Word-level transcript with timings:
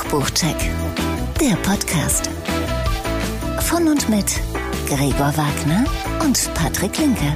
Kochbuchcheck, 0.00 0.56
der 1.40 1.56
Podcast. 1.56 2.30
Von 3.60 3.86
und 3.86 4.08
mit 4.08 4.40
Gregor 4.88 5.32
Wagner 5.36 5.84
und 6.24 6.50
Patrick 6.54 6.96
Linke. 6.96 7.34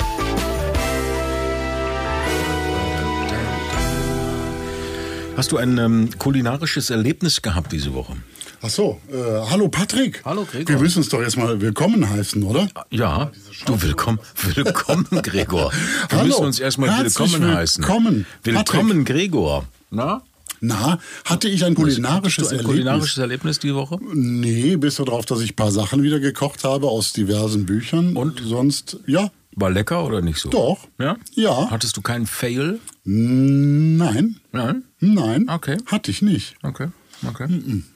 Hast 5.37 5.53
du 5.53 5.59
ein 5.59 5.77
ähm, 5.77 6.09
kulinarisches 6.19 6.89
Erlebnis 6.89 7.43
gehabt 7.43 7.71
diese 7.71 7.93
Woche? 7.93 8.17
Ach 8.63 8.71
so, 8.71 8.99
äh, 9.13 9.15
hallo 9.51 9.69
Patrick. 9.69 10.23
Hallo, 10.25 10.47
Gregor. 10.51 10.75
Wir 10.75 10.81
müssen 10.81 10.99
uns 11.01 11.11
doch 11.11 11.21
erstmal 11.21 11.61
willkommen 11.61 12.09
heißen, 12.09 12.43
oder? 12.45 12.69
Ja, 12.91 13.31
du 13.67 13.83
willkommen, 13.83 14.21
willkommen, 14.55 15.07
Gregor. 15.23 15.71
Wir 16.09 16.19
Hallo, 16.19 16.29
müssen 16.29 16.45
uns 16.47 16.61
erstmal 16.61 16.91
herzlich 16.91 17.31
willkommen 17.31 17.55
heißen. 17.57 17.85
willkommen, 17.85 18.27
Willkommen, 18.43 19.05
Gregor. 19.05 19.65
Na? 19.91 20.23
Na, 20.61 20.99
hatte 21.25 21.49
ich 21.49 21.65
ein 21.65 21.75
kulinarisches 21.75 22.47
Hattest 22.47 22.53
du 22.53 22.55
ein 22.55 22.59
Erlebnis? 22.61 22.67
kulinarisches 22.85 23.19
Erlebnis 23.19 23.59
die 23.59 23.75
Woche? 23.75 23.99
Nee, 24.13 24.77
bis 24.77 24.97
darauf, 24.97 25.27
dass 25.27 25.41
ich 25.41 25.53
ein 25.53 25.57
paar 25.57 25.71
Sachen 25.73 26.03
wieder 26.03 26.21
gekocht 26.21 26.65
habe 26.65 26.89
aus 26.89 27.13
diversen 27.13 27.67
Büchern. 27.67 28.17
Und? 28.17 28.41
Sonst, 28.45 28.99
ja, 29.07 29.31
War 29.57 29.71
lecker 29.71 30.05
oder 30.05 30.21
nicht 30.21 30.39
so? 30.39 30.51
Doch. 30.51 30.89
Ja? 30.99 31.17
Ja. 31.35 31.71
Hattest 31.71 31.97
du 31.97 32.03
keinen 32.03 32.27
Fail? 32.27 32.81
nein, 33.05 34.37
Nein? 34.53 34.85
nein, 35.01 35.49
Okay. 35.49 35.77
hatte 35.87 36.11
ich 36.11 36.23
nicht. 36.23 36.57
Okay. 36.63 36.89
Okay. 37.29 37.47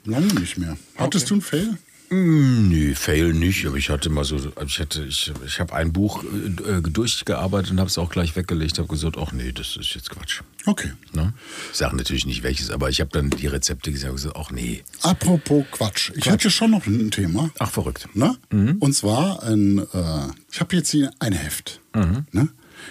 Lange 0.04 0.26
nicht 0.34 0.56
mehr. 0.58 0.76
Hattest 0.96 1.28
du 1.30 1.34
einen 1.34 1.42
Fail? 1.42 1.76
Mm, 2.10 2.68
Nee, 2.68 2.94
Fail 2.94 3.32
nicht, 3.32 3.66
aber 3.66 3.76
ich 3.76 3.90
hatte 3.90 4.08
mal 4.10 4.24
so, 4.24 4.36
ich 4.64 4.78
hatte, 4.78 5.04
ich, 5.04 5.32
ich 5.46 5.60
habe 5.60 5.74
ein 5.74 5.92
Buch 5.92 6.24
äh, 6.24 6.80
durchgearbeitet 6.82 7.72
und 7.72 7.80
habe 7.80 7.88
es 7.88 7.98
auch 7.98 8.10
gleich 8.10 8.36
weggelegt, 8.36 8.78
habe 8.78 8.88
gesagt, 8.88 9.16
ach 9.18 9.32
nee, 9.32 9.52
das 9.52 9.76
ist 9.76 9.94
jetzt 9.94 10.10
Quatsch. 10.10 10.40
Okay. 10.66 10.92
Ne? 11.12 11.32
Ich 11.72 11.78
sage 11.78 11.96
natürlich 11.96 12.26
nicht 12.26 12.42
welches, 12.42 12.70
aber 12.70 12.88
ich 12.90 13.00
habe 13.00 13.10
dann 13.12 13.30
die 13.30 13.46
Rezepte 13.46 13.90
gesagt 13.92 14.10
und 14.10 14.16
gesagt, 14.16 14.36
ach 14.38 14.50
nee. 14.50 14.82
Apropos 15.02 15.64
Quatsch. 15.70 16.12
Ich 16.14 16.26
hätte 16.26 16.50
schon 16.50 16.70
noch 16.70 16.86
ein 16.86 17.10
Thema. 17.10 17.50
Ach, 17.58 17.70
verrückt. 17.70 18.08
Ne? 18.14 18.36
Mhm. 18.50 18.76
Und 18.80 18.94
zwar 18.94 19.42
ein, 19.42 19.78
äh, 19.78 20.28
ich 20.50 20.60
habe 20.60 20.76
jetzt 20.76 20.90
hier 20.90 21.10
ein 21.18 21.32
Heft. 21.32 21.80
Mhm. 21.94 22.26
Ne? 22.32 22.48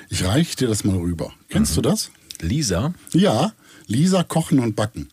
Ich 0.09 0.23
reiche 0.23 0.55
dir 0.55 0.67
das 0.67 0.83
mal 0.83 0.97
rüber. 0.97 1.33
Kennst 1.49 1.75
du 1.77 1.81
das? 1.81 2.11
Lisa? 2.41 2.93
Ja, 3.13 3.53
Lisa 3.87 4.23
Kochen 4.23 4.59
und 4.59 4.75
Backen. 4.75 5.09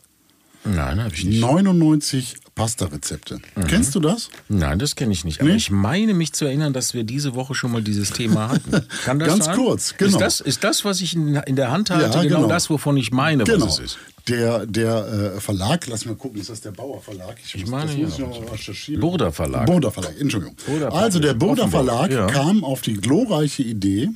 Nein, 0.64 1.02
habe 1.02 1.14
ich 1.14 1.24
nicht. 1.24 1.40
99 1.40 2.36
Pasta-Rezepte. 2.54 3.40
Mhm. 3.56 3.66
Kennst 3.66 3.94
du 3.94 4.00
das? 4.00 4.30
Nein, 4.48 4.78
das 4.78 4.94
kenne 4.94 5.12
ich 5.12 5.24
nicht. 5.24 5.40
Aber 5.40 5.50
Nee? 5.50 5.56
ich 5.56 5.70
meine 5.70 6.14
mich 6.14 6.32
zu 6.32 6.44
erinnern, 6.44 6.72
dass 6.72 6.94
wir 6.94 7.02
diese 7.04 7.34
Woche 7.34 7.54
schon 7.54 7.72
mal 7.72 7.82
dieses 7.82 8.10
Thema 8.10 8.48
hatten. 8.50 8.70
Kann 9.04 9.18
das 9.18 9.28
Ganz 9.28 9.44
sein? 9.46 9.56
kurz, 9.56 9.96
genau. 9.96 10.10
Ist 10.12 10.20
das, 10.20 10.40
ist 10.40 10.62
das 10.64 10.84
was 10.84 11.00
ich 11.00 11.14
in, 11.16 11.34
der 11.56 11.70
Hand 11.72 11.90
halte, 11.90 12.16
Ja, 12.16 12.22
genau, 12.22 12.36
genau. 12.42 12.48
das, 12.48 12.70
wovon 12.70 12.96
ich 12.96 13.10
meine, 13.10 13.42
Genau. 13.44 13.66
was 13.66 13.78
es 13.80 13.84
ist? 13.86 13.98
Der, 14.28 14.64
der 14.66 15.34
äh, 15.36 15.40
Verlag, 15.40 15.86
lass 15.86 16.06
mal 16.06 16.14
gucken, 16.14 16.40
ist 16.40 16.48
das 16.48 16.62
der 16.62 16.70
Bauer 16.70 17.02
Verlag? 17.02 17.36
Ich, 17.44 17.58
muss, 17.60 17.68
meine, 17.70 17.90
das 17.90 17.96
muss 17.98 18.18
ja. 18.18 18.24
ich 18.30 18.40
noch 18.40 18.52
recherchieren. 18.52 19.00
Burda 19.00 19.30
Verlag. 19.32 19.66
Burda 19.66 19.90
Verlag, 19.90 20.12
Entschuldigung. 20.18 20.56
Burda 20.64 20.88
also 20.88 21.18
der 21.18 21.34
Burda 21.34 21.68
Verlag 21.68 22.10
ja. 22.10 22.26
Mhm. 22.26 22.30
kam 22.30 22.64
auf 22.64 22.80
die 22.80 22.94
glorreiche 22.94 23.62
Idee, 23.62 24.08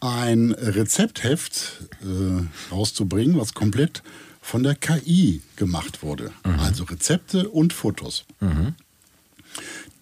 ein 0.00 0.52
Rezeptheft 0.52 1.84
äh, 2.02 2.74
rauszubringen, 2.74 3.38
was 3.38 3.54
komplett 3.54 4.02
von 4.42 4.62
der 4.62 4.74
KI 4.74 5.40
gemacht 5.56 6.02
wurde. 6.02 6.32
Mhm. 6.44 6.58
Also 6.58 6.84
Rezepte 6.84 7.48
und 7.48 7.72
Fotos. 7.72 8.24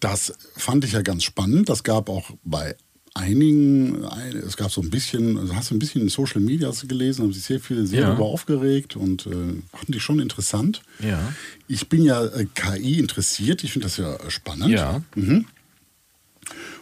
Das 0.01 0.33
fand 0.57 0.85
ich 0.85 0.93
ja 0.93 1.03
ganz 1.03 1.23
spannend. 1.25 1.69
Das 1.69 1.85
gab 1.85 2.09
auch 2.09 2.31
bei 2.43 2.75
einigen, 3.13 4.05
ein- 4.05 4.37
es 4.37 4.57
gab 4.57 4.71
so 4.71 4.81
ein 4.81 4.89
bisschen, 4.89 5.37
also 5.37 5.55
hast 5.55 5.71
du 5.71 5.75
ein 5.75 5.79
bisschen 5.79 6.01
in 6.01 6.09
Social 6.09 6.41
Media 6.41 6.71
gelesen, 6.87 7.23
haben 7.25 7.33
sich 7.33 7.43
sehr 7.43 7.61
viele 7.61 7.87
sehr 7.87 8.01
Ja. 8.03 8.07
darüber 8.09 8.25
aufgeregt 8.27 8.97
und 8.97 9.27
äh, 9.27 9.31
fanden 9.31 9.93
die 9.93 10.01
schon 10.01 10.21
interessant. 10.21 10.81
Ja. 11.01 11.33
Ich 11.69 11.89
bin 11.89 12.03
ja 12.05 12.25
äh, 12.25 12.47
KI 12.55 12.99
interessiert, 12.99 13.63
ich 13.65 13.73
finde 13.73 13.87
das 13.89 13.97
ja 13.99 14.15
äh, 14.17 14.31
spannend. 14.31 14.71
Ja. 14.71 15.03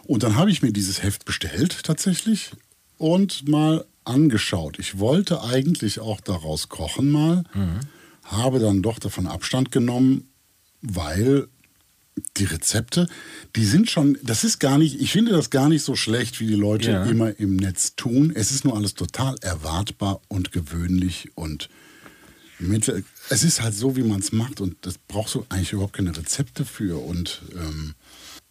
Und 0.05 0.23
dann 0.23 0.35
habe 0.37 0.49
ich 0.51 0.61
mir 0.61 0.71
dieses 0.71 1.03
Heft 1.03 1.25
bestellt 1.25 1.83
tatsächlich 1.83 2.51
und 2.97 3.47
mal 3.49 3.85
angeschaut. 4.09 4.79
Ich 4.79 4.99
wollte 4.99 5.43
eigentlich 5.43 5.99
auch 5.99 6.19
daraus 6.21 6.67
kochen 6.69 7.09
mal, 7.11 7.43
habe 8.23 8.59
dann 8.59 8.81
doch 8.81 8.99
davon 8.99 9.27
Abstand 9.27 9.71
genommen, 9.71 10.27
weil 10.81 11.47
die 12.37 12.43
Rezepte, 12.45 13.07
die 13.55 13.65
sind 13.65 13.89
schon, 13.89 14.17
das 14.23 14.43
ist 14.43 14.59
gar 14.59 14.77
nicht, 14.77 14.99
ich 14.99 15.11
finde 15.13 15.31
das 15.31 15.49
gar 15.51 15.69
nicht 15.69 15.83
so 15.83 15.95
schlecht, 15.95 16.39
wie 16.41 16.47
die 16.47 16.55
Leute 16.55 16.91
Ja. 16.91 17.05
immer 17.05 17.39
im 17.39 17.55
Netz 17.55 17.95
tun. 17.95 18.33
Es 18.35 18.51
ist 18.51 18.65
nur 18.65 18.75
alles 18.75 18.93
total 18.93 19.35
erwartbar 19.41 20.19
und 20.27 20.51
gewöhnlich 20.51 21.29
und 21.35 21.69
mit, 22.59 22.91
es 23.29 23.43
ist 23.43 23.61
halt 23.61 23.73
so, 23.73 23.95
wie 23.95 24.03
man 24.03 24.19
es 24.19 24.33
macht 24.33 24.59
und 24.59 24.75
das 24.81 24.95
brauchst 24.97 25.35
du 25.35 25.45
eigentlich 25.47 25.71
überhaupt 25.71 25.93
keine 25.93 26.15
Rezepte 26.15 26.65
für 26.65 27.01
und 27.01 27.41
ähm, 27.55 27.93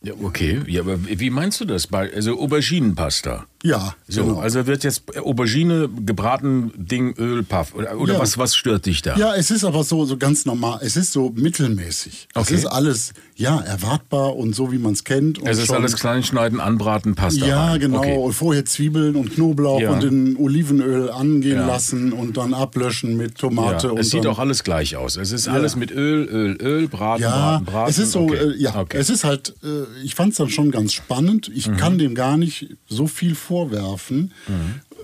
Ja, 0.00 0.12
okay. 0.22 0.60
Ja, 0.68 0.82
aber 0.82 0.96
wie 1.04 1.28
meinst 1.30 1.60
du 1.60 1.64
das? 1.64 1.88
Also 1.92 2.38
Auberginenpasta. 2.40 3.46
ja, 3.64 3.94
So, 4.06 4.24
genau. 4.24 4.38
also 4.38 4.64
wird 4.68 4.84
jetzt 4.84 5.02
Aubergine, 5.18 5.88
gebraten, 6.06 6.70
Ding, 6.76 7.14
Öl, 7.18 7.42
Paff. 7.42 7.74
Oder, 7.74 7.98
oder 7.98 8.12
Ja. 8.14 8.20
was, 8.20 8.38
was 8.38 8.54
stört 8.54 8.86
dich 8.86 9.02
da? 9.02 9.16
Ja, 9.16 9.34
es 9.34 9.50
ist 9.50 9.64
aber 9.64 9.82
so, 9.82 10.04
so 10.04 10.16
ganz 10.16 10.44
normal. 10.46 10.78
Es 10.82 10.96
ist 10.96 11.10
so 11.12 11.30
mittelmäßig. 11.34 12.28
Okay. 12.36 12.54
Es 12.54 12.60
ist 12.60 12.66
alles, 12.66 13.12
ja, 13.34 13.58
erwartbar 13.60 14.36
und 14.36 14.54
so, 14.54 14.70
wie 14.70 14.78
man 14.78 14.92
es 14.92 15.02
kennt. 15.02 15.40
Und 15.40 15.48
es 15.48 15.58
ist 15.58 15.70
alles 15.72 15.96
kleinschneiden, 15.96 16.60
anbraten, 16.60 17.16
Pasta. 17.16 17.44
Ja, 17.44 17.70
rein. 17.70 17.80
genau. 17.80 17.98
Okay. 17.98 18.16
Und 18.16 18.32
vorher 18.34 18.64
Zwiebeln 18.64 19.16
und 19.16 19.34
Knoblauch 19.34 19.80
Ja. 19.80 19.90
und 19.90 20.04
in 20.04 20.36
Olivenöl 20.36 21.10
angehen 21.10 21.56
Ja. 21.58 21.66
lassen 21.66 22.12
und 22.12 22.36
dann 22.36 22.54
ablöschen 22.54 23.16
mit 23.16 23.36
Tomate 23.36 23.90
und 23.92 23.98
es 23.98 24.10
sieht 24.10 24.26
auch 24.28 24.38
alles 24.38 24.62
gleich 24.62 24.94
aus. 24.94 25.16
Es 25.16 25.32
ist 25.32 25.48
alles 25.48 25.74
mit 25.74 25.90
Öl, 25.90 26.24
Öl, 26.28 26.56
Öl, 26.62 26.86
braten, 26.86 27.22
ja, 27.22 27.30
braten, 27.58 27.64
braten. 27.64 27.90
es 27.90 27.98
ist 27.98 28.12
so, 28.12 28.20
okay. 28.20 28.36
äh, 28.36 28.56
ja, 28.56 28.76
Okay. 28.78 28.98
es 28.98 29.10
ist 29.10 29.24
halt, 29.24 29.54
äh, 29.64 29.87
ich 30.04 30.14
fand 30.14 30.32
es 30.32 30.38
dann 30.38 30.50
schon 30.50 30.70
ganz 30.70 30.92
spannend. 30.92 31.50
Ich 31.54 31.68
Mhm. 31.68 31.76
kann 31.76 31.98
dem 31.98 32.14
gar 32.14 32.36
nicht 32.36 32.76
so 32.88 33.06
viel 33.06 33.34
vorwerfen, 33.34 34.32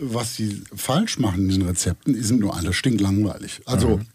was 0.01 0.35
sie 0.37 0.63
falsch 0.75 1.19
machen 1.19 1.45
in 1.51 1.61
den 1.61 1.63
Rezepten, 1.69 2.21
sind 2.23 2.41
nur 2.41 2.57
alle 2.57 2.73
stinklangweilig. 2.73 3.61
Also 3.65 3.99
Mhm. 3.99 4.07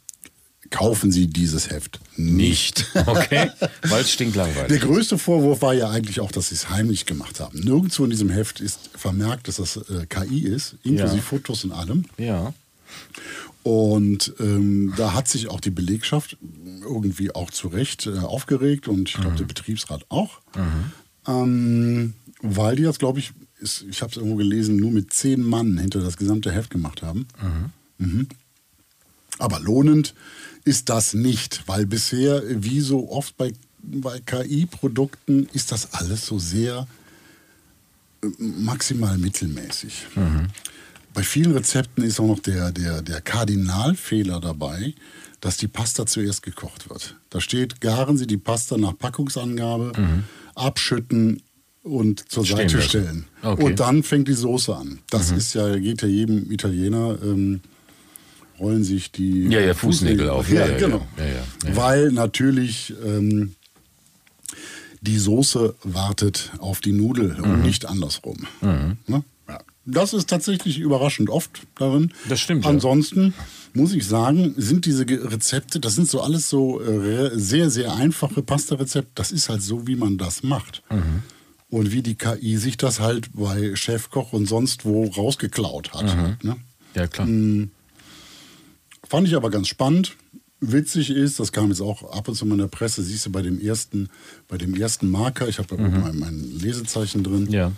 kaufen 0.72 1.12
Sie 1.12 1.28
dieses 1.28 1.69
Heft 1.69 2.00
nicht. 2.16 2.85
Okay, 3.07 3.50
weil 3.84 4.02
es 4.02 4.12
stinkt 4.12 4.35
Der 4.35 4.46
langweilig. 4.46 4.81
größte 4.81 5.18
Vorwurf 5.18 5.62
war 5.62 5.74
ja 5.74 5.90
eigentlich 5.90 6.19
auch, 6.19 6.31
dass 6.31 6.50
sie 6.50 6.56
es 6.56 6.69
heimlich 6.69 7.06
gemacht 7.06 7.40
haben. 7.40 7.59
Nirgendwo 7.59 8.03
in 8.03 8.09
diesem 8.12 8.30
Heft 8.30 8.59
ist 8.59 8.91
vermerkt, 8.96 9.47
dass 9.47 9.56
das 9.56 9.78
äh, 9.78 10.06
KI 10.07 10.44
ist, 10.44 10.75
inklusive 10.84 11.18
Ja. 11.18 11.22
Fotos 11.24 11.63
und 11.63 11.72
allem. 11.72 12.06
Ja. 12.18 12.53
Und 13.63 14.34
ähm, 14.40 14.94
da 14.97 15.13
hat 15.13 15.28
sich 15.28 15.47
auch 15.50 15.59
die 15.59 15.69
Belegschaft 15.69 16.38
irgendwie 16.81 17.34
auch 17.34 17.51
zu 17.51 17.67
Recht 17.67 18.07
äh, 18.07 18.19
aufgeregt 18.19 18.88
und 18.88 19.09
ich 19.09 19.16
glaube, 19.16 19.35
der 19.35 19.45
Betriebsrat 19.45 20.06
auch. 20.09 20.40
Ähm, 21.28 22.13
weil 22.41 22.75
die 22.75 22.84
das, 22.84 23.00
glaube 23.00 23.19
ich, 23.19 23.34
ist, 23.59 23.85
ich 23.90 24.01
habe 24.01 24.12
es 24.12 24.17
irgendwo 24.17 24.38
gelesen, 24.38 24.78
nur 24.78 24.91
mit 24.91 25.13
zehn 25.13 25.41
Mann 25.41 25.78
hinter 25.78 26.01
das 26.01 26.18
gesamte 26.18 26.51
Heft 26.51 26.69
gemacht 26.69 27.01
haben. 27.01 27.28
Mhm. 27.97 28.28
Aber 29.38 29.59
lohnend 29.59 30.13
ist 30.66 30.89
das 30.89 31.13
nicht, 31.13 31.63
weil 31.68 31.85
bisher, 31.85 32.44
wie 32.47 32.81
so 32.81 33.12
oft 33.12 33.35
bei, 33.38 33.53
bei 33.81 34.19
KI-Produkten, 34.19 35.47
ist 35.53 35.72
das 35.72 35.94
alles 35.94 36.25
so 36.25 36.39
sehr 36.39 36.88
äh, 38.22 38.28
maximal 38.38 39.18
mittelmäßig. 39.18 40.07
Bei 41.13 41.23
vielen 41.23 41.53
Rezepten 41.53 42.03
ist 42.03 42.19
auch 42.19 42.28
noch 42.28 42.39
der, 42.39 42.72
der, 42.72 43.01
der 43.01 43.22
Kardinalfehler 43.22 44.39
dabei, 44.39 44.94
dass 45.41 45.57
die 45.57 45.67
Pasta 45.67 46.05
zuerst 46.05 46.44
gekocht 46.44 46.89
wird. 46.89 47.16
Da 47.29 47.39
steht, 47.41 47.81
garen 47.81 48.17
Sie 48.17 48.27
die 48.27 48.38
Pasta 48.38 48.77
nach 48.77 48.97
Packungsangabe, 48.97 49.94
abschütten 50.55 51.41
und 51.83 52.29
zur 52.31 52.45
Stehen 52.45 52.57
Seite 52.57 52.75
lassen. 52.77 52.89
stellen. 52.89 53.25
Okay. 53.41 53.63
Und 53.63 53.79
dann 53.79 54.03
fängt 54.03 54.27
die 54.27 54.33
Soße 54.33 54.75
an. 54.75 55.00
Das 55.09 55.31
ist 55.31 55.53
ja, 55.53 55.75
geht 55.77 56.01
ja 56.01 56.07
jedem 56.07 56.51
Italiener, 56.51 57.18
ähm, 57.24 57.62
rollen 58.59 58.83
sich 58.83 59.12
die 59.12 59.45
Ja, 59.47 59.62
ja, 59.62 59.74
Fußnägel 59.74 60.30
auf. 60.30 60.50
Ja, 60.51 60.68
Ja, 60.68 60.77
genau. 60.77 61.07
ja. 61.18 61.24
Ja, 61.25 61.31
ja, 61.31 61.44
ja. 61.69 61.75
Weil 61.75 62.12
natürlich 62.12 62.94
ähm, 63.06 63.56
die 65.01 65.18
Soße 65.18 65.75
wartet 65.83 66.51
auf 66.59 66.81
die 66.81 66.92
Nudel 66.92 67.38
Mhm. 67.38 67.44
und 67.51 67.62
nicht 67.62 67.85
andersrum. 67.85 68.45
Ne? 68.62 69.24
Ja. 69.47 69.59
Das 69.85 70.13
ist 70.13 70.30
tatsächlich 70.30 70.77
überraschend 70.80 71.30
oft 71.30 71.62
darin. 71.77 72.12
Das 72.27 72.42
stimmt, 72.42 72.65
ja. 72.65 72.69
Muss 73.74 73.94
ich 73.94 74.06
sagen, 74.06 74.54
sind 74.57 74.86
diese 74.86 75.06
Rezepte, 75.07 75.80
das 75.80 75.95
sind 75.95 76.10
so 76.10 76.21
alles 76.21 76.50
so 76.50 76.81
äh, 76.81 77.31
sehr, 77.38 77.69
sehr 77.69 77.95
einfache 77.95 78.42
Pasta-Rezepte. 78.42 79.12
Das 79.16 79.31
ist 79.31 79.50
halt 79.50 79.62
so, 79.62 79.88
wie 79.88 79.95
man 79.95 80.18
das 80.18 80.44
macht. 80.44 80.83
Mhm. 80.89 81.24
Und 81.69 81.92
wie 81.92 82.01
die 82.01 82.16
KI 82.16 82.57
sich 82.57 82.77
das 82.77 83.00
halt 83.00 83.30
bei 83.33 83.75
Chefkoch 83.75 84.33
und 84.33 84.48
sonst 84.48 84.86
wo 84.86 85.06
rausgeklaut 85.06 85.94
hat. 85.94 86.16
Mhm. 86.16 86.38
Ne? 86.42 86.57
Ja, 86.95 87.07
klar. 87.07 87.27
Fand 89.07 89.27
ich 89.27 89.36
aber 89.36 89.51
ganz 89.51 89.68
spannend. 89.68 90.16
Witzig 90.62 91.10
ist, 91.10 91.39
das 91.39 91.51
kam 91.51 91.69
jetzt 91.69 91.81
auch 91.81 92.12
ab 92.12 92.27
und 92.27 92.36
zu 92.36 92.45
mal 92.45 92.56
in 92.56 92.60
der 92.60 92.68
Presse, 92.68 93.01
siehst 93.01 93.25
du 93.25 93.31
bei 93.31 93.42
dem 93.42 93.62
ersten, 93.62 94.10
bei 94.48 94.57
dem 94.57 94.75
ersten 94.75 95.10
Marker, 95.10 95.48
ich 95.48 95.57
habe 95.57 95.77
da 95.77 95.81
mein, 95.81 96.19
mein 96.19 96.60
Lesezeichen 96.60 97.24
drin. 97.24 97.50
Ja. 97.50 97.71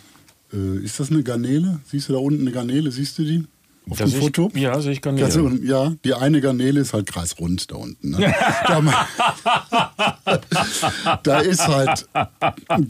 Äh, 0.52 0.78
ist 0.84 1.00
das 1.00 1.12
eine 1.12 1.22
Garnele? 1.24 1.80
Siehst 1.86 2.10
du 2.10 2.14
da 2.14 2.20
unten 2.20 2.42
eine 2.42 2.52
Garnele? 2.52 2.92
Siehst 2.92 3.20
du 3.20 3.24
die? 3.24 3.46
Auf 3.90 3.98
Da 3.98 4.06
dem 4.06 4.14
ich- 4.14 4.20
Foto? 4.20 4.52
ja, 4.54 4.80
sehe 4.80 4.92
ich 4.94 5.02
Garnelen. 5.02 5.26
Also, 5.26 5.50
ja, 5.64 5.92
die 6.06 6.14
eine 6.14 6.40
Garnele 6.40 6.80
ist 6.82 6.94
halt 6.94 7.08
kreisrund 7.08 7.72
da 7.72 7.76
unten. 7.76 8.12
Ne? 8.12 8.34
da, 11.24 11.40
ist 11.40 11.68
halt, 11.68 12.08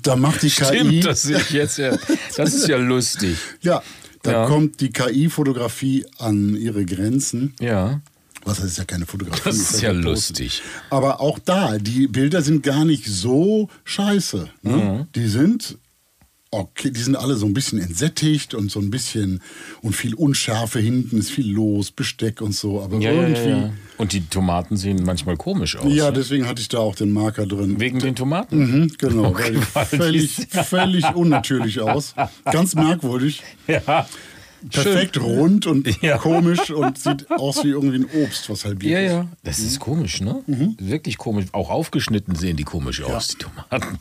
da 0.01 0.15
macht 0.15 0.41
die 0.43 0.49
KI. 0.49 0.65
Stimmt, 0.65 1.05
das 1.05 1.21
sehe 1.23 1.37
ich 1.37 1.49
jetzt 1.51 1.77
ja. 1.77 1.97
Das 2.35 2.53
ist 2.53 2.67
ja 2.67 2.77
lustig. 2.77 3.37
Ja, 3.61 3.81
da 4.23 4.31
Ja. 4.31 4.45
kommt 4.47 4.81
die 4.81 4.89
KI-Fotografie 4.91 6.05
an 6.19 6.55
ihre 6.55 6.85
Grenzen. 6.85 7.53
Ja. 7.59 8.01
Was 8.43 8.57
das 8.57 8.67
ist 8.67 8.77
ja 8.79 8.85
keine 8.85 9.05
Fotografie. 9.05 9.41
Das 9.45 9.55
ist 9.57 9.81
ja 9.81 9.91
lustig. 9.91 10.61
Aber 10.89 11.21
auch 11.21 11.37
da, 11.39 11.77
die 11.77 12.07
Bilder 12.07 12.41
sind 12.41 12.63
gar 12.63 12.85
nicht 12.85 13.05
so 13.05 13.69
scheiße. 13.83 14.49
Ne? 14.63 14.71
Mhm. 14.75 15.07
Die 15.15 15.27
sind 15.27 15.77
okay, 16.51 16.91
die 16.91 16.99
sind 16.99 17.15
alle 17.15 17.35
so 17.35 17.45
ein 17.45 17.53
bisschen 17.53 17.79
entsättigt 17.79 18.53
und 18.53 18.69
so 18.69 18.79
ein 18.81 18.91
bisschen 18.91 19.41
und 19.81 19.95
viel 19.95 20.13
Unschärfe 20.13 20.79
hinten 20.79 21.17
ist 21.17 21.31
viel 21.31 21.49
los, 21.49 21.91
Besteck 21.91 22.41
und 22.41 22.53
so. 22.53 22.81
Aber 22.81 22.97
Ja, 22.97 23.11
irgendwie. 23.13 23.41
ja, 23.49 23.57
ja. 23.57 23.73
Und 23.97 24.11
die 24.13 24.25
Tomaten 24.27 24.75
sehen 24.77 25.01
manchmal 25.05 25.37
komisch 25.37 25.77
aus. 25.77 25.85
Ja, 25.93 26.07
ne? 26.07 26.13
deswegen 26.17 26.47
hatte 26.47 26.61
ich 26.61 26.67
da 26.67 26.79
auch 26.79 26.95
den 26.95 27.11
Marker 27.11 27.45
drin. 27.45 27.79
Wegen 27.79 27.99
den 27.99 28.15
Tomaten? 28.15 28.57
Mhm, 28.57 28.91
genau, 28.97 29.33
weil 29.33 29.61
völlig, 29.85 30.47
völlig 30.49 31.05
unnatürlich 31.15 31.79
aus. 31.79 32.15
Ganz 32.45 32.75
merkwürdig. 32.75 33.41
Ja. 33.67 34.05
Perfekt 34.69 35.19
rund 35.19 35.65
und 35.65 35.87
Ja. 36.01 36.17
komisch 36.17 36.69
und 36.71 36.97
sieht 36.97 37.29
aus 37.31 37.63
wie 37.63 37.69
irgendwie 37.69 37.97
ein 37.97 38.23
Obst, 38.23 38.49
was 38.49 38.65
halbiert 38.65 38.91
Ja, 38.93 38.99
ist. 38.99 39.11
ja. 39.11 39.27
Das 39.43 39.59
ist 39.59 39.79
komisch, 39.79 40.21
ne? 40.21 40.43
Wirklich 40.79 41.17
komisch. 41.17 41.45
Auch 41.51 41.69
aufgeschnitten 41.69 42.35
sehen 42.35 42.57
die 42.57 42.63
komisch 42.63 43.01
aus, 43.01 43.29
die 43.29 43.37
Tomaten. 43.37 43.99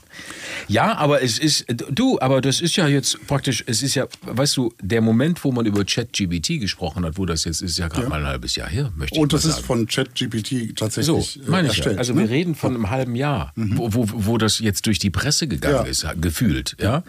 Ja, 0.69 0.97
aber 0.97 1.23
es 1.23 1.39
ist, 1.39 1.67
du, 1.91 2.19
aber 2.21 2.41
das 2.41 2.61
ist 2.61 2.77
ja 2.77 2.87
jetzt 2.89 3.27
praktisch, 3.27 3.65
es 3.67 3.83
ist 3.83 3.95
ja, 3.95 4.07
weißt 4.23 4.57
du, 4.57 4.73
der 4.83 5.01
Moment, 5.01 5.43
wo 5.45 5.53
man 5.53 5.67
über 5.67 5.85
ChatGPT 5.85 6.61
gesprochen 6.61 7.05
hat, 7.05 7.17
wo 7.19 7.27
das 7.27 7.45
jetzt 7.45 7.63
ist, 7.63 7.79
ja 7.79 7.89
gerade 7.89 8.09
mal 8.09 8.21
ein 8.21 8.27
halbes 8.27 8.57
Jahr 8.57 8.69
her, 8.69 8.93
möchte 8.97 9.17
ich 9.17 9.23
Und 9.23 9.33
das 9.33 9.45
ist 9.45 9.61
von 9.61 9.87
ChatGPT 9.87 10.49
So, 10.69 10.75
tatsächlich 10.75 11.37
äh, 11.39 11.51
meine 11.51 11.69
ich 11.69 11.75
ja. 11.75 11.79
erstellt. 11.79 11.99
Also 11.99 12.15
ne? 12.15 12.21
wir 12.23 12.31
reden 12.31 12.55
von 12.55 12.75
einem 12.75 12.91
halben 12.91 13.17
Jahr, 13.17 13.53
wo, 13.57 13.93
wo, 13.95 14.07
wo 14.13 14.39
das 14.39 14.59
jetzt 14.59 14.87
durch 14.87 14.99
die 14.99 15.11
Presse 15.11 15.49
gegangen 15.49 15.75
Ja. 15.77 15.83
ist, 15.91 16.07
gefühlt, 16.21 16.77
ja. 16.81 17.03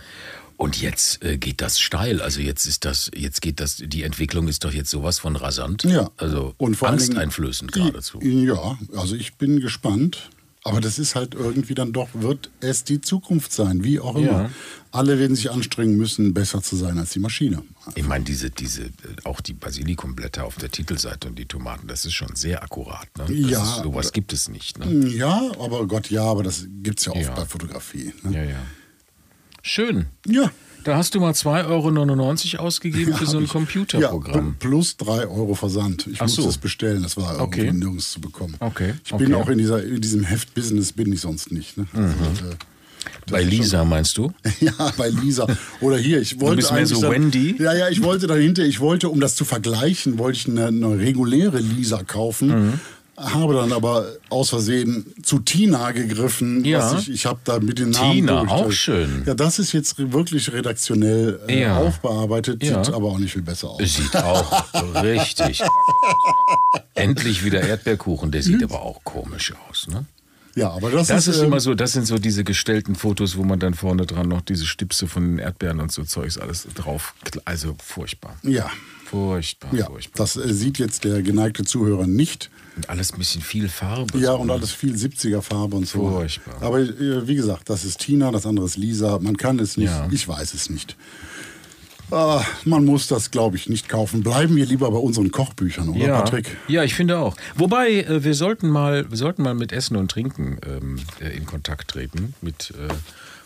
Und 0.61 0.79
jetzt 0.79 1.23
äh, 1.23 1.37
geht 1.39 1.59
das 1.59 1.79
steil. 1.79 2.21
Also 2.21 2.39
jetzt 2.39 2.67
ist 2.67 2.85
das, 2.85 3.09
jetzt 3.15 3.41
geht 3.41 3.59
das, 3.59 3.77
die 3.83 4.03
Entwicklung 4.03 4.47
ist 4.47 4.63
doch 4.63 4.71
jetzt 4.71 4.91
sowas 4.91 5.17
von 5.17 5.35
rasant. 5.35 5.83
Ja. 5.85 6.11
Also 6.17 6.53
Und 6.59 6.75
vor 6.75 6.87
allen 6.89 6.99
Dingen- 6.99 7.09
angsteinflößend 7.09 7.71
geradezu. 7.71 8.19
Ja, 8.21 8.77
also 8.95 9.15
ich 9.15 9.35
bin 9.35 9.59
gespannt. 9.59 10.29
Aber 10.63 10.79
das 10.79 10.99
ist 10.99 11.15
halt 11.15 11.33
irgendwie 11.33 11.73
dann 11.73 11.91
doch, 11.91 12.09
wird 12.13 12.51
es 12.59 12.83
die 12.83 13.01
Zukunft 13.01 13.51
sein, 13.51 13.83
wie 13.83 13.99
auch 13.99 14.15
immer. 14.15 14.43
Ja. 14.43 14.49
Alle 14.91 15.17
werden 15.17 15.35
sich 15.35 15.49
anstrengen 15.49 15.97
müssen, 15.97 16.35
besser 16.35 16.61
zu 16.61 16.75
sein 16.75 16.99
als 16.99 17.09
die 17.09 17.19
Maschine. 17.19 17.63
Ich 17.95 18.05
meine, 18.05 18.23
diese, 18.25 18.51
diese, 18.51 18.83
äh, 18.83 18.89
auch 19.23 19.41
die 19.41 19.53
Basilikumblätter 19.53 20.45
auf 20.45 20.57
der 20.57 20.69
Titelseite 20.69 21.29
und 21.29 21.39
die 21.39 21.45
Tomaten, 21.47 21.87
das 21.87 22.05
ist 22.05 22.13
schon 22.13 22.35
sehr 22.35 22.61
akkurat. 22.61 23.07
Ne? 23.17 23.25
Das 23.25 23.49
Ja. 23.49 23.63
Ist, 23.63 23.81
sowas 23.83 24.11
gibt 24.11 24.33
es 24.33 24.49
nicht. 24.49 24.77
Ne? 24.77 25.07
Ja, 25.09 25.49
aber 25.59 25.87
Gott, 25.87 26.11
ja, 26.11 26.25
aber 26.25 26.43
das 26.43 26.67
gibt 26.83 26.99
es 26.99 27.05
ja 27.07 27.13
oft 27.13 27.21
Ja. 27.23 27.33
bei 27.33 27.45
Fotografie. 27.45 28.13
Ne? 28.21 28.35
Ja, 28.37 28.43
ja. 28.43 28.59
Schön. 29.61 30.05
Ja. 30.27 30.51
Da 30.83 30.97
hast 30.97 31.13
du 31.13 31.19
mal 31.19 31.31
2,99 31.33 32.55
Euro 32.55 32.63
ausgegeben 32.65 33.13
für 33.13 33.27
so 33.27 33.37
ein. 33.37 33.47
Computerprogramm. 33.47 34.47
Ja, 34.47 34.53
plus 34.57 34.97
3 34.97 35.27
Euro 35.27 35.53
Versand. 35.53 36.07
Ich 36.07 36.17
Ach 36.19 36.23
musste 36.25 36.41
so. 36.41 36.49
es 36.49 36.57
bestellen, 36.57 37.03
das 37.03 37.17
war 37.17 37.33
irgendwie 37.37 37.61
Okay. 37.61 37.71
nirgends 37.71 38.11
zu 38.11 38.19
bekommen. 38.19 38.55
Okay, 38.59 38.95
Ich 39.05 39.11
bin 39.11 39.27
okay. 39.27 39.27
Mhm. 39.27 39.33
auch 39.35 39.49
in, 39.49 39.57
dieser, 39.59 39.83
in 39.83 40.01
diesem 40.01 40.23
Heft-Business, 40.23 40.91
bin 40.93 41.13
ich 41.13 41.21
sonst 41.21 41.51
nicht. 41.51 41.77
Ne? 41.77 41.85
Also, 41.93 42.09
äh, 42.49 42.55
Bei 43.29 43.41
ist 43.41 43.49
schon- 43.49 43.59
Lisa 43.59 43.85
meinst 43.85 44.17
du? 44.17 44.31
Ja, 44.59 44.71
bei 44.97 45.09
Lisa. 45.09 45.45
Oder 45.81 45.97
hier, 45.97 46.19
ich 46.19 46.39
wollte 46.39 46.57
bist 46.57 46.71
mehr 46.71 46.87
so 46.87 46.99
dann, 46.99 47.11
Wendy? 47.11 47.55
Ja, 47.59 47.73
ja, 47.75 47.89
ich 47.89 48.01
wollte 48.01 48.25
dahinter, 48.25 48.63
ich 48.63 48.79
wollte, 48.79 49.09
um 49.09 49.19
das 49.19 49.35
zu 49.35 49.45
vergleichen, 49.45 50.17
wollte 50.17 50.39
ich 50.39 50.47
eine, 50.47 50.65
eine 50.67 50.97
reguläre 50.97 51.59
Lisa 51.59 52.01
kaufen. 52.03 52.47
Mhm. 52.69 52.79
Habe 53.21 53.53
dann 53.53 53.71
aber 53.71 54.07
aus 54.29 54.49
Versehen 54.49 55.13
zu 55.23 55.39
Tina 55.39 55.91
gegriffen. 55.91 56.65
Ja. 56.65 56.79
Was 56.79 57.01
ich 57.03 57.09
ich 57.11 57.25
habe 57.25 57.39
da 57.43 57.59
mit 57.59 57.79
den 57.79 57.91
Namen 57.91 58.11
Tina, 58.13 58.39
durch- 58.41 58.51
auch 58.51 58.71
schön. 58.71 59.23
Ja, 59.25 59.33
das 59.33 59.59
ist 59.59 59.71
jetzt 59.73 59.95
wirklich 60.11 60.51
redaktionell 60.51 61.39
äh, 61.47 61.61
Ja. 61.61 61.77
aufbearbeitet, 61.77 62.63
Ja. 62.63 62.83
sieht 62.83 62.93
aber 62.93 63.07
auch 63.07 63.17
nicht 63.19 63.33
viel 63.33 63.41
besser 63.41 63.69
aus. 63.69 63.79
Sieht 63.81 64.15
auch 64.15 64.63
richtig. 65.03 65.61
Endlich 66.93 67.43
wieder 67.43 67.61
Erdbeerkuchen, 67.61 68.31
der 68.31 68.43
sieht 68.43 68.63
aber 68.63 68.81
auch 68.81 69.03
komisch 69.03 69.53
aus. 69.69 69.87
Ne? 69.87 70.05
Ja, 70.55 70.71
aber 70.71 70.91
das, 70.91 71.07
Das 71.07 71.27
ist 71.27 71.39
ähm, 71.39 71.45
immer 71.45 71.59
so, 71.61 71.73
das 71.75 71.93
sind 71.93 72.05
so 72.05 72.17
diese 72.17 72.43
gestellten 72.43 72.95
Fotos, 72.95 73.37
wo 73.37 73.43
man 73.43 73.59
dann 73.59 73.73
vorne 73.73 74.05
dran 74.05 74.27
noch 74.27 74.41
diese 74.41 74.65
Stipse 74.65 75.07
von 75.07 75.23
den 75.23 75.39
Erdbeeren 75.39 75.79
und 75.79 75.91
so 75.91 76.03
Zeugs 76.03 76.37
alles 76.37 76.67
drauf. 76.75 77.13
Also 77.45 77.75
furchtbar. 77.81 78.35
Ja, 78.43 78.69
Furchtbar, 79.11 79.73
ja, 79.73 79.85
furchtbar. 79.87 80.17
das 80.23 80.37
äh, 80.37 80.53
sieht 80.53 80.79
jetzt 80.79 81.03
der 81.03 81.21
geneigte 81.21 81.63
Zuhörer 81.63 82.07
nicht. 82.07 82.49
Und 82.77 82.89
alles 82.89 83.11
ein 83.11 83.19
bisschen 83.19 83.41
viel 83.41 83.67
Farbe. 83.67 84.17
Ja, 84.17 84.31
und 84.31 84.49
alles 84.49 84.71
viel 84.71 84.95
70er 84.95 85.41
Farbe 85.41 85.75
und 85.75 85.87
so. 85.87 86.09
Furchtbar. 86.09 86.61
Aber 86.61 86.79
äh, 86.79 87.27
wie 87.27 87.35
gesagt, 87.35 87.69
das 87.69 87.83
ist 87.83 87.99
Tina, 87.99 88.31
das 88.31 88.45
andere 88.45 88.65
ist 88.65 88.77
Lisa. 88.77 89.19
Man 89.19 89.35
kann 89.35 89.59
es 89.59 89.75
nicht, 89.77 89.89
Ja. 89.91 90.07
ich 90.11 90.25
weiß 90.27 90.53
es 90.53 90.69
nicht. 90.69 90.95
Ah, 92.09 92.43
man 92.65 92.83
muss 92.83 93.07
das, 93.07 93.31
glaube 93.31 93.55
ich, 93.55 93.69
nicht 93.69 93.87
kaufen. 93.87 94.21
Bleiben 94.21 94.55
wir 94.57 94.65
lieber 94.65 94.91
bei 94.91 94.97
unseren 94.97 95.31
Kochbüchern, 95.31 95.89
oder 95.89 95.99
ja, 95.99 96.21
Patrick? 96.21 96.57
Ja, 96.67 96.83
ich 96.83 96.93
finde 96.93 97.19
auch. 97.19 97.37
Wobei, 97.55 98.01
äh, 98.03 98.23
wir 98.23 98.33
sollten 98.33 98.69
mal, 98.69 99.09
wir 99.09 99.17
sollten 99.17 99.43
mal 99.43 99.53
mit 99.53 99.71
Essen 99.71 99.95
und 99.95 100.11
Trinken 100.11 100.57
ähm, 100.67 100.99
äh, 101.21 101.35
in 101.35 101.45
Kontakt 101.45 101.91
treten. 101.91 102.33
Mit 102.41 102.71
äh, 102.71 102.93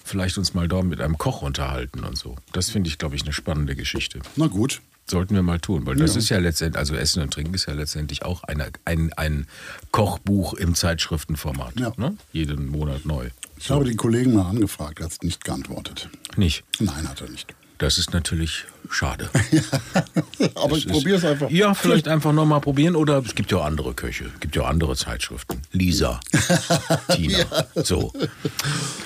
vielleicht 0.04 0.38
uns 0.40 0.54
mal 0.56 0.68
da 0.68 0.82
mit 0.82 1.00
einem 1.02 1.18
Koch 1.20 1.42
unterhalten 1.44 2.04
und 2.04 2.18
so. 2.18 2.36
Das 2.54 2.70
finde 2.72 2.90
ich, 2.90 2.98
glaube 2.98 3.16
ich, 3.16 3.22
eine 3.24 3.34
spannende 3.34 3.76
Geschichte. 3.76 4.20
Na 4.36 4.48
gut. 4.48 4.82
Sollten 5.08 5.36
wir 5.36 5.44
mal 5.44 5.60
tun, 5.60 5.86
weil 5.86 5.96
das 5.96 6.16
ist 6.16 6.30
ja 6.30 6.40
letztendlich, 6.40 6.80
also 6.80 6.96
Essen 6.96 7.22
und 7.22 7.32
Trinken 7.32 7.54
ist 7.54 7.68
ja 7.68 7.74
letztendlich 7.74 8.24
auch 8.24 8.44
eine, 8.44 8.72
ein, 8.86 9.14
ein 9.14 9.46
Kochbuch 9.92 10.56
im 10.56 10.74
Zeitschriftenformat. 10.74 11.80
Ja. 11.80 11.94
Ne? 11.98 12.18
Jeden 12.34 12.68
Monat 12.70 13.06
neu. 13.06 13.30
Ich 13.58 13.70
habe 13.70 13.86
den 13.86 13.98
Kollegen 13.98 14.34
mal 14.34 14.50
angefragt, 14.50 15.00
er 15.00 15.06
hat 15.06 15.24
nicht 15.24 15.44
geantwortet. 15.44 16.10
Nicht. 16.38 16.64
Nein, 16.80 17.08
hat 17.08 17.22
er 17.22 17.30
nicht. 17.30 17.54
Das 17.78 17.98
ist 17.98 18.14
natürlich 18.14 18.66
schade. 18.90 19.30
Aber 20.56 20.76
ich 20.78 20.86
ist- 20.88 20.92
probiere 20.92 21.18
es 21.18 21.26
einfach. 21.26 21.50
Ja, 21.52 21.74
vielleicht 21.76 22.08
einfach 22.08 22.32
nochmal 22.34 22.62
probieren 22.62 22.96
oder 22.96 23.20
es 23.24 23.36
gibt 23.36 23.52
ja 23.52 23.60
auch 23.60 23.66
andere 23.66 23.94
Köche, 23.94 24.26
es 24.34 24.40
gibt 24.40 24.56
ja 24.56 24.64
auch 24.64 24.70
andere 24.70 24.96
Zeitschriften. 24.96 25.62
Lisa, 25.72 26.20
Tina, 27.14 27.46
so. 27.76 28.12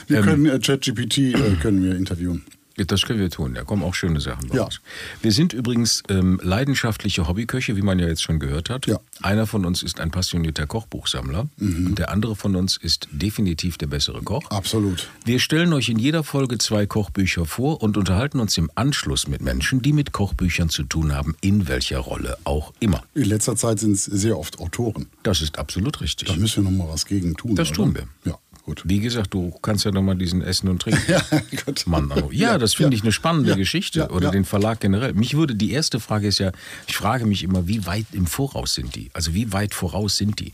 Wir 0.07 0.21
können 0.21 0.45
äh, 0.45 0.59
ChatGPT 0.59 1.17
äh, 1.17 1.55
können 1.61 1.83
wir 1.83 1.95
interviewen. 1.95 2.45
Das 2.87 3.01
können 3.03 3.19
wir 3.19 3.29
tun, 3.29 3.53
da 3.53 3.63
kommen 3.63 3.83
auch 3.83 3.93
schöne 3.93 4.21
Sachen 4.21 4.49
Ja. 4.53 4.63
raus. 4.63 4.79
Wir 5.21 5.31
sind 5.31 5.53
übrigens 5.53 6.03
ähm, 6.09 6.39
leidenschaftliche 6.43 7.27
Hobbyköche, 7.27 7.75
wie 7.75 7.81
man 7.81 7.99
ja 7.99 8.07
jetzt 8.07 8.23
schon 8.23 8.39
gehört 8.39 8.69
hat. 8.69 8.87
Ja. 8.87 8.99
Einer 9.21 9.47
von 9.47 9.65
uns 9.65 9.83
ist 9.83 9.99
ein 9.99 10.11
passionierter 10.11 10.65
Kochbuchsammler 10.67 11.47
und 11.59 11.95
der 11.95 12.09
andere 12.11 12.35
von 12.35 12.55
uns 12.55 12.77
ist 12.77 13.07
definitiv 13.11 13.77
der 13.77 13.87
bessere 13.87 14.21
Koch. 14.21 14.49
Absolut. 14.49 15.07
Wir 15.25 15.39
stellen 15.39 15.73
euch 15.73 15.89
in 15.89 15.99
jeder 15.99 16.23
Folge 16.23 16.57
zwei 16.57 16.85
Kochbücher 16.85 17.45
vor 17.45 17.81
und 17.81 17.97
unterhalten 17.97 18.39
uns 18.39 18.57
im 18.57 18.69
Anschluss 18.75 19.27
mit 19.27 19.41
Menschen, 19.41 19.81
die 19.81 19.93
mit 19.93 20.11
Kochbüchern 20.11 20.69
zu 20.69 20.83
tun 20.83 21.13
haben, 21.13 21.35
in 21.41 21.67
welcher 21.67 21.99
Rolle 21.99 22.37
auch 22.43 22.73
immer. 22.79 23.03
In 23.13 23.25
letzter 23.25 23.55
Zeit 23.55 23.79
sind 23.79 23.93
es 23.93 24.05
sehr 24.05 24.37
oft 24.37 24.59
Autoren. 24.59 25.07
Das 25.23 25.41
ist 25.41 25.59
absolut 25.59 26.01
richtig. 26.01 26.27
Da 26.29 26.35
müssen 26.35 26.63
wir 26.63 26.71
noch 26.71 26.85
mal 26.85 26.91
was 26.93 27.05
gegen 27.05 27.35
tun. 27.35 27.55
Das 27.55 27.69
oder? 27.69 27.75
tun 27.75 27.95
wir. 27.95 28.07
Ja, 28.25 28.37
gut. 28.69 28.83
Wie 28.85 28.99
gesagt, 28.99 29.33
du 29.33 29.51
kannst 29.61 29.85
ja 29.85 29.91
nochmal 29.91 30.15
diesen 30.15 30.41
Essen 30.41 30.69
und 30.69 30.81
Trinken. 30.81 30.99
Ja, 31.09 31.21
gut. 31.65 31.87
Mann, 31.87 32.11
oh. 32.11 32.29
ja, 32.31 32.57
das 32.57 32.75
finde 32.75 32.95
ja. 32.95 32.97
ich 32.97 33.03
eine 33.03 33.11
spannende 33.11 33.51
Ja, 33.51 33.55
Geschichte. 33.55 33.99
ja, 33.99 34.09
Oder 34.11 34.29
den 34.29 34.45
Verlag 34.45 34.79
generell. 34.79 35.13
Mich 35.13 35.35
würde, 35.35 35.55
die 35.55 35.71
erste 35.71 35.99
Frage 35.99 36.27
ist 36.27 36.39
ja, 36.39 36.51
ich 36.87 36.95
frage 36.95 37.25
mich 37.25 37.43
immer, 37.43 37.67
wie 37.67 37.85
weit 37.87 38.05
im 38.11 38.27
Voraus 38.27 38.75
sind 38.75 38.95
die? 38.95 39.09
Also 39.13 39.33
wie 39.33 39.51
weit 39.51 39.73
voraus 39.73 40.17
sind 40.17 40.39
die? 40.39 40.53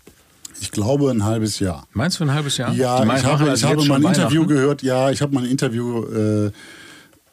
Ich 0.61 0.71
glaube 0.71 1.11
ein 1.11 1.25
halbes 1.25 1.59
Jahr. 1.59 1.87
Meinst 1.93 2.19
du 2.19 2.23
ein 2.23 2.31
halbes 2.31 2.55
Jahr? 2.57 2.73
Ja, 2.73 3.03
ich 3.03 3.25
habe, 3.25 3.49
also 3.49 3.67
ich 3.67 3.71
habe 3.71 3.85
mal 3.85 3.95
ein 3.97 4.13
Interview 4.13 4.45
gehört. 4.45 4.81
Ja, 4.81 5.11
ich 5.11 5.21
habe 5.21 5.33
mal 5.33 5.43
ein 5.43 5.49
Interview 5.49 6.05
äh, 6.05 6.51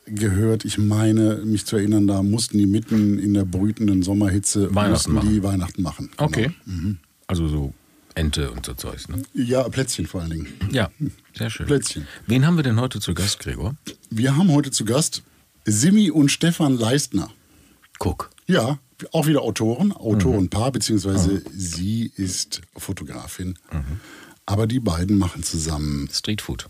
gehört. 0.07 0.65
Ich 0.65 0.79
meine, 0.79 1.37
mich 1.45 1.65
zu 1.65 1.77
erinnern, 1.77 2.09
da 2.09 2.25
mussten 2.25 2.59
die 2.59 2.67
mitten 2.67 3.21
in 3.21 3.35
der 3.35 3.45
brütenden 3.45 4.03
Sommerhitze 4.03 4.75
Weihnachten 4.75 5.21
die 5.21 5.43
Weihnachten 5.45 5.83
machen. 5.83 6.11
Genau. 6.17 6.29
Okay. 6.29 6.51
Also 7.29 7.47
so 7.47 7.73
Ente 8.15 8.51
und 8.51 8.67
so 8.67 8.75
Zeugs, 8.75 9.09
ne? 9.09 9.23
Ja, 9.35 9.69
Plätzchen 9.69 10.07
vor 10.07 10.21
allen 10.23 10.31
Dingen. 10.31 10.49
Ja, 10.71 10.91
sehr 11.37 11.51
schön. 11.51 11.67
Plätzchen. 11.67 12.07
Wen 12.27 12.47
haben 12.47 12.57
wir 12.57 12.63
denn 12.63 12.81
heute 12.81 13.01
zu 13.01 13.15
Gast, 13.15 13.39
Gregor? 13.39 13.75
Wir 14.11 14.37
haben 14.37 14.51
heute 14.53 14.71
zu 14.71 14.85
Gast 14.85 15.23
Simi 15.65 16.11
und 16.11 16.31
Stefan 16.31 16.77
Leistner. 16.77 17.31
Guck. 17.99 18.31
Ja, 18.47 18.79
auch 19.13 19.27
wieder 19.27 19.43
Autoren, 19.43 19.93
Autorenpaar, 19.93 20.69
Mhm. 20.69 20.73
beziehungsweise 20.73 21.43
sie 21.57 22.13
ist 22.17 22.61
Fotografin. 22.77 23.59
Aber 24.47 24.67
die 24.67 24.81
beiden 24.81 25.19
machen 25.19 25.43
zusammen, 25.43 26.09
Streetfood. 26.13 26.69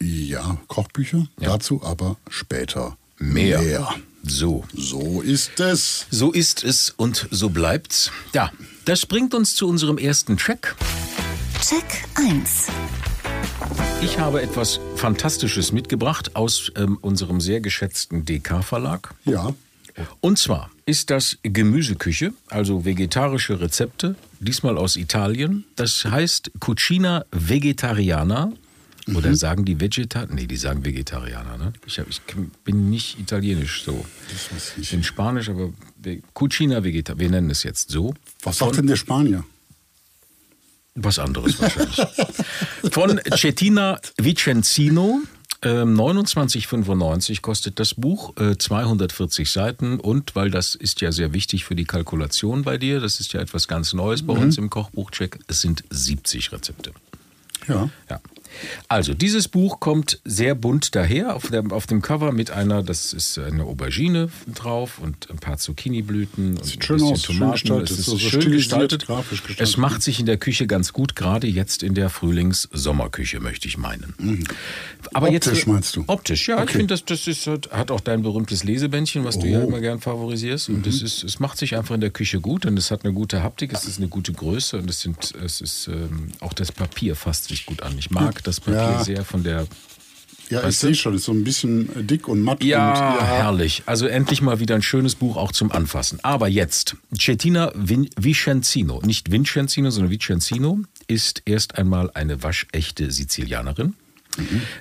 ja, 0.00 0.58
Kochbücher. 0.68 1.26
Ja. 1.40 1.50
Dazu 1.50 1.82
aber 1.82 2.16
später 2.30 2.96
Mehr. 3.18 3.60
mehr. 3.60 3.94
So. 4.22 4.64
So 4.74 5.20
ist 5.22 5.60
es. 5.60 6.06
So 6.10 6.32
ist 6.32 6.64
es 6.64 6.90
und 6.96 7.28
so 7.30 7.50
bleibt's. 7.50 8.10
Ja, 8.34 8.50
das 8.84 9.06
bringt 9.06 9.34
uns 9.34 9.54
zu 9.54 9.68
unserem 9.68 9.98
ersten 9.98 10.36
Check. 10.36 10.74
Check 11.60 12.04
1. 12.14 12.68
Ich 14.02 14.18
habe 14.18 14.42
etwas 14.42 14.80
Fantastisches 14.96 15.72
mitgebracht 15.72 16.36
aus 16.36 16.70
ähm, 16.76 16.98
unserem 17.00 17.40
sehr 17.40 17.60
geschätzten 17.60 18.24
DK-Verlag. 18.24 19.14
Ja. 19.24 19.54
Und 20.20 20.38
zwar 20.38 20.70
ist 20.86 21.10
das 21.10 21.38
Gemüseküche, 21.42 22.32
also 22.48 22.84
vegetarische 22.84 23.60
Rezepte, 23.60 24.14
diesmal 24.40 24.78
aus 24.78 24.96
Italien. 24.96 25.64
Das 25.76 26.04
heißt 26.04 26.52
Cucina 26.60 27.24
Vegetariana. 27.32 28.52
Oder 29.16 29.34
sagen 29.34 29.64
die 29.64 29.80
Vegetar... 29.80 30.26
Nee, 30.30 30.46
die 30.46 30.56
sagen 30.56 30.84
Vegetarianer. 30.84 31.58
Ne? 31.58 31.72
Ich, 31.86 31.98
hab, 31.98 32.08
ich 32.08 32.20
bin 32.64 32.90
nicht 32.90 33.18
italienisch 33.18 33.82
so. 33.84 34.04
Weiß 34.50 34.72
Ich 34.78 34.90
bin 34.90 35.02
Spanisch, 35.02 35.48
aber 35.48 35.72
Cucina 36.34 36.82
Vegetariana. 36.82 37.20
Wir 37.20 37.30
nennen 37.30 37.50
es 37.50 37.62
jetzt 37.62 37.90
so. 37.90 38.14
Was 38.42 38.58
sagt 38.58 38.76
denn 38.76 38.86
der 38.86 38.96
Spanier? 38.96 39.44
Was 40.94 41.18
anderes 41.18 41.60
wahrscheinlich. 41.60 42.00
Von 42.92 43.20
Cettina 43.36 44.00
Vicenzino. 44.16 45.22
Ähm, 45.60 45.98
29,95 45.98 47.40
kostet 47.40 47.80
das 47.80 47.94
Buch, 47.94 48.36
äh, 48.36 48.56
240 48.56 49.50
Seiten 49.50 49.98
und 49.98 50.36
weil 50.36 50.52
das 50.52 50.76
ist 50.76 51.00
ja 51.00 51.10
sehr 51.10 51.32
wichtig 51.32 51.64
für 51.64 51.74
die 51.74 51.84
Kalkulation 51.84 52.62
bei 52.62 52.78
dir, 52.78 53.00
das 53.00 53.18
ist 53.18 53.32
ja 53.32 53.40
etwas 53.40 53.66
ganz 53.66 53.92
Neues 53.92 54.24
bei 54.24 54.34
uns 54.34 54.56
im 54.56 54.70
Kochbuchcheck, 54.70 55.40
es 55.48 55.60
sind 55.60 55.82
70 55.90 56.52
Rezepte. 56.52 56.92
Ja. 57.66 57.90
Ja. 58.08 58.20
Also, 58.88 59.14
dieses 59.14 59.48
Buch 59.48 59.80
kommt 59.80 60.20
sehr 60.24 60.54
bunt 60.54 60.94
daher 60.94 61.36
auf, 61.36 61.50
der, 61.50 61.64
auf 61.70 61.86
dem 61.86 62.02
Cover 62.02 62.32
mit 62.32 62.50
einer, 62.50 62.82
das 62.82 63.12
ist 63.12 63.38
eine 63.38 63.64
Aubergine 63.64 64.30
drauf 64.54 64.98
und 64.98 65.30
ein 65.30 65.38
paar 65.38 65.58
Zucchiniblüten 65.58 66.56
und 66.58 66.64
Sieht 66.64 66.78
ein 66.80 66.82
schön 66.82 66.96
bisschen 66.96 67.12
aus, 67.12 67.22
schön 67.24 67.36
Tomaten. 67.38 67.52
gestaltet, 67.52 67.90
es 67.90 67.98
ist 67.98 68.06
so- 68.06 68.18
schön 68.18 68.50
gestaltet. 68.52 69.06
grafisch 69.06 69.42
gestaltet. 69.42 69.68
Es 69.68 69.76
macht 69.76 70.02
sich 70.02 70.20
in 70.20 70.26
der 70.26 70.36
Küche 70.38 70.66
ganz 70.66 70.92
gut, 70.92 71.16
gerade 71.16 71.46
jetzt 71.46 71.82
in 71.82 71.94
der 71.94 72.10
Frühlings-Sommerküche, 72.10 73.40
möchte 73.40 73.68
ich 73.68 73.78
meinen. 73.78 74.14
Aber 75.12 75.28
Optisch 75.28 75.52
jetzt, 75.58 75.66
meinst 75.66 75.96
du? 75.96 76.04
Optisch, 76.06 76.48
ja. 76.48 76.56
Ich 76.56 76.62
Okay. 76.62 76.72
finde, 76.78 76.94
das, 76.94 77.04
das 77.04 77.26
ist, 77.26 77.46
hat 77.46 77.90
auch 77.90 78.00
dein 78.00 78.22
berühmtes 78.22 78.64
Lesebändchen, 78.64 79.24
was 79.24 79.38
du 79.38 79.46
ja 79.46 79.60
Oh. 79.60 79.68
immer 79.68 79.80
gern 79.80 80.00
favorisierst. 80.00 80.68
Und 80.68 80.78
Mhm. 80.78 80.82
das 80.82 81.02
ist, 81.02 81.24
es 81.24 81.40
macht 81.40 81.58
sich 81.58 81.76
einfach 81.76 81.94
in 81.94 82.00
der 82.00 82.10
Küche 82.10 82.40
gut 82.40 82.66
und 82.66 82.78
es 82.78 82.90
hat 82.90 83.04
eine 83.04 83.12
gute 83.12 83.42
Haptik, 83.42 83.72
es 83.72 83.84
ist 83.84 83.98
eine 83.98 84.08
gute 84.08 84.32
Größe 84.32 84.78
und 84.78 84.88
es, 84.90 85.00
sind, 85.00 85.34
es 85.44 85.60
ist 85.60 85.88
ähm, 85.88 86.28
auch 86.40 86.52
das 86.52 86.72
Papier 86.72 87.16
fasst 87.16 87.48
sich 87.48 87.66
gut 87.66 87.82
an. 87.82 87.96
Ich 87.98 88.10
mag 88.10 88.37
das 88.42 88.60
Papier 88.60 88.80
Ja. 88.80 89.04
sehr 89.04 89.24
von 89.24 89.42
der 89.42 89.66
Ja, 90.50 90.60
ich 90.60 90.64
Weißt 90.66 90.80
sehe 90.80 90.94
schon, 90.94 91.14
ist 91.14 91.24
so 91.24 91.32
ein 91.32 91.44
bisschen 91.44 92.06
dick 92.06 92.26
und 92.26 92.40
matt. 92.40 92.64
ja, 92.64 93.12
und, 93.12 93.20
herrlich. 93.22 93.82
Also 93.84 94.06
endlich 94.06 94.40
mal 94.40 94.60
wieder 94.60 94.74
ein 94.76 94.82
schönes 94.82 95.14
Buch 95.14 95.36
auch 95.36 95.52
zum 95.52 95.70
Anfassen. 95.72 96.20
Aber 96.22 96.48
jetzt, 96.48 96.96
Cettina 97.14 97.70
Vin 97.74 98.08
Vicenzino, 98.18 99.02
nicht 99.04 99.30
Vincenzino, 99.30 99.90
sondern 99.90 100.10
Vicenzino, 100.10 100.80
ist 101.06 101.42
erst 101.44 101.76
einmal 101.76 102.10
eine 102.14 102.42
waschechte 102.42 103.10
Sizilianerin. 103.10 103.94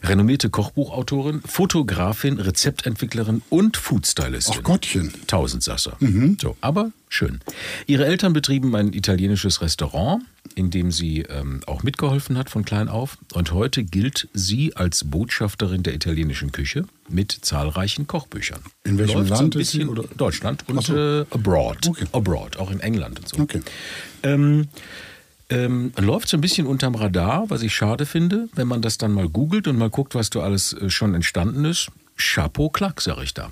Renommierte 0.03 0.49
Kochbuchautorin, 0.51 1.41
Fotografin, 1.45 2.39
Rezeptentwicklerin 2.39 3.41
und 3.49 3.75
Foodstylistin. 3.75 4.55
Ach 4.59 4.63
Gottchen. 4.63 5.11
Tausendsasser. 5.25 5.97
So, 6.39 6.55
aber 6.61 6.91
schön. 7.09 7.39
Ihre 7.87 8.05
Eltern 8.05 8.33
betrieben 8.33 8.75
ein 8.75 8.93
italienisches 8.93 9.61
Restaurant, 9.61 10.23
in 10.57 10.71
dem 10.71 10.91
sie 10.91 11.21
ähm, 11.21 11.61
auch 11.67 11.83
mitgeholfen 11.83 12.35
hat 12.35 12.49
von 12.49 12.65
klein 12.65 12.89
auf. 12.89 13.19
Und 13.33 13.51
heute 13.51 13.83
gilt 13.83 14.27
sie 14.33 14.75
als 14.75 15.03
Botschafterin 15.03 15.83
der 15.83 15.93
italienischen 15.93 16.51
Küche 16.51 16.85
mit 17.07 17.37
zahlreichen 17.41 18.07
Kochbüchern. 18.07 18.61
In 18.83 18.97
welchem 18.97 19.19
Läuft 19.19 19.29
so 19.29 19.35
Land 19.35 19.55
ist 19.55 19.71
sie, 19.71 19.85
oder? 19.85 20.05
Deutschland 20.17 20.67
und 20.67 20.83
so. 20.83 20.95
äh, 20.95 21.25
abroad. 21.29 21.87
Okay. 21.87 22.05
Abroad, 22.11 22.57
auch 22.57 22.71
in 22.71 22.79
England 22.79 23.19
und 23.19 23.29
so. 23.29 23.39
Okay. 23.39 23.61
Ähm, 24.23 24.67
ähm, 25.49 25.93
läuft 25.95 26.27
so 26.27 26.37
ein 26.37 26.41
bisschen 26.41 26.65
unterm 26.65 26.95
Radar, 26.95 27.49
was 27.49 27.61
ich 27.61 27.75
schade 27.75 28.07
finde, 28.07 28.49
wenn 28.55 28.67
man 28.67 28.81
das 28.81 28.97
dann 28.97 29.13
mal 29.13 29.29
googelt 29.29 29.67
und 29.67 29.77
mal 29.77 29.91
guckt, 29.91 30.15
was 30.15 30.31
da 30.31 30.39
alles 30.39 30.73
äh, 30.73 30.89
schon 30.89 31.13
entstanden 31.13 31.65
ist. 31.65 31.89
Chapeau 32.17 32.69
Klack, 32.69 32.99
sag 33.01 33.21
ich 33.21 33.35
da. 33.35 33.51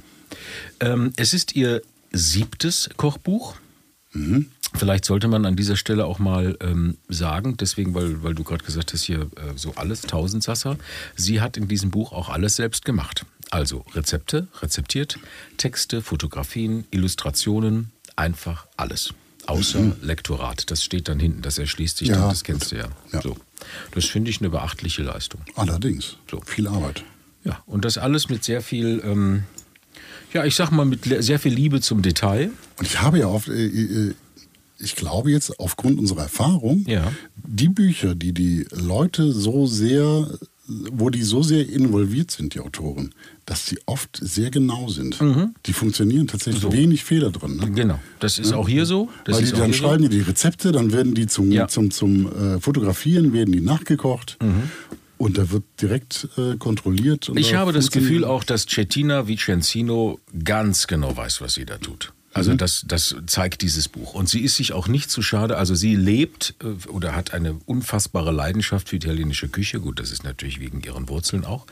Ähm, 0.79 1.13
es 1.17 1.35
ist 1.35 1.55
ihr 1.55 1.83
siebtes 2.11 2.89
Kochbuch. 2.97 3.55
Vielleicht 4.73 5.05
sollte 5.05 5.27
man 5.27 5.45
an 5.45 5.55
dieser 5.55 5.75
Stelle 5.75 6.05
auch 6.05 6.19
mal 6.19 6.57
ähm, 6.61 6.97
sagen, 7.07 7.55
deswegen, 7.57 7.93
weil, 7.93 8.23
weil 8.23 8.33
du 8.33 8.43
gerade 8.43 8.63
gesagt 8.63 8.93
hast, 8.93 9.03
hier 9.03 9.21
äh, 9.21 9.55
so 9.55 9.73
alles, 9.75 10.01
Tausendsasser. 10.01 10.77
Sie 11.15 11.39
hat 11.41 11.57
in 11.57 11.67
diesem 11.67 11.91
Buch 11.91 12.11
auch 12.11 12.29
alles 12.29 12.55
selbst 12.55 12.83
gemacht. 12.83 13.25
Also 13.51 13.85
Rezepte, 13.93 14.47
rezeptiert, 14.61 15.17
Texte, 15.57 16.01
Fotografien, 16.01 16.85
Illustrationen, 16.91 17.91
einfach 18.15 18.67
alles. 18.75 19.13
Außer 19.47 19.95
Lektorat. 20.01 20.71
Das 20.71 20.83
steht 20.83 21.07
dann 21.07 21.19
hinten, 21.19 21.41
das 21.41 21.57
erschließt 21.59 21.97
sich 21.97 22.07
Ja, 22.07 22.15
dann, 22.15 22.29
das 22.29 22.43
kennst 22.43 22.71
du 22.71 22.77
ja. 22.77 22.87
Ja. 23.13 23.21
So. 23.21 23.37
Das 23.91 24.05
finde 24.05 24.31
ich 24.31 24.41
eine 24.41 24.49
beachtliche 24.49 25.03
Leistung. 25.03 25.41
Allerdings. 25.55 26.17
So. 26.29 26.41
Viel 26.41 26.67
Arbeit. 26.67 27.03
Ja, 27.43 27.61
und 27.67 27.85
das 27.85 27.99
alles 27.99 28.27
mit 28.27 28.43
sehr 28.43 28.61
viel, 28.61 29.01
ähm, 29.05 29.43
ja, 30.35 30.45
ich 30.45 30.55
sag 30.55 30.69
mal, 30.71 30.85
mit 30.85 30.99
sehr 31.19 31.39
viel 31.39 31.53
Liebe 31.53 31.81
zum 31.81 32.01
Detail. 32.01 32.51
Und 32.77 32.85
ich 32.87 33.01
habe 33.01 33.19
ja 33.19 33.27
oft, 33.27 33.47
äh, 33.47 33.65
äh, 33.65 34.13
ich 34.79 34.95
glaube 34.95 35.31
jetzt 35.31 35.59
aufgrund 35.59 35.97
unserer 35.99 36.23
Erfahrung, 36.23 36.83
Ja. 36.87 37.11
die 37.35 37.69
Bücher, 37.69 38.13
die 38.13 38.33
die 38.33 38.65
Leute 38.71 39.31
so 39.31 39.65
sehr, 39.65 40.29
wo 40.67 41.09
die 41.09 41.21
so 41.23 41.41
sehr 41.43 41.69
involviert 41.69 42.31
sind, 42.31 42.53
die 42.55 42.59
Autoren, 42.59 43.13
dass 43.45 43.65
die 43.65 43.77
oft 43.85 44.19
sehr 44.21 44.49
genau 44.51 44.89
sind. 44.89 45.17
Die 45.67 45.73
funktionieren 45.73 46.27
tatsächlich 46.27 46.69
wenig 46.71 47.03
Fehler 47.05 47.31
drin. 47.31 47.55
Ne? 47.57 47.71
Genau, 47.71 47.99
das 48.19 48.37
ist 48.39 48.51
auch 48.51 48.67
hier 48.67 48.85
so. 48.85 49.07
Das 49.23 49.37
Weil 49.37 49.45
die 49.45 49.51
dann 49.53 49.73
schreiben 49.73 50.03
die 50.03 50.09
die 50.09 50.21
Rezepte, 50.21 50.71
dann 50.73 50.91
werden 50.91 51.13
die 51.13 51.27
zum, 51.27 51.51
Ja. 51.51 51.67
zum, 51.69 51.91
zum 51.91 52.25
äh, 52.55 52.59
Fotografieren, 52.59 53.31
werden 53.31 53.53
die 53.53 53.61
nachgekocht 53.61 54.37
Mhm. 54.41 54.63
Und 55.17 55.37
da 55.37 55.49
wird 55.51 55.63
direkt 55.81 56.27
äh, 56.37 56.55
kontrolliert. 56.57 57.31
Ich 57.35 57.55
habe 57.55 57.71
das 57.71 57.91
Gefühl 57.91 58.25
auch, 58.25 58.43
dass 58.43 58.65
Cettina 58.65 59.27
Vicenzino 59.27 60.19
ganz 60.43 60.87
genau 60.87 61.15
weiß, 61.15 61.41
was 61.41 61.53
sie 61.53 61.65
da 61.65 61.77
tut. 61.77 62.11
Also 62.33 62.51
Mhm. 62.51 62.57
das, 62.57 62.83
das 62.85 63.15
zeigt 63.27 63.61
dieses 63.61 63.87
Buch. 63.87 64.13
Und 64.13 64.27
sie 64.27 64.41
ist 64.41 64.57
sich 64.57 64.73
auch 64.73 64.89
nicht 64.89 65.09
zu 65.09 65.21
schade. 65.21 65.55
Also 65.57 65.73
sie 65.73 65.95
lebt 65.95 66.55
äh, 66.61 66.87
oder 66.89 67.15
hat 67.15 67.33
eine 67.33 67.53
unfassbare 67.65 68.33
Leidenschaft 68.33 68.89
für 68.89 68.97
italienische 68.97 69.47
Küche. 69.47 69.79
Gut, 69.79 69.99
das 70.01 70.11
ist 70.11 70.25
natürlich 70.25 70.59
wegen 70.59 70.81
ihren 70.81 71.07
Wurzeln 71.07 71.45
auch. 71.45 71.65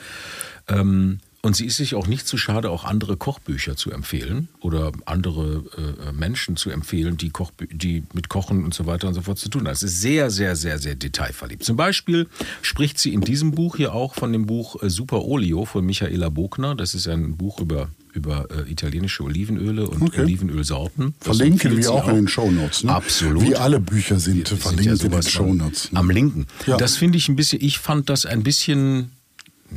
Ähm, 0.70 1.20
und 1.46 1.58
sie 1.58 1.66
ist 1.66 1.76
sich 1.76 1.94
auch 1.94 2.08
nicht 2.08 2.26
zu 2.26 2.38
schade, 2.38 2.70
auch 2.70 2.86
andere 2.86 3.18
Kochbücher 3.18 3.76
zu 3.76 3.92
empfehlen 3.92 4.48
oder 4.62 4.94
andere 5.06 5.66
äh, 6.08 6.14
Menschen 6.14 6.56
zu 6.56 6.70
empfehlen, 6.70 7.18
die, 7.18 7.32
Kochbü 7.32 7.68
die 7.68 8.04
mit 8.14 8.30
Kochen 8.30 8.64
und 8.64 8.74
so 8.74 8.86
weiter 8.86 9.10
und 9.10 9.14
so 9.14 9.22
fort 9.22 9.38
zu 9.38 9.50
tun 9.50 9.66
haben. 9.66 9.74
Es 9.74 9.84
ist 9.84 10.00
sehr, 10.00 10.32
sehr, 10.32 10.56
sehr, 10.56 10.80
sehr 10.80 10.96
detailverliebt. 10.96 11.62
Zum 11.66 11.76
Beispiel 11.76 12.28
spricht 12.62 12.98
sie 12.98 13.14
in 13.14 13.20
diesem 13.20 13.52
Buch 13.52 13.76
hier 13.76 13.94
auch 13.94 14.16
von 14.16 14.32
dem 14.32 14.46
Buch 14.46 14.82
äh, 14.82 14.90
Super 14.90 15.26
Olio 15.26 15.66
von 15.66 15.86
Michaela 15.86 16.30
Bogner. 16.30 16.76
Das 16.76 16.94
ist 16.94 17.10
ein 17.10 17.36
Buch 17.36 17.60
über, 17.60 17.90
über 18.14 18.48
äh, 18.50 18.72
italienische 18.72 19.24
Olivenöle 19.24 19.90
und 19.90 20.02
Okay. 20.02 20.22
Olivenölsorten. 20.22 21.14
Das 21.20 21.36
Verlinken 21.38 21.76
wir 21.76 21.84
sie 21.84 21.90
auch 21.90 22.08
in 22.08 22.16
den 22.16 22.28
Shownotes. 22.30 22.86
Ne? 22.86 22.94
Absolut. 22.96 23.44
Wie 23.44 23.58
alle 23.58 23.82
Bücher 23.82 24.18
sind, 24.18 24.38
Wir 24.38 24.46
sind 24.48 24.62
verlinkt 24.62 24.86
ja 24.86 25.06
in 25.08 25.12
den 25.12 25.24
Shownotes. 25.24 25.92
Ne? 25.92 26.00
Am 26.00 26.10
Linken. 26.10 26.48
Ja. 26.68 26.78
Das 26.78 26.96
finde 26.96 27.18
ich 27.18 27.28
ein 27.28 27.36
bisschen, 27.36 27.62
ich 27.62 27.80
fand 27.80 28.10
das 28.10 28.26
ein 28.26 28.44
bisschen, 28.44 29.12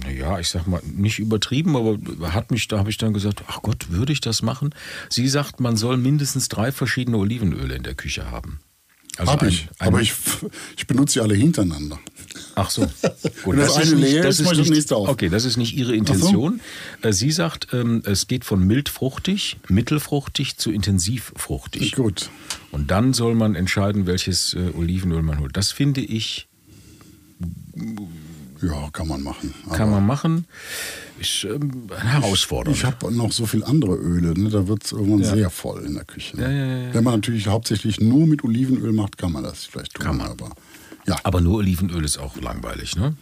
naja, 0.05 0.39
ich 0.39 0.49
sag 0.49 0.67
mal, 0.67 0.81
nicht 0.85 1.19
übertrieben, 1.19 1.77
aber 1.77 1.99
hat 2.33 2.51
mich, 2.51 2.69
da 2.69 2.79
habe 2.79 2.91
ich 2.91 2.99
dann 2.99 3.13
gesagt, 3.15 3.43
ach 3.47 3.63
Gott, 3.63 3.87
würde 3.91 4.13
ich 4.13 4.21
das 4.21 4.43
machen? 4.43 4.75
Sie 5.09 5.29
sagt, 5.29 5.61
man 5.61 5.77
soll 5.77 5.97
mindestens 5.97 6.49
drei 6.49 6.73
verschiedene 6.73 7.17
Olivenöle 7.19 7.75
in 7.75 7.83
der 7.83 7.95
Küche 7.95 8.31
haben. 8.31 8.61
Also 9.19 9.33
Hab 9.33 9.43
ein- 9.43 9.49
ich, 9.49 9.69
ein- 9.79 9.89
aber 9.89 10.03
ich, 10.03 10.13
ich 10.77 10.87
benutze 10.87 11.15
sie 11.15 11.21
alle 11.21 11.35
hintereinander. 11.35 11.99
Ach 12.55 12.69
so. 12.69 12.83
Gut, 13.45 13.57
Wenn 13.57 13.59
das 13.61 13.77
eine 13.77 13.95
leer 13.95 14.27
ist, 14.27 14.41
ich 14.41 14.47
das 14.49 14.59
nicht, 14.59 14.71
nächste 14.71 14.97
auf. 14.97 15.09
Okay, 15.09 15.31
das 15.31 15.47
ist 15.47 15.57
nicht 15.57 15.75
Ihre 15.75 15.97
Intention. 15.97 16.61
Äh, 17.01 17.13
Sie 17.15 17.31
sagt, 17.31 17.69
ähm, 17.73 18.03
es 18.05 18.27
geht 18.27 18.45
von 18.45 18.63
mildfruchtig, 18.67 19.57
mittelfruchtig 19.69 20.59
zu 20.59 20.71
intensivfruchtig. 20.71 21.93
Gut. 21.93 22.29
Und 22.73 22.91
dann 22.91 23.15
soll 23.15 23.35
man 23.35 23.55
entscheiden, 23.55 24.05
welches 24.07 24.53
äh, 24.53 24.71
Olivenöl 24.77 25.23
man 25.23 25.39
holt. 25.41 25.57
Das 25.57 25.73
finde 25.73 26.03
ich, 26.03 26.47
Ja, 28.63 28.89
kann 28.93 29.09
man 29.09 29.23
machen. 29.23 29.53
kann 29.73 29.91
man 29.91 30.07
machen. 30.07 30.47
Ist 31.21 31.45
ähm, 31.45 31.89
herausfordernd. 31.95 32.77
Ich 32.77 32.85
habe 32.85 33.13
noch 33.15 33.33
so 33.33 33.47
viele 33.47 33.67
andere 33.67 33.95
Öle, 33.97 34.39
ne? 34.39 34.51
da 34.51 34.67
wird 34.69 34.85
es 34.85 34.93
irgendwann 34.93 35.21
Ja. 35.21 35.35
sehr 35.35 35.51
voll 35.51 35.85
in 35.85 35.95
der 35.95 36.05
Küche. 36.05 36.37
Ne? 36.37 36.43
Ja, 36.43 36.87
ja. 36.89 36.95
Wenn 36.95 37.05
man 37.05 37.15
natürlich 37.15 37.47
hauptsächlich 37.47 38.01
nur 38.01 38.27
mit 38.27 38.45
Olivenöl 38.45 38.93
macht, 38.93 39.19
kann 39.19 39.33
man 39.33 39.43
das 39.43 39.65
vielleicht 39.65 39.95
tun. 39.95 40.05
Kann 40.05 40.17
man. 40.19 40.29
Aber 40.29 40.51
ja, 41.07 41.17
Aber 41.23 41.41
nur 41.41 41.57
Olivenöl 41.59 42.05
ist 42.05 42.19
auch 42.19 42.37
langweilig, 42.41 42.97
ne? 42.97 43.15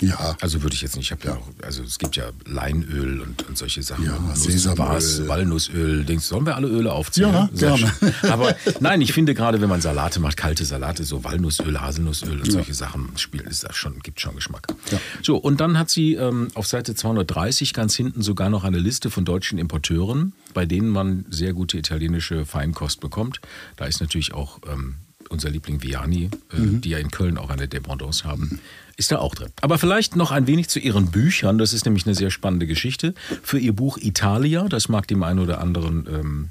Ja. 0.00 0.36
Also 0.40 0.62
würde 0.62 0.74
ich 0.74 0.82
jetzt 0.82 0.96
nicht, 0.96 1.06
ich 1.06 1.12
habe 1.12 1.26
ja. 1.26 1.34
auch, 1.34 1.48
also 1.62 1.82
es 1.82 1.98
gibt 1.98 2.16
ja 2.16 2.30
Leinöl 2.46 3.20
und, 3.20 3.48
und 3.48 3.58
solche 3.58 3.82
Sachen. 3.82 4.04
Ja, 4.04 4.18
Sesamöl. 4.34 5.28
Walnussöl, 5.28 6.04
denkst 6.04 6.28
du, 6.28 6.34
sollen 6.34 6.46
wir 6.46 6.56
alle 6.56 6.68
Öle 6.68 6.92
aufzählen? 6.92 7.32
Ja, 7.32 7.48
Sehr 7.52 7.76
gerne. 7.76 7.92
schön. 7.98 8.30
Aber 8.30 8.56
nein, 8.80 9.00
ich 9.00 9.12
finde 9.12 9.34
gerade, 9.34 9.60
wenn 9.60 9.68
man 9.68 9.80
Salate 9.80 10.20
macht, 10.20 10.36
kalte 10.36 10.64
Salate, 10.64 11.04
so 11.04 11.24
Walnussöl, 11.24 11.80
Haselnussöl 11.80 12.40
und 12.40 12.50
solche 12.50 12.74
Sachen, 12.74 13.10
spielt, 13.16 13.46
ist 13.46 13.64
das 13.64 13.76
schon, 13.76 13.98
gibt 14.00 14.20
schon 14.20 14.34
Geschmack. 14.34 14.66
Ja. 14.90 14.98
So, 15.22 15.36
und 15.36 15.60
dann 15.60 15.78
hat 15.78 15.90
sie 15.90 16.14
ähm, 16.14 16.48
auf 16.54 16.66
Seite 16.66 16.94
230 16.94 17.72
ganz 17.74 17.94
hinten 17.94 18.22
sogar 18.22 18.50
noch 18.50 18.64
eine 18.64 18.78
Liste 18.78 19.10
von 19.10 19.24
deutschen 19.24 19.58
Importeuren, 19.58 20.32
bei 20.54 20.66
denen 20.66 20.88
man 20.88 21.24
sehr 21.30 21.52
gute 21.52 21.78
italienische 21.78 22.46
Feinkost 22.46 23.00
bekommt. 23.00 23.40
Da 23.76 23.86
ist 23.86 24.00
natürlich 24.00 24.34
auch 24.34 24.60
ähm, 24.70 24.96
unser 25.30 25.50
Liebling 25.50 25.82
Viani, 25.82 26.30
äh, 26.52 26.58
Mhm. 26.60 26.80
die 26.80 26.90
ja 26.90 26.98
in 26.98 27.10
Köln 27.10 27.38
auch 27.38 27.50
eine 27.50 27.68
Dependance 27.68 28.24
haben, 28.24 28.60
ist 28.96 29.10
da 29.12 29.18
auch 29.18 29.34
drin. 29.34 29.50
Aber 29.60 29.78
vielleicht 29.78 30.16
noch 30.16 30.30
ein 30.32 30.46
wenig 30.46 30.68
zu 30.68 30.78
ihren 30.80 31.10
Büchern. 31.10 31.58
Das 31.58 31.72
ist 31.72 31.84
nämlich 31.84 32.06
eine 32.06 32.14
sehr 32.14 32.30
spannende 32.30 32.66
Geschichte. 32.66 33.14
Für 33.42 33.58
ihr 33.58 33.72
Buch 33.72 33.96
Italia, 33.98 34.68
das 34.68 34.88
mag 34.88 35.06
dem 35.08 35.22
einen 35.22 35.38
oder 35.38 35.60
anderen 35.60 36.06
ähm, 36.10 36.48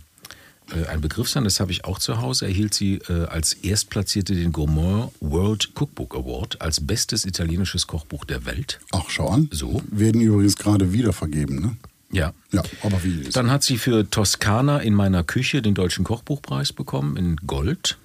äh, 0.72 0.86
ein 0.88 1.02
Begriff 1.02 1.30
sein, 1.30 1.44
das 1.44 1.60
habe 1.60 1.72
ich 1.72 1.86
auch 1.86 2.00
zu 2.00 2.22
Hause, 2.22 2.46
erhielt 2.46 2.74
sie 2.74 2.96
äh, 3.10 3.26
als 3.26 3.54
Erstplatzierte 3.54 4.34
den 4.36 4.52
Gourmand 4.54 5.12
World 5.20 5.72
Cookbook 5.76 6.16
Award 6.16 6.62
als 6.62 6.86
bestes 6.86 7.26
italienisches 7.26 7.88
Kochbuch 7.88 8.26
der 8.26 8.46
Welt. 8.46 8.80
Ach, 8.92 9.10
schau 9.10 9.30
an. 9.30 9.50
So. 9.52 9.82
Werden 9.92 10.22
übrigens 10.22 10.56
gerade 10.58 10.92
wieder 10.94 11.14
vergeben, 11.14 11.60
ne? 11.62 11.78
Ja. 12.12 12.34
Ja, 12.54 12.64
aber 12.84 13.04
wie 13.04 13.22
ist 13.24 13.36
Dann 13.36 13.52
hat 13.52 13.64
sie 13.64 13.78
für 13.78 14.10
Toskana 14.10 14.80
in 14.80 14.94
meiner 14.94 15.26
Küche 15.26 15.62
den 15.62 15.74
Deutschen 15.74 16.06
Kochbuchpreis 16.06 16.72
bekommen 16.72 17.18
in 17.18 17.36
Gold 17.46 17.98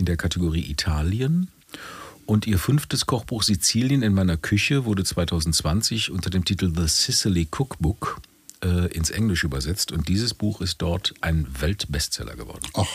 in 0.00 0.06
der 0.06 0.16
Kategorie 0.16 0.68
Italien. 0.68 1.48
Und 2.26 2.46
ihr 2.46 2.58
fünftes 2.58 3.06
Kochbuch 3.06 3.42
Sizilien 3.42 4.02
in 4.02 4.14
meiner 4.14 4.36
Küche 4.36 4.84
wurde 4.84 5.04
2020 5.04 6.10
unter 6.10 6.30
dem 6.30 6.44
Titel 6.44 6.72
The 6.74 6.86
Sicily 6.86 7.46
Cookbook 7.50 8.20
äh, 8.64 8.86
ins 8.92 9.10
Englische 9.10 9.46
übersetzt. 9.46 9.92
Und 9.92 10.08
dieses 10.08 10.34
Buch 10.34 10.60
ist 10.60 10.80
dort 10.82 11.14
ein 11.20 11.46
Weltbestseller 11.60 12.36
geworden. 12.36 12.66
Ach, 12.74 12.86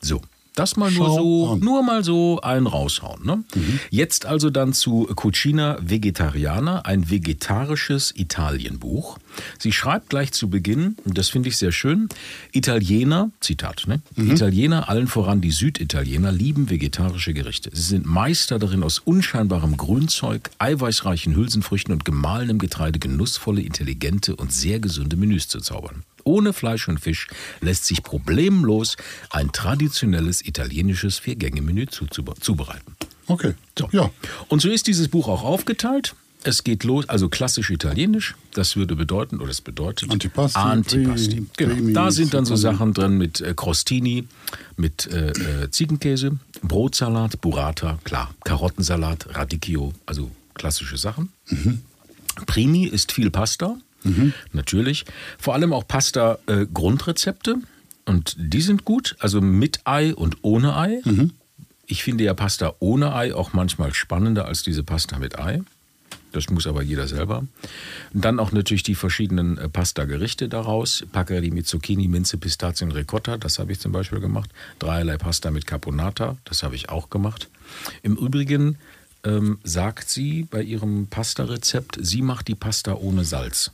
So, 0.00 0.20
das 0.54 0.76
mal 0.76 0.90
nur 0.90 1.06
Schau 1.06 1.16
so, 1.16 1.52
an. 1.52 1.60
nur 1.60 1.82
mal 1.82 2.04
so 2.04 2.40
einen 2.42 2.66
raushauen. 2.66 3.24
Ne? 3.24 3.44
Jetzt 3.90 4.26
also 4.26 4.50
dann 4.50 4.72
zu 4.72 5.04
Cucina 5.14 5.78
Vegetariana, 5.80 6.80
ein 6.80 7.10
vegetarisches 7.10 8.12
Italienbuch. 8.16 9.18
Sie 9.58 9.72
schreibt 9.72 10.10
gleich 10.10 10.32
zu 10.32 10.50
Beginn, 10.50 10.96
und 11.04 11.16
das 11.16 11.30
finde 11.30 11.48
ich 11.48 11.56
sehr 11.56 11.72
schön, 11.72 12.08
Italiener, 12.52 13.30
Zitat, 13.40 13.84
ne? 13.86 14.02
Italiener, 14.16 14.88
allen 14.88 15.06
voran 15.06 15.40
die 15.40 15.50
Süditaliener, 15.50 16.32
lieben 16.32 16.68
vegetarische 16.68 17.32
Gerichte. 17.32 17.70
Sie 17.72 17.82
sind 17.82 18.06
Meister 18.06 18.58
darin, 18.58 18.82
aus 18.82 18.98
unscheinbarem 18.98 19.76
Grünzeug, 19.76 20.50
eiweißreichen 20.58 21.34
Hülsenfrüchten 21.34 21.92
und 21.92 22.04
gemahlenem 22.04 22.58
Getreide 22.58 22.98
genussvolle, 22.98 23.62
intelligente 23.62 24.36
und 24.36 24.52
sehr 24.52 24.80
gesunde 24.80 25.16
Menüs 25.16 25.48
zu 25.48 25.60
zaubern. 25.60 26.02
Ohne 26.24 26.52
Fleisch 26.52 26.88
und 26.88 26.98
Fisch 26.98 27.28
lässt 27.60 27.84
sich 27.84 28.02
problemlos 28.02 28.96
ein 29.30 29.52
traditionelles 29.52 30.44
italienisches 30.46 31.18
Vier-Gänge-Menü 31.18 31.86
zubereiten. 32.40 32.96
okay. 33.26 33.54
So. 33.78 33.88
Ja. 33.92 34.10
Und 34.48 34.60
so 34.62 34.68
ist 34.68 34.86
dieses 34.86 35.08
Buch 35.08 35.28
auch 35.28 35.42
aufgeteilt. 35.44 36.14
Es 36.44 36.64
geht 36.64 36.82
los, 36.82 37.08
also 37.08 37.28
klassisch 37.28 37.70
italienisch. 37.70 38.34
Das 38.52 38.74
würde 38.74 38.96
bedeuten, 38.96 39.40
oder 39.40 39.50
es 39.52 39.60
bedeutet 39.60 40.10
Antipasti, 40.10 40.58
Antipasti. 40.58 41.36
Pri- 41.40 41.46
Genau. 41.56 41.74
Primi, 41.74 41.92
Da 41.92 42.10
sind 42.10 42.34
dann 42.34 42.44
so. 42.44 42.56
Sachen 42.56 42.92
drin 42.94 43.16
mit 43.16 43.40
äh, 43.40 43.54
Crostini, 43.54 44.26
mit 44.76 45.06
äh, 45.06 45.28
äh, 45.30 45.70
Ziegenkäse, 45.70 46.38
Brotsalat, 46.62 47.40
Burrata, 47.40 48.00
klar, 48.02 48.34
Karottensalat, 48.44 49.36
Radicchio, 49.36 49.92
also 50.04 50.32
klassische 50.54 50.96
Sachen. 50.96 51.28
Primi 52.46 52.84
ist 52.86 53.12
viel 53.12 53.30
Pasta, 53.30 53.76
natürlich. 54.52 55.04
Vor 55.38 55.54
allem 55.54 55.72
auch 55.72 55.86
Pasta-Grundrezepte. 55.86 57.56
und 58.06 58.34
die 58.38 58.60
sind 58.60 58.84
gut, 58.84 59.16
also 59.20 59.40
mit 59.40 59.80
Ei 59.84 60.14
und 60.14 60.38
ohne 60.42 60.76
Ei. 60.76 61.00
Ich 61.86 62.02
finde 62.02 62.24
ja 62.24 62.34
Pasta 62.34 62.74
ohne 62.78 63.14
Ei 63.14 63.34
auch 63.34 63.52
manchmal 63.52 63.92
spannender 63.94 64.46
als 64.46 64.62
diese 64.62 64.82
Pasta 64.82 65.18
mit 65.18 65.38
Ei. 65.38 65.60
Das 66.32 66.48
muss 66.48 66.66
aber 66.66 66.82
jeder 66.82 67.06
selber. 67.08 67.44
Und 68.14 68.24
dann 68.24 68.40
auch 68.40 68.52
natürlich 68.52 68.82
die 68.82 68.94
verschiedenen 68.94 69.58
äh, 69.58 69.68
Pasta-Gerichte 69.68 70.48
daraus. 70.48 71.04
Paccheri 71.12 71.50
mit 71.50 71.66
Zucchini, 71.66 72.08
Minze, 72.08 72.38
Pistazien, 72.38 72.90
Ricotta. 72.90 73.36
Das 73.36 73.58
habe 73.58 73.72
ich 73.72 73.80
zum 73.80 73.92
Beispiel 73.92 74.20
gemacht. 74.20 74.48
Dreierlei 74.78 75.18
Pasta 75.18 75.50
mit 75.50 75.66
Caponata. 75.66 76.38
Das 76.44 76.62
habe 76.62 76.74
ich 76.74 76.88
auch 76.88 77.10
gemacht. 77.10 77.50
Im 78.02 78.16
Übrigen 78.16 78.78
ähm, 79.24 79.58
sagt 79.62 80.08
sie 80.08 80.44
bei 80.50 80.62
ihrem 80.62 81.06
Pasta-Rezept, 81.08 81.98
sie 82.00 82.22
macht 82.22 82.48
die 82.48 82.54
Pasta 82.54 82.94
ohne 82.94 83.24
Salz. 83.24 83.70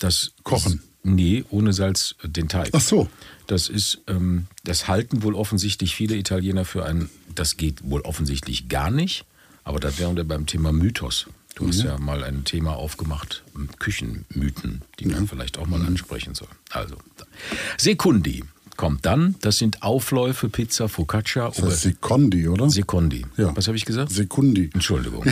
Das 0.00 0.32
Kochen? 0.42 0.82
Nee, 1.02 1.44
ohne 1.50 1.72
Salz 1.72 2.14
äh, 2.22 2.28
den 2.28 2.48
Teig. 2.48 2.70
Ach 2.72 2.80
so. 2.80 3.08
Das 3.46 3.68
ist, 3.68 4.00
ähm, 4.06 4.46
das 4.64 4.88
halten 4.88 5.22
wohl 5.22 5.34
offensichtlich 5.34 5.94
viele 5.94 6.16
Italiener 6.16 6.64
für 6.64 6.84
ein, 6.84 7.08
das 7.34 7.56
geht 7.56 7.88
wohl 7.88 8.02
offensichtlich 8.02 8.68
gar 8.68 8.90
nicht. 8.90 9.24
Aber 9.64 9.80
da 9.80 9.96
wären 9.98 10.16
wir 10.16 10.24
beim 10.24 10.46
Thema 10.46 10.72
Mythos. 10.72 11.26
Du 11.54 11.68
hast 11.68 11.82
ja 11.82 11.98
mal 11.98 12.24
ein 12.24 12.44
Thema 12.44 12.76
aufgemacht, 12.76 13.42
ähm, 13.54 13.68
Küchenmythen, 13.78 14.82
die 14.98 15.06
man 15.06 15.26
vielleicht 15.28 15.58
auch 15.58 15.66
mal 15.66 15.84
ansprechen 15.84 16.34
soll. 16.34 16.48
Also. 16.70 16.96
Sekundi 17.76 18.44
kommt 18.76 19.04
dann. 19.04 19.34
Das 19.42 19.58
sind 19.58 19.82
Aufläufe, 19.82 20.48
Pizza, 20.48 20.88
Focaccia, 20.88 21.48
Das 21.48 21.62
heißt 21.62 21.82
Secondi, 21.82 22.48
oder? 22.48 22.70
Sekondi. 22.70 23.26
Ja. 23.36 23.54
Was 23.54 23.66
habe 23.66 23.76
ich 23.76 23.84
gesagt? 23.84 24.10
Sekundi. 24.10 24.70
Entschuldigung. 24.72 25.24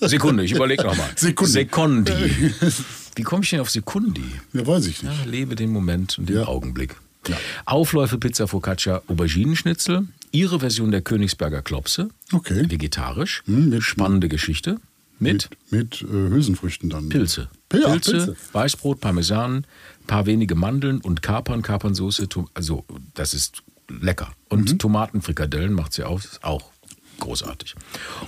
Sekunde, 0.00 0.44
ich 0.44 0.52
überlege 0.52 0.82
nochmal. 0.84 1.10
Sekunde. 1.16 1.52
Sekondi. 1.52 2.54
Wie 3.14 3.22
komme 3.22 3.42
ich 3.44 3.50
denn 3.50 3.60
auf 3.60 3.70
Sekundi? 3.70 4.24
Ja, 4.52 4.66
weiß 4.66 4.86
ich 4.86 5.02
Ja, 5.02 5.10
nicht. 5.10 5.26
lebe 5.26 5.54
den 5.54 5.70
Moment 5.70 6.18
und 6.18 6.28
den 6.28 6.36
Ja. 6.36 6.46
Augenblick. 6.46 6.96
Ja. 7.28 7.36
Aufläufe 7.66 8.18
Pizza 8.18 8.48
Focaccia 8.48 9.02
Auberginenschnitzel. 9.06 10.08
Ihre 10.32 10.60
Version 10.60 10.90
der 10.90 11.02
Königsberger 11.02 11.62
Klopse. 11.62 12.08
Okay. 12.32 12.64
Vegetarisch. 12.68 13.42
Hm, 13.46 13.68
mit- 13.68 13.82
Spannende 13.82 14.28
Geschichte. 14.28 14.78
Mit, 15.18 15.50
Mit 15.70 16.02
äh, 16.02 16.06
Hülsenfrüchten 16.06 16.90
dann. 16.90 17.08
Pilze. 17.08 17.48
Pil- 17.68 17.82
ach, 17.86 17.92
Pilze, 17.92 18.10
Pilze. 18.12 18.36
Weißbrot, 18.52 19.00
Parmesan, 19.00 19.64
paar 20.08 20.26
wenige 20.26 20.56
Mandeln 20.56 21.00
und 21.00 21.22
Kapern, 21.22 21.62
Kapernsoße. 21.62 22.26
Also, 22.54 22.84
das 23.14 23.32
ist 23.34 23.62
lecker. 23.88 24.32
Und 24.48 24.72
Mhm. 24.72 24.78
Tomatenfrikadellen 24.80 25.74
macht 25.74 25.92
sie 25.92 26.02
auch, 26.02 26.18
ist 26.18 26.42
auch 26.42 26.72
großartig. 27.20 27.74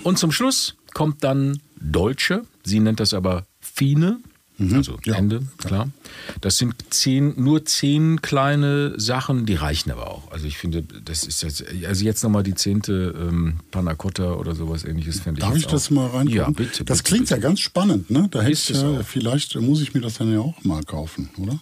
Und 0.03 0.17
zum 0.19 0.31
Schluss 0.31 0.75
kommt 0.93 1.21
dann 1.25 1.59
Deutsche. 1.81 2.43
Sie 2.63 2.79
nennt 2.79 3.01
das 3.01 3.13
aber 3.13 3.45
Fine. 3.59 4.19
Also 4.59 4.93
Mhm. 4.93 4.97
Ja. 5.05 5.15
Ende, 5.15 5.41
klar. 5.57 5.89
Das 6.41 6.57
sind 6.57 6.75
zehn, 6.89 7.33
nur 7.35 7.65
zehn 7.65 8.21
kleine 8.21 8.93
Sachen, 8.97 9.45
die 9.45 9.55
reichen 9.55 9.91
aber 9.91 10.09
auch. 10.09 10.31
Also 10.31 10.47
ich 10.47 10.57
finde, 10.57 10.81
das 10.83 11.25
ist 11.25 11.43
jetzt, 11.43 11.63
also 11.85 12.05
jetzt 12.05 12.23
nochmal 12.23 12.43
die 12.43 12.55
zehnte 12.55 13.13
ähm, 13.19 13.59
Panna 13.71 13.95
Cotta 13.95 14.33
oder 14.33 14.55
sowas 14.55 14.85
ähnliches, 14.85 15.19
fände 15.19 15.39
ich 15.41 15.45
Darf 15.45 15.57
ich 15.57 15.67
das 15.67 15.87
auch. 15.87 15.91
mal 15.91 16.07
reingucken? 16.07 16.31
Ja, 16.35 16.49
bitte. 16.49 16.85
Das 16.85 16.99
bitte, 16.99 17.09
klingt 17.09 17.29
bitte. 17.29 17.35
ja 17.41 17.47
ganz 17.47 17.59
spannend, 17.59 18.09
ne? 18.09 18.27
Da 18.31 18.41
hätte 18.41 18.51
Ist 18.53 18.69
ich 18.69 18.77
es 18.77 18.81
ja, 18.81 18.89
auch. 18.99 19.03
vielleicht 19.05 19.55
muss 19.55 19.81
ich 19.81 19.93
mir 19.93 20.01
das 20.01 20.15
dann 20.19 20.31
ja 20.31 20.39
auch 20.39 20.63
mal 20.63 20.83
kaufen, 20.83 21.29
oder? 21.37 21.59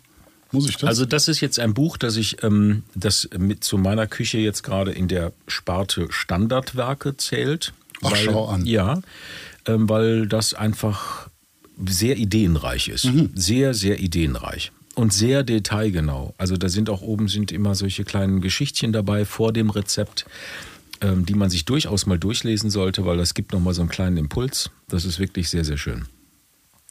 Muss 0.52 0.70
ich 0.70 0.78
das? 0.78 0.88
Also 0.88 1.06
das 1.06 1.28
ist 1.28 1.42
jetzt 1.42 1.60
ein 1.60 1.74
Buch, 1.74 1.98
das 1.98 2.16
ich 2.16 2.44
ähm, 2.44 2.84
das 2.94 3.28
mit 3.36 3.64
zu 3.64 3.80
meiner 3.80 4.06
Küche 4.06 4.38
jetzt 4.38 4.62
gerade 4.62 4.92
in 4.92 5.08
der 5.08 5.34
Sparte 5.48 6.08
Standardwerke 6.12 7.18
zählt. 7.18 7.74
Ach, 8.04 8.16
schau 8.16 8.46
an. 8.50 8.64
Ja, 8.68 9.02
ähm, 9.66 9.90
weil 9.90 10.28
das 10.28 10.54
einfach 10.54 11.30
sehr 11.88 12.18
ideenreich 12.18 12.88
ist. 12.90 13.06
Mhm. 13.06 13.32
Sehr, 13.36 13.74
sehr 13.74 14.00
ideenreich. 14.00 14.72
Und 14.96 15.12
sehr 15.12 15.44
detailgenau. 15.44 16.36
Also 16.38 16.56
da 16.56 16.70
sind 16.70 16.90
auch 16.90 17.02
oben 17.02 17.28
sind 17.28 17.52
immer 17.52 17.74
solche 17.76 18.04
kleinen 18.04 18.42
Geschichtchen 18.42 18.94
dabei 18.94 19.26
vor 19.26 19.52
dem 19.52 19.70
Rezept, 19.70 20.26
ähm, 21.02 21.26
die 21.26 21.34
man 21.34 21.50
sich 21.50 21.66
durchaus 21.66 22.06
mal 22.06 22.20
durchlesen 22.20 22.70
sollte, 22.70 23.06
weil 23.06 23.18
das 23.18 23.34
gibt 23.34 23.54
nochmal 23.54 23.74
so 23.74 23.82
einen 23.82 23.90
kleinen 23.90 24.18
Impuls. 24.18 24.70
Das 24.88 25.06
ist 25.06 25.20
wirklich 25.20 25.50
sehr, 25.50 25.66
sehr 25.66 25.78
schön. 25.78 26.06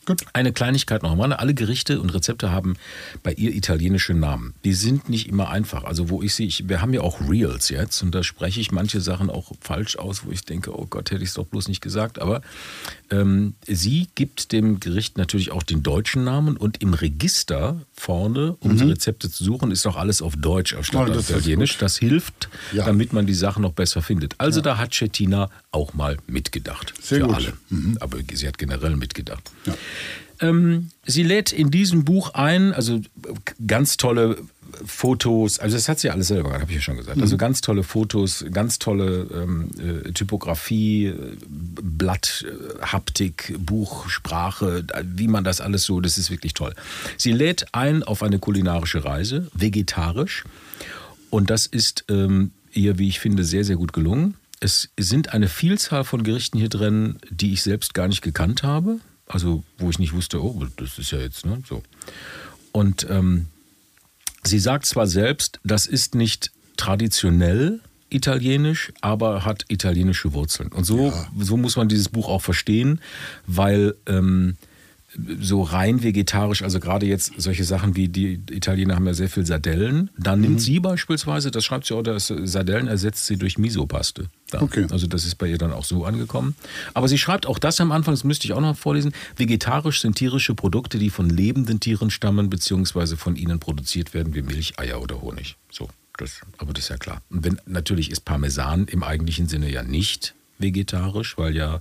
Gut. 0.05 0.23
Eine 0.33 0.53
Kleinigkeit 0.53 1.03
noch 1.05 1.13
einmal. 1.13 1.33
Alle 1.33 1.55
Gerichte 1.55 2.01
und 2.01 2.11
Rezepte 2.11 2.51
haben 2.51 2.75
bei 3.23 3.33
ihr 3.35 3.55
italienische 3.55 4.15
Namen. 4.15 4.53
Die 4.65 4.75
sind 4.75 5.09
nicht 5.09 5.29
immer 5.29 5.51
einfach. 5.51 5.85
Also 5.85 6.11
wo 6.11 6.23
ich 6.23 6.35
sie, 6.35 6.47
ich, 6.47 6.69
wir 6.69 6.81
haben 6.83 6.93
ja 6.93 7.03
auch 7.03 7.21
Reels 7.31 7.69
jetzt 7.69 8.03
und 8.03 8.13
da 8.13 8.25
spreche 8.25 8.61
ich 8.61 8.73
manche 8.73 9.01
Sachen 9.01 9.31
auch 9.31 9.53
falsch 9.61 9.97
aus, 9.97 10.25
wo 10.27 10.33
ich 10.33 10.45
denke, 10.45 10.77
oh 10.77 10.87
Gott, 10.91 11.13
hätte 11.13 11.23
ich 11.23 11.29
es 11.29 11.35
doch 11.35 11.47
bloß 11.47 11.69
nicht 11.69 11.81
gesagt. 11.81 12.21
Aber 12.21 12.43
ähm, 13.11 13.55
sie 13.67 14.09
gibt 14.17 14.51
dem 14.51 14.81
Gericht 14.81 15.19
natürlich 15.19 15.53
auch 15.53 15.63
den 15.63 15.85
deutschen 15.85 16.25
Namen 16.25 16.57
und 16.57 16.83
im 16.83 16.95
Register 16.95 17.81
vorne, 17.93 18.57
um 18.59 18.77
die 18.77 18.85
Rezepte 18.85 19.31
zu 19.31 19.45
suchen, 19.45 19.71
ist 19.71 19.87
auch 19.87 19.97
alles 19.97 20.21
auf 20.21 20.35
Deutsch 20.37 20.75
anstatt 20.75 21.11
Oh, 21.11 21.13
auf 21.13 21.31
Italienisch. 21.31 21.79
Das 21.79 21.97
hilft, 21.97 22.49
Ja. 22.73 22.85
damit 22.85 23.13
man 23.13 23.27
die 23.27 23.35
Sachen 23.35 23.63
noch 23.63 23.73
besser 23.73 24.03
findet. 24.03 24.35
Also 24.39 24.61
da 24.61 24.79
hat 24.79 24.93
Cettina 24.95 25.49
auch 25.71 25.95
mal 25.95 26.17
mitgedacht. 26.27 26.93
Sehr 27.01 27.21
für 27.21 27.27
gut. 27.27 27.37
alle. 27.37 27.53
Aber 28.01 28.19
sie 28.33 28.49
hat 28.49 28.59
generell 28.59 28.97
mitgedacht. 28.97 29.51
Ja. 29.67 29.75
Ähm, 30.41 30.91
sie 31.07 31.23
lädt 31.23 31.53
in 31.53 31.71
diesem 31.71 32.05
Buch 32.05 32.35
ein, 32.35 32.73
also 32.73 33.01
ganz 33.67 33.97
tolle 33.97 34.39
Fotos, 34.85 35.59
also 35.59 35.77
das 35.77 35.89
hat 35.89 36.01
sie 36.01 36.11
alles 36.11 36.29
selber, 36.29 36.53
habe 36.53 36.65
ich 36.69 36.77
ja 36.77 36.81
schon 36.81 36.97
gesagt. 36.97 37.21
Also 37.21 37.37
ganz 37.37 37.61
tolle 37.61 37.83
Fotos, 37.83 38.45
ganz 38.53 38.79
tolle 38.79 39.29
ähm, 39.33 39.71
äh, 39.79 40.13
Typografie, 40.13 41.07
äh, 41.07 41.37
Blatt, 41.47 42.45
äh, 42.49 42.83
Haptik, 42.85 43.55
Buchsprache, 43.59 44.85
äh, 44.93 45.05
wie 45.05 45.29
man 45.29 45.45
das 45.45 45.61
alles 45.61 45.85
so, 45.85 46.01
das 46.01 46.19
ist 46.19 46.31
wirklich 46.31 46.55
toll. 46.55 46.75
Sie 47.17 47.33
lädt 47.33 47.67
ein 47.73 48.03
auf 48.03 48.23
eine 48.23 48.39
kulinarische 48.39 49.05
Reise, 49.05 49.49
vegetarisch. 49.55 50.45
Und 51.31 51.51
das 51.51 51.67
ist 51.67 52.05
ähm, 52.09 52.53
ihr, 52.73 52.99
wie 52.99 53.09
ich 53.09 53.21
finde, 53.21 53.45
sehr, 53.45 53.65
sehr 53.65 53.77
gut 53.77 53.93
gelungen. 53.93 54.35
Es 54.61 54.91
sind 54.99 55.33
eine 55.33 55.49
Vielzahl 55.49 56.05
von 56.05 56.23
Gerichten 56.23 56.59
hier 56.59 56.69
drin, 56.69 57.19
die 57.31 57.53
ich 57.53 57.63
selbst 57.63 57.95
gar 57.95 58.09
nicht 58.09 58.23
gekannt 58.23 58.63
habe. 58.63 59.01
Also, 59.33 59.65
wo 59.79 59.89
ich 59.89 59.99
nicht 59.99 60.13
wusste, 60.13 60.43
oh, 60.43 60.67
das 60.77 60.99
ist 60.99 61.11
ja 61.11 61.19
jetzt, 61.19 61.47
ne? 61.47 61.63
So. 61.67 61.83
Und 62.71 63.07
ähm, 63.09 63.47
sie 64.43 64.59
sagt 64.59 64.85
zwar 64.85 65.07
selbst, 65.07 65.59
das 65.65 65.87
ist 65.87 66.15
nicht 66.15 66.53
traditionell 66.77 67.81
italienisch, 68.11 68.93
aber 69.01 69.47
hat 69.47 69.65
italienische 69.69 70.35
Wurzeln. 70.35 70.69
Und 70.69 70.85
so, 70.85 71.15
so 71.39 71.57
muss 71.57 71.77
man 71.77 71.89
dieses 71.89 72.11
Buch 72.11 72.29
auch 72.29 72.43
verstehen, 72.43 73.01
weil 73.47 73.95
ähm, 74.07 74.59
so 75.41 75.63
rein 75.63 76.03
vegetarisch, 76.03 76.63
also 76.63 76.81
gerade 76.81 77.07
jetzt 77.07 77.33
solche 77.37 77.65
Sachen 77.65 77.97
wie 77.97 78.09
die 78.09 78.41
Italiener 78.51 78.97
haben 78.97 79.07
ja 79.07 79.15
sehr 79.15 79.29
viel 79.29 79.45
Sardellen. 79.45 80.11
Da 80.17 80.37
nimmt 80.37 80.61
sie 80.61 80.81
beispielsweise, 80.81 81.51
das 81.51 81.65
schreibt 81.65 81.87
sie 81.87 81.95
auch, 81.95 82.03
dass 82.03 82.29
Sardellen 82.29 82.89
ersetzt 82.89 83.27
sie 83.27 83.37
durch 83.37 83.59
Misopaste. 83.59 84.29
Okay. 84.53 84.87
Also 84.91 85.07
das 85.07 85.25
ist 85.25 85.37
bei 85.37 85.47
ihr 85.49 85.59
dann 85.59 85.73
auch 85.73 85.85
so 85.85 86.05
angekommen. 86.05 86.55
Aber 86.95 87.09
sie 87.09 87.19
schreibt 87.19 87.47
auch 87.47 87.59
das 87.59 87.81
am 87.81 87.93
Anfang, 87.93 88.15
das 88.15 88.25
müsste 88.25 88.47
ich 88.47 88.53
auch 88.53 88.61
noch 88.61 88.77
vorlesen. 88.77 89.13
Vegetarisch 89.37 90.01
sind 90.01 90.17
tierische 90.17 90.55
Produkte, 90.55 90.99
die 90.99 91.11
von 91.11 91.29
lebenden 91.29 91.81
Tieren 91.81 92.11
stammen, 92.11 92.49
beziehungsweise 92.51 93.17
von 93.17 93.37
ihnen 93.37 93.61
produziert 93.61 94.15
werden, 94.15 94.35
wie 94.35 94.43
Milch, 94.43 94.79
Eier 94.79 95.01
oder 95.03 95.21
Honig. 95.21 95.57
So, 95.71 95.89
das, 96.17 96.41
aber 96.59 96.73
das 96.73 96.85
ist 96.85 96.91
ja 96.91 96.97
klar. 96.97 97.23
Und 97.31 97.45
wenn, 97.45 97.61
natürlich 97.67 98.11
ist 98.11 98.25
Parmesan 98.25 98.87
im 98.87 99.03
eigentlichen 99.03 99.49
Sinne 99.49 99.71
ja 99.71 99.83
nicht 99.83 100.35
vegetarisch, 100.59 101.37
weil 101.39 101.57
ja 101.57 101.81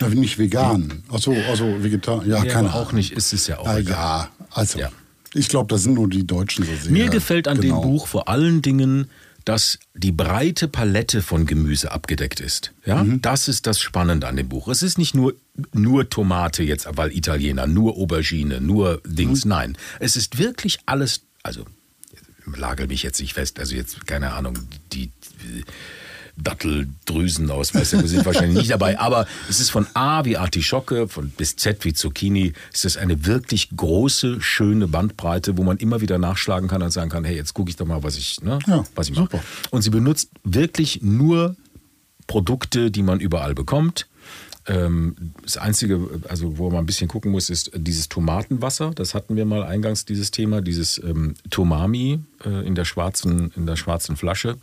Ja, 0.00 0.08
nicht 0.08 0.38
vegan. 0.38 1.02
Achso, 1.10 1.34
also 1.48 1.82
vegetarisch. 1.82 2.26
Ja, 2.26 2.42
Ja, 2.44 2.52
keine 2.52 2.74
auch 2.74 2.92
nicht, 2.92 3.12
ist 3.12 3.32
es 3.32 3.46
ja 3.46 3.58
auch 3.58 3.66
Ah, 3.66 3.78
egal. 3.78 3.92
ja, 3.92 4.30
also 4.50 4.78
Ja. 4.78 4.90
ich 5.34 5.48
glaube, 5.48 5.68
das 5.68 5.82
sind 5.82 5.94
nur 5.94 6.08
die 6.08 6.26
Deutschen 6.26 6.64
so 6.64 6.72
sehr. 6.82 6.90
Mir 6.90 7.08
gefällt 7.10 7.46
an 7.48 7.60
genau. 7.60 7.80
dem 7.82 7.90
Buch 7.90 8.06
vor 8.06 8.28
allen 8.28 8.62
Dingen, 8.62 9.10
dass 9.46 9.78
die 9.94 10.12
breite 10.12 10.68
Palette 10.68 11.22
von 11.22 11.46
Gemüse 11.46 11.90
abgedeckt 11.92 12.40
ist. 12.40 12.72
Ja, 12.84 13.02
Mhm. 13.02 13.22
das 13.22 13.48
ist 13.48 13.66
das 13.66 13.80
Spannende 13.80 14.28
an 14.28 14.36
dem 14.36 14.48
Buch. 14.48 14.68
Es 14.68 14.82
ist 14.82 14.98
nicht 14.98 15.14
nur 15.14 15.34
nur 15.72 16.08
Tomate 16.08 16.62
jetzt, 16.62 16.86
weil 16.92 17.12
Italiener, 17.16 17.66
nur 17.66 17.96
Aubergine, 17.96 18.60
nur 18.60 19.02
Dings. 19.06 19.44
Mhm. 19.44 19.48
Nein, 19.48 19.78
es 19.98 20.16
ist 20.16 20.38
wirklich 20.38 20.78
alles. 20.86 21.22
Also 21.42 21.64
lagel 22.54 22.86
mich 22.86 23.02
jetzt 23.02 23.20
nicht 23.20 23.34
fest. 23.34 23.58
Also 23.58 23.74
jetzt 23.74 24.06
keine 24.06 24.32
Ahnung 24.32 24.58
die. 24.92 25.06
die 25.42 25.64
Datteldrüsen 26.36 27.50
aus, 27.50 27.74
weiß 27.74 27.90
der 27.90 28.06
sind 28.06 28.24
wahrscheinlich 28.24 28.58
nicht 28.58 28.70
dabei, 28.70 28.98
aber 28.98 29.26
es 29.48 29.60
ist 29.60 29.70
von 29.70 29.86
A 29.94 30.24
wie 30.24 30.36
Artischocke, 30.36 31.08
von 31.08 31.30
bis 31.30 31.56
Z 31.56 31.84
wie 31.84 31.92
Zucchini, 31.92 32.52
es 32.72 32.84
ist 32.84 32.96
eine 32.96 33.26
wirklich 33.26 33.70
große, 33.76 34.40
schöne 34.40 34.88
Bandbreite, 34.88 35.56
wo 35.58 35.62
man 35.62 35.76
immer 35.78 36.00
wieder 36.00 36.18
nachschlagen 36.18 36.68
kann 36.68 36.82
und 36.82 36.90
sagen 36.90 37.10
kann, 37.10 37.24
hey, 37.24 37.36
jetzt 37.36 37.54
gucke 37.54 37.70
ich 37.70 37.76
doch 37.76 37.86
mal, 37.86 38.02
was 38.02 38.16
ich, 38.16 38.40
ne, 38.42 38.58
Ja, 38.66 38.84
was 38.94 39.08
ich 39.08 39.16
mache. 39.16 39.40
Und 39.70 39.82
sie 39.82 39.90
benutzt 39.90 40.30
wirklich 40.44 41.00
nur 41.02 41.56
Produkte, 42.26 42.90
die 42.90 43.02
man 43.02 43.20
überall 43.20 43.54
bekommt. 43.54 44.06
Ähm, 44.66 45.16
Das 45.42 45.56
Einzige, 45.56 46.00
also 46.28 46.58
wo 46.58 46.70
man 46.70 46.80
ein 46.80 46.86
bisschen 46.86 47.08
gucken 47.08 47.32
muss, 47.32 47.50
ist 47.50 47.72
dieses 47.74 48.08
Tomatenwasser. 48.08 48.92
Das 48.94 49.14
hatten 49.14 49.34
wir 49.34 49.44
mal 49.44 49.64
eingangs, 49.64 50.04
dieses 50.04 50.30
Thema, 50.30 50.60
dieses 50.60 51.02
ähm, 51.02 51.34
Tomami 51.50 52.20
äh, 52.44 52.66
in, 52.66 52.74
der 52.74 52.84
schwarzen, 52.84 53.52
in 53.56 53.66
der 53.66 53.76
schwarzen 53.76 54.16
Flasche. 54.16 54.56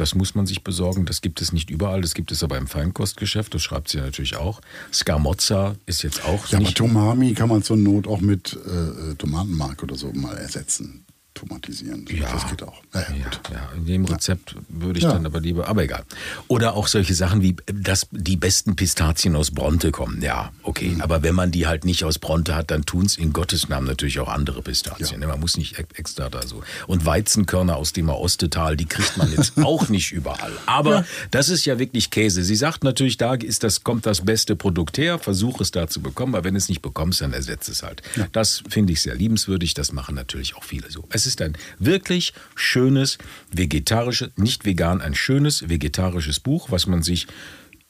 Das 0.00 0.14
muss 0.14 0.34
man 0.34 0.46
sich 0.46 0.64
besorgen. 0.64 1.04
Das 1.04 1.20
gibt 1.20 1.42
es 1.42 1.52
nicht 1.52 1.68
überall. 1.68 2.00
Das 2.00 2.14
gibt 2.14 2.32
es 2.32 2.42
aber 2.42 2.56
im 2.56 2.66
Feinkostgeschäft. 2.66 3.52
Das 3.52 3.60
schreibt 3.60 3.90
sie 3.90 3.98
natürlich 3.98 4.34
auch. 4.36 4.62
Scamozza 4.90 5.76
ist 5.84 6.02
jetzt 6.02 6.24
auch 6.24 6.46
Ja, 6.48 6.58
aber. 6.58 6.74
Tomami 6.74 7.34
kann 7.34 7.50
man 7.50 7.62
zur 7.62 7.76
Not 7.76 8.06
auch 8.06 8.22
mit 8.22 8.54
äh, 8.54 9.14
Tomatenmark 9.16 9.82
oder 9.82 9.96
so 9.96 10.10
mal 10.14 10.38
ersetzen. 10.38 11.04
Tomatisieren. 11.34 12.04
Ja. 12.10 12.30
Das 12.32 12.48
geht 12.50 12.62
auch. 12.62 12.82
Ja, 12.92 13.00
gut. 13.02 13.40
ja, 13.52 13.70
in 13.76 13.86
dem 13.86 14.04
Rezept 14.04 14.56
würde 14.68 14.98
ich 14.98 15.04
Ja. 15.04 15.12
dann 15.12 15.24
aber 15.26 15.40
lieber, 15.40 15.68
aber 15.68 15.84
egal. 15.84 16.04
Oder 16.48 16.74
auch 16.74 16.86
solche 16.88 17.14
Sachen 17.14 17.40
wie, 17.40 17.56
dass 17.66 18.06
die 18.10 18.36
besten 18.36 18.76
Pistazien 18.76 19.36
aus 19.36 19.50
Bronte 19.52 19.90
kommen. 19.92 20.20
Ja, 20.22 20.52
okay. 20.64 20.88
Mhm. 20.90 21.00
Aber 21.02 21.22
wenn 21.22 21.34
man 21.34 21.50
die 21.50 21.66
halt 21.66 21.84
nicht 21.84 22.04
aus 22.04 22.18
Bronte 22.18 22.54
hat, 22.54 22.70
dann 22.70 22.84
tun 22.84 23.06
es 23.06 23.16
in 23.16 23.32
Gottes 23.32 23.68
Namen 23.68 23.86
natürlich 23.86 24.18
auch 24.20 24.28
andere 24.28 24.60
Pistazien. 24.60 25.22
Ja. 25.22 25.28
Man 25.28 25.40
muss 25.40 25.56
nicht 25.56 25.78
ex- 25.78 25.98
extra 25.98 26.28
da 26.28 26.46
so. 26.46 26.62
Und 26.86 27.06
Weizenkörner 27.06 27.76
aus 27.76 27.92
dem 27.92 28.08
Ostetal, 28.10 28.76
die 28.76 28.86
kriegt 28.86 29.16
man 29.16 29.30
jetzt 29.32 29.56
auch 29.62 29.88
nicht 29.88 30.12
überall. 30.12 30.52
Aber 30.66 31.04
das 31.30 31.48
ist 31.48 31.64
ja 31.64 31.78
wirklich 31.78 32.10
Käse. 32.10 32.42
Sie 32.42 32.56
sagt 32.56 32.84
natürlich, 32.84 33.16
da 33.16 33.34
ist 33.34 33.62
das, 33.62 33.84
kommt 33.84 34.04
das 34.04 34.22
beste 34.22 34.56
Produkt 34.56 34.98
her, 34.98 35.18
versuch 35.18 35.60
es 35.60 35.70
da 35.70 35.86
zu 35.86 36.00
bekommen, 36.00 36.34
aber 36.34 36.44
wenn 36.44 36.56
es 36.56 36.68
nicht 36.68 36.82
bekommst, 36.82 37.20
dann 37.20 37.32
ersetzt 37.32 37.68
es 37.68 37.82
halt. 37.82 38.02
Das 38.32 38.62
finde 38.68 38.92
ich 38.92 39.00
sehr 39.00 39.14
liebenswürdig, 39.14 39.74
das 39.74 39.92
machen 39.92 40.14
natürlich 40.16 40.56
auch 40.56 40.64
viele 40.64 40.90
so. 40.90 41.04
Es 41.10 41.19
ist 41.26 41.40
ein 41.42 41.56
wirklich 41.78 42.32
schönes, 42.54 43.18
vegetarisches, 43.52 44.30
nicht 44.36 44.64
vegan, 44.64 45.00
ein 45.00 45.14
schönes 45.14 45.68
vegetarisches 45.68 46.40
Buch, 46.40 46.70
was 46.70 46.86
man 46.86 47.02
sich 47.02 47.26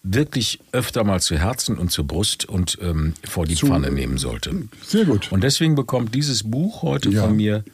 wirklich 0.02 0.60
öfter 0.72 1.04
mal 1.04 1.20
zu 1.20 1.36
Herzen 1.38 1.76
und 1.76 1.90
zur 1.92 2.06
Brust 2.06 2.46
und 2.46 2.78
ähm, 2.80 3.12
vor 3.28 3.44
die 3.46 3.54
Zu- 3.54 3.66
Pfanne 3.66 3.90
nehmen 3.90 4.16
sollte. 4.18 4.54
Sehr 4.86 5.04
gut. 5.04 5.30
Und 5.30 5.44
deswegen 5.44 5.74
bekommt 5.74 6.14
dieses 6.14 6.42
Buch 6.44 6.82
heute 6.82 7.10
Ja. 7.10 7.24
von 7.26 7.36
mir 7.36 7.64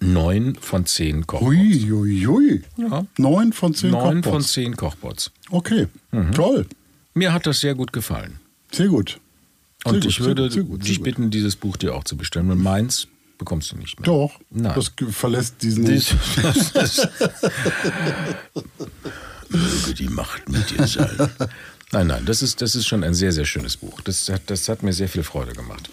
neun 0.00 0.56
von 0.56 0.86
zehn 0.86 1.26
Kochbots. 1.26 1.46
Hui, 1.56 1.88
hui, 1.90 2.24
hui. 2.26 2.62
Ja. 2.76 3.06
Neun 3.16 3.52
von 3.52 3.74
zehn 3.74 3.90
Neun 3.92 4.02
von 4.02 4.32
Kochbots. 4.32 4.52
zehn 4.52 4.76
Kochbots. 4.76 5.30
Okay, 5.50 5.86
Mhm. 6.12 6.32
toll. 6.32 6.66
Mir 7.14 7.32
hat 7.32 7.46
das 7.46 7.60
sehr 7.60 7.74
gut 7.74 7.92
gefallen. 7.92 8.40
Sehr 8.72 8.88
gut. 8.88 9.18
Sehr 9.84 9.92
Und 9.94 10.00
gut, 10.02 10.10
ich 10.10 10.20
würde 10.20 10.50
gut, 10.64 10.86
dich 10.86 11.00
bitten, 11.00 11.30
dieses 11.30 11.56
Buch 11.56 11.76
dir 11.76 11.94
auch 11.94 12.04
zu 12.04 12.16
bestellen. 12.16 12.50
Und 12.50 12.60
meins 12.62 13.06
bekommst 13.38 13.72
du 13.72 13.76
nicht 13.76 13.98
mehr. 14.00 14.06
Doch, 14.06 14.38
Nein. 14.50 14.74
das 14.74 14.92
verlässt 15.10 15.62
diesen. 15.62 15.84
Das, 15.84 16.14
das, 16.42 16.72
das, 16.72 17.08
Möge 19.48 19.94
die 19.94 20.08
Macht 20.08 20.48
mit 20.48 20.70
dir 20.70 20.86
sein. 20.86 21.30
Nein, 21.92 22.08
nein, 22.08 22.26
das 22.26 22.42
ist, 22.42 22.60
das 22.60 22.74
ist 22.74 22.84
schon 22.88 23.04
ein 23.04 23.14
sehr, 23.14 23.30
sehr 23.30 23.44
schönes 23.44 23.76
Buch. 23.76 24.00
Das 24.00 24.28
hat, 24.28 24.42
das 24.46 24.68
hat 24.68 24.82
mir 24.82 24.92
sehr 24.92 25.08
viel 25.08 25.22
Freude 25.22 25.52
gemacht. 25.52 25.88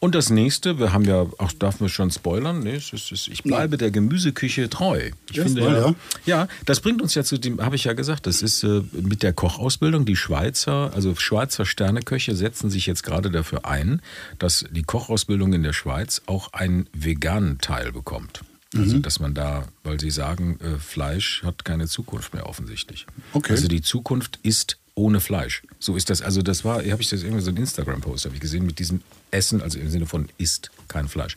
Und 0.00 0.14
das 0.14 0.30
nächste, 0.30 0.78
wir 0.78 0.92
haben 0.92 1.04
ja, 1.04 1.26
auch 1.38 1.52
darf 1.58 1.80
man 1.80 1.88
schon 1.88 2.10
spoilern, 2.10 2.60
nee, 2.60 2.74
es 2.76 2.92
ist, 2.92 3.12
es- 3.12 3.28
ich 3.28 3.42
bleibe 3.42 3.76
der 3.78 3.90
Gemüseküche 3.90 4.68
treu. 4.68 5.10
Ich 5.30 5.40
finde 5.40 5.60
Erstmal, 5.62 5.80
ja, 5.82 5.88
ja. 5.88 5.94
ja, 6.42 6.48
das 6.64 6.80
bringt 6.80 7.00
uns 7.02 7.14
ja 7.14 7.24
zu 7.24 7.38
dem, 7.38 7.60
habe 7.60 7.76
ich 7.76 7.84
ja 7.84 7.92
gesagt, 7.94 8.26
das 8.26 8.42
ist 8.42 8.62
äh, 8.62 8.82
mit 8.92 9.22
der 9.22 9.32
Kochausbildung, 9.32 10.04
die 10.04 10.16
Schweizer, 10.16 10.92
also 10.94 11.14
Schweizer 11.14 11.64
Sterneköche 11.66 12.34
setzen 12.36 12.70
sich 12.70 12.86
jetzt 12.86 13.02
gerade 13.02 13.30
dafür 13.30 13.64
ein, 13.64 14.00
dass 14.38 14.64
die 14.70 14.82
Kochausbildung 14.82 15.52
in 15.52 15.62
der 15.62 15.72
Schweiz 15.72 16.22
auch 16.26 16.52
einen 16.52 16.88
veganen 16.92 17.58
Teil 17.60 17.92
bekommt. 17.92 18.42
Mhm. 18.74 18.80
Also, 18.82 18.98
dass 18.98 19.20
man 19.20 19.32
da, 19.34 19.64
weil 19.84 19.98
sie 20.00 20.10
sagen, 20.10 20.58
äh, 20.60 20.78
Fleisch 20.78 21.42
hat 21.44 21.64
keine 21.64 21.86
Zukunft 21.86 22.34
mehr 22.34 22.46
offensichtlich. 22.46 23.06
Okay. 23.32 23.52
Also 23.52 23.68
die 23.68 23.80
Zukunft 23.82 24.38
ist 24.42 24.78
ohne 24.96 25.20
Fleisch. 25.20 25.62
So 25.78 25.94
ist 25.94 26.10
das. 26.10 26.22
Also 26.22 26.42
das 26.42 26.64
war, 26.64 26.78
habe 26.78 27.00
ich 27.02 27.08
das 27.10 27.22
irgendwie 27.22 27.42
so 27.42 27.50
ein 27.50 27.56
Instagram-Post, 27.56 28.24
habe 28.24 28.34
ich 28.34 28.40
gesehen, 28.40 28.66
mit 28.66 28.78
diesem 28.80 29.02
Essen, 29.30 29.62
also 29.62 29.78
im 29.78 29.88
Sinne 29.90 30.06
von 30.06 30.28
isst 30.38 30.70
kein 30.88 31.06
Fleisch. 31.06 31.34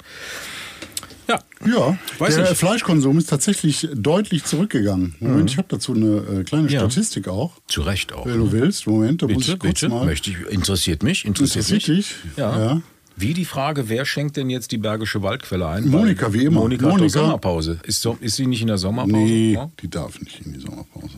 Ja, 1.28 1.40
Ja, 1.68 1.98
Weiß 2.18 2.36
der 2.36 2.50
nicht. 2.50 2.58
Fleischkonsum 2.58 3.18
ist 3.20 3.30
tatsächlich 3.30 3.88
deutlich 3.94 4.46
zurückgegangen. 4.46 5.14
Moment, 5.20 5.52
ich 5.52 5.58
habe 5.58 5.68
dazu 5.70 5.94
eine 5.94 6.40
äh, 6.40 6.44
kleine 6.44 6.70
Ja. 6.72 6.80
Statistik 6.80 7.28
auch. 7.28 7.52
zu 7.68 7.82
Recht 7.82 8.14
auch. 8.14 8.26
Wenn 8.26 8.38
du 8.40 8.52
willst, 8.52 8.88
Moment, 8.88 9.22
da 9.22 9.28
muss 9.28 9.38
Bitte, 9.46 9.52
ich 9.54 9.60
kurz 9.60 9.80
bitte. 9.82 9.90
mal. 9.90 10.06
Möchte 10.06 10.32
ich, 10.32 10.38
interessiert 10.50 11.04
mich, 11.04 11.26
interessiert, 11.26 11.66
Interessiert 11.70 11.98
mich. 11.98 12.08
dich? 12.08 12.38
Ja. 12.38 12.58
Ja. 12.76 12.82
Wie 13.16 13.34
die 13.34 13.46
Frage, 13.46 13.90
wer 13.90 14.06
schenkt 14.06 14.38
denn 14.38 14.50
jetzt 14.50 14.72
die 14.72 14.78
Bergische 14.78 15.22
Waldquelle 15.22 15.68
ein? 15.68 15.90
Monika, 15.90 16.32
wie 16.34 16.46
immer. 16.46 16.62
Monika, 16.62 16.88
Monika. 16.88 17.10
Sommerpause. 17.20 17.80
Ist, 17.84 18.04
ist 18.22 18.38
sie 18.38 18.48
nicht 18.48 18.62
in 18.62 18.68
der 18.68 18.78
Sommerpause? 18.78 19.14
Nee, 19.18 19.60
die 19.82 19.90
darf 19.90 20.20
nicht 20.22 20.40
in 20.46 20.54
die 20.54 20.60
Sommerpause. 20.62 21.18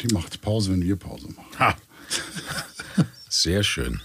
Die 0.00 0.08
macht 0.12 0.40
Pause, 0.40 0.72
wenn 0.72 0.82
wir 0.82 0.96
Pause 0.96 1.28
machen. 1.28 1.58
Ha. 1.58 1.76
Sehr 3.28 3.62
schön. 3.62 4.00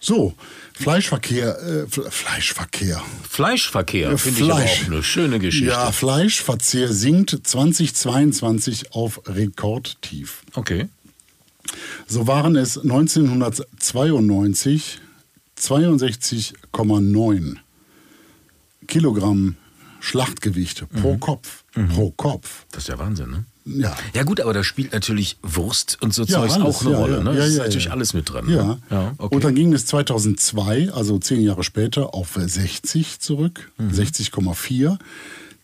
So, 0.00 0.34
Fleischverkehr, 0.74 1.58
äh, 1.60 1.84
Fle- 1.86 2.10
Fleischverkehr. 2.10 3.02
Fleischverkehr 3.28 4.16
finde 4.18 4.40
ich 4.44 4.50
aber 4.50 4.62
auch 4.62 4.84
eine 4.86 5.02
schöne 5.02 5.38
Geschichte. 5.38 5.68
Ja, 5.68 5.92
Fleischverzehr 5.92 6.92
sinkt 6.92 7.38
2022 7.42 8.92
auf 8.92 9.20
Rekordtief. 9.26 10.42
Okay. 10.54 10.88
So 12.06 12.26
waren 12.26 12.56
es 12.56 12.76
1992 12.78 15.00
62,9 15.58 17.56
Kilogramm 18.86 19.56
Schlachtgewicht 20.00 20.86
pro 20.90 21.16
Kopf. 21.16 21.64
Pro 21.94 22.10
Kopf. 22.10 22.66
Das 22.72 22.82
ist 22.84 22.88
ja 22.88 22.98
Wahnsinn, 22.98 23.30
ne? 23.30 23.44
Ja. 23.66 23.96
Ja 24.14 24.22
gut, 24.24 24.40
aber 24.40 24.52
da 24.52 24.62
spielt 24.62 24.92
natürlich 24.92 25.38
Wurst 25.42 25.96
und 26.02 26.12
so 26.12 26.22
Ja, 26.24 26.34
Zeugs 26.40 26.54
alles, 26.54 26.64
auch 26.76 26.80
eine 26.82 26.90
ja, 26.92 26.98
Rolle. 26.98 27.16
ja. 27.16 27.22
ne? 27.22 27.30
Ja, 27.32 27.36
das 27.38 27.48
ist 27.50 27.58
natürlich 27.58 27.90
alles 27.90 28.12
mit 28.14 28.30
drin. 28.30 28.48
Ja. 28.48 28.78
Ne? 28.90 29.14
okay. 29.18 29.34
Und 29.34 29.44
dann 29.44 29.54
ging 29.54 29.72
es 29.72 29.86
2002, 29.86 30.92
also 30.92 31.18
zehn 31.18 31.40
Jahre 31.42 31.64
später, 31.64 32.14
auf 32.14 32.38
60 32.38 33.20
zurück, 33.20 33.70
Mhm. 33.78 33.90
60,4. 33.90 34.98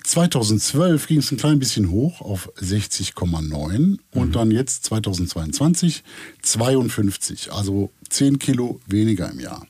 2012 0.03 1.07
ging 1.09 1.19
es 1.19 1.31
ein 1.31 1.37
klein 1.37 1.59
bisschen 1.59 1.91
hoch 1.91 2.23
auf 2.23 2.51
60,9 2.59 3.99
und 4.13 4.29
Mhm. 4.29 4.33
dann 4.33 4.51
jetzt 4.51 4.85
2022 4.87 6.03
52, 6.43 7.53
also 7.53 7.91
10 8.09 8.39
Kilo 8.39 8.81
weniger 8.87 9.31
im 9.31 9.41
Jahr. 9.41 9.67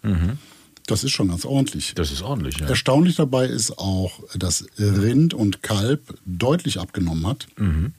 Das 0.86 1.04
ist 1.04 1.10
schon 1.10 1.28
ganz 1.28 1.44
ordentlich. 1.44 1.90
Mhm. 1.90 1.94
das 1.96 2.10
ist 2.12 2.22
ordentlich, 2.22 2.58
ja. 2.58 2.66
Erstaunlich 2.66 3.16
dabei 3.16 3.46
ist 3.46 3.76
auch, 3.78 4.20
dass 4.36 4.64
Rind 4.78 5.34
und 5.34 5.62
Kalb 5.62 6.14
deutlich 6.26 6.78
abgenommen 6.78 7.26
hat. 7.26 7.46
Mhm. 7.58 7.92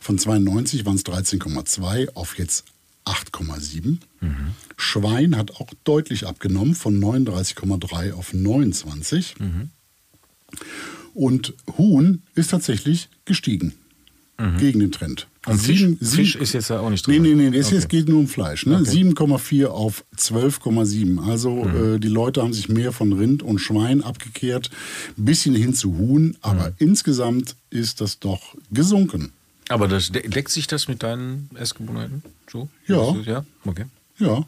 Von 0.00 0.18
92 0.18 0.84
waren 0.86 0.96
es 0.96 1.04
13,2 1.04 2.14
auf 2.14 2.38
jetzt 2.38 2.64
8,7. 3.04 3.98
Mhm. 4.20 4.36
Schwein 4.76 5.36
hat 5.36 5.52
auch 5.56 5.68
deutlich 5.84 6.26
abgenommen 6.26 6.74
von 6.74 6.98
39,3 7.00 8.12
auf 8.12 8.32
29. 8.32 9.34
Mhm. 9.40 9.70
Und 11.14 11.54
Huhn 11.78 12.22
ist 12.34 12.50
tatsächlich 12.50 13.08
gestiegen. 13.24 13.74
gegen 14.58 14.80
den 14.80 14.90
Trend. 14.90 15.28
Und 15.46 15.60
Fisch, 15.60 15.78
Sieben- 15.80 15.98
Fisch 15.98 16.32
sieben- 16.32 16.42
ist 16.42 16.52
jetzt 16.52 16.68
da 16.70 16.80
auch 16.80 16.90
nicht 16.90 17.06
Nee, 17.06 17.20
drin. 17.20 17.36
nee, 17.36 17.50
nee, 17.50 17.56
es 17.58 17.68
Okay. 17.72 17.84
geht 17.86 18.08
nur 18.08 18.18
um 18.18 18.26
Fleisch. 18.26 18.66
Ne? 18.66 18.84
7,4 18.84 19.70
auf 19.70 20.04
12,7. 20.16 21.20
Also 21.20 21.62
Mhm. 21.64 21.94
äh, 21.94 21.98
die 22.00 22.08
Leute 22.08 22.42
haben 22.42 22.52
sich 22.52 22.68
mehr 22.68 22.90
von 22.90 23.12
Rind 23.12 23.44
und 23.44 23.60
Schwein 23.60 24.02
abgekehrt, 24.02 24.70
ein 25.16 25.24
bisschen 25.26 25.54
hin 25.54 25.74
zu 25.74 25.96
Huhn, 25.96 26.36
aber 26.40 26.70
Mhm. 26.70 26.74
insgesamt 26.78 27.54
ist 27.70 28.00
das 28.00 28.18
doch 28.18 28.56
gesunken. 28.72 29.32
Aber 29.68 29.88
das 29.88 30.10
de 30.12 30.26
deckt 30.28 30.50
sich 30.50 30.66
das 30.66 30.88
mit 30.88 31.02
deinen 31.02 31.48
Essgewohnheiten? 31.54 32.22
So? 32.50 32.68
Ja. 32.86 33.14
Ja, 33.24 33.44
okay. 33.64 33.86
Ja, 34.18 34.44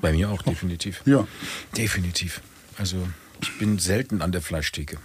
Bei 0.00 0.12
mir 0.12 0.30
auch, 0.30 0.42
definitiv. 0.42 1.02
ja. 1.06 1.26
Definitiv. 1.76 2.40
Also, 2.78 2.96
ich 3.40 3.58
bin 3.58 3.78
selten 3.78 4.20
an 4.22 4.32
der 4.32 4.42
Fleischtheke. 4.42 4.98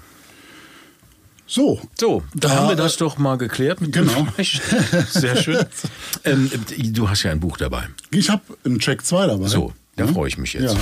So. 1.47 1.81
So, 1.99 2.23
da 2.33 2.47
Da- 2.47 2.55
haben 2.55 2.69
wir 2.69 2.75
das 2.75 2.97
doch 2.97 3.17
mal 3.17 3.37
geklärt 3.37 3.81
mit 3.81 3.91
Genau. 3.93 4.13
dem 4.13 4.27
Fleisch. 4.27 4.61
Sehr 5.09 5.35
schön. 5.37 5.65
ähm, 6.23 6.49
du 6.93 7.09
hast 7.09 7.23
ja 7.23 7.31
ein 7.31 7.39
Buch 7.39 7.57
dabei. 7.57 7.87
Ich 8.09 8.29
habe 8.29 8.41
einen 8.65 8.79
Check 8.79 9.05
2 9.05 9.27
dabei. 9.27 9.47
So, 9.47 9.73
da 9.95 10.05
Hm? 10.07 10.13
freue 10.13 10.27
ich 10.29 10.37
mich 10.37 10.53
jetzt. 10.53 10.73
Ja. 10.73 10.79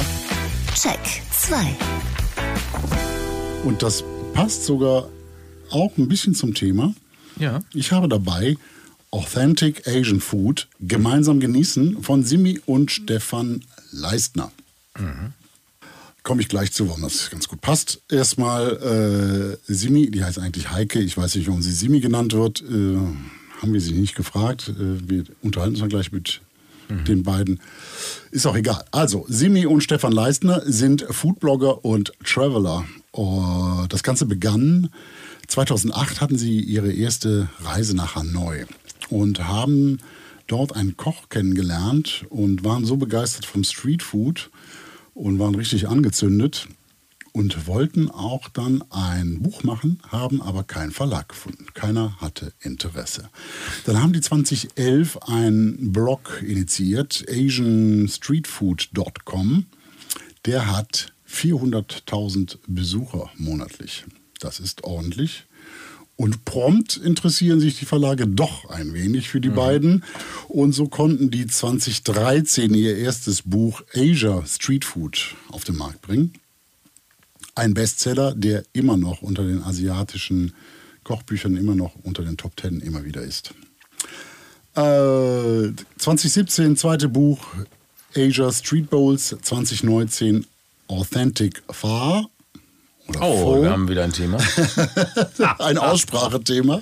Check 0.76 1.00
2. 1.32 1.76
Und 3.64 3.84
das 3.84 4.04
passt 4.34 4.66
sogar 4.66 5.10
auch 5.70 5.98
ein 5.98 6.08
bisschen 6.08 6.34
zum 6.34 6.54
Thema. 6.54 6.94
Ja. 7.40 7.60
Ich 7.74 7.92
habe 7.92 8.08
dabei 8.08 8.58
Authentic 9.12 9.88
Asian 9.88 10.20
Food 10.20 10.68
gemeinsam 10.80 11.40
genießen 11.40 12.04
von 12.04 12.24
Simi 12.24 12.62
und 12.66 12.92
Stefan 12.92 13.62
Leistner. 13.92 14.52
Komme 16.24 16.42
ich 16.42 16.50
gleich 16.50 16.74
zu, 16.74 16.88
warum 16.90 17.02
das 17.02 17.30
ganz 17.32 17.48
gut 17.48 17.62
passt. 17.62 18.02
Erstmal 18.10 19.58
äh, 19.68 19.74
Simi, 19.74 20.12
die 20.12 20.24
heißt 20.24 20.38
eigentlich 20.38 20.70
Heike. 20.70 21.00
Ich 21.00 21.18
weiß 21.18 21.36
nicht, 21.36 21.48
warum 21.48 21.62
sie 21.62 21.72
Simi 21.72 22.02
genannt 22.02 22.34
wird. 22.34 22.62
Äh, 22.62 22.98
haben 23.62 23.74
wir 23.74 23.82
sie 23.82 23.94
nicht 23.94 24.16
gefragt. 24.16 24.70
Äh, 24.70 25.10
wir 25.10 25.24
unterhalten 25.42 25.74
uns 25.74 25.80
dann 25.80 25.90
gleich 25.90 26.12
mit 26.12 26.42
den 26.90 27.22
beiden. 27.22 27.60
Ist 28.32 28.48
auch 28.48 28.56
egal. 28.56 28.84
Also, 28.92 29.26
Simi 29.30 29.66
und 29.68 29.82
Stefan 29.82 30.12
Leistner 30.12 30.64
sind 30.66 31.06
Foodblogger 31.08 31.86
und 31.86 32.14
Traveler. 32.26 32.86
Oh, 33.12 33.86
das 33.90 34.02
Ganze 34.02 34.26
begann 34.26 34.90
2008 35.50 36.22
hatten 36.22 36.38
sie 36.38 36.60
ihre 36.60 36.94
erste 36.94 37.50
Reise 37.60 37.96
nach 37.96 38.16
Hanoi 38.16 38.66
und 39.10 39.48
haben 39.48 39.98
dort 40.46 40.76
einen 40.76 40.96
Koch 40.96 41.30
kennengelernt 41.30 42.26
und 42.30 42.64
waren 42.64 42.86
so 42.86 42.98
begeistert 42.98 43.46
vom 43.46 43.64
Streetfood 43.64 44.52
und 45.16 45.40
waren 45.40 45.56
richtig 45.56 45.88
angezündet 45.88 46.68
und 47.32 47.66
wollten 47.68 48.12
auch 48.12 48.50
dann 48.50 48.84
ein 48.92 49.42
Buch 49.42 49.64
machen, 49.64 50.00
haben 50.08 50.40
aber 50.42 50.64
keinen 50.64 50.92
Verlag 50.92 51.30
gefunden. 51.30 51.66
Keiner 51.74 52.22
hatte 52.22 52.54
Interesse. 52.60 53.30
Dann 53.86 54.00
haben 54.02 54.14
die 54.14 54.22
2011 54.22 55.18
einen 55.24 55.92
Blog 55.92 56.44
initiiert, 56.46 57.26
asianstreetfood.com. 57.28 59.66
Der 60.46 60.76
hat 60.76 61.12
400.000 61.28 62.60
Besucher 62.68 63.32
monatlich. 63.38 64.06
Das 64.40 64.60
ist 64.60 64.84
ordentlich. 64.84 65.46
Und 66.16 66.44
prompt 66.44 66.98
interessieren 66.98 67.62
sich 67.62 67.80
die 67.80 67.86
Verlage 67.86 68.28
doch 68.28 68.70
ein 68.70 68.94
wenig 68.94 69.30
für 69.30 69.40
die 69.40 69.50
beiden. 69.50 70.04
Und 70.50 70.74
so 70.74 70.90
konnten 70.90 71.32
die 71.32 71.48
2013 71.48 72.74
ihr 72.74 72.98
erstes 72.98 73.44
Buch 73.44 73.84
Asia 73.94 74.46
Street 74.46 74.84
Food 74.84 75.36
auf 75.48 75.64
den 75.64 75.78
Markt 75.78 76.02
bringen. 76.02 76.34
Ein 77.56 77.74
Bestseller, 77.74 78.34
der 78.36 78.64
immer 78.74 78.98
noch 78.98 79.22
unter 79.22 79.46
den 79.46 79.64
asiatischen 79.64 80.54
Kochbüchern 81.06 81.56
immer 81.56 81.76
noch 81.76 81.96
unter 82.04 82.24
den 82.24 82.36
Top 82.36 82.58
Ten 82.58 82.82
immer 82.82 83.06
wieder 83.06 83.22
ist. 83.22 83.54
Äh, 84.76 85.72
2017 85.98 86.76
zweite 86.76 87.08
Buch 87.08 87.40
Asia 88.14 88.52
Street 88.52 88.90
Bowls, 88.90 89.36
2019 89.42 90.46
Authentic 90.88 91.64
Pho. 91.72 92.30
Oder 93.10 93.20
Oh, 93.22 93.56
Pho. 93.56 93.62
wir 93.64 93.72
haben 93.72 93.88
wieder 93.90 94.04
ein 94.04 94.14
Thema. 94.14 94.38
ein 95.60 95.78
Aussprachethema. 95.78 96.82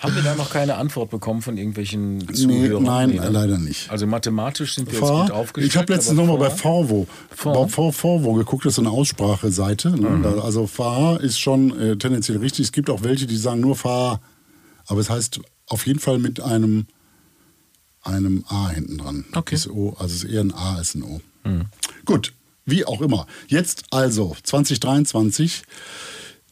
haben 0.00 0.14
wir 0.14 0.22
da 0.22 0.34
noch 0.36 0.50
keine 0.50 0.76
Antwort 0.76 1.10
bekommen 1.10 1.42
von 1.42 1.56
irgendwelchen 1.56 2.18
Nee, 2.18 2.32
Zuhörern? 2.32 2.82
nein, 2.84 3.10
ne? 3.10 3.28
leider 3.30 3.58
nicht. 3.58 3.90
Also 3.90 4.06
mathematisch 4.06 4.74
sind 4.74 4.86
wir 4.92 4.98
jetzt 4.98 5.08
Pho. 5.08 5.22
gut 5.22 5.30
aufgestellt. 5.32 5.72
Ich 5.72 5.76
habe 5.76 5.92
letztens 5.92 6.16
nochmal 6.16 6.38
bei 6.38 6.50
Forvo, 6.50 7.06
Pho. 7.34 7.52
bei 7.52 7.68
Forvo 7.92 8.34
geguckt, 8.34 8.64
das 8.66 8.74
ist 8.74 8.78
eine 8.78 8.90
Ausspracheseite. 8.90 9.90
Ne? 9.90 10.08
Mhm. 10.10 10.22
Da- 10.22 10.38
Also 10.42 10.66
Fa 10.66 11.16
ist 11.16 11.40
schon 11.40 11.78
äh, 11.80 11.96
tendenziell 11.96 12.38
richtig. 12.38 12.66
Es 12.66 12.72
gibt 12.72 12.90
auch 12.90 13.02
welche, 13.02 13.26
die 13.26 13.36
sagen 13.36 13.60
nur 13.60 13.74
Fa, 13.74 14.20
aber 14.86 15.00
es 15.00 15.10
heißt 15.10 15.40
auf 15.66 15.86
jeden 15.86 15.98
Fall 15.98 16.18
mit 16.18 16.40
einem, 16.40 16.86
einem 18.02 18.44
A 18.48 18.68
hinten 18.68 18.98
dran. 18.98 19.24
Okay. 19.34 19.56
Mhm. 19.56 19.58
Das 19.58 19.68
O, 19.70 19.96
also 19.98 20.14
es 20.14 20.24
ist 20.24 20.30
eher 20.30 20.40
ein 20.42 20.54
A 20.54 20.76
als 20.76 20.94
ein 20.94 21.02
O. 21.02 21.20
Gut, 22.04 22.34
wie 22.70 22.84
auch 22.84 23.00
immer. 23.00 23.26
Jetzt 23.46 23.84
also 23.90 24.36
2023 24.42 25.62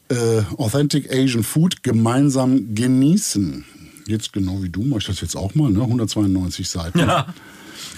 äh, 0.08 0.42
Authentic 0.56 1.12
Asian 1.12 1.42
Food 1.42 1.82
gemeinsam 1.82 2.74
genießen. 2.74 3.64
Jetzt 4.06 4.32
genau 4.32 4.62
wie 4.62 4.68
du, 4.68 4.82
mache 4.82 5.00
ich 5.00 5.06
das 5.06 5.20
jetzt 5.20 5.36
auch 5.36 5.54
mal, 5.54 5.70
ne? 5.70 5.82
192 5.82 6.68
Seiten. 6.68 7.00
Ja. 7.00 7.34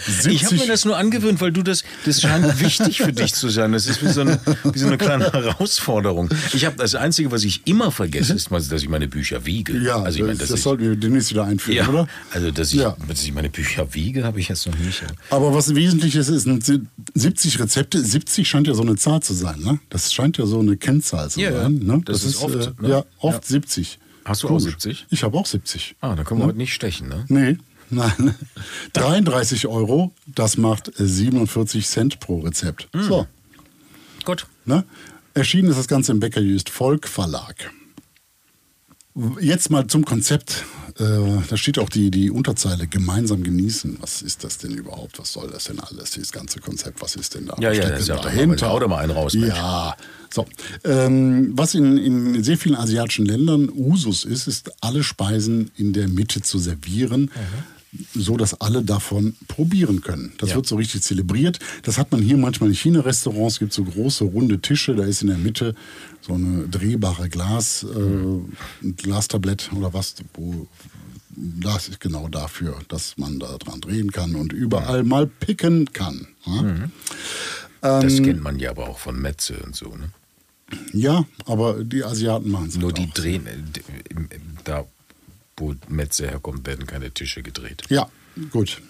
Ich 0.07 0.45
habe 0.45 0.51
70 0.51 0.61
mir 0.61 0.67
das 0.69 0.85
nur 0.85 0.97
angewöhnt, 0.97 1.41
weil 1.41 1.53
du 1.53 1.63
das, 1.63 1.83
das 2.05 2.21
scheint 2.21 2.61
wichtig 2.61 2.99
für 2.99 3.13
dich 3.13 3.35
zu 3.35 3.49
sein. 3.49 3.73
Das 3.73 3.87
ist 3.87 4.03
wie 4.03 4.09
so 4.09 4.21
eine, 4.23 4.39
wie 4.65 4.79
so 4.79 4.87
eine 4.87 4.99
kleine 4.99 5.33
Herausforderung. 5.33 6.29
Ich 6.53 6.65
habe 6.65 6.77
das 6.77 6.95
Einzige, 6.95 7.31
was 7.31 7.45
ich 7.45 7.63
immer 7.67 7.91
vergesse, 7.91 8.33
ist, 8.35 8.51
mal, 8.51 8.61
dass 8.63 8.83
ich 8.83 8.89
meine 8.89 9.09
Bücher 9.09 9.45
wiege. 9.47 9.77
Ja, 9.79 10.03
also 10.03 10.19
ich 10.19 10.25
meine, 10.25 10.37
das, 10.39 10.49
das 10.49 10.59
ich, 10.59 10.63
sollten 10.65 10.83
wir 10.85 10.97
demnächst 10.97 11.31
wieder 11.31 11.45
einführen, 11.45 11.77
ja, 11.77 11.89
oder? 11.89 12.07
also 12.33 12.51
dass 12.51 12.73
ich, 12.73 12.81
Ja. 12.81 12.97
dass 13.09 13.23
ich 13.23 13.33
meine 13.33 13.49
Bücher 13.51 13.95
wiege, 13.95 14.25
habe 14.25 14.41
ich 14.41 14.49
jetzt 14.49 14.67
noch 14.67 14.79
nicht. 14.79 15.03
Aber 15.31 15.55
was 15.55 15.75
wesentlich 15.75 16.15
ist, 16.17 16.29
ist 16.29 16.45
sind 16.45 16.89
70 17.15 17.61
Rezepte. 17.61 18.03
70 18.03 18.49
scheint 18.49 18.67
ja 18.67 18.75
so 18.75 18.83
eine 18.83 18.97
Zahl 18.97 19.21
zu 19.23 19.35
sein, 19.35 19.61
ne? 19.61 19.79
Das 19.91 20.13
scheint 20.13 20.39
ja 20.39 20.47
so 20.47 20.61
eine 20.61 20.77
Kennzahl 20.77 21.31
zu 21.31 21.41
Ja, 21.41 21.51
ja. 21.51 21.63
sein. 21.63 21.79
Ne? 21.79 22.01
Das 22.05 22.25
ist 22.25 22.37
oft, 22.43 22.55
Äh, 22.55 22.71
ne? 22.83 22.89
Ja, 22.89 23.05
oft 23.19 23.43
Ja. 23.45 23.49
70. 23.49 23.99
Hast 24.25 24.43
du 24.43 24.47
auch 24.47 24.51
Komisch. 24.51 24.65
70? 24.65 25.07
Ich 25.11 25.23
habe 25.23 25.37
auch 25.39 25.47
70. 25.47 25.97
Ah, 26.01 26.15
da 26.15 26.23
können 26.25 26.41
wir 26.41 26.47
heute 26.47 26.59
nicht 26.59 26.75
stechen, 26.75 27.09
ne? 27.09 27.25
Nee, 27.29 27.57
nein. 27.91 28.35
33 28.93 29.67
Euro, 29.67 30.13
das 30.27 30.57
macht 30.57 30.91
47 30.95 31.87
Cent 31.87 32.21
pro 32.21 32.41
Rezept. 32.41 32.89
Hm. 32.93 33.03
So, 33.03 33.27
Gut. 34.25 34.47
ne? 34.65 34.85
Erschienen 35.35 35.71
ist 35.71 35.79
das 35.79 35.89
Ganze 35.89 36.13
im 36.13 36.21
Becker 36.21 36.41
Jüst 36.41 36.69
Volk 36.69 37.07
Verlag. 37.07 37.71
Jetzt 39.41 39.71
mal 39.71 39.87
zum 39.87 40.05
Konzept. 40.05 40.65
Äh, 40.99 41.05
da 41.49 41.57
steht 41.57 41.79
auch 41.79 41.89
die, 41.89 42.11
die 42.11 42.31
Unterzeile 42.31 42.87
gemeinsam 42.87 43.43
genießen. 43.43 43.99
Was 44.01 44.23
ist 44.23 44.45
das 44.45 44.59
denn 44.59 44.73
überhaupt? 44.73 45.19
Was 45.19 45.33
soll 45.33 45.49
das 45.51 45.65
denn 45.65 45.81
alles? 45.81 46.13
Dieses 46.13 46.31
ganze 46.31 46.61
Konzept, 46.61 47.01
was 47.01 47.17
ist 47.17 47.35
denn 47.35 47.47
da? 47.47 47.57
Ja, 47.61 47.73
ja, 47.73 47.99
ja, 47.99 48.17
dahinter? 48.17 48.69
hau 48.69 48.79
doch 48.79 48.89
mal 48.89 48.99
einen 48.99 49.13
raus, 49.13 49.35
Mensch. 49.35 49.55
Ja, 49.55 49.97
so. 50.33 50.47
Ähm, 50.85 51.53
was 51.55 51.75
in, 51.75 51.97
in 51.99 52.45
sehr 52.45 52.59
vielen 52.59 52.77
asiatischen 52.77 53.27
Ländern 53.27 53.69
Usus 53.71 54.25
ist, 54.25 54.47
ist 54.47 54.71
alle 54.81 55.03
Speisen 55.03 55.71
in 55.77 55.93
der 55.93 56.09
Mitte 56.09 56.43
zu 56.43 56.59
servieren. 56.59 57.31
So 58.15 58.37
dass 58.37 58.61
alle 58.61 58.83
davon 58.83 59.35
probieren 59.49 60.03
können. 60.03 60.33
Das 60.39 60.51
Ja. 60.51 60.57
wird 60.57 60.67
so 60.67 60.77
richtig 60.77 61.03
zelebriert. 61.03 61.59
Das 61.85 61.97
hat 61.97 62.13
man 62.13 62.21
hier 62.21 62.37
manchmal 62.37 62.69
in 62.69 62.75
China-Restaurants. 62.77 63.55
Es 63.55 63.59
gibt 63.61 63.73
so 63.73 63.85
große 63.85 64.25
runde 64.25 64.61
Tische. 64.61 64.95
Da 64.95 65.05
ist 65.05 65.23
in 65.23 65.29
der 65.29 65.39
Mitte 65.39 65.75
so 66.21 66.35
eine 66.35 66.69
drehbare 66.69 67.29
Glas, 67.31 67.85
äh, 67.85 68.93
Glastablett 68.93 69.71
oder 69.73 69.95
was, 69.95 70.17
wo 70.35 70.67
das 71.31 71.89
ist 71.89 72.01
genau 72.01 72.29
dafür, 72.29 72.77
dass 72.89 73.17
man 73.17 73.39
da 73.39 73.57
dran 73.59 73.81
drehen 73.81 74.11
kann 74.13 74.35
und 74.35 74.53
überall 74.53 75.05
mal 75.05 75.27
picken 75.27 75.93
kann. 75.93 76.27
Ja? 76.47 76.89
Das 77.81 78.19
Ähm, 78.19 78.25
kennt 78.25 78.43
man 78.43 78.59
ja 78.59 78.71
aber 78.71 78.89
auch 78.89 78.99
von 78.99 79.21
Metze 79.21 79.55
und 79.65 79.75
so, 79.77 79.95
ne? 79.97 80.11
Ja, 80.93 81.25
aber 81.47 81.85
die 81.85 82.05
Asiaten 82.05 82.51
machen 82.51 82.67
es 82.69 82.77
Nur 82.77 82.89
halt 82.89 82.99
die 82.99 83.11
drehen, 83.13 83.47
äh, 83.47 83.53
da 84.65 84.85
wo 85.61 85.75
Metze 85.89 86.29
herkommt, 86.29 86.67
werden 86.67 86.87
keine 86.87 87.11
Tische 87.11 87.43
gedreht. 87.43 87.83
Ja, 87.89 88.09
gut. 88.51 88.81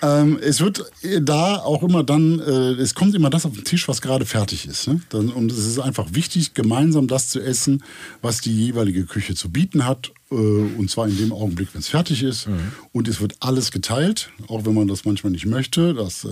Ähm, 0.00 0.38
es 0.40 0.60
wird 0.60 0.84
da 1.20 1.56
auch 1.56 1.82
immer 1.82 2.02
dann, 2.02 2.40
äh, 2.40 2.72
es 2.80 2.94
kommt 2.94 3.14
immer 3.14 3.30
das 3.30 3.44
auf 3.44 3.52
den 3.52 3.64
Tisch, 3.64 3.86
was 3.88 4.00
gerade 4.00 4.24
fertig 4.24 4.66
ist. 4.66 4.88
Ne? 4.88 5.00
Dann, 5.10 5.28
und 5.28 5.52
es 5.52 5.66
ist 5.66 5.78
einfach 5.78 6.14
wichtig, 6.14 6.54
gemeinsam 6.54 7.06
das 7.06 7.28
zu 7.28 7.40
essen, 7.40 7.82
was 8.20 8.40
die 8.40 8.54
jeweilige 8.54 9.04
Küche 9.04 9.34
zu 9.34 9.50
bieten 9.50 9.86
hat. 9.86 10.12
Äh, 10.30 10.34
und 10.34 10.90
zwar 10.90 11.06
in 11.06 11.16
dem 11.16 11.32
Augenblick, 11.32 11.68
wenn 11.74 11.80
es 11.80 11.88
fertig 11.88 12.22
ist. 12.22 12.48
Und 12.92 13.08
es 13.08 13.20
wird 13.20 13.36
alles 13.40 13.70
geteilt, 13.70 14.30
auch 14.48 14.64
wenn 14.64 14.74
man 14.74 14.88
das 14.88 15.04
manchmal 15.04 15.32
nicht 15.32 15.46
möchte. 15.46 15.94
Das 15.94 16.24
äh, 16.24 16.28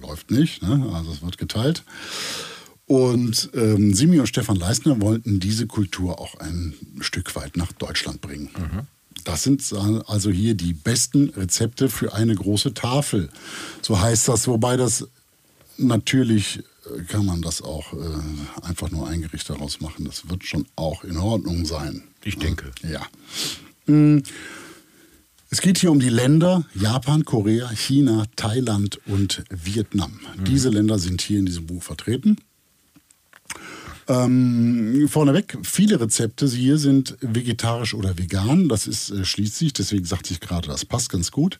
läuft 0.00 0.30
nicht. 0.30 0.62
Ne? 0.62 0.90
Also 0.94 1.12
es 1.12 1.22
wird 1.22 1.38
geteilt. 1.38 1.84
Und 2.92 3.48
ähm, 3.54 3.94
Simi 3.94 4.20
und 4.20 4.26
Stefan 4.26 4.56
Leistner 4.56 5.00
wollten 5.00 5.40
diese 5.40 5.66
Kultur 5.66 6.20
auch 6.20 6.34
ein 6.40 6.74
Stück 7.00 7.34
weit 7.36 7.56
nach 7.56 7.72
Deutschland 7.72 8.20
bringen. 8.20 8.50
Das 9.24 9.44
sind 9.44 9.62
also 10.06 10.30
hier 10.30 10.54
die 10.54 10.74
besten 10.74 11.30
Rezepte 11.30 11.88
für 11.88 12.12
eine 12.12 12.34
große 12.34 12.74
Tafel. 12.74 13.30
So 13.80 13.98
heißt 13.98 14.28
das, 14.28 14.46
wobei 14.46 14.76
das 14.76 15.06
natürlich 15.78 16.58
äh, 16.58 17.02
kann 17.04 17.24
man 17.24 17.40
das 17.40 17.62
auch 17.62 17.94
äh, 17.94 17.96
einfach 18.62 18.90
nur 18.90 19.08
ein 19.08 19.22
Gericht 19.22 19.48
daraus 19.48 19.80
machen. 19.80 20.04
Das 20.04 20.28
wird 20.28 20.44
schon 20.44 20.66
auch 20.76 21.02
in 21.02 21.16
Ordnung 21.16 21.64
sein. 21.64 22.02
Ich 22.22 22.36
denke. 22.38 22.72
Ja. 22.82 23.06
Mm, 23.86 24.22
Es 25.48 25.62
geht 25.62 25.78
hier 25.78 25.90
um 25.90 26.00
die 26.00 26.10
Länder 26.10 26.64
Japan, 26.74 27.24
Korea, 27.24 27.70
China, 27.70 28.26
Thailand 28.36 29.00
und 29.06 29.44
Vietnam. 29.48 30.20
Diese 30.46 30.68
Länder 30.68 30.98
sind 30.98 31.22
hier 31.22 31.38
in 31.38 31.46
diesem 31.46 31.66
Buch 31.66 31.82
vertreten. 31.82 32.36
Ähm, 34.08 35.08
vorneweg, 35.08 35.58
viele 35.62 36.00
Rezepte 36.00 36.46
hier 36.48 36.78
sind 36.78 37.16
vegetarisch 37.20 37.94
oder 37.94 38.18
vegan. 38.18 38.68
Das 38.68 38.86
ist 38.86 39.10
äh, 39.10 39.24
schließlich, 39.24 39.72
deswegen 39.72 40.04
sagte 40.04 40.32
ich 40.32 40.40
gerade, 40.40 40.68
das 40.68 40.84
passt 40.84 41.10
ganz 41.10 41.30
gut. 41.30 41.58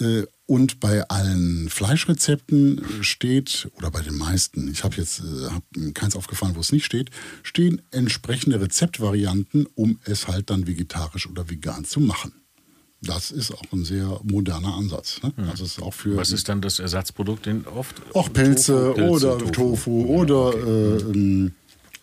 Äh, 0.00 0.24
und 0.46 0.78
bei 0.78 1.02
allen 1.08 1.68
Fleischrezepten 1.68 3.02
steht, 3.02 3.68
oder 3.76 3.90
bei 3.90 4.02
den 4.02 4.16
meisten, 4.16 4.70
ich 4.70 4.84
habe 4.84 4.96
jetzt 4.96 5.20
äh, 5.20 5.50
hab 5.50 5.64
keins 5.94 6.14
aufgefallen, 6.14 6.54
wo 6.54 6.60
es 6.60 6.72
nicht 6.72 6.84
steht, 6.84 7.10
stehen 7.42 7.82
entsprechende 7.90 8.60
Rezeptvarianten, 8.60 9.66
um 9.74 9.98
es 10.04 10.28
halt 10.28 10.50
dann 10.50 10.66
vegetarisch 10.66 11.28
oder 11.28 11.50
vegan 11.50 11.84
zu 11.84 12.00
machen. 12.00 12.32
Das 13.02 13.30
ist 13.30 13.52
auch 13.52 13.62
ein 13.72 13.84
sehr 13.84 14.20
moderner 14.24 14.74
Ansatz. 14.74 15.20
Ne? 15.22 15.32
Das 15.36 15.60
ist 15.60 15.80
auch 15.82 15.92
für 15.94 16.16
Was 16.16 16.32
ist 16.32 16.48
dann 16.48 16.60
das 16.60 16.78
Ersatzprodukt 16.78 17.46
den 17.46 17.66
oft? 17.66 17.94
auch 18.14 18.32
Pilze, 18.32 18.72
Tofu, 18.72 18.94
Pilze, 18.94 19.36
oder 19.36 19.52
Tofu, 19.52 20.00
Ja, 20.00 20.06
oder 20.14 20.46
okay. 20.48 20.58
äh, 20.60 21.10
ähm, 21.12 21.52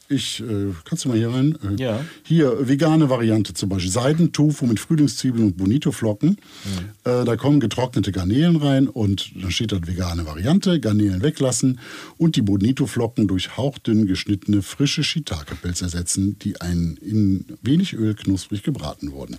ich, 0.10 0.42
äh, 0.42 0.72
kannst 0.86 1.06
du 1.06 1.10
mal 1.10 1.18
hier 1.18 1.30
rein? 1.30 1.58
Äh, 1.64 1.82
Ja. 1.82 2.06
Hier, 2.24 2.68
vegane 2.68 3.10
Variante 3.10 3.54
zum 3.56 3.70
Beispiel. 3.70 3.90
Seidentofu 3.92 4.68
mit 4.68 4.80
Frühlingszwiebeln 4.80 5.46
und 5.46 5.58
Bonito-Flocken. 5.58 6.30
Mhm. 6.30 7.12
Äh, 7.12 7.26
da 7.26 7.36
kommen 7.38 7.60
getrocknete 7.60 8.12
Garnelen 8.12 8.58
rein 8.58 8.88
und 8.88 9.32
dann 9.42 9.50
steht 9.50 9.72
da 9.72 9.78
vegane 9.86 10.28
Variante. 10.28 10.80
Garnelen 10.80 11.24
weglassen 11.24 11.80
und 12.18 12.36
die 12.36 12.42
Bonito-Flocken 12.44 13.28
durch 13.28 13.58
hauchdünn 13.58 14.06
geschnittene 14.06 14.62
frische 14.62 15.04
Shiitake-Pilze 15.04 15.86
ersetzen, 15.86 16.38
die 16.40 16.62
ein, 16.62 16.98
in 17.02 17.46
wenig 17.64 17.94
Öl 17.94 18.14
knusprig 18.14 18.62
gebraten 18.62 19.12
wurden. 19.14 19.38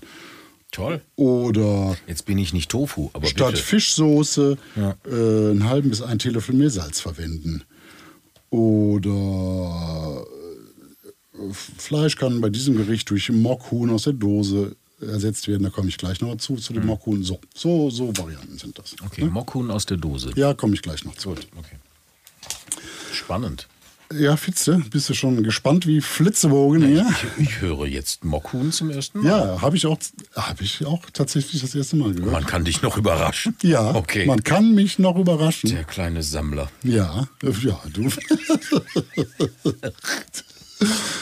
Toll. 0.75 1.01
Oder 1.17 1.97
Jetzt 2.07 2.27
bin 2.27 2.37
ich 2.39 2.53
nicht 2.53 2.71
Tofu, 2.71 3.11
aber 3.13 3.27
statt 3.29 3.53
bitte. 3.53 3.63
Fischsoße 3.63 4.59
Ja. 4.77 4.97
äh, 5.07 5.51
einen 5.51 5.69
halben 5.69 5.89
bis 5.91 6.03
einen 6.03 6.19
Teelöffel 6.19 6.55
Meersalz 6.55 7.01
verwenden. 7.01 7.63
Oder 8.51 10.25
äh, 11.35 11.53
Fleisch 11.79 12.17
kann 12.17 12.41
bei 12.41 12.49
diesem 12.49 12.77
Gericht 12.77 13.09
durch 13.11 13.31
Mockhuhn 13.31 13.91
aus 13.91 14.05
der 14.05 14.13
Dose 14.15 14.77
ersetzt 15.01 15.49
werden. 15.49 15.63
Da 15.65 15.71
komme 15.71 15.89
ich 15.89 15.99
gleich 15.99 16.21
noch 16.21 16.37
zu, 16.37 16.57
zu 16.57 16.73
dem 16.73 16.87
Mockhuhn. 16.87 17.23
So, 17.25 17.39
so, 17.55 17.91
so 17.91 18.17
Varianten 18.17 18.59
sind 18.59 18.79
das. 18.79 18.95
Okay, 19.05 19.25
Ne? 19.25 19.31
Mockhuhn 19.31 19.71
aus 19.71 19.87
der 19.87 19.97
Dose. 19.97 20.33
Ja, 20.37 20.55
komme 20.55 20.75
ich 20.75 20.83
gleich 20.83 21.05
noch 21.05 21.15
zu. 21.17 21.31
Okay. 21.31 21.77
Spannend. 23.13 23.69
Ja, 24.17 24.37
Fitze, 24.37 24.81
bist 24.91 25.09
du 25.09 25.15
schon 25.15 25.43
gespannt 25.43 25.87
wie 25.87 26.01
Flitzebogen 26.01 26.87
hier? 26.87 27.07
Ich, 27.39 27.45
ich 27.49 27.61
höre 27.61 27.87
jetzt 27.87 28.25
Mockhuhn 28.25 28.71
zum 28.71 28.91
ersten 28.91 29.21
Mal. 29.23 29.29
Ja, 29.29 29.61
habe 29.63 29.77
ich, 29.77 29.87
auch- 29.87 29.99
hab 30.37 30.61
ich 30.61 30.85
auch 30.87 31.03
tatsächlich 31.13 31.61
das 31.63 31.75
erste 31.75 31.97
Mal 31.97 32.13
gehört. 32.15 32.33
Man 32.33 32.47
kann 32.47 32.65
dich 32.65 32.83
noch 32.83 32.97
überraschen. 32.97 33.57
Ja, 33.63 33.95
Okay. 33.95 34.27
man 34.27 34.45
kann 34.45 34.75
mich 34.75 34.99
noch 34.99 35.17
überraschen. 35.17 35.71
Der 35.71 35.85
kleine 35.85 36.23
Sammler. 36.23 36.71
Ja, 36.83 37.27
äh, 37.43 37.51
ja, 37.67 37.81
du. 37.93 38.05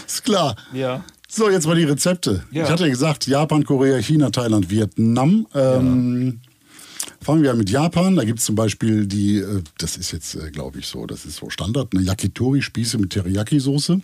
ist 0.07 0.25
klar. 0.25 0.57
Ja. 0.73 1.05
So, 1.29 1.49
jetzt 1.49 1.67
mal 1.67 1.77
die 1.77 1.85
Rezepte. 1.85 2.45
Ja. 2.51 2.65
Ich 2.65 2.71
hatte 2.71 2.83
ja 2.85 2.91
gesagt, 2.91 3.27
Japan, 3.27 3.65
Korea, 3.65 3.97
China, 3.99 4.31
Thailand, 4.31 4.69
Vietnam. 4.71 5.47
Ähm, 5.55 6.41
Fangen 7.23 7.43
wir 7.43 7.51
an 7.53 7.59
mit 7.59 7.71
Japan. 7.71 8.17
Da 8.17 8.25
gibt 8.25 8.41
es 8.41 8.45
zum 8.45 8.55
Beispiel 8.57 9.07
die, 9.07 9.39
äh, 9.39 9.63
das 9.79 9.97
ist 9.97 10.13
jetzt, 10.13 10.35
äh, 10.35 10.51
glaube 10.51 10.79
ich, 10.81 10.87
so, 10.87 11.07
das 11.07 11.25
ist 11.25 11.37
so 11.37 11.51
Standard, 11.51 11.95
eine 11.95 12.03
Yakitori-Spieße 12.05 12.99
mit 12.99 13.11
Teriyaki-Soße. 13.13 14.01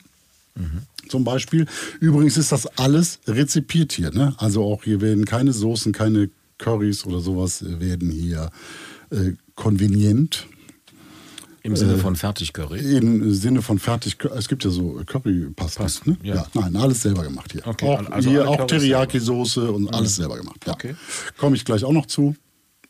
Zum 1.08 1.22
Beispiel. 1.22 1.66
Übrigens 2.00 2.36
ist 2.36 2.50
das 2.50 2.66
alles 2.78 3.20
rezipiert 3.28 3.92
hier. 3.92 4.10
Ne? 4.10 4.34
Also 4.38 4.64
auch 4.64 4.82
hier 4.82 5.00
werden 5.00 5.24
keine 5.24 5.52
Soßen, 5.52 5.92
keine 5.92 6.30
Currys 6.58 7.06
oder 7.06 7.20
sowas 7.20 7.62
äh, 7.62 7.78
werden 7.78 8.10
hier 8.10 8.50
äh, 9.10 9.32
konvenient 9.54 10.46
Im 11.62 11.76
Sinne 11.76 11.96
von 11.98 12.16
Fertigcurry. 12.16 12.80
im 12.96 13.32
Sinne 13.34 13.62
von 13.62 13.78
fertig. 13.78 14.16
Es 14.36 14.48
gibt 14.48 14.64
ja 14.64 14.70
so 14.70 15.00
Currypasta. 15.06 15.82
Pasten, 15.84 16.10
Ne? 16.10 16.16
ja. 16.34 16.46
Nein, 16.54 16.74
alles 16.74 17.02
selber 17.02 17.22
gemacht 17.22 17.52
hier. 17.52 17.64
Okay, 17.64 17.86
auch 17.86 18.10
also 18.10 18.28
hier 18.30 18.48
auch 18.48 18.66
Teriyaki-Soße 18.66 19.70
und 19.70 19.94
alles 19.94 20.16
selber 20.16 20.36
gemacht. 20.36 20.64
Ja. 20.66 20.72
Okay. 20.72 20.96
Komme 21.36 21.54
ich 21.54 21.64
gleich 21.64 21.84
auch 21.84 21.92
noch 21.92 22.06
zu. 22.06 22.34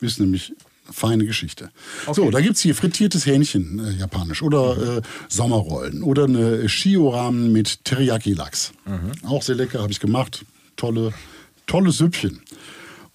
Ist 0.00 0.20
nämlich 0.20 0.52
feine 0.90 1.26
Geschichte. 1.26 1.70
So, 2.06 2.22
Okay. 2.22 2.30
da 2.30 2.40
gibt 2.40 2.56
es 2.56 2.62
hier 2.62 2.74
frittiertes 2.74 3.26
Hähnchen, 3.26 3.78
äh, 3.84 3.90
japanisch, 3.98 4.42
oder 4.42 4.98
äh, 4.98 5.02
Sommerrollen 5.28 6.02
oder 6.02 6.24
eine 6.24 6.68
Shio-Ramen 6.68 7.52
mit 7.52 7.84
Teriyaki-Lachs. 7.84 8.72
Auch 9.26 9.42
sehr 9.42 9.56
lecker, 9.56 9.80
habe 9.82 9.92
ich 9.92 10.00
gemacht. 10.00 10.44
Tolle, 10.76 11.12
tolles 11.66 11.98
Süppchen. 11.98 12.40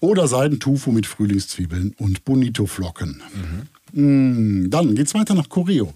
Oder 0.00 0.28
Seidentofu 0.28 0.92
mit 0.92 1.06
Frühlingszwiebeln 1.06 1.94
und 1.98 2.24
Bonito-Flocken. 2.24 3.22
Mm, 3.92 4.68
dann 4.70 4.94
geht's 4.94 5.14
weiter 5.14 5.34
nach 5.34 5.48
Koreo. 5.48 5.94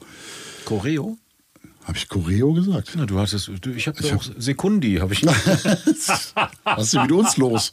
Choreo? 0.64 1.18
Habe 1.88 1.96
ich 1.96 2.07
Koreo 2.07 2.53
gesagt? 2.53 2.92
Na, 2.96 3.07
du 3.07 3.18
hast 3.18 3.33
es. 3.33 3.51
Du, 3.62 3.70
ich 3.70 3.88
habe 3.88 3.98
doch 4.03 4.22
Sekundi, 4.37 4.96
habe 4.96 5.14
ich. 5.14 5.24
Was 6.64 6.85
ist 6.85 6.92
denn 6.92 7.03
mit 7.03 7.12
uns 7.12 7.38
los? 7.38 7.72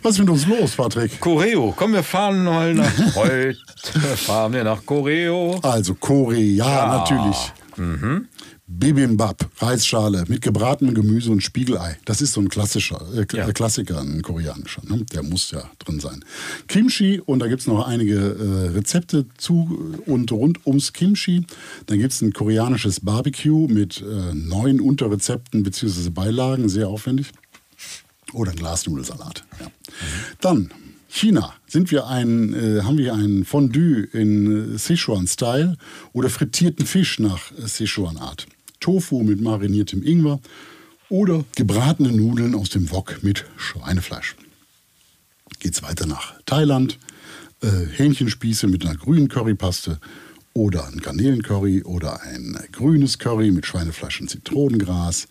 Was 0.00 0.12
ist 0.12 0.20
mit 0.20 0.30
uns 0.30 0.46
los, 0.46 0.76
Patrick? 0.76 1.18
Choreo, 1.18 1.74
komm, 1.76 1.92
wir 1.92 2.04
fahren 2.04 2.44
mal 2.44 2.72
nach. 2.72 2.92
Heute 3.16 3.56
fahren 4.14 4.52
wir 4.52 4.62
nach 4.62 4.86
Choreo. 4.86 5.58
Also 5.62 5.94
Korea, 5.94 6.68
ja, 6.68 6.98
natürlich. 6.98 7.52
Bibimbap, 8.70 9.48
Reisschale 9.58 10.24
mit 10.28 10.42
gebratenem 10.42 10.94
Gemüse 10.94 11.30
und 11.30 11.42
Spiegelei. 11.42 11.98
Das 12.04 12.20
ist 12.20 12.34
so 12.34 12.40
ein 12.42 12.50
klassischer, 12.50 13.00
äh, 13.14 13.24
Ja. 13.34 13.48
äh, 13.48 13.52
Klassiker, 13.52 13.98
ein 14.00 14.20
koreanischer. 14.20 14.82
Ne? 14.86 15.04
Der 15.12 15.22
muss 15.22 15.50
ja 15.50 15.70
drin 15.78 16.00
sein. 16.00 16.22
Kimchi, 16.68 17.18
und 17.18 17.38
da 17.38 17.46
gibt 17.48 17.62
es 17.62 17.66
noch 17.66 17.86
einige 17.86 18.14
äh, 18.16 18.68
Rezepte 18.76 19.24
zu 19.38 19.96
und 20.04 20.30
rund 20.30 20.66
ums 20.66 20.92
Kimchi. 20.92 21.46
Dann 21.86 21.98
gibt 21.98 22.12
es 22.12 22.20
ein 22.20 22.34
koreanisches 22.34 23.00
Barbecue 23.00 23.68
mit 23.68 24.02
äh, 24.02 24.34
neun 24.34 24.80
Unterrezepten 24.80 25.62
bzw. 25.62 26.10
Beilagen, 26.10 26.68
sehr 26.68 26.88
aufwendig. 26.88 27.28
Oder 28.34 28.50
ein 28.50 28.56
Glasnudelsalat. 28.58 29.44
Ja. 29.60 29.66
Dann 30.42 30.70
China. 31.08 31.54
Sind 31.66 31.90
wir 31.90 32.06
ein, 32.06 32.52
äh, 32.52 32.82
haben 32.82 32.98
wir 32.98 33.14
ein 33.14 33.46
Fondue 33.46 34.02
in 34.12 34.74
äh, 34.74 34.78
Sichuan-Style 34.78 35.78
oder 36.12 36.28
frittierten 36.28 36.84
Fisch 36.84 37.18
nach 37.18 37.50
äh, 37.52 37.66
Sichuan-Art. 37.66 38.46
Tofu 38.80 39.22
mit 39.22 39.40
mariniertem 39.40 40.02
Ingwer 40.02 40.40
oder 41.08 41.44
gebratene 41.56 42.12
Nudeln 42.12 42.54
aus 42.54 42.70
dem 42.70 42.90
Wok 42.90 43.22
mit 43.22 43.44
Schweinefleisch. 43.56 44.36
Geht's 45.60 45.82
weiter 45.82 46.06
nach 46.06 46.34
Thailand. 46.46 46.98
Äh, 47.62 47.86
Hähnchenspieße 47.96 48.66
mit 48.68 48.84
einer 48.84 48.94
grünen 48.96 49.28
Currypaste 49.28 49.98
oder 50.54 50.86
ein 50.88 50.98
Garnelencurry 51.00 51.82
oder 51.82 52.22
ein 52.22 52.56
grünes 52.72 53.18
Curry 53.18 53.50
mit 53.50 53.66
Schweinefleisch 53.66 54.20
und 54.20 54.28
Zitronengras. 54.30 55.26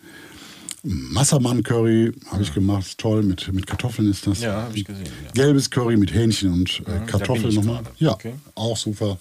Massaman-Curry 0.82 2.12
habe 2.30 2.42
ich 2.42 2.54
gemacht, 2.54 2.98
toll, 2.98 3.22
mit, 3.22 3.52
mit 3.52 3.66
Kartoffeln 3.66 4.10
ist 4.10 4.26
das. 4.26 4.40
Ja, 4.40 4.62
habe 4.62 4.76
ich 4.76 4.84
gesehen, 4.84 5.06
ja. 5.24 5.30
Gelbes 5.32 5.70
Curry 5.70 5.96
mit 5.96 6.12
Hähnchen 6.14 6.52
und 6.52 6.80
äh, 6.80 6.82
bin 6.90 7.06
Kartoffeln 7.06 7.54
nochmal. 7.54 7.82
Ja, 7.98 8.12
Okay. 8.12 8.34
auch 8.54 8.76
super. 8.76 9.18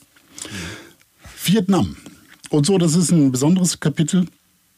Vietnam. 1.43 1.95
Und 2.49 2.65
so, 2.65 2.77
das 2.77 2.95
ist 2.95 3.11
ein 3.11 3.31
besonderes 3.31 3.79
Kapitel, 3.79 4.25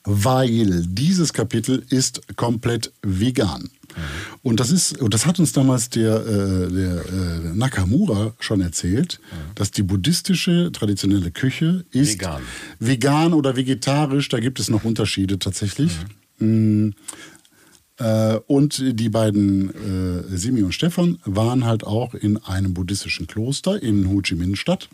weil 0.03 0.83
dieses 0.85 1.33
Kapitel 1.33 1.83
ist 1.89 2.35
komplett 2.35 2.91
vegan. 3.01 3.69
Und 4.41 4.59
das 4.59 4.71
ist, 4.71 4.99
und 4.99 5.13
das 5.13 5.25
hat 5.25 5.39
uns 5.39 5.51
damals 5.51 5.89
der, 5.89 6.15
äh, 6.25 6.71
der 6.71 7.05
äh, 7.05 7.55
Nakamura 7.55 8.33
schon 8.39 8.61
erzählt, 8.61 9.19
dass 9.55 9.71
die 9.71 9.83
buddhistische 9.83 10.71
traditionelle 10.71 11.31
Küche 11.31 11.85
ist 11.91 12.13
Vegan. 12.13 12.41
vegan 12.79 13.33
oder 13.33 13.55
vegetarisch. 13.55 14.29
Da 14.29 14.39
gibt 14.39 14.59
es 14.59 14.69
noch 14.69 14.85
Unterschiede 14.85 15.39
tatsächlich. 15.39 15.91
Mm, 16.37 16.89
äh, 17.97 18.39
und 18.47 18.81
die 18.99 19.09
beiden, 19.09 19.69
äh, 20.31 20.37
Simi 20.37 20.63
und 20.63 20.73
Stefan, 20.73 21.19
waren 21.25 21.65
halt 21.65 21.83
auch 21.83 22.13
in 22.13 22.37
einem 22.37 22.73
buddhistischen 22.73 23.27
Kloster 23.27 23.81
in 23.81 24.07
Ho 24.09 24.21
Chi 24.21 24.35
Minh 24.35 24.55
Stadt. 24.55 24.87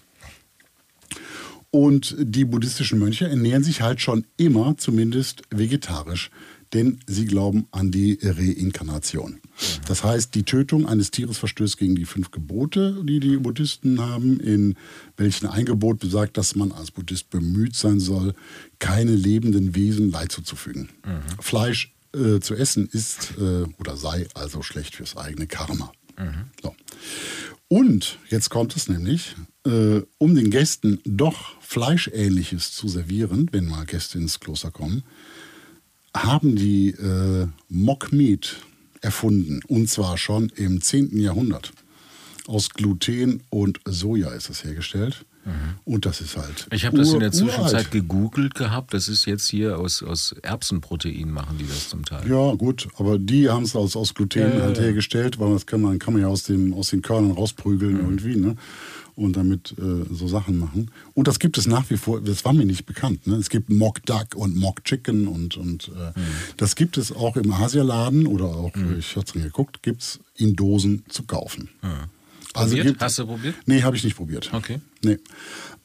Und 1.76 2.16
die 2.18 2.46
buddhistischen 2.46 3.00
Mönche 3.00 3.28
ernähren 3.28 3.62
sich 3.62 3.82
halt 3.82 4.00
schon 4.00 4.26
immer 4.38 4.78
zumindest 4.78 5.42
vegetarisch, 5.50 6.32
denn 6.72 7.02
sie 7.06 7.26
glauben 7.26 7.68
an 7.72 7.92
die 7.92 8.18
Reinkarnation. 8.24 9.42
Das 9.86 10.02
heißt, 10.02 10.34
die 10.36 10.44
Tötung 10.44 10.88
eines 10.88 11.12
Tieres 11.12 11.38
verstößt 11.38 11.78
gegen 11.78 11.98
die 11.98 12.06
fünf 12.06 12.32
Gebote, 12.32 13.04
die 13.04 13.20
die 13.20 13.36
Buddhisten 13.36 14.00
haben, 14.00 14.40
in 14.40 14.76
welchen 15.18 15.48
ein 15.48 15.66
Gebot 15.66 16.00
besagt, 16.00 16.38
dass 16.38 16.56
man 16.56 16.72
als 16.72 16.92
Buddhist 16.92 17.30
bemüht 17.30 17.76
sein 17.76 18.00
soll, 18.00 18.36
keine 18.80 19.14
lebenden 19.14 19.76
Wesen 19.76 20.12
Leid 20.12 20.32
zuzufügen. 20.32 20.88
Fleisch 21.42 21.94
äh, 22.14 22.40
zu 22.40 22.56
essen 22.56 22.88
ist 22.90 23.34
äh, 23.38 23.66
oder 23.78 23.98
sei 23.98 24.28
also 24.34 24.62
schlecht 24.62 24.96
fürs 24.96 25.18
eigene 25.18 25.46
Karma. 25.46 25.92
So. 26.64 26.74
Und 27.68 28.18
jetzt 28.30 28.50
kommt 28.50 28.78
es 28.78 28.88
nämlich, 28.88 29.36
äh, 29.66 30.02
um 30.20 30.36
den 30.36 30.52
Gästen 30.52 31.02
doch 31.04 31.55
Fleischähnliches 31.66 32.72
zu 32.74 32.88
servieren, 32.88 33.50
wenn 33.52 33.66
mal 33.68 33.86
Gäste 33.86 34.18
ins 34.18 34.40
Kloster 34.40 34.72
kommen, 34.72 35.04
haben 36.16 36.56
die 36.56 36.90
äh, 36.92 37.48
Mock 37.70 38.12
Meat 38.14 38.58
erfunden. 39.02 39.62
Und 39.68 39.90
zwar 39.90 40.18
schon 40.18 40.50
im 40.56 40.82
10. 40.82 41.20
Jahrhundert. 41.20 41.72
Aus 42.48 42.70
Gluten 42.70 43.42
und 43.50 43.80
Soja 43.86 44.30
ist 44.30 44.50
das 44.50 44.64
hergestellt. 44.64 45.26
Und 45.84 46.08
das 46.08 46.22
ist 46.22 46.38
halt. 46.38 46.66
Ich 46.72 46.86
habe 46.86 46.98
das 46.98 47.14
in 47.14 47.20
der 47.20 47.32
Zwischenzeit 47.32 47.72
uralt. 47.74 47.92
gegoogelt 47.92 48.56
gehabt. 48.56 48.96
Das 48.96 49.08
ist 49.08 49.26
jetzt 49.26 49.48
hier 49.48 49.78
aus, 49.78 50.02
aus 50.02 50.34
Erbsenprotein 50.42 51.30
machen 51.30 51.60
die 51.60 51.68
das 51.68 51.88
zum 51.90 52.04
Teil. 52.04 52.28
Ja, 52.28 52.56
gut, 52.56 52.88
aber 52.98 53.20
die 53.20 53.48
haben 53.48 53.62
es 53.64 53.76
aus, 53.76 53.96
aus 53.96 54.16
Gluten 54.16 54.40
ja, 54.58 54.64
halt 54.64 54.80
hergestellt, 54.80 55.38
weil 55.40 55.54
das 55.54 55.68
kann 55.68 55.82
man, 55.82 56.00
kann 56.00 56.14
man 56.14 56.24
ja 56.24 56.30
aus, 56.30 56.44
dem, 56.44 56.74
aus 56.74 56.90
den 56.90 57.04
Körnern 57.04 57.30
rausprügeln 57.32 57.94
Mhm. 57.94 58.00
irgendwie, 58.00 58.36
ne? 58.38 58.56
Und 59.16 59.38
damit 59.38 59.74
äh, 59.78 60.14
so 60.14 60.28
Sachen 60.28 60.58
machen. 60.60 60.92
Und 61.14 61.30
das 61.30 61.40
gibt 61.40 61.58
es 61.58 61.68
nach 61.68 61.90
wie 61.90 61.96
vor, 61.96 62.20
das 62.20 62.44
war 62.44 62.52
mir 62.52 62.66
nicht 62.66 62.86
bekannt. 62.86 63.26
Ne? 63.28 63.36
Es 63.38 63.50
gibt 63.50 63.70
Mock 63.70 64.06
Duck 64.06 64.36
und 64.36 64.58
Mock 64.58 64.84
Chicken 64.84 65.28
und, 65.30 65.56
und 65.56 65.88
äh, 65.96 66.20
Mhm. 66.20 66.24
das 66.58 66.76
gibt 66.76 66.98
es 66.98 67.14
auch 67.14 67.38
im 67.38 67.50
Asialaden 67.52 68.28
oder 68.28 68.46
auch, 68.48 68.74
ich 69.00 69.16
hatte 69.16 69.38
es 69.40 69.44
geguckt, 69.44 69.82
gibt 69.84 70.02
es 70.02 70.20
in 70.36 70.56
Dosen 70.58 71.04
zu 71.08 71.24
kaufen. 71.24 71.70
Also 72.54 72.76
Probiert? 72.76 72.88
gibt- 72.88 73.02
Hast 73.02 73.20
du 73.20 73.26
probiert? 73.26 73.56
Nee, 73.66 73.84
habe 73.84 73.96
ich 73.96 74.04
nicht 74.04 74.18
probiert. 74.18 74.50
Okay. 74.54 74.80
Nee. 75.02 75.18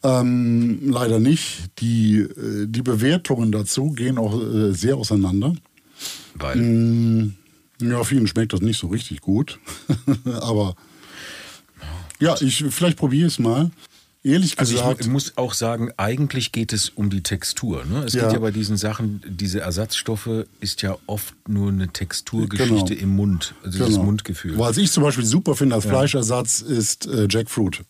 Ähm, 0.03 0.91
leider 0.91 1.19
nicht. 1.21 1.71
Die, 1.81 2.19
äh, 2.21 2.67
die 2.67 2.83
Bewertungen 2.83 3.53
dazu 3.53 3.91
gehen 3.93 4.19
auch 4.19 4.41
äh, 4.41 4.73
sehr 4.73 4.97
auseinander. 4.97 5.55
Weil. 6.35 6.57
Mm, 6.57 7.35
Ja, 7.83 8.03
vielen 8.05 8.27
schmeckt 8.27 8.53
das 8.53 8.61
nicht 8.61 8.79
so 8.79 8.89
richtig 8.89 9.21
gut. 9.21 9.59
Aber 10.25 10.75
ja, 12.21 12.37
ich, 12.41 12.65
vielleicht 12.71 12.97
probiere 12.99 13.27
es 13.27 13.39
mal. 13.39 13.71
Ehrlich 14.23 14.59
Also 14.59 14.75
ich 14.75 14.81
gesagt, 14.83 15.07
mu- 15.07 15.13
muss 15.15 15.39
auch 15.39 15.55
sagen, 15.55 15.93
eigentlich 15.97 16.53
geht 16.53 16.75
es 16.75 16.91
um 16.91 17.09
die 17.09 17.23
Textur. 17.23 17.87
Ne? 17.87 18.05
Es 18.05 18.13
Ja. 18.13 18.25
geht 18.25 18.35
ja 18.35 18.39
bei 18.39 18.51
diesen 18.51 18.77
Sachen, 18.77 19.23
diese 19.27 19.61
Ersatzstoffe 19.61 20.29
ist 20.61 20.83
ja 20.83 20.99
oft 21.07 21.35
nur 21.49 21.71
eine 21.71 21.89
Texturgeschichte 21.89 22.95
Genau. 22.95 23.03
im 23.03 23.09
Mund, 23.17 23.55
also 23.65 23.79
das 23.79 23.89
genau. 23.89 24.03
Mundgefühl. 24.05 24.59
Was 24.59 24.77
ich 24.77 24.93
zum 24.93 25.05
Beispiel 25.05 25.25
super 25.25 25.57
finde 25.57 25.75
als 25.77 25.87
Fleischersatz 25.87 26.61
ist 26.61 27.07
äh, 27.07 27.29
Jackfruit. 27.31 27.81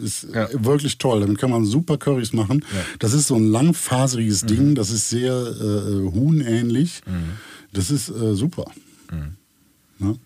Ist 0.00 0.28
Ja. 0.32 0.44
äh, 0.46 0.64
wirklich 0.64 0.98
toll. 0.98 1.22
Damit 1.22 1.38
kann 1.38 1.50
man 1.50 1.64
super 1.66 1.98
Currys 1.98 2.32
machen. 2.32 2.64
Ja. 2.72 2.84
Das 3.00 3.12
ist 3.12 3.26
so 3.26 3.34
ein 3.34 3.50
langfaseriges 3.50 4.42
Mhm. 4.44 4.46
Ding. 4.46 4.74
Das 4.76 4.90
ist 4.90 5.08
sehr 5.10 5.32
äh, 5.34 6.12
huhnähnlich. 6.12 7.00
Das 7.72 7.90
ist 7.90 8.10
äh, 8.10 8.36
super. 8.36 8.70
Mhm. 9.98 10.18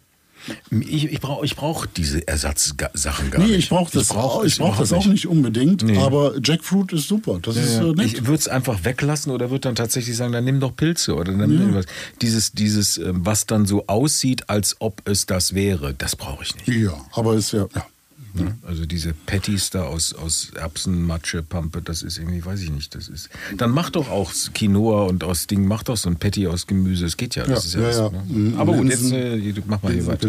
Ich, 0.71 1.05
ich 1.07 1.21
brauche 1.21 1.45
ich 1.45 1.57
brauch 1.57 1.87
diese 1.87 2.27
Ersatzsachen 2.27 3.31
gar 3.31 3.41
Nee, 3.41 3.49
nicht. 3.49 3.59
ich 3.59 3.69
brauche 3.69 3.91
das, 3.93 4.09
brauch 4.09 4.37
auch, 4.37 4.45
ich 4.45 4.53
es 4.55 4.59
brauch 4.59 4.77
das 4.77 4.93
auch 4.93 5.07
nicht 5.07 5.27
unbedingt. 5.27 5.83
Nee. 5.83 5.97
Aber 5.99 6.35
Jackfruit 6.43 6.93
ist 6.93 7.09
super. 7.09 7.39
Das 7.41 7.57
ist 7.57 7.75
Ja, 7.77 7.83
äh, 7.83 7.87
ja. 7.87 7.93
nett. 7.95 8.07
Ich 8.07 8.21
würde 8.27 8.39
es 8.39 8.49
einfach 8.49 8.85
weglassen 8.85 9.33
oder 9.33 9.51
würde 9.51 9.61
dann 9.61 9.75
tatsächlich 9.75 10.17
sagen, 10.17 10.33
dann 10.33 10.45
nimm 10.45 10.61
doch 10.61 10.75
Pilze 10.77 11.15
oder 11.15 11.33
dann 11.33 11.49
nimm 11.51 11.75
was. 11.75 11.87
Dieses, 12.23 12.53
dieses, 12.53 12.99
ähm, 12.99 13.25
was 13.25 13.47
dann 13.47 13.67
so 13.67 13.87
aussieht, 13.87 14.49
als 14.51 14.77
ob 14.81 15.01
es 15.09 15.27
das 15.27 15.55
wäre, 15.55 15.95
das 15.95 16.17
brauche 16.17 16.43
ich 16.45 16.55
nicht. 16.57 16.69
ja, 16.69 16.93
aber 17.13 17.35
ist 17.35 17.53
ja, 17.53 17.67
ja. 17.75 17.87
Ne? 18.35 18.59
Also 18.67 18.85
diese 18.87 19.15
Patties 19.27 19.71
da 19.71 19.85
aus, 19.85 20.13
aus 20.13 20.51
Erbsen, 20.55 21.03
Matsche, 21.03 21.43
Pampe, 21.43 21.83
das 21.83 22.03
ist 22.03 22.19
irgendwie, 22.19 22.45
weiß 22.45 22.61
ich 22.63 22.71
nicht, 22.71 22.95
das 22.95 23.09
ist. 23.09 23.29
Dann 23.57 23.71
mach 23.71 23.91
doch 23.91 24.11
auch 24.11 24.33
Quinoa 24.55 25.05
und 25.05 25.23
aus 25.25 25.47
Ding, 25.47 25.67
mach 25.67 25.83
doch 25.85 25.97
so 25.97 26.09
ein 26.09 26.17
Patty 26.17 26.47
aus 26.49 26.67
Gemüse, 26.67 27.07
es 27.07 27.17
geht 27.17 27.37
ja. 27.37 27.45
Das 27.47 27.65
Ja, 27.65 27.69
ist 27.69 27.75
ja, 27.75 27.81
ja, 27.81 27.87
das, 27.87 27.97
ja. 27.97 28.11
Ne? 28.11 28.51
Mhm, 28.51 28.59
Aber 28.59 28.73
gut, 28.75 28.89
jetzt 28.89 29.13
äh, 29.13 29.55
mach 29.67 29.83
mal 29.83 29.93
hier 29.93 30.07
weiter. 30.07 30.29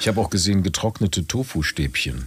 Ich 0.00 0.08
habe 0.08 0.20
auch 0.20 0.30
gesehen, 0.30 0.62
getrocknete 0.62 1.26
Tofu-Stäbchen. 1.26 2.26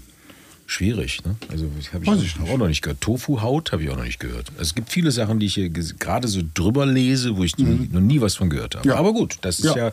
Schwierig, 0.70 1.24
ne? 1.26 1.36
Also 1.50 1.64
habe 1.94 2.04
ich, 2.20 2.36
ich 2.36 2.50
auch 2.52 2.58
noch 2.58 2.68
nicht 2.68 2.82
gehört. 2.82 3.00
Tofu-Haut 3.00 3.72
habe 3.72 3.84
ich 3.84 3.90
auch 3.90 3.96
noch 3.96 4.04
nicht 4.04 4.20
gehört. 4.20 4.50
Also 4.58 4.64
es 4.64 4.76
gibt 4.76 4.90
viele 4.92 5.12
Sachen, 5.12 5.40
die 5.40 5.46
ich 5.46 5.54
hier 5.54 5.70
gerade 5.70 6.28
so 6.28 6.42
drüber 6.54 6.86
lese, 6.86 7.38
wo 7.38 7.46
ich 7.46 7.58
nie, 7.58 7.88
noch 7.90 8.02
nie 8.02 8.20
was 8.20 8.36
von 8.36 8.50
gehört 8.50 8.76
habe. 8.76 8.86
Mhm. 8.86 8.92
Ja. 8.94 9.00
Aber 9.00 9.14
gut, 9.14 9.38
das 9.42 9.60
ist 9.60 9.66
Ja. 9.66 9.78
ja, 9.78 9.92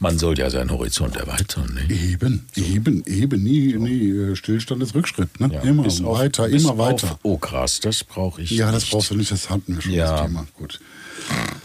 man 0.00 0.18
soll 0.18 0.38
ja 0.38 0.48
seinen 0.48 0.70
Horizont 0.70 1.16
erweitern. 1.16 1.74
Ne? 1.74 1.94
Eben, 1.94 2.46
eben, 2.56 3.02
eben. 3.04 3.42
Nie, 3.42 3.74
nie 3.74 4.08
äh, 4.08 4.36
Stillstand 4.36 4.82
ist 4.82 4.94
Rückschritt. 4.94 5.38
Ne? 5.38 5.50
Ja, 5.52 5.60
immer 5.60 5.82
bis 5.82 6.02
auf- 6.02 6.18
weiter, 6.18 6.48
bis 6.48 6.62
immer 6.62 6.78
weiter. 6.78 7.12
Auf, 7.12 7.18
oh 7.22 7.36
krass, 7.36 7.80
das 7.80 8.02
brauche 8.02 8.40
ich. 8.40 8.50
Ja, 8.52 8.72
das 8.72 8.84
nicht. 8.84 8.92
brauchst 8.92 9.10
du 9.10 9.16
nicht, 9.16 9.30
das 9.30 9.50
hatten 9.50 9.74
wir 9.74 9.82
schon, 9.82 9.92
Ja. 9.92 10.12
das 10.16 10.26
Thema. 10.28 10.46
Gut. 10.54 10.80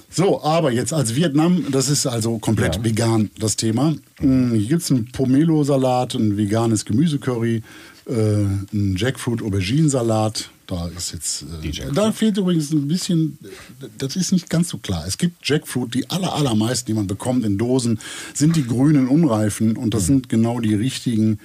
So, 0.10 0.44
aber 0.44 0.72
jetzt 0.72 0.92
als 0.92 1.16
Vietnam, 1.16 1.66
das 1.72 1.88
ist 1.88 2.06
also 2.06 2.38
komplett 2.40 2.76
Ja. 2.78 2.84
vegan, 2.84 3.30
das 3.40 3.56
Thema. 3.56 3.96
Mm, 4.20 4.54
Hier 4.56 4.68
gibt 4.68 4.82
es 4.82 4.92
einen 4.92 5.06
Pomelo-Salat, 5.12 6.16
ein 6.16 6.36
veganes 6.36 6.84
Gemüsecurry, 6.84 7.64
äh, 8.12 8.76
einen 8.76 8.96
Jackfruit-Aubergine-Salat. 8.98 10.50
Da 10.68 10.88
ist 10.88 11.12
jetzt. 11.14 11.46
Äh, 11.64 11.92
da 11.94 12.12
fehlt 12.12 12.38
übrigens 12.38 12.72
ein 12.72 12.88
bisschen, 12.88 13.38
das 13.98 14.16
ist 14.16 14.32
nicht 14.32 14.50
ganz 14.50 14.70
so 14.70 14.78
klar. 14.78 15.06
Es 15.08 15.18
gibt 15.18 15.46
Jackfruit, 15.48 15.94
die 15.94 16.10
aller, 16.10 16.34
allermeisten, 16.34 16.88
die 16.88 16.94
man 16.94 17.08
bekommt 17.08 17.46
in 17.46 17.58
Dosen, 17.58 18.00
sind 18.34 18.56
die 18.56 18.66
grünen 18.66 19.08
Unreifen 19.08 19.76
und 19.76 19.86
Mhm. 19.88 19.90
das 19.92 20.06
sind 20.06 20.30
genau 20.30 20.60
die 20.62 20.74
richtigen, 20.76 21.40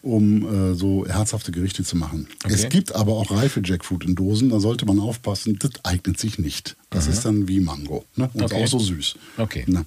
um 0.00 0.72
äh, 0.72 0.74
so 0.74 1.06
herzhafte 1.06 1.52
Gerichte 1.52 1.84
zu 1.84 1.96
machen. 1.96 2.26
Es 2.44 2.60
Okay. 2.64 2.68
gibt 2.70 2.94
aber 2.94 3.12
auch 3.12 3.30
reife 3.30 3.60
Jackfruit 3.64 4.04
in 4.04 4.14
Dosen, 4.14 4.48
da 4.50 4.58
sollte 4.58 4.86
man 4.86 4.98
aufpassen, 5.00 5.58
das 5.60 5.72
eignet 5.84 6.18
sich 6.18 6.38
nicht. 6.38 6.76
Das 6.90 7.06
ist 7.06 7.24
dann 7.24 7.46
wie 7.48 7.60
Mango 7.60 8.04
ne? 8.16 8.24
und 8.32 8.36
Mhm. 8.40 8.42
Okay. 8.46 8.64
auch 8.64 8.68
so 8.68 8.78
süß. 8.78 9.14
Okay. 9.36 9.64
Ne? 9.66 9.84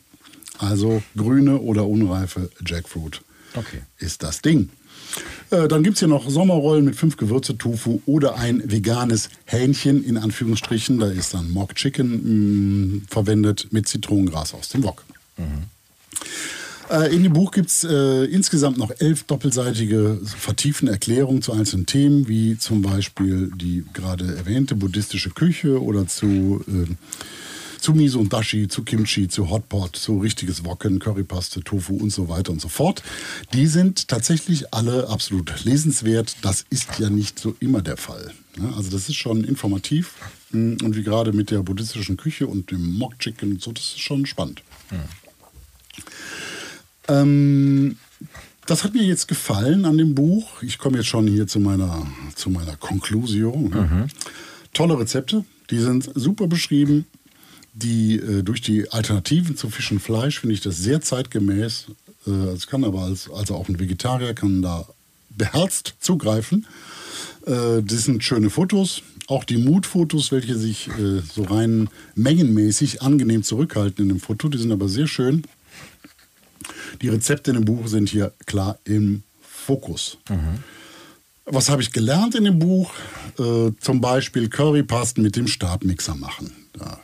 Also 0.60 1.02
grüne 1.18 1.60
oder 1.60 1.86
unreife 1.88 2.50
Jackfruit 2.66 3.22
Okay. 3.56 3.82
ist 3.98 4.24
das 4.24 4.42
Ding. 4.42 4.70
Äh, 5.52 5.68
dann 5.68 5.84
gibt 5.84 5.96
es 5.96 6.00
hier 6.00 6.08
noch 6.08 6.30
Sommerrollen 6.30 6.84
mit 6.86 6.96
fünf 6.96 7.16
Gewürze, 7.18 7.58
Tofu 7.58 8.02
oder 8.06 8.36
ein 8.36 8.64
veganes 8.70 9.30
Hähnchen 9.46 10.04
in 10.04 10.18
Anführungsstrichen. 10.18 11.00
Da 11.00 11.08
ist 11.08 11.34
dann 11.34 11.52
Mock 11.52 11.76
Chicken 11.76 12.98
mh, 12.98 13.02
verwendet 13.10 13.68
mit 13.72 13.88
Zitronengras 13.88 14.54
aus 14.54 14.70
dem 14.70 14.84
Wok. 14.84 15.04
Äh, 16.90 17.16
In 17.16 17.24
dem 17.24 17.34
Buch 17.34 17.52
gibt 17.52 17.70
es 17.70 17.84
äh, 17.84 18.26
insgesamt 18.26 18.78
noch 18.78 18.92
elf 19.00 19.24
doppelseitige 19.24 20.20
vertiefende 20.24 20.92
Erklärungen 20.92 21.42
zu 21.42 21.54
einzelnen 21.54 21.86
Themen, 21.86 22.28
wie 22.28 22.58
zum 22.58 22.82
Beispiel 22.82 23.52
die 23.56 23.84
gerade 23.94 24.36
erwähnte 24.36 24.76
buddhistische 24.76 25.30
Küche 25.32 25.82
oder 25.82 26.08
zu, 26.08 26.64
äh, 26.68 26.88
zu 27.86 27.94
Miso 27.94 28.20
und 28.20 28.34
Dashi, 28.34 28.68
zu 28.68 28.82
Kimchi, 28.82 29.28
zu 29.28 29.52
Hotpot, 29.52 29.96
zu 29.96 30.18
richtiges 30.18 30.66
Wokken, 30.66 30.98
Currypaste, 30.98 31.64
Tofu 31.64 31.96
und 31.96 32.10
so 32.10 32.30
weiter 32.30 32.52
und 32.52 32.60
so 32.60 32.68
fort. 32.68 33.04
Die 33.54 33.68
sind 33.68 34.08
tatsächlich 34.08 34.74
alle 34.74 35.08
absolut 35.08 35.64
lesenswert. 35.66 36.36
Das 36.42 36.66
ist 36.72 36.98
ja 36.98 37.12
nicht 37.12 37.38
so 37.38 37.56
immer 37.60 37.84
der 37.84 37.98
Fall. 37.98 38.34
ne? 38.58 38.74
Also 38.76 38.90
das 38.90 39.08
ist 39.08 39.18
schon 39.18 39.44
informativ 39.44 40.14
mh, 40.50 40.84
und 40.84 40.96
wie 40.96 41.04
gerade 41.04 41.32
mit 41.32 41.52
der 41.52 41.62
buddhistischen 41.62 42.18
Küche 42.18 42.48
und 42.48 42.72
dem 42.72 42.98
Mock 42.98 43.20
Chicken 43.20 43.52
und 43.52 43.62
so, 43.62 43.72
das 43.72 43.84
ist 43.84 44.00
schon 44.00 44.26
spannend. 44.26 44.64
Ähm, 47.08 47.98
das 48.66 48.84
hat 48.84 48.96
mir 48.96 49.04
jetzt 49.04 49.28
gefallen 49.28 49.86
an 49.86 50.00
dem 50.00 50.16
Buch. 50.16 50.64
Ich 50.64 50.80
komme 50.80 50.98
jetzt 50.98 51.08
schon 51.08 51.28
hier 51.28 51.46
zu 51.46 51.60
meiner, 51.60 52.08
zu 52.34 52.50
meiner 52.50 52.78
Conclusio. 52.78 53.70
Tolle 54.74 54.98
Rezepte, 54.98 55.46
die 55.70 55.78
sind 55.78 56.10
super 56.16 56.48
beschrieben. 56.48 57.06
Die, 57.78 58.16
äh, 58.16 58.42
durch 58.42 58.62
die 58.62 58.90
Alternativen 58.90 59.58
zu 59.58 59.70
Fisch 59.70 59.92
und 59.92 60.00
Fleisch 60.00 60.40
finde 60.40 60.54
ich 60.54 60.62
das 60.62 60.78
sehr 60.78 61.02
zeitgemäß. 61.02 61.88
Äh, 62.26 62.32
es 62.32 62.68
kann 62.68 62.86
aber 62.86 63.02
als, 63.02 63.30
also 63.30 63.56
auch 63.56 63.68
ein 63.68 63.80
Vegetarier 63.80 64.34
kann 64.34 64.62
da 64.62 64.88
beherzt 65.30 65.96
zugreifen. 66.00 66.66
Äh, 67.46 67.84
das 67.84 68.06
sind 68.06 68.24
schöne 68.24 68.50
Fotos. 68.50 69.02
Auch 69.28 69.44
die 69.44 69.58
Mutfotos, 69.58 70.32
welche 70.32 70.56
sich 70.56 70.88
äh, 70.88 71.20
so 71.20 71.44
rein 71.44 71.90
mengenmäßig 72.16 73.02
angenehm 73.02 73.44
zurückhalten 73.44 74.04
in 74.04 74.10
dem 74.10 74.20
Foto, 74.22 74.48
die 74.48 74.58
sind 74.58 74.72
aber 74.72 74.88
sehr 74.88 75.08
schön. 75.08 75.44
Die 77.02 77.10
Rezepte 77.10 77.52
in 77.52 77.58
dem 77.58 77.66
Buch 77.66 77.88
sind 77.88 78.08
hier 78.10 78.32
klar 78.46 78.80
im 78.86 79.24
Fokus. 79.42 80.18
Was 81.46 81.70
habe 81.70 81.82
ich 81.82 81.92
gelernt 81.92 82.36
in 82.36 82.46
dem 82.46 82.60
Buch? 82.60 82.94
Äh, 83.38 83.72
zum 83.80 84.00
Beispiel 84.00 84.48
Currypasten 84.50 85.22
mit 85.22 85.36
dem 85.36 85.48
Stabmixer 85.48 86.16
machen. 86.16 86.52
Ja. 86.80 87.00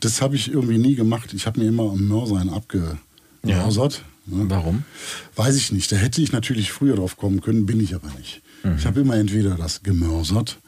Das 0.00 0.20
habe 0.22 0.36
ich 0.36 0.50
irgendwie 0.52 0.78
nie 0.78 0.94
gemacht. 0.94 1.32
Ich 1.34 1.46
habe 1.46 1.60
mir 1.60 1.66
immer 1.68 1.90
am 1.90 2.06
Mörsein 2.06 2.48
abgemörsert. 2.50 4.02
ne? 4.26 4.44
Warum? 4.48 4.84
Weiß 5.36 5.56
ich 5.56 5.72
nicht. 5.72 5.90
Da 5.90 5.96
hätte 5.96 6.22
ich 6.22 6.32
natürlich 6.32 6.70
früher 6.72 6.96
drauf 6.96 7.16
kommen 7.16 7.40
können, 7.40 7.66
bin 7.66 7.80
ich 7.80 7.94
aber 7.94 8.08
nicht. 8.18 8.40
Ich 8.76 8.86
habe 8.86 9.00
immer 9.00 9.14
entweder 9.14 9.54
das 9.54 9.82
gemörsert 9.84 10.58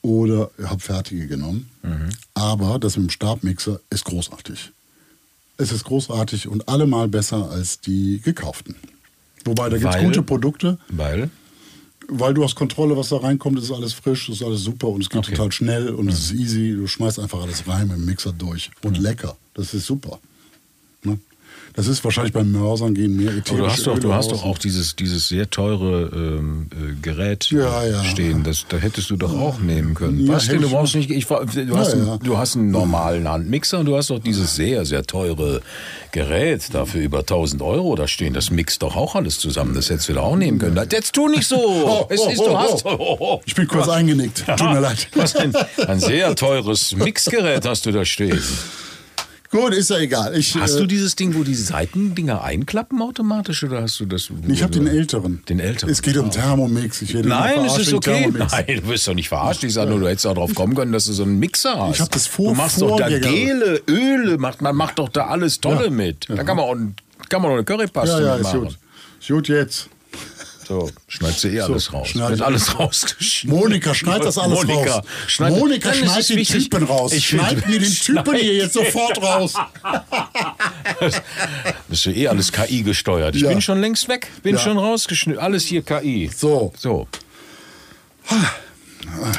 oder 0.00 0.50
habe 0.64 0.80
fertige 0.80 1.26
genommen. 1.26 1.68
Aber 2.34 2.78
das 2.78 2.96
mit 2.96 3.08
dem 3.08 3.10
Stabmixer 3.10 3.80
ist 3.90 4.04
großartig. 4.04 4.70
Es 5.58 5.72
ist 5.72 5.84
großartig 5.84 6.48
und 6.48 6.68
allemal 6.68 7.08
besser 7.08 7.50
als 7.50 7.80
die 7.80 8.20
gekauften. 8.20 8.74
Wobei, 9.44 9.68
da 9.68 9.76
gibt 9.78 9.90
es 9.94 9.96
gute 10.06 10.22
Produkte, 10.22 10.78
Weil? 10.88 11.30
Weil 12.08 12.34
du 12.34 12.42
hast 12.44 12.54
Kontrolle, 12.54 12.96
was 12.96 13.08
da 13.10 13.18
reinkommt, 13.18 13.58
ist 13.58 13.70
alles 13.70 13.92
frisch, 13.92 14.28
ist 14.28 14.42
alles 14.42 14.62
super 14.62 14.88
und 14.88 15.02
es 15.02 15.08
geht 15.10 15.18
Okay. 15.18 15.32
total 15.34 15.52
schnell 15.52 15.90
und 15.90 16.08
es 16.08 16.30
ist 16.30 16.32
easy. 16.32 16.74
Du 16.74 16.86
schmeißt 16.86 17.18
einfach 17.18 17.40
alles 17.42 17.66
rein 17.66 17.88
mit 17.88 17.96
dem 17.96 18.04
Mixer 18.04 18.32
durch 18.32 18.70
und 18.82 18.98
lecker. 18.98 19.36
Das 19.54 19.72
ist 19.74 19.86
super. 19.86 20.18
Ne? 21.04 21.18
Das 21.74 21.86
ist 21.86 22.04
wahrscheinlich 22.04 22.32
beim 22.32 22.52
Mörsern 22.52 22.94
gehen 22.94 23.16
mehr 23.16 23.32
ätherische 23.32 23.52
Aber 23.54 23.62
du 23.62 23.70
hast 23.70 23.86
doch, 23.86 23.98
du 23.98 24.14
hast 24.14 24.32
doch 24.32 24.44
auch 24.44 24.58
dieses, 24.58 24.94
dieses 24.96 25.28
sehr 25.28 25.48
teure 25.48 26.10
ähm, 26.14 26.68
äh, 26.72 26.94
Gerät 27.00 27.50
Ja, 27.50 27.84
ja. 27.84 28.04
stehen. 28.04 28.42
Das, 28.42 28.66
da 28.68 28.76
hättest 28.76 29.10
du 29.10 29.16
doch 29.16 29.32
auch 29.32 29.58
nehmen 29.58 29.94
können. 29.94 30.26
Ja, 30.26 30.34
Was 30.34 30.48
denn? 30.48 30.60
Du 30.60 30.70
brauchst 30.70 30.94
nicht. 30.94 31.10
Ich, 31.10 31.26
du, 31.26 31.76
hast 31.76 31.94
einen, 31.94 32.18
du 32.20 32.36
hast 32.36 32.56
einen 32.56 32.70
normalen 32.70 33.28
Handmixer 33.28 33.78
und 33.80 33.86
du 33.86 33.96
hast 33.96 34.10
doch 34.10 34.18
dieses 34.18 34.54
sehr, 34.54 34.84
sehr 34.84 35.04
teure 35.04 35.62
Gerät 36.12 36.74
dafür 36.74 37.00
über 37.00 37.20
1000 37.20 37.62
Euro 37.62 37.96
da 37.96 38.06
stehen. 38.06 38.34
Das 38.34 38.50
mixt 38.50 38.82
doch 38.82 38.96
auch 38.96 39.14
alles 39.14 39.38
zusammen. 39.38 39.74
Das 39.74 39.88
hättest 39.88 40.08
du 40.10 40.14
da 40.14 40.20
auch 40.20 40.36
nehmen 40.36 40.58
können. 40.58 40.78
Jetzt 40.90 41.14
tu 41.14 41.28
nicht 41.28 41.46
so. 41.46 41.56
Oh, 41.92 42.06
es 42.08 42.20
oh, 42.20 42.28
ist, 42.30 42.38
du 42.38 42.48
oh, 42.50 42.58
hast. 42.58 42.84
oh. 42.84 43.40
Ich 43.44 43.54
bin 43.54 43.66
kurz 43.66 43.88
eingenickt. 43.88 44.44
Tut 44.46 44.72
mir 44.72 44.80
leid. 44.80 45.08
Was 45.14 45.32
denn? 45.32 45.52
Ein 45.86 46.00
sehr 46.00 46.34
teures 46.34 46.94
Mixgerät 46.94 47.66
hast 47.66 47.86
du 47.86 47.92
da 47.92 48.04
stehen. 48.04 48.40
Gut, 49.52 49.74
ist 49.74 49.90
ja 49.90 49.98
egal. 49.98 50.34
Ich, 50.36 50.56
Hast 50.56 50.76
äh, 50.76 50.78
du 50.78 50.86
dieses 50.86 51.14
Ding, 51.14 51.34
wo 51.34 51.44
die 51.44 51.54
Seitendinger 51.54 52.42
einklappen 52.42 53.02
automatisch 53.02 53.62
oder 53.62 53.82
hast 53.82 54.00
du 54.00 54.06
das? 54.06 54.30
Ich 54.48 54.62
habe 54.62 54.72
den 54.72 54.86
älteren. 54.86 55.42
Den 55.46 55.60
älteren. 55.60 55.90
Es 55.92 56.00
geht 56.00 56.16
um 56.16 56.30
Thermomix. 56.30 57.02
Werde 57.12 57.28
immer 57.28 57.40
Nein, 57.40 57.64
es 57.66 57.76
ist 57.76 57.92
okay. 57.92 58.22
Thermomix. 58.22 58.50
Nein, 58.52 58.80
du 58.82 58.88
wirst 58.88 59.06
doch 59.06 59.14
nicht 59.14 59.28
verarscht. 59.28 59.62
Ich 59.64 59.74
sage 59.74 59.90
nur, 59.90 60.00
du 60.00 60.08
hättest 60.08 60.26
auch 60.26 60.34
drauf 60.34 60.54
kommen 60.54 60.74
können, 60.74 60.92
dass 60.92 61.04
du 61.04 61.12
so 61.12 61.22
einen 61.24 61.38
Mixer 61.38 61.78
hast. 61.78 61.96
Ich 61.96 62.00
hab 62.00 62.10
das 62.10 62.26
vor- 62.26 62.52
Du 62.52 62.54
machst 62.54 62.80
doch 62.80 62.96
da. 62.96 63.08
Gele, 63.10 63.82
Öle, 63.88 64.38
macht, 64.38 64.62
man 64.62 64.74
macht 64.74 64.98
doch 64.98 65.10
da 65.10 65.26
alles 65.26 65.60
Tolle 65.60 65.84
Ja. 65.84 65.90
mit. 65.90 66.26
Da 66.30 66.42
kann 66.44 66.56
man 66.56 66.64
auch, 66.64 66.76
kann 67.28 67.42
man 67.42 67.50
auch 67.50 67.54
eine 67.56 67.64
Currypaste 67.64 68.10
Ja, 68.10 68.20
ja, 68.20 68.34
ist 68.36 68.38
mitmachen. 68.44 68.60
gut. 68.64 68.78
Ist 69.20 69.28
gut 69.28 69.48
jetzt. 69.48 69.88
So, 70.72 70.90
schneidest 71.06 71.44
du 71.44 71.48
eh 71.48 71.60
alles 71.60 71.92
raus. 71.92 72.08
schneid 72.08 72.30
Wird 72.30 72.40
alles 72.42 72.78
rausgeschnitten. 72.78 73.58
Monika, 73.60 73.94
schneid 73.94 74.24
das 74.24 74.38
alles 74.38 74.64
Monika, 74.64 74.94
raus. 74.96 75.04
schneid- 75.26 75.50
Monika, 75.58 75.92
schneid 75.92 76.28
den 76.30 76.36
wichtig. 76.38 76.70
Typen 76.70 76.84
raus. 76.86 77.12
Ich 77.12 77.26
schneid 77.28 77.68
mir 77.68 77.78
den 77.78 77.92
Typen 77.92 78.34
hier 78.36 78.54
jetzt 78.54 78.72
sofort 78.74 79.20
raus. 79.22 79.54
Das 81.00 81.22
ist 81.90 82.04
ja 82.06 82.12
eh 82.12 82.28
alles 82.28 82.52
KI 82.52 82.82
gesteuert. 82.82 83.34
Ich 83.36 83.42
Ja. 83.42 83.48
bin 83.48 83.60
schon 83.60 83.80
längst 83.80 84.08
weg. 84.08 84.28
Bin 84.42 84.54
Ja. 84.54 84.60
schon 84.60 84.78
rausgeschnitten. 84.78 85.42
Alles 85.42 85.64
hier 85.66 85.82
KI. 85.82 86.30
So, 86.34 86.72
So. 86.78 87.06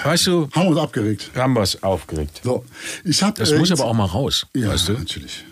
Weißt 0.03 0.27
du, 0.27 0.49
haben 0.51 0.63
wir 0.65 0.69
uns 0.71 0.79
abgeregt. 0.79 1.31
haben 1.35 1.53
wir 1.53 1.61
es 1.61 1.81
aufgeregt. 1.81 2.41
So, 2.43 2.63
ich 3.03 3.23
hab, 3.23 3.35
Das 3.35 3.51
äh, 3.51 3.57
muss 3.57 3.71
aber 3.71 3.85
auch 3.85 3.93
mal 3.93 4.05
raus. 4.05 4.45
Ja, 4.55 4.69
weißt 4.69 4.89
du? 4.89 4.93
natürlich. 4.93 5.45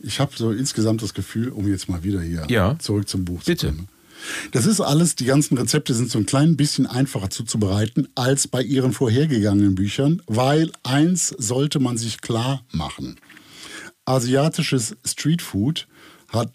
Ich 0.00 0.18
habe 0.20 0.32
so 0.36 0.50
insgesamt 0.52 1.02
das 1.02 1.12
Gefühl, 1.14 1.48
um 1.50 1.68
jetzt 1.70 1.88
mal 1.88 2.02
wieder 2.04 2.20
hier 2.22 2.46
Ja. 2.48 2.78
zurück 2.78 3.08
zum 3.08 3.24
Buch 3.24 3.42
Bitte. 3.44 3.68
zu 3.68 3.72
kommen. 3.74 3.88
Das 4.52 4.66
ist 4.66 4.80
alles, 4.80 5.16
die 5.16 5.24
ganzen 5.24 5.58
Rezepte 5.58 5.94
sind 5.94 6.10
so 6.10 6.18
ein 6.18 6.26
klein 6.26 6.56
bisschen 6.56 6.86
einfacher 6.86 7.30
zuzubereiten 7.30 8.08
als 8.14 8.48
bei 8.48 8.62
ihren 8.62 8.92
vorhergegangenen 8.92 9.74
Büchern, 9.74 10.22
weil 10.26 10.70
eins 10.82 11.28
sollte 11.28 11.80
man 11.80 11.96
sich 11.96 12.20
klar 12.20 12.64
machen. 12.70 13.16
Asiatisches 14.04 14.96
Streetfood 15.04 15.86
hat 16.28 16.50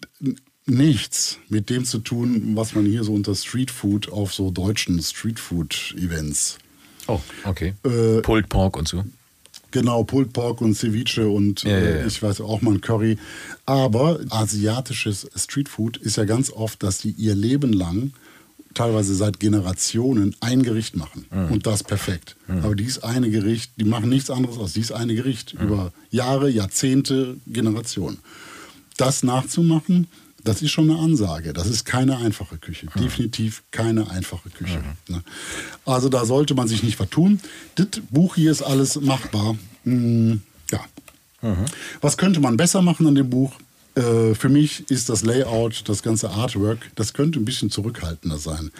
nichts 0.66 1.38
mit 1.48 1.68
dem 1.70 1.84
zu 1.84 1.98
tun, 1.98 2.52
was 2.54 2.74
man 2.74 2.86
hier 2.86 3.02
so 3.02 3.12
unter 3.12 3.34
Streetfood 3.34 4.10
auf 4.12 4.32
so 4.32 4.50
deutschen 4.50 5.00
Streetfood-Events 5.02 6.58
Oh, 7.10 7.20
okay. 7.44 7.74
Äh, 7.84 8.22
Pulled 8.22 8.48
Pork 8.48 8.76
und 8.76 8.86
so. 8.86 9.04
Genau, 9.70 10.04
Pulled 10.04 10.32
Pork 10.32 10.60
und 10.60 10.74
Ceviche 10.74 11.28
und 11.28 11.62
Ja, 11.62 11.70
äh, 11.70 12.00
ja. 12.00 12.06
ich 12.06 12.22
weiß 12.22 12.40
auch 12.40 12.62
mal 12.62 12.74
ein 12.74 12.80
Curry. 12.80 13.18
Aber 13.66 14.20
asiatisches 14.30 15.28
Streetfood 15.36 15.96
ist 15.96 16.16
ja 16.16 16.24
ganz 16.24 16.50
oft, 16.50 16.82
dass 16.82 16.98
die 16.98 17.10
ihr 17.10 17.34
Leben 17.34 17.72
lang, 17.72 18.12
teilweise 18.74 19.14
seit 19.14 19.40
Generationen, 19.40 20.36
ein 20.40 20.62
Gericht 20.62 20.96
machen. 20.96 21.26
Mhm. 21.30 21.52
Und 21.52 21.66
das 21.66 21.82
perfekt. 21.82 22.36
Aber 22.48 22.74
dies 22.74 23.00
eine 23.00 23.30
Gericht, 23.30 23.72
die 23.76 23.84
machen 23.84 24.08
nichts 24.08 24.30
anderes 24.30 24.58
als 24.58 24.72
dies 24.74 24.92
eine 24.92 25.14
Gericht. 25.14 25.54
Mhm. 25.54 25.66
Über 25.66 25.92
Jahre, 26.10 26.48
Jahrzehnte, 26.50 27.36
Generationen. 27.46 28.18
Das 28.96 29.22
nachzumachen, 29.22 30.06
das 30.44 30.62
ist 30.62 30.70
schon 30.70 30.90
eine 30.90 30.98
Ansage. 31.00 31.52
Das 31.52 31.66
ist 31.66 31.84
keine 31.84 32.18
einfache 32.18 32.58
Küche. 32.58 32.86
Definitiv 32.98 33.62
keine 33.70 34.10
einfache 34.10 34.50
Küche. 34.50 34.82
Ne? 35.08 35.22
Also 35.84 36.08
da 36.08 36.24
sollte 36.24 36.54
man 36.54 36.68
sich 36.68 36.82
nicht 36.82 36.96
vertun. 36.96 37.40
Das 37.74 37.88
Buch 38.10 38.34
hier 38.36 38.50
ist 38.50 38.62
alles 38.62 39.00
machbar. 39.00 39.56
Hm, 39.84 40.42
ja. 40.70 40.80
Was 42.00 42.16
könnte 42.16 42.40
man 42.40 42.56
besser 42.56 42.82
machen 42.82 43.06
an 43.06 43.14
dem 43.14 43.30
Buch? 43.30 43.52
Äh, 43.94 44.34
für 44.34 44.48
mich 44.48 44.88
ist 44.88 45.08
das 45.08 45.24
Layout, 45.24 45.82
das 45.88 46.02
ganze 46.02 46.30
Artwork, 46.30 46.78
das 46.94 47.12
könnte 47.12 47.40
ein 47.40 47.44
bisschen 47.44 47.70
zurückhaltender 47.70 48.38
sein. 48.38 48.70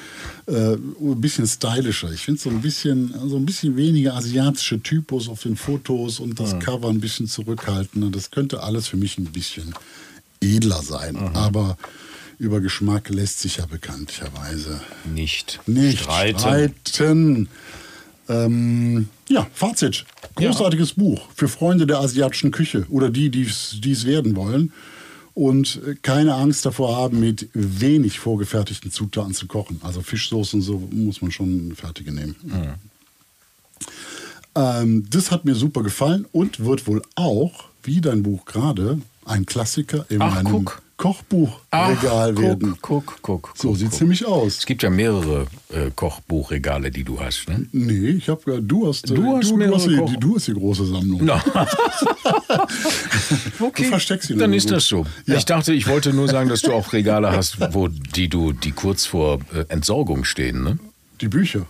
Äh, 0.46 0.74
ein 0.74 1.20
bisschen 1.20 1.46
stylischer. 1.46 2.12
Ich 2.12 2.22
finde 2.22 2.40
so 2.40 2.50
ein 2.50 2.60
bisschen, 2.60 3.12
so 3.28 3.36
ein 3.36 3.44
bisschen 3.44 3.76
weniger 3.76 4.14
asiatische 4.14 4.80
Typus 4.80 5.28
auf 5.28 5.42
den 5.42 5.56
Fotos 5.56 6.20
und 6.20 6.38
das 6.38 6.58
Cover 6.60 6.88
ein 6.88 7.00
bisschen 7.00 7.26
zurückhaltender. 7.26 8.10
Das 8.10 8.30
könnte 8.30 8.62
alles 8.62 8.86
für 8.86 8.96
mich 8.96 9.18
ein 9.18 9.24
bisschen 9.24 9.74
edler 10.40 10.82
sein. 10.82 11.16
Aber 11.34 11.76
über 12.38 12.60
Geschmack 12.60 13.08
lässt 13.10 13.40
sich 13.40 13.58
ja 13.58 13.66
bekanntlicherweise 13.66 14.80
Nicht. 15.14 15.60
nicht 15.66 16.00
streiten. 16.00 16.38
streiten. 16.86 17.48
Ähm, 18.28 19.08
ja, 19.28 19.46
Fazit. 19.52 20.04
Großartiges 20.36 20.94
Buch 20.94 21.20
für 21.34 21.48
Freunde 21.48 21.86
der 21.86 21.98
asiatischen 21.98 22.50
Küche 22.50 22.86
oder 22.88 23.10
die, 23.10 23.28
die 23.30 23.42
es 23.42 24.04
werden 24.06 24.36
wollen. 24.36 24.72
Und 25.34 25.80
keine 26.02 26.34
Angst 26.34 26.66
davor 26.66 26.96
haben, 26.96 27.20
mit 27.20 27.48
wenig 27.54 28.18
vorgefertigten 28.18 28.90
Zutaten 28.90 29.34
zu 29.34 29.46
kochen. 29.46 29.80
Also 29.82 30.02
Fischsoße 30.02 30.56
und 30.56 30.62
so 30.62 30.88
muss 30.90 31.22
man 31.22 31.30
schon 31.30 31.74
fertige 31.74 32.12
nehmen. 32.12 32.36
Ähm, 34.54 35.06
das 35.10 35.30
hat 35.30 35.44
mir 35.44 35.54
super 35.54 35.82
gefallen 35.82 36.26
und 36.32 36.64
wird 36.64 36.86
wohl 36.86 37.02
auch, 37.14 37.64
wie 37.82 38.00
dein 38.00 38.22
Buch 38.22 38.44
gerade, 38.44 39.00
ein 39.30 39.46
Klassiker 39.46 40.04
in 40.08 40.20
Ach, 40.20 40.36
einem 40.36 40.52
guck. 40.52 40.82
Kochbuchregal 40.96 42.34
Ach, 42.36 42.42
werden. 42.42 42.76
Guck, 42.82 43.06
guck, 43.22 43.42
guck. 43.42 43.52
So 43.56 43.74
sieht's 43.74 43.92
guck. 43.92 44.00
nämlich 44.02 44.26
aus. 44.26 44.58
Es 44.58 44.66
gibt 44.66 44.82
ja 44.82 44.90
mehrere 44.90 45.46
äh, 45.70 45.90
Kochbuchregale, 45.96 46.90
die 46.90 47.04
du 47.04 47.18
hast. 47.18 47.48
Ne? 47.48 47.66
Nee, 47.72 48.10
ich 48.10 48.28
habe 48.28 48.60
du 48.60 48.86
hast 48.86 49.10
äh, 49.10 49.14
Du 49.14 49.34
hast 49.34 49.50
du, 49.50 49.56
mehrere 49.56 49.76
hast 49.76 49.86
die, 49.86 49.96
du 50.18 50.36
hast 50.36 50.48
die 50.48 50.52
große 50.52 50.84
Sammlung. 50.84 51.24
No. 51.24 51.34
okay. 53.60 53.84
Du 53.84 53.88
versteckst 53.88 54.28
sie 54.28 54.36
Dann 54.36 54.52
ist 54.52 54.70
das 54.70 54.86
so. 54.86 55.06
Ja. 55.24 55.36
Ich 55.36 55.46
dachte, 55.46 55.72
ich 55.72 55.86
wollte 55.86 56.12
nur 56.12 56.28
sagen, 56.28 56.50
dass 56.50 56.60
du 56.60 56.72
auch 56.72 56.92
Regale 56.92 57.32
hast, 57.32 57.58
wo 57.72 57.88
die 57.88 58.28
du, 58.28 58.52
die 58.52 58.72
kurz 58.72 59.06
vor 59.06 59.38
äh, 59.54 59.64
Entsorgung 59.68 60.24
stehen. 60.24 60.62
Ne? 60.64 60.78
Die 61.20 61.28
Bücher. 61.28 61.66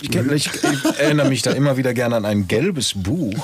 Ich, 0.00 0.08
kenn- 0.10 0.32
ich, 0.32 0.46
ich 0.46 0.98
erinnere 0.98 1.28
mich 1.28 1.42
da 1.42 1.50
immer 1.50 1.76
wieder 1.76 1.92
gerne 1.92 2.16
an 2.16 2.24
ein 2.24 2.48
gelbes 2.48 2.92
Buch. 2.94 3.34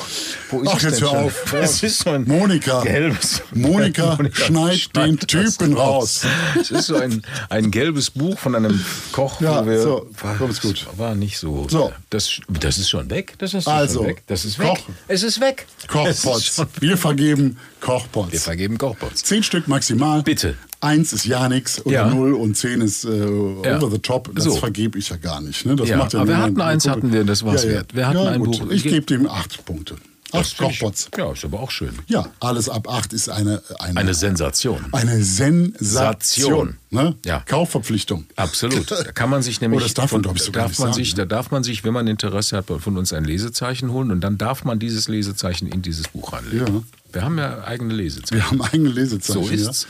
Wo 0.50 0.60
ist 0.62 0.68
Ach, 0.70 0.76
es 0.76 0.82
jetzt 0.84 1.00
hör 1.02 1.10
auf. 1.10 1.44
Das 1.52 1.82
ist 1.82 1.98
so 1.98 2.10
ein 2.10 2.24
Monika. 2.26 2.80
gelbes. 2.82 3.42
Monika, 3.52 4.18
schneid 4.32 4.96
den 4.96 5.18
Typen 5.18 5.74
raus. 5.76 6.22
Es 6.58 6.70
ist 6.70 6.86
so 6.86 6.96
ein, 6.96 7.22
ein 7.50 7.70
gelbes 7.70 8.10
Buch 8.10 8.38
von 8.38 8.54
einem 8.54 8.82
Koch, 9.12 9.40
Ja, 9.42 9.62
wo 9.62 9.68
wir. 9.68 9.82
so, 9.82 10.10
war, 10.22 10.36
komm, 10.38 10.52
gut. 10.62 10.86
war 10.96 11.14
nicht 11.14 11.38
so. 11.38 11.68
So. 11.68 11.92
Das, 12.08 12.40
das 12.48 12.78
ist 12.78 12.88
schon 12.88 13.10
weg. 13.10 13.34
Das 13.38 13.52
ist 13.52 13.68
Also, 13.68 13.98
schon 14.00 14.06
weg. 14.08 14.22
Das 14.26 14.44
ist 14.46 14.58
weg. 14.58 14.68
Koch. 14.68 14.78
Es 15.08 15.22
ist 15.22 15.40
weg. 15.40 15.66
Es 15.78 15.86
Kochpots. 15.88 16.62
Wir 16.80 16.96
vergeben 16.96 17.58
Wir 17.80 17.86
Kochpots. 17.86 18.42
vergeben 18.44 18.78
Kochpots. 18.78 19.22
Zehn 19.24 19.42
Stück 19.42 19.68
maximal. 19.68 20.22
Bitte. 20.22 20.54
Eins 20.84 21.12
ist 21.14 21.24
ja 21.24 21.48
nix 21.48 21.84
oder 21.86 21.94
Ja. 21.94 22.10
null 22.10 22.34
und 22.34 22.56
zehn 22.56 22.80
ist 22.82 23.04
äh, 23.04 23.18
Ja. 23.18 23.78
over 23.78 23.90
the 23.90 23.98
top. 23.98 24.30
Das 24.34 24.44
So. 24.44 24.56
vergebe 24.56 24.98
ich 24.98 25.08
ja 25.08 25.16
gar 25.16 25.40
nicht. 25.40 25.64
Ne? 25.64 25.76
Das 25.76 25.88
Ja, 25.88 25.96
macht 25.96 26.12
ja 26.12 26.20
aber 26.20 26.28
wir 26.28 26.38
hatten 26.38 26.60
eins, 26.60 26.86
hatten 26.86 27.12
wir, 27.12 27.24
das 27.24 27.44
war's 27.44 27.66
wert. 27.66 27.94
Wir 27.94 28.06
hatten 28.06 28.18
ja, 28.18 28.28
ein 28.30 28.40
gut. 28.40 28.60
Buch. 28.60 28.70
Ich 28.70 28.82
gebe 28.82 29.06
dem 29.06 29.26
acht 29.26 29.64
Punkte. 29.64 29.96
Das 30.34 30.52
Acht 30.52 30.58
Kochpots. 30.58 31.08
Ja, 31.16 31.32
ist 31.32 31.44
aber 31.44 31.60
auch 31.60 31.70
schön. 31.70 31.92
Ja, 32.08 32.26
alles 32.40 32.68
ab 32.68 32.88
acht 32.88 33.12
ist 33.12 33.28
eine, 33.28 33.62
eine, 33.78 34.00
Eine 34.00 34.14
Sensation. 34.14 34.84
eine 34.92 35.22
Sensation. 35.22 36.76
Ne? 36.90 37.14
Ja. 37.24 37.40
Kaufverpflichtung. 37.46 38.26
Absolut. 38.36 38.90
Da 38.90 39.02
kann 39.12 39.30
man 39.30 39.42
sich 39.42 39.60
nämlich 39.62 39.80
Oh, 39.80 39.84
das 39.84 39.94
darf 39.94 40.12
man, 40.12 40.18
von- 40.18 40.22
glaub 40.22 40.36
ich, 40.36 40.42
sogar 40.42 40.62
darf 40.64 40.70
nicht 40.72 40.78
man 40.80 40.88
sagen, 40.92 41.04
sich, 41.04 41.16
ne? 41.16 41.26
da 41.26 41.36
darf 41.36 41.50
man 41.50 41.64
sich, 41.64 41.84
wenn 41.84 41.92
man 41.92 42.06
Interesse 42.06 42.56
hat, 42.56 42.66
von 42.66 42.96
uns 42.96 43.12
ein 43.12 43.24
Lesezeichen 43.24 43.90
holen 43.92 44.10
und 44.10 44.20
dann 44.20 44.38
darf 44.38 44.64
man 44.64 44.78
dieses 44.78 45.08
Lesezeichen 45.08 45.66
in 45.68 45.82
dieses 45.82 46.08
Buch 46.08 46.32
reinlegen. 46.32 46.66
Ja. 46.76 46.82
Wir 47.12 47.22
haben 47.22 47.38
ja 47.38 47.62
eigene 47.64 47.94
Lesezeichen. 47.94 48.34
Wir 48.42 48.50
haben 48.50 48.60
eigene 48.62 48.88
Lesezeichen. 48.90 49.44
So 49.44 49.48
ist's. 49.50 49.86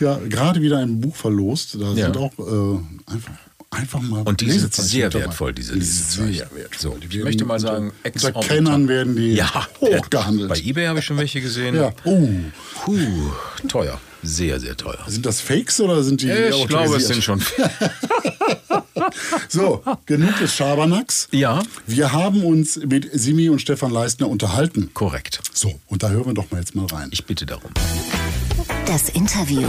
Ja, 0.00 0.18
ja 0.18 0.28
gerade 0.28 0.60
wieder 0.60 0.78
ein 0.78 1.00
Buch 1.00 1.16
verlost. 1.16 1.76
Da 1.80 1.92
Ja. 1.92 2.06
sind 2.06 2.16
auch 2.18 2.32
äh, 2.38 3.10
einfach, 3.12 3.32
einfach 3.70 4.00
mal 4.00 4.22
Und 4.22 4.40
die 4.40 4.50
sind 4.50 4.74
sehr 4.74 5.12
wertvoll, 5.12 5.52
diese 5.52 5.72
Die 5.74 5.78
Lesezeichen. 5.80 6.32
Sehr 6.34 6.50
wertvoll. 6.54 6.92
So, 6.92 6.96
Die 6.98 7.18
ich 7.18 7.24
möchte 7.24 7.44
mal 7.44 7.54
unter- 7.54 7.66
sagen, 7.68 7.86
unter 7.88 8.06
exorbitant. 8.06 8.48
Kennern 8.48 8.88
werden 8.88 9.16
die 9.16 9.34
Ja, 9.34 9.66
hochgehandelt. 9.80 10.48
Bei 10.48 10.56
eBay 10.58 10.86
habe 10.86 10.98
ich 11.00 11.04
schon 11.04 11.16
welche 11.18 11.40
gesehen. 11.40 11.74
ja. 11.76 11.92
Oh. 12.04 12.28
Puh, 12.84 12.96
teuer. 13.68 14.00
Sehr, 14.22 14.58
sehr 14.58 14.76
teuer. 14.76 14.98
Sind 15.06 15.24
das 15.26 15.40
Fakes 15.40 15.80
oder 15.80 16.02
sind 16.02 16.22
die 16.22 16.30
Ich 16.30 16.66
glaube, 16.66 16.96
es 16.96 17.06
sind 17.06 17.22
schon. 17.22 17.40
So, 19.48 19.82
genug 20.06 20.38
des 20.38 20.54
Schabernacks. 20.54 21.28
Ja, 21.30 21.62
Wir 21.86 22.12
haben 22.12 22.44
uns 22.44 22.76
mit 22.76 23.08
Simi 23.12 23.48
und 23.48 23.60
Stefan 23.60 23.90
Leistner 23.90 24.28
unterhalten. 24.28 24.90
korrekt. 24.92 25.40
So, 25.54 25.80
und 25.86 26.02
da 26.02 26.10
hören 26.10 26.26
wir 26.26 26.34
doch 26.34 26.50
mal 26.50 26.58
jetzt 26.58 26.74
mal 26.74 26.84
rein. 26.86 27.08
Ich 27.12 27.24
bitte 27.24 27.46
darum. 27.46 27.70
Das 28.86 29.08
Interview. 29.10 29.68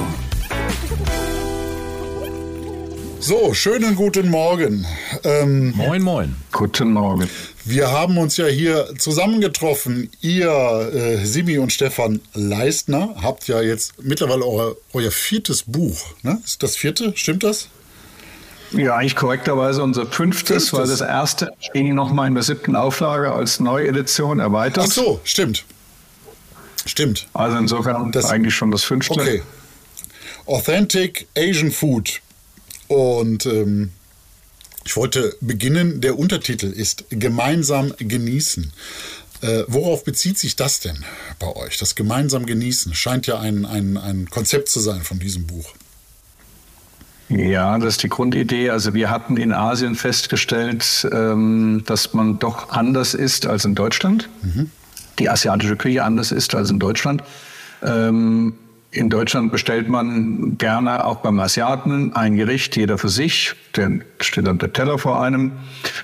So, 3.21 3.53
schönen 3.53 3.95
guten 3.95 4.29
Morgen. 4.29 4.85
Ähm, 5.25 5.73
Moin, 5.75 6.01
moin. 6.01 6.35
Guten 6.53 6.93
Morgen. 6.93 7.29
Wir 7.65 7.91
haben 7.91 8.17
uns 8.17 8.37
ja 8.37 8.45
hier 8.45 8.93
zusammengetroffen. 8.97 10.09
Ihr, 10.21 10.49
äh, 10.93 11.25
Simi 11.25 11.57
und 11.57 11.73
Stefan 11.73 12.21
Leistner, 12.33 13.15
habt 13.21 13.49
ja 13.49 13.61
jetzt 13.61 14.01
mittlerweile 14.01 14.45
euer, 14.45 14.75
euer 14.93 15.11
viertes 15.11 15.63
Buch. 15.63 15.99
Ne? 16.23 16.41
Ist 16.45 16.63
das 16.63 16.77
vierte? 16.77 17.11
Stimmt 17.15 17.43
das? 17.43 17.67
Ja, 18.71 18.95
eigentlich 18.95 19.17
korrekterweise 19.17 19.83
unser 19.83 20.05
fünftes, 20.05 20.69
fünftes. 20.69 20.73
weil 20.73 20.87
das 20.87 21.01
erste 21.01 21.51
ging 21.73 21.93
nochmal 21.93 22.27
in 22.27 22.35
der 22.35 22.43
siebten 22.43 22.77
Auflage 22.77 23.33
als 23.33 23.59
Neuedition 23.59 24.39
erweitert. 24.39 24.85
Ach 24.87 24.91
so, 24.91 25.19
stimmt. 25.25 25.65
Stimmt. 26.85 27.27
Also 27.33 27.57
insofern 27.57 28.13
das, 28.13 28.29
eigentlich 28.29 28.55
schon 28.55 28.71
das 28.71 28.85
fünfte. 28.85 29.19
Okay. 29.19 29.41
Authentic 30.45 31.27
Asian 31.37 31.71
Food. 31.71 32.21
Und 32.89 33.45
ähm, 33.45 33.91
ich 34.83 34.97
wollte 34.97 35.37
beginnen, 35.39 36.01
der 36.01 36.17
Untertitel 36.17 36.65
ist 36.65 37.05
Gemeinsam 37.11 37.93
genießen. 37.97 38.73
Äh, 39.41 39.63
worauf 39.67 40.03
bezieht 40.03 40.37
sich 40.37 40.55
das 40.55 40.79
denn 40.79 41.05
bei 41.37 41.55
euch? 41.55 41.77
Das 41.77 41.95
gemeinsam 41.95 42.45
genießen 42.45 42.93
scheint 42.93 43.27
ja 43.27 43.39
ein, 43.39 43.65
ein, 43.65 43.95
ein 43.95 44.29
Konzept 44.29 44.69
zu 44.69 44.79
sein 44.79 45.01
von 45.03 45.19
diesem 45.19 45.47
Buch. 45.47 45.73
Ja, 47.29 47.77
das 47.77 47.93
ist 47.93 48.03
die 48.03 48.09
Grundidee. 48.09 48.71
Also 48.71 48.95
wir 48.95 49.11
hatten 49.11 49.37
in 49.37 49.53
Asien 49.53 49.93
festgestellt, 49.93 51.07
ähm, 51.11 51.83
dass 51.85 52.13
man 52.13 52.39
doch 52.39 52.69
anders 52.69 53.13
ist 53.13 53.45
als 53.45 53.65
in 53.65 53.75
Deutschland. 53.75 54.27
Mhm. 54.41 54.71
Die 55.19 55.29
asiatische 55.29 55.77
Küche 55.77 56.03
anders 56.03 56.31
ist 56.31 56.55
als 56.55 56.71
in 56.71 56.79
Deutschland. 56.79 57.23
Ähm, 57.83 58.55
in 58.91 59.09
Deutschland 59.09 59.51
bestellt 59.51 59.87
man 59.87 60.57
gerne 60.57 61.05
auch 61.05 61.17
beim 61.17 61.39
Asiaten 61.39 62.13
ein 62.15 62.35
Gericht, 62.35 62.75
jeder 62.75 62.97
für 62.97 63.09
sich. 63.09 63.53
Dann 63.73 64.03
steht 64.19 64.47
dann 64.47 64.57
der 64.57 64.73
Teller 64.73 64.97
vor 64.97 65.21
einem. 65.21 65.51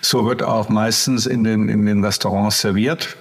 So 0.02 0.26
wird 0.28 0.44
auch 0.44 0.70
meistens 0.70 1.26
in 1.26 1.44
den, 1.44 1.68
in 1.68 1.86
den 1.86 2.04
Restaurants 2.04 2.62
serviert. 2.62 3.18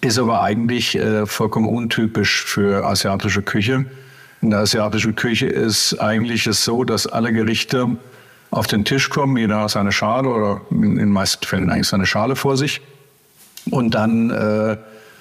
Ist 0.00 0.18
aber 0.18 0.42
eigentlich 0.42 0.96
äh, 0.96 1.26
vollkommen 1.26 1.68
untypisch 1.68 2.42
für 2.44 2.84
asiatische 2.84 3.42
Küche. 3.42 3.84
In 4.42 4.50
der 4.50 4.60
asiatischen 4.60 5.14
Küche 5.14 5.46
ist 5.46 5.98
eigentlich 6.00 6.46
es 6.46 6.64
so, 6.64 6.82
dass 6.82 7.06
alle 7.06 7.32
Gerichte 7.32 7.96
auf 8.50 8.66
den 8.66 8.84
Tisch 8.84 9.08
kommen, 9.08 9.36
jeder 9.36 9.60
hat 9.60 9.70
seine 9.70 9.92
Schale 9.92 10.28
oder 10.28 10.60
in 10.70 10.96
den 10.96 11.10
meisten 11.10 11.46
Fällen 11.46 11.70
eigentlich 11.70 11.88
seine 11.88 12.06
Schale 12.06 12.34
vor 12.34 12.56
sich. 12.56 12.80
Und 13.70 13.94
dann 13.94 14.30
äh, 14.30 14.76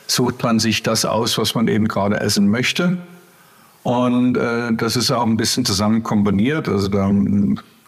sucht 0.08 0.42
man 0.44 0.60
sich 0.60 0.82
das 0.84 1.06
aus, 1.06 1.38
was 1.38 1.56
man 1.56 1.68
eben 1.68 1.88
gerade 1.88 2.20
essen 2.20 2.50
möchte. 2.50 2.98
Und 3.84 4.38
äh, 4.38 4.74
das 4.74 4.96
ist 4.96 5.12
auch 5.12 5.26
ein 5.26 5.38
bisschen 5.38 5.66
zusammen 5.66 6.04
kombiniert. 6.04 6.70
Also 6.70 6.88
da, 6.88 7.12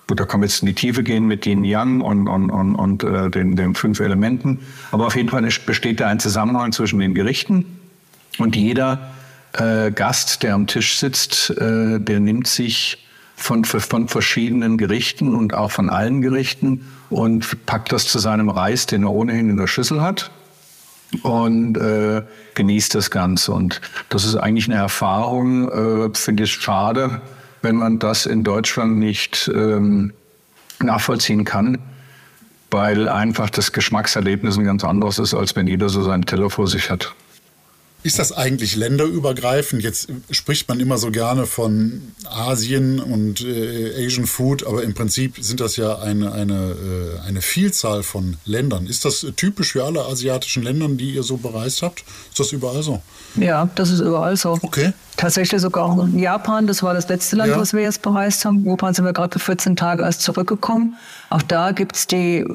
da 0.08 0.26
kann 0.26 0.42
man 0.42 0.50
jetzt 0.50 0.62
in 0.62 0.68
die 0.68 0.74
Tiefe 0.74 1.04
gehen 1.04 1.26
mit 1.26 1.46
den 1.46 1.64
Yang 1.64 2.02
und, 2.02 2.28
und, 2.28 2.50
und, 2.50 2.76
und 2.76 3.04
äh, 3.04 3.30
den, 3.30 3.56
den 3.56 3.76
fünf 3.76 4.00
Elementen. 4.02 4.60
Aber 4.92 5.08
auf 5.08 5.16
jeden 5.16 5.30
Fall 5.30 5.48
besteht 5.66 6.02
da 6.02 6.08
ein 6.08 6.20
Zusammenhang 6.20 6.74
zwischen 6.74 7.00
den 7.00 7.14
Gerichten. 7.14 7.66
Und 8.38 8.56
jeder 8.58 9.12
äh, 9.54 9.92
Gast, 9.92 10.44
der 10.44 10.54
am 10.54 10.68
Tisch 10.68 11.00
sitzt, 11.00 11.52
äh, 11.52 12.00
der 12.00 12.20
nimmt 12.20 12.48
sich 12.48 13.06
von, 13.38 13.64
von 13.64 14.08
verschiedenen 14.10 14.78
Gerichten 14.78 15.34
und 15.34 15.54
auch 15.54 15.72
von 15.72 15.90
allen 15.90 16.22
Gerichten 16.22 16.88
und 17.10 17.66
packt 17.66 17.92
das 17.92 18.08
zu 18.08 18.20
seinem 18.20 18.50
Reis, 18.50 18.86
den 18.86 19.04
er 19.04 19.12
ohnehin 19.12 19.50
in 19.50 19.58
der 19.58 19.68
Schüssel 19.68 20.02
hat 20.02 20.32
und 21.24 21.78
äh, 21.78 22.24
genießt 22.56 22.96
das 22.96 23.12
Ganze. 23.12 23.52
Und 23.52 23.82
das 24.10 24.26
ist 24.26 24.36
eigentlich 24.36 24.70
eine 24.70 24.80
Erfahrung, 24.80 25.70
äh, 25.70 26.10
finde 26.14 26.44
ich 26.44 26.54
schade, 26.54 27.22
wenn 27.62 27.76
man 27.76 28.00
das 28.00 28.26
in 28.26 28.44
Deutschland 28.44 28.98
nicht 28.98 29.50
ähm, 29.54 30.14
nachvollziehen 30.80 31.46
kann, 31.46 31.80
weil 32.72 33.08
einfach 33.08 33.50
das 33.50 33.72
Geschmackserlebnis 33.72 34.58
ein 34.58 34.66
ganz 34.66 34.84
anderes 34.84 35.20
ist, 35.20 35.34
als 35.34 35.56
wenn 35.56 35.68
jeder 35.68 35.90
so 35.90 36.04
seinen 36.04 36.26
Teller 36.26 36.50
vor 36.50 36.68
sich 36.68 36.90
hat. 36.90 37.16
Ist 38.06 38.20
das 38.20 38.32
eigentlich 38.32 38.76
länderübergreifend? 38.76 39.82
Jetzt 39.82 40.10
spricht 40.30 40.70
man 40.70 40.80
immer 40.80 41.00
so 41.00 41.10
gerne 41.10 41.48
von 41.48 42.14
Asien 42.26 43.00
und 43.00 43.42
äh, 43.42 44.06
Asian 44.06 44.28
Food, 44.28 44.64
aber 44.64 44.84
im 44.84 44.94
Prinzip 44.94 45.38
sind 45.40 45.60
das 45.60 45.76
ja 45.76 45.98
eine, 45.98 46.32
eine, 46.32 46.76
äh, 46.76 47.28
eine 47.28 47.42
Vielzahl 47.42 48.04
von 48.04 48.38
Ländern. 48.46 48.86
Ist 48.86 49.06
das 49.06 49.26
typisch 49.36 49.72
für 49.72 49.86
alle 49.86 50.06
asiatischen 50.06 50.62
Länder, 50.62 50.88
die 50.90 51.16
ihr 51.16 51.24
so 51.24 51.38
bereist 51.38 51.82
habt? 51.82 52.04
Ist 52.30 52.40
das 52.40 52.52
überall 52.52 52.84
so? 52.84 53.02
Ja, 53.38 53.68
das 53.74 53.90
ist 53.90 54.02
überall 54.02 54.38
so. 54.38 54.60
Okay. 54.62 54.94
Tatsächlich 55.18 55.60
sogar 55.60 55.86
auch 55.86 56.04
in 56.04 56.20
Japan, 56.20 56.68
das 56.68 56.84
war 56.84 56.94
das 56.94 57.10
letzte 57.10 57.38
Land, 57.38 57.54
ja. 57.54 57.60
was 57.60 57.74
wir 57.74 57.82
jetzt 57.82 58.04
bereist 58.04 58.46
haben. 58.46 58.58
In 58.60 58.70
Japan 58.70 58.94
sind 58.94 59.06
wir 59.06 59.14
gerade 59.14 59.40
für 59.40 59.46
14 59.46 59.76
Tage 59.76 60.04
erst 60.04 60.22
zurückgekommen. 60.22 60.96
Auch 61.32 61.42
da 61.42 61.72
gibt 61.72 61.96
es 61.96 62.06
die 62.06 62.46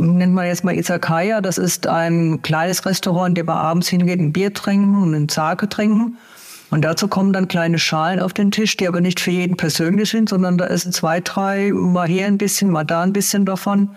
nennt 0.00 0.34
man 0.34 0.46
jetzt 0.46 0.64
mal 0.64 0.74
Izakaya. 0.74 1.40
Das 1.40 1.58
ist 1.58 1.86
ein 1.86 2.42
kleines 2.42 2.84
Restaurant, 2.86 3.30
in 3.30 3.34
dem 3.34 3.46
man 3.46 3.58
abends 3.58 3.88
hingeht, 3.88 4.18
ein 4.18 4.32
Bier 4.32 4.52
trinken 4.52 5.02
und 5.02 5.14
einen 5.14 5.28
Sake 5.28 5.68
trinken. 5.68 6.16
Und 6.70 6.82
dazu 6.82 7.08
kommen 7.08 7.32
dann 7.32 7.48
kleine 7.48 7.78
Schalen 7.78 8.20
auf 8.20 8.32
den 8.32 8.50
Tisch, 8.50 8.76
die 8.76 8.86
aber 8.86 9.00
nicht 9.00 9.20
für 9.20 9.32
jeden 9.32 9.56
persönlich 9.56 10.10
sind, 10.10 10.28
sondern 10.28 10.56
da 10.56 10.66
essen 10.66 10.92
zwei, 10.92 11.20
drei, 11.20 11.72
mal 11.72 12.06
hier 12.06 12.26
ein 12.26 12.38
bisschen, 12.38 12.70
mal 12.70 12.84
da 12.84 13.02
ein 13.02 13.12
bisschen 13.12 13.44
davon 13.44 13.90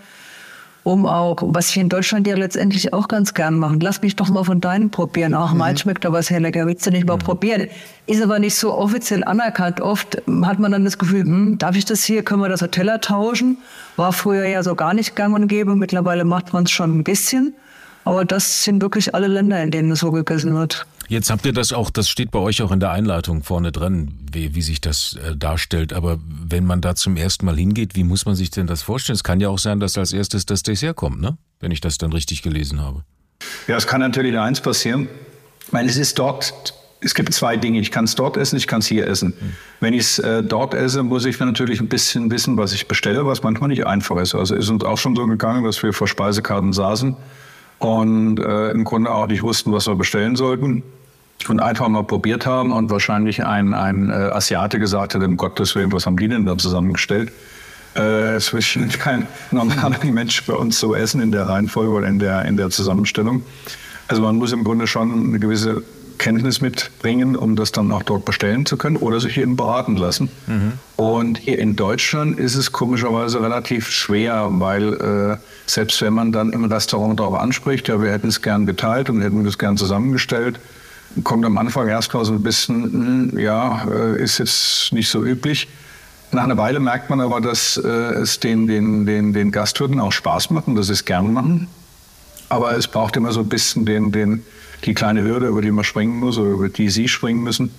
um 0.84 1.06
auch, 1.06 1.38
was 1.42 1.70
ich 1.70 1.78
in 1.78 1.88
Deutschland 1.88 2.28
ja 2.28 2.36
letztendlich 2.36 2.94
auch 2.94 3.08
ganz 3.08 3.34
gern 3.34 3.58
machen. 3.58 3.80
Lass 3.80 4.02
mich 4.02 4.16
doch 4.16 4.30
mal 4.30 4.44
von 4.44 4.60
deinen 4.60 4.90
probieren. 4.90 5.34
Ach, 5.34 5.54
mhm. 5.54 5.60
mein 5.60 5.78
schmeckt 5.78 6.06
aber 6.06 6.22
sehr 6.22 6.40
lecker, 6.40 6.66
willst 6.66 6.86
du 6.86 6.92
nicht 6.92 7.08
mal 7.08 7.16
mhm. 7.16 7.22
probieren? 7.22 7.68
Ist 8.06 8.22
aber 8.22 8.40
nicht 8.40 8.56
so 8.56 8.74
offiziell 8.74 9.24
anerkannt. 9.24 9.80
Oft 9.80 10.22
hat 10.44 10.60
man 10.60 10.74
dann 10.74 10.84
das 10.84 10.98
Gefühl, 10.98 11.22
hm, 11.22 11.58
darf 11.58 11.78
ich 11.78 11.86
das 11.86 12.04
hier, 12.04 12.24
können 12.24 12.42
wir 12.42 12.50
das 12.50 12.62
Hoteller 12.62 13.00
tauschen? 13.00 13.58
War 13.96 14.12
früher 14.12 14.46
ja 14.46 14.62
so 14.62 14.76
gar 14.76 14.94
nicht 14.94 15.16
gang 15.16 15.34
und 15.34 15.48
gäbe, 15.48 15.76
mittlerweile 15.76 16.26
macht 16.26 16.52
man 16.52 16.66
es 16.66 16.72
schon 16.72 17.00
ein 17.00 17.04
bisschen. 17.04 17.54
Aber 18.04 18.26
das 18.26 18.66
sind 18.66 18.82
wirklich 18.82 19.16
alle 19.16 19.28
Länder, 19.28 19.64
in 19.64 19.72
denen 19.72 19.92
es 19.92 20.00
so 20.00 20.12
gegessen 20.12 20.54
wird. 20.54 20.86
Jetzt 21.08 21.30
habt 21.30 21.45
ihr 21.45 21.54
das 21.54 21.74
auch, 21.74 21.89
das 21.89 22.10
steht 22.10 22.32
bei 22.32 22.39
euch 22.39 22.62
auch 22.62 22.72
in 22.72 22.80
der 22.80 22.91
Einleitung 22.91 23.43
vorne 23.43 23.72
dran, 23.72 24.14
wie, 24.32 24.56
wie 24.56 24.62
sich 24.62 24.82
das 24.82 25.16
äh, 25.16 25.36
darstellt. 25.36 25.93
Aber 25.93 26.20
wenn 26.28 26.66
man 26.66 26.82
da 26.82 26.95
zum 26.95 27.18
ersten 27.18 27.45
Mal 27.45 27.58
hingeht, 27.58 27.95
wie 27.95 28.04
muss 28.04 28.26
man 28.26 28.36
sich 28.36 28.51
denn 28.51 28.68
das 28.68 28.82
vorstellen? 28.82 29.16
Es 29.16 29.24
kann 29.24 29.39
ja 29.39 29.49
auch 29.49 29.60
sein, 29.60 29.80
dass 29.80 29.97
als 29.97 30.14
erstes 30.14 30.45
das 30.45 30.64
Dessert 30.64 30.95
kommt, 30.95 31.22
ne? 31.22 31.38
Wenn 31.60 31.72
ich 31.72 31.82
das 31.82 31.97
dann 31.97 32.12
richtig 32.14 32.41
gelesen 32.41 32.82
habe. 32.82 33.04
Ja, 33.68 33.78
es 33.78 33.88
kann 33.88 34.01
natürlich 34.01 34.38
eins 34.38 34.62
passieren. 34.62 35.08
Ich 35.66 35.72
meine, 35.72 35.89
es 35.89 35.97
ist 35.97 36.20
dort, 36.20 36.74
es 37.01 37.14
gibt 37.14 37.34
zwei 37.34 37.58
Dinge. 37.58 37.80
Ich 37.80 37.91
kann 37.91 38.06
es 38.06 38.16
dort 38.16 38.38
essen, 38.38 38.58
ich 38.58 38.68
kann 38.68 38.80
es 38.80 38.88
hier 38.88 39.08
essen. 39.08 39.30
Mhm. 39.30 39.54
Wenn 39.80 39.93
ich 39.93 40.01
es 40.01 40.20
äh, 40.20 40.43
dort 40.43 40.74
esse, 40.74 41.04
muss 41.04 41.26
ich 41.26 41.39
natürlich 41.39 41.80
ein 41.80 41.89
bisschen 41.89 42.32
wissen, 42.32 42.58
was 42.58 42.74
ich 42.74 42.88
bestelle, 42.88 43.26
was 43.26 43.43
manchmal 43.43 43.70
nicht 43.70 43.86
einfach 43.86 44.18
ist. 44.18 44.36
Also 44.36 44.56
ist 44.56 44.70
uns 44.70 44.84
auch 44.84 44.97
schon 44.97 45.16
so 45.16 45.26
gegangen, 45.28 45.64
dass 45.64 45.82
wir 45.84 45.93
vor 45.93 46.08
Speisekarten 46.08 46.74
saßen 46.74 47.16
und 47.84 48.40
äh, 48.40 48.72
im 48.72 48.86
Grunde 48.86 49.12
auch 49.12 49.28
nicht 49.28 49.44
wussten, 49.44 49.74
was 49.74 49.88
wir 49.88 49.96
bestellen 49.96 50.36
sollten 50.38 50.84
und 51.50 51.60
einfach 51.60 51.90
mal 51.90 52.04
probiert 52.04 52.46
haben 52.46 52.72
und 52.72 52.90
wahrscheinlich 52.90 53.46
ein, 53.46 53.74
ein 53.74 54.10
äh, 54.10 54.14
Asiate 54.14 54.80
gesagt 54.80 55.16
hat, 55.16 55.22
um 55.22 55.36
Gottes 55.36 55.76
Willen, 55.76 55.92
was 55.92 56.06
haben 56.06 56.16
die 56.16 56.30
denn 56.30 56.46
da 56.46 56.58
zusammengestellt? 56.58 57.32
Äh, 57.96 58.36
es 58.36 58.54
wird 58.54 59.00
kein 59.00 59.28
normaler 59.52 59.98
Mensch 60.04 60.46
bei 60.46 60.54
uns 60.54 60.80
so 60.80 60.96
essen 60.96 61.22
in 61.22 61.32
der 61.32 61.50
Reihenfolge 61.50 61.92
oder 61.92 62.08
in 62.08 62.20
der, 62.20 62.46
in 62.46 62.56
der 62.56 62.70
Zusammenstellung. 62.70 63.44
Also 64.08 64.22
man 64.22 64.38
muss 64.38 64.54
im 64.54 64.64
Grunde 64.64 64.88
schon 64.88 65.28
eine 65.28 65.40
gewisse 65.40 65.84
Kenntnis 66.24 66.62
mitbringen, 66.62 67.36
um 67.36 67.58
das 67.58 67.74
dann 67.74 67.92
auch 67.92 68.04
dort 68.04 68.24
bestellen 68.24 68.66
zu 68.66 68.78
können 68.78 68.96
oder 68.96 69.20
sich 69.20 69.38
eben 69.38 69.58
beraten 69.58 69.98
lassen. 69.98 70.30
Mhm. 70.48 70.72
Und 70.96 71.38
hier 71.38 71.60
in 71.60 71.76
Deutschland 71.76 72.40
ist 72.40 72.56
es 72.56 72.72
komischerweise 72.72 73.42
relativ 73.42 73.90
schwer, 73.90 74.48
weil 74.52 74.94
äh, 74.94 75.38
selbst 75.66 76.02
wenn 76.02 76.14
man 76.14 76.32
dann 76.32 76.54
im 76.54 76.64
Restaurant 76.64 77.20
darauf 77.20 77.36
anspricht, 77.36 77.90
ja, 77.90 78.02
wir 78.02 78.10
hätten 78.10 78.30
es 78.30 78.42
gern 78.42 78.66
geteilt 78.66 79.10
und 79.10 79.22
hätten 79.22 79.46
es 79.46 79.58
gern 79.58 79.76
zusammengestellt, 79.76 80.62
kommt 81.26 81.44
am 81.44 81.58
Anfang 81.58 81.90
erstmal 81.90 82.24
so 82.24 82.32
ein 82.32 82.42
bisschen, 82.42 82.84
hm, 83.34 83.38
ja, 83.38 83.86
äh, 83.92 84.24
ist 84.24 84.38
jetzt 84.38 84.94
nicht 84.94 85.10
so 85.10 85.26
üblich. 85.26 85.68
Nach 86.32 86.46
einer 86.46 86.58
Weile 86.58 86.80
merkt 86.80 87.10
man 87.10 87.20
aber, 87.20 87.42
dass 87.42 87.76
äh, 87.76 87.90
es 87.90 88.40
den, 88.40 88.66
den, 88.66 89.06
den, 89.06 89.34
den 89.34 89.52
Gastwirten 89.52 90.00
auch 90.00 90.14
Spaß 90.14 90.52
macht 90.52 90.70
und 90.70 90.76
dass 90.76 90.88
sie 90.88 90.94
es 90.94 91.04
gern 91.04 91.34
machen. 91.34 91.68
Aber 92.48 92.78
es 92.78 92.88
braucht 92.88 93.18
immer 93.18 93.34
so 93.34 93.42
ein 93.42 93.50
bisschen 93.50 93.86
den, 93.86 94.14
den, 94.14 94.44
die 94.84 94.94
kleine 94.94 95.24
Hürde, 95.24 95.48
über 95.48 95.62
die 95.62 95.72
man 95.72 95.84
springen 95.84 96.18
muss 96.20 96.38
oder 96.38 96.52
über 96.52 96.70
die 96.70 96.90
sie 96.90 97.08
springen 97.08 97.44
müssen 97.44 97.72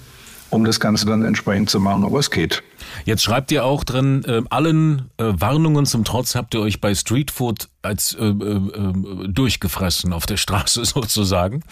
um 0.54 0.64
das 0.64 0.80
Ganze 0.80 1.04
dann 1.06 1.24
entsprechend 1.24 1.68
zu 1.68 1.80
machen. 1.80 2.04
Aber 2.04 2.18
es 2.18 2.30
geht. 2.30 2.62
Jetzt 3.04 3.22
schreibt 3.22 3.50
ihr 3.50 3.64
auch 3.64 3.84
drin, 3.84 4.24
äh, 4.24 4.42
allen 4.50 5.10
äh, 5.18 5.24
Warnungen 5.36 5.84
zum 5.84 6.04
Trotz 6.04 6.34
habt 6.34 6.54
ihr 6.54 6.60
euch 6.60 6.80
bei 6.80 6.94
Streetfood 6.94 7.68
als 7.82 8.14
äh, 8.14 8.24
äh, 8.24 8.28
äh 8.28 9.28
durchgefressen 9.28 10.12
auf 10.12 10.26
der 10.26 10.36
Straße 10.44 10.84
sozusagen. 10.84 11.62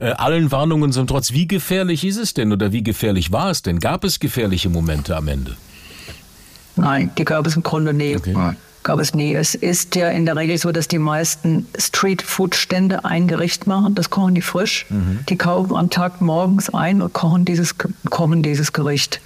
Äh, 0.00 0.12
allen 0.12 0.50
Warnungen 0.50 0.92
zum 0.92 1.06
Trotz, 1.06 1.32
wie 1.32 1.46
gefährlich 1.46 2.04
ist 2.04 2.16
es 2.16 2.34
denn 2.34 2.52
oder 2.52 2.72
wie 2.72 2.82
gefährlich 2.82 3.32
war 3.32 3.50
es 3.50 3.62
denn? 3.62 3.78
Gab 3.78 4.02
es 4.04 4.18
gefährliche 4.18 4.70
Momente 4.70 5.16
am 5.16 5.28
Ende? 5.28 5.56
Nein, 6.74 7.10
die 7.18 7.24
gab 7.24 7.46
es 7.46 7.54
im 7.54 7.62
Grunde 7.62 7.92
nie. 7.92 8.16
Okay 8.16 8.34
gab 8.82 8.98
es 9.00 9.14
nie. 9.14 9.34
Es 9.34 9.54
ist 9.54 9.94
ja 9.96 10.08
in 10.08 10.26
der 10.26 10.36
Regel 10.36 10.58
so, 10.58 10.72
dass 10.72 10.88
die 10.88 10.98
meisten 10.98 11.66
Street-Food-Stände 11.78 13.04
ein 13.04 13.28
Gericht 13.28 13.66
machen. 13.66 13.94
Das 13.94 14.10
kochen 14.10 14.34
die 14.34 14.42
frisch. 14.42 14.86
Mhm. 14.88 15.20
Die 15.28 15.36
kaufen 15.36 15.76
am 15.76 15.90
Tag 15.90 16.20
morgens 16.20 16.72
ein 16.72 17.02
und 17.02 17.12
kochen 17.12 17.44
dieses, 17.44 17.74
kochen 18.10 18.42
dieses 18.42 18.72
Gericht. 18.72 19.20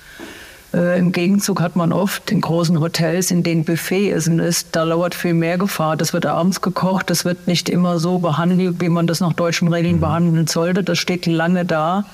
Äh, 0.74 0.98
Im 0.98 1.12
Gegenzug 1.12 1.60
hat 1.60 1.76
man 1.76 1.92
oft 1.92 2.30
in 2.30 2.40
großen 2.40 2.80
Hotels, 2.80 3.30
in 3.30 3.42
denen 3.42 3.64
Buffetessen 3.64 4.38
ist, 4.38 4.68
da 4.72 4.82
lauert 4.82 5.14
viel 5.14 5.34
mehr 5.34 5.58
Gefahr. 5.58 5.96
Das 5.96 6.12
wird 6.12 6.26
abends 6.26 6.60
gekocht, 6.60 7.10
das 7.10 7.24
wird 7.24 7.46
nicht 7.46 7.68
immer 7.68 7.98
so 7.98 8.18
behandelt, 8.18 8.80
wie 8.80 8.88
man 8.88 9.06
das 9.06 9.20
nach 9.20 9.32
deutschen 9.32 9.68
Regeln 9.68 10.00
behandeln 10.00 10.46
sollte. 10.46 10.82
Das 10.82 10.98
steht 10.98 11.26
lange 11.26 11.64
da. 11.64 12.04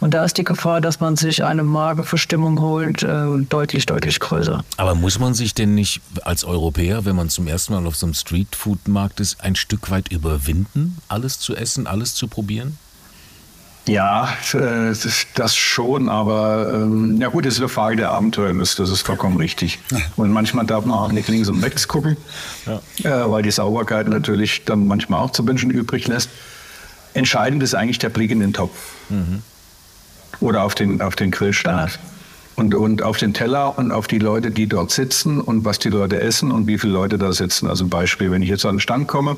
Und 0.00 0.14
da 0.14 0.24
ist 0.24 0.38
die 0.38 0.44
Gefahr, 0.44 0.80
dass 0.80 1.00
man 1.00 1.16
sich 1.16 1.44
eine 1.44 1.62
Magenverstimmung 1.62 2.60
holt, 2.60 3.02
äh, 3.02 3.26
deutlich, 3.48 3.86
deutlich 3.86 4.18
größer. 4.18 4.64
Aber 4.78 4.94
muss 4.94 5.18
man 5.18 5.34
sich 5.34 5.54
denn 5.54 5.74
nicht 5.74 6.00
als 6.22 6.44
Europäer, 6.44 7.04
wenn 7.04 7.16
man 7.16 7.28
zum 7.28 7.46
ersten 7.46 7.74
Mal 7.74 7.86
auf 7.86 7.96
so 7.96 8.06
einem 8.06 8.14
Streetfood-Markt 8.14 9.20
ist, 9.20 9.42
ein 9.42 9.56
Stück 9.56 9.90
weit 9.90 10.10
überwinden, 10.10 10.98
alles 11.08 11.38
zu 11.38 11.54
essen, 11.54 11.86
alles 11.86 12.14
zu 12.14 12.28
probieren? 12.28 12.78
Ja, 13.86 14.28
äh, 14.52 14.94
das 15.34 15.56
schon, 15.56 16.08
aber 16.08 16.72
ähm, 16.74 17.20
ja 17.20 17.28
gut, 17.28 17.44
das 17.44 17.54
ist 17.54 17.60
eine 17.60 17.68
Frage 17.68 17.96
der 17.96 18.10
Abenteuerlust, 18.10 18.78
das 18.78 18.90
ist 18.90 19.02
vollkommen 19.02 19.36
richtig. 19.36 19.78
Und 20.16 20.30
manchmal 20.32 20.66
darf 20.66 20.84
man 20.84 20.98
auch 20.98 21.12
nicht 21.12 21.28
links 21.28 21.48
und 21.48 21.62
rechts 21.62 21.88
gucken, 21.88 22.16
ja. 22.66 22.80
äh, 23.02 23.30
weil 23.30 23.42
die 23.42 23.50
Sauberkeit 23.50 24.08
natürlich 24.08 24.64
dann 24.64 24.86
manchmal 24.86 25.20
auch 25.20 25.30
zu 25.30 25.46
wünschen 25.46 25.70
übrig 25.70 26.06
lässt. 26.08 26.30
Entscheidend 27.14 27.62
ist 27.62 27.74
eigentlich 27.74 27.98
der 27.98 28.10
Blick 28.10 28.30
in 28.30 28.40
den 28.40 28.52
Topf 28.52 28.76
mhm. 29.08 29.42
Oder 30.40 30.62
auf 30.62 30.74
den, 30.74 31.00
auf 31.00 31.16
den 31.16 31.30
Grillstand. 31.30 31.98
Und, 32.56 32.74
und 32.74 33.02
auf 33.02 33.16
den 33.16 33.32
Teller 33.32 33.78
und 33.78 33.90
auf 33.90 34.06
die 34.06 34.18
Leute, 34.18 34.50
die 34.50 34.66
dort 34.66 34.90
sitzen 34.90 35.40
und 35.40 35.64
was 35.64 35.78
die 35.78 35.88
Leute 35.88 36.20
essen 36.20 36.50
und 36.52 36.66
wie 36.66 36.76
viele 36.76 36.92
Leute 36.92 37.16
da 37.16 37.32
sitzen. 37.32 37.68
Also 37.68 37.84
ein 37.84 37.90
Beispiel, 37.90 38.30
wenn 38.30 38.42
ich 38.42 38.50
jetzt 38.50 38.66
an 38.66 38.74
den 38.74 38.80
Stand 38.80 39.08
komme, 39.08 39.36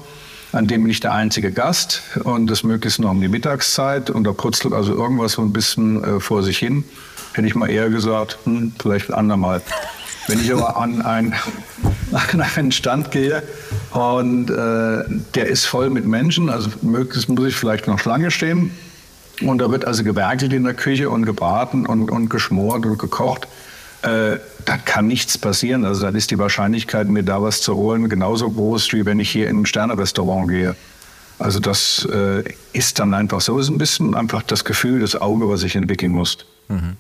an 0.51 0.67
dem 0.67 0.83
bin 0.83 0.91
ich 0.91 1.01
der 1.01 1.13
einzige 1.13 1.53
Gast 1.53 2.03
und 2.25 2.49
das 2.49 2.65
möglichst 2.65 2.99
noch 2.99 3.11
um 3.11 3.21
die 3.21 3.29
Mittagszeit 3.29 4.11
und 4.11 4.25
da 4.25 4.33
putzelt 4.33 4.75
also 4.75 4.93
irgendwas 4.95 5.33
so 5.33 5.43
ein 5.43 5.53
bisschen 5.53 6.03
äh, 6.03 6.21
vor 6.21 6.43
sich 6.43 6.59
hin. 6.59 6.85
Hätte 7.33 7.47
ich 7.47 7.55
mal 7.55 7.71
eher 7.71 7.91
gesagt, 7.91 8.39
hm, 8.45 8.73
vielleicht 8.81 9.11
ein 9.11 9.15
andermal. 9.15 9.63
Wenn 10.27 10.41
ich 10.41 10.53
aber 10.53 10.77
an, 10.77 11.03
ein, 11.03 11.35
an 12.13 12.41
einen 12.57 12.73
Stand 12.73 13.13
gehe 13.13 13.43
und 13.93 14.51
äh, 14.51 15.05
der 15.35 15.47
ist 15.47 15.65
voll 15.65 15.91
mit 15.91 16.07
Menschen, 16.07 16.51
also 16.51 16.71
möglichst 16.83 17.29
muss 17.29 17.49
ich 17.49 17.57
vielleicht 17.57 17.87
noch 17.87 17.99
Schlange 17.99 18.31
stehen 18.31 18.73
und 19.49 19.59
da 19.59 19.71
wird 19.71 19.85
also 19.85 20.05
gewerkelt 20.05 20.53
in 20.53 20.65
der 20.65 20.75
Küche 20.75 21.11
und 21.11 21.25
gebraten 21.27 21.87
und, 21.87 22.11
und 22.11 22.29
geschmort 22.29 22.87
und 22.87 22.99
gekocht 22.99 23.49
äh, 24.03 24.39
da 24.65 24.77
kann 24.85 25.07
nichts 25.07 25.39
passieren. 25.39 25.85
Also 25.85 26.03
dann 26.03 26.15
ist 26.15 26.31
die 26.31 26.39
Wahrscheinlichkeit, 26.39 27.09
mir 27.09 27.23
da 27.23 27.41
was 27.43 27.61
zu 27.63 27.77
holen, 27.77 28.09
genauso 28.09 28.51
groß, 28.51 28.93
wie 28.93 29.07
wenn 29.07 29.21
ich 29.21 29.31
hier 29.31 29.49
in 29.49 29.61
ein 29.61 29.67
Sternerestaurant 29.67 30.49
gehe. 30.49 30.77
Also 31.39 31.61
das 31.61 32.07
äh, 32.13 32.45
ist 32.73 32.99
dann 32.99 33.15
einfach 33.15 33.41
so, 33.41 33.59
ist 33.59 33.69
ein 33.69 33.79
bisschen 33.79 34.15
einfach 34.15 34.43
das 34.43 34.65
Gefühl, 34.65 35.01
das 35.01 35.17
Auge, 35.17 35.49
was 35.49 35.63
ich 35.63 35.75
entwickeln 35.77 36.13
muss. 36.13 36.39
Mhm. 36.69 36.97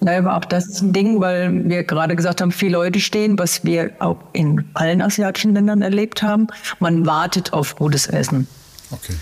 Naja, 0.00 0.18
aber 0.18 0.36
auch 0.36 0.44
das 0.44 0.66
ist 0.66 0.82
ein 0.82 0.92
Ding, 0.92 1.20
weil 1.20 1.66
wir 1.68 1.82
gerade 1.84 2.14
gesagt 2.14 2.40
haben, 2.40 2.52
viele 2.52 2.72
Leute 2.72 3.00
stehen, 3.00 3.38
was 3.38 3.64
wir 3.64 3.92
auch 4.00 4.18
in 4.32 4.64
allen 4.74 5.00
asiatischen 5.00 5.54
Ländern 5.54 5.82
erlebt 5.82 6.22
haben. 6.22 6.48
Man 6.78 7.06
wartet 7.06 7.52
auf 7.52 7.76
gutes 7.76 8.06
Essen. 8.06 8.46
Okay 8.90 9.14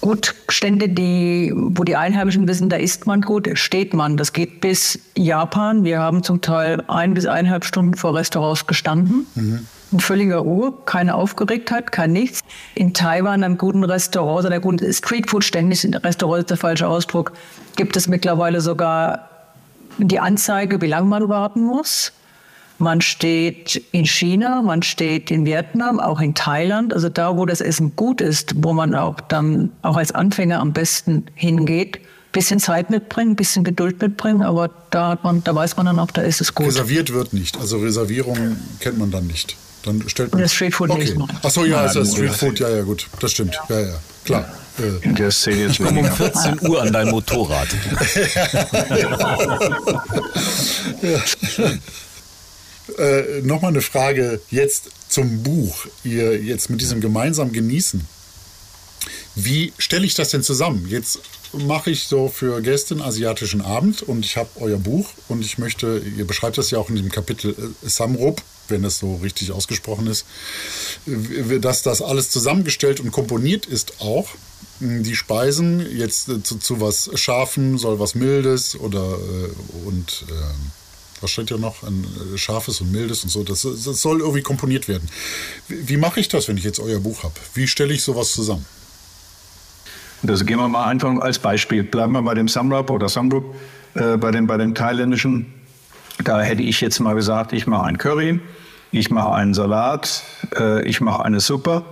gut 0.00 0.34
Stände, 0.48 0.88
die, 0.88 1.52
wo 1.54 1.84
die 1.84 1.96
Einheimischen 1.96 2.46
wissen, 2.48 2.68
da 2.68 2.76
isst 2.76 3.06
man 3.06 3.20
gut, 3.20 3.48
steht 3.54 3.94
man. 3.94 4.16
Das 4.16 4.32
geht 4.32 4.60
bis 4.60 4.98
Japan. 5.16 5.84
Wir 5.84 5.98
haben 5.98 6.22
zum 6.22 6.40
Teil 6.40 6.82
ein 6.88 7.14
bis 7.14 7.26
eineinhalb 7.26 7.64
Stunden 7.64 7.94
vor 7.94 8.14
Restaurants 8.14 8.66
gestanden. 8.66 9.26
Mhm. 9.34 9.66
In 9.90 10.00
völliger 10.00 10.38
Ruhe, 10.38 10.74
keine 10.84 11.14
Aufgeregtheit, 11.14 11.92
kein 11.92 12.12
nichts. 12.12 12.40
In 12.74 12.92
Taiwan, 12.92 13.42
einem 13.42 13.56
guten 13.56 13.84
Restaurant, 13.84 14.46
oder 14.46 14.60
guten 14.60 14.92
Streetfood, 14.92 15.44
ständig 15.44 15.86
Restaurant 16.04 16.40
ist 16.40 16.50
der 16.50 16.58
falsche 16.58 16.86
Ausdruck, 16.86 17.32
gibt 17.76 17.96
es 17.96 18.06
mittlerweile 18.06 18.60
sogar 18.60 19.30
die 19.96 20.20
Anzeige, 20.20 20.80
wie 20.82 20.86
lange 20.86 21.06
man 21.06 21.28
warten 21.28 21.62
muss. 21.62 22.12
Man 22.80 23.00
steht 23.00 23.82
in 23.90 24.06
China, 24.06 24.62
man 24.62 24.82
steht 24.82 25.32
in 25.32 25.44
Vietnam, 25.44 25.98
auch 25.98 26.20
in 26.20 26.34
Thailand, 26.34 26.94
also 26.94 27.08
da, 27.08 27.36
wo 27.36 27.44
das 27.44 27.60
Essen 27.60 27.96
gut 27.96 28.20
ist, 28.20 28.54
wo 28.62 28.72
man 28.72 28.94
auch 28.94 29.20
dann 29.20 29.72
auch 29.82 29.96
als 29.96 30.12
Anfänger 30.12 30.60
am 30.60 30.72
besten 30.72 31.26
hingeht. 31.34 31.98
Bisschen 32.30 32.60
Zeit 32.60 32.90
mitbringen, 32.90 33.34
bisschen 33.34 33.64
Geduld 33.64 34.00
mitbringen, 34.00 34.42
aber 34.42 34.70
da, 34.90 35.08
hat 35.08 35.24
man, 35.24 35.42
da 35.42 35.54
weiß 35.54 35.76
man 35.76 35.86
dann 35.86 35.98
auch, 35.98 36.12
da 36.12 36.22
ist 36.22 36.40
es 36.40 36.54
gut. 36.54 36.68
Reserviert 36.68 37.12
wird 37.12 37.32
nicht, 37.32 37.58
also 37.58 37.78
Reservierung 37.78 38.56
kennt 38.78 38.98
man 38.98 39.10
dann 39.10 39.26
nicht. 39.26 39.56
Dann 39.82 40.08
stellt 40.08 40.30
man. 40.30 40.38
Und 40.38 40.44
das 40.44 40.54
Streetfood 40.54 40.90
okay. 40.90 41.00
nicht. 41.00 41.16
Achso, 41.42 41.64
ja, 41.64 41.84
ist 41.84 41.96
das 41.96 42.12
Streetfood, 42.12 42.60
ja, 42.60 42.68
ja, 42.68 42.82
gut, 42.82 43.08
das 43.18 43.32
stimmt, 43.32 43.58
ja, 43.68 43.80
ja, 43.80 43.94
klar. 44.24 44.44
In 45.02 45.16
der 45.16 45.32
Szene 45.32 45.62
jetzt 45.62 45.80
ich 45.80 45.84
komme 45.84 46.00
um 46.00 46.06
14 46.06 46.68
Uhr 46.68 46.80
an 46.80 46.92
dein 46.92 47.08
Motorrad. 47.08 47.66
ja. 51.02 51.18
Äh, 52.96 53.42
Nochmal 53.42 53.72
eine 53.72 53.82
Frage 53.82 54.40
jetzt 54.50 54.90
zum 55.08 55.42
Buch. 55.42 55.86
Ihr 56.04 56.40
jetzt 56.42 56.70
mit 56.70 56.80
diesem 56.80 57.00
gemeinsamen 57.00 57.52
Genießen. 57.52 58.06
Wie 59.34 59.72
stelle 59.78 60.04
ich 60.06 60.14
das 60.14 60.30
denn 60.30 60.42
zusammen? 60.42 60.86
Jetzt 60.88 61.20
mache 61.52 61.90
ich 61.90 62.04
so 62.04 62.28
für 62.28 62.60
Gäste 62.60 62.94
einen 62.94 63.02
asiatischen 63.02 63.60
Abend 63.60 64.02
und 64.02 64.24
ich 64.24 64.36
habe 64.36 64.48
euer 64.56 64.78
Buch 64.78 65.08
und 65.28 65.44
ich 65.44 65.58
möchte, 65.58 66.02
ihr 66.16 66.26
beschreibt 66.26 66.58
das 66.58 66.70
ja 66.70 66.78
auch 66.78 66.90
in 66.90 66.96
dem 66.96 67.10
Kapitel 67.10 67.50
äh, 67.52 67.88
Samrup, 67.88 68.42
wenn 68.68 68.82
das 68.82 68.98
so 68.98 69.16
richtig 69.16 69.52
ausgesprochen 69.52 70.06
ist, 70.08 70.26
dass 71.60 71.82
das 71.82 72.02
alles 72.02 72.30
zusammengestellt 72.30 73.00
und 73.00 73.12
komponiert 73.12 73.66
ist 73.66 74.00
auch. 74.00 74.28
Die 74.80 75.16
Speisen 75.16 75.84
jetzt 75.96 76.28
äh, 76.28 76.42
zu, 76.42 76.58
zu 76.58 76.80
was 76.80 77.10
Scharfen 77.14 77.78
soll 77.78 77.98
was 77.98 78.14
Mildes 78.14 78.78
oder 78.78 79.18
äh, 79.18 79.86
und 79.86 80.24
äh, 80.28 80.32
was 81.20 81.30
steht 81.30 81.50
ja 81.50 81.56
noch? 81.56 81.82
Ein 81.82 82.06
äh, 82.34 82.38
scharfes 82.38 82.80
und 82.80 82.92
mildes 82.92 83.24
und 83.24 83.30
so. 83.30 83.42
Das, 83.42 83.62
das 83.62 84.00
soll 84.00 84.20
irgendwie 84.20 84.42
komponiert 84.42 84.88
werden. 84.88 85.08
Wie, 85.68 85.88
wie 85.88 85.96
mache 85.96 86.20
ich 86.20 86.28
das, 86.28 86.48
wenn 86.48 86.56
ich 86.56 86.64
jetzt 86.64 86.80
euer 86.80 87.00
Buch 87.00 87.22
habe? 87.22 87.34
Wie 87.54 87.66
stelle 87.66 87.94
ich 87.94 88.02
sowas 88.02 88.32
zusammen? 88.32 88.64
Also 90.26 90.44
gehen 90.44 90.58
wir 90.58 90.68
mal 90.68 90.86
einfach 90.86 91.16
als 91.20 91.38
Beispiel. 91.38 91.84
Bleiben 91.84 92.12
wir 92.12 92.22
bei 92.22 92.34
dem 92.34 92.48
Samrup 92.48 92.90
oder 92.90 93.08
Samrup, 93.08 93.54
äh, 93.94 94.16
bei, 94.16 94.30
den, 94.30 94.46
bei 94.46 94.56
den 94.56 94.74
thailändischen. 94.74 95.52
Da 96.24 96.40
hätte 96.40 96.62
ich 96.62 96.80
jetzt 96.80 96.98
mal 96.98 97.14
gesagt, 97.14 97.52
ich 97.52 97.66
mache 97.66 97.86
ein 97.86 97.98
Curry, 97.98 98.40
ich 98.90 99.10
mache 99.10 99.32
einen 99.32 99.54
Salat, 99.54 100.24
äh, 100.56 100.82
ich 100.82 101.00
mache 101.00 101.24
eine 101.24 101.38
Suppe 101.38 101.84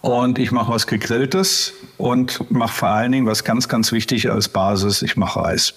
und 0.00 0.38
ich 0.38 0.52
mache 0.52 0.72
was 0.72 0.86
Gegrilltes 0.86 1.72
und 1.96 2.50
mache 2.52 2.72
vor 2.72 2.88
allen 2.88 3.10
Dingen, 3.10 3.26
was 3.26 3.42
ganz, 3.42 3.68
ganz 3.68 3.90
wichtig 3.90 4.30
als 4.30 4.48
Basis, 4.48 5.02
ich 5.02 5.16
mache 5.16 5.40
Reis. 5.40 5.74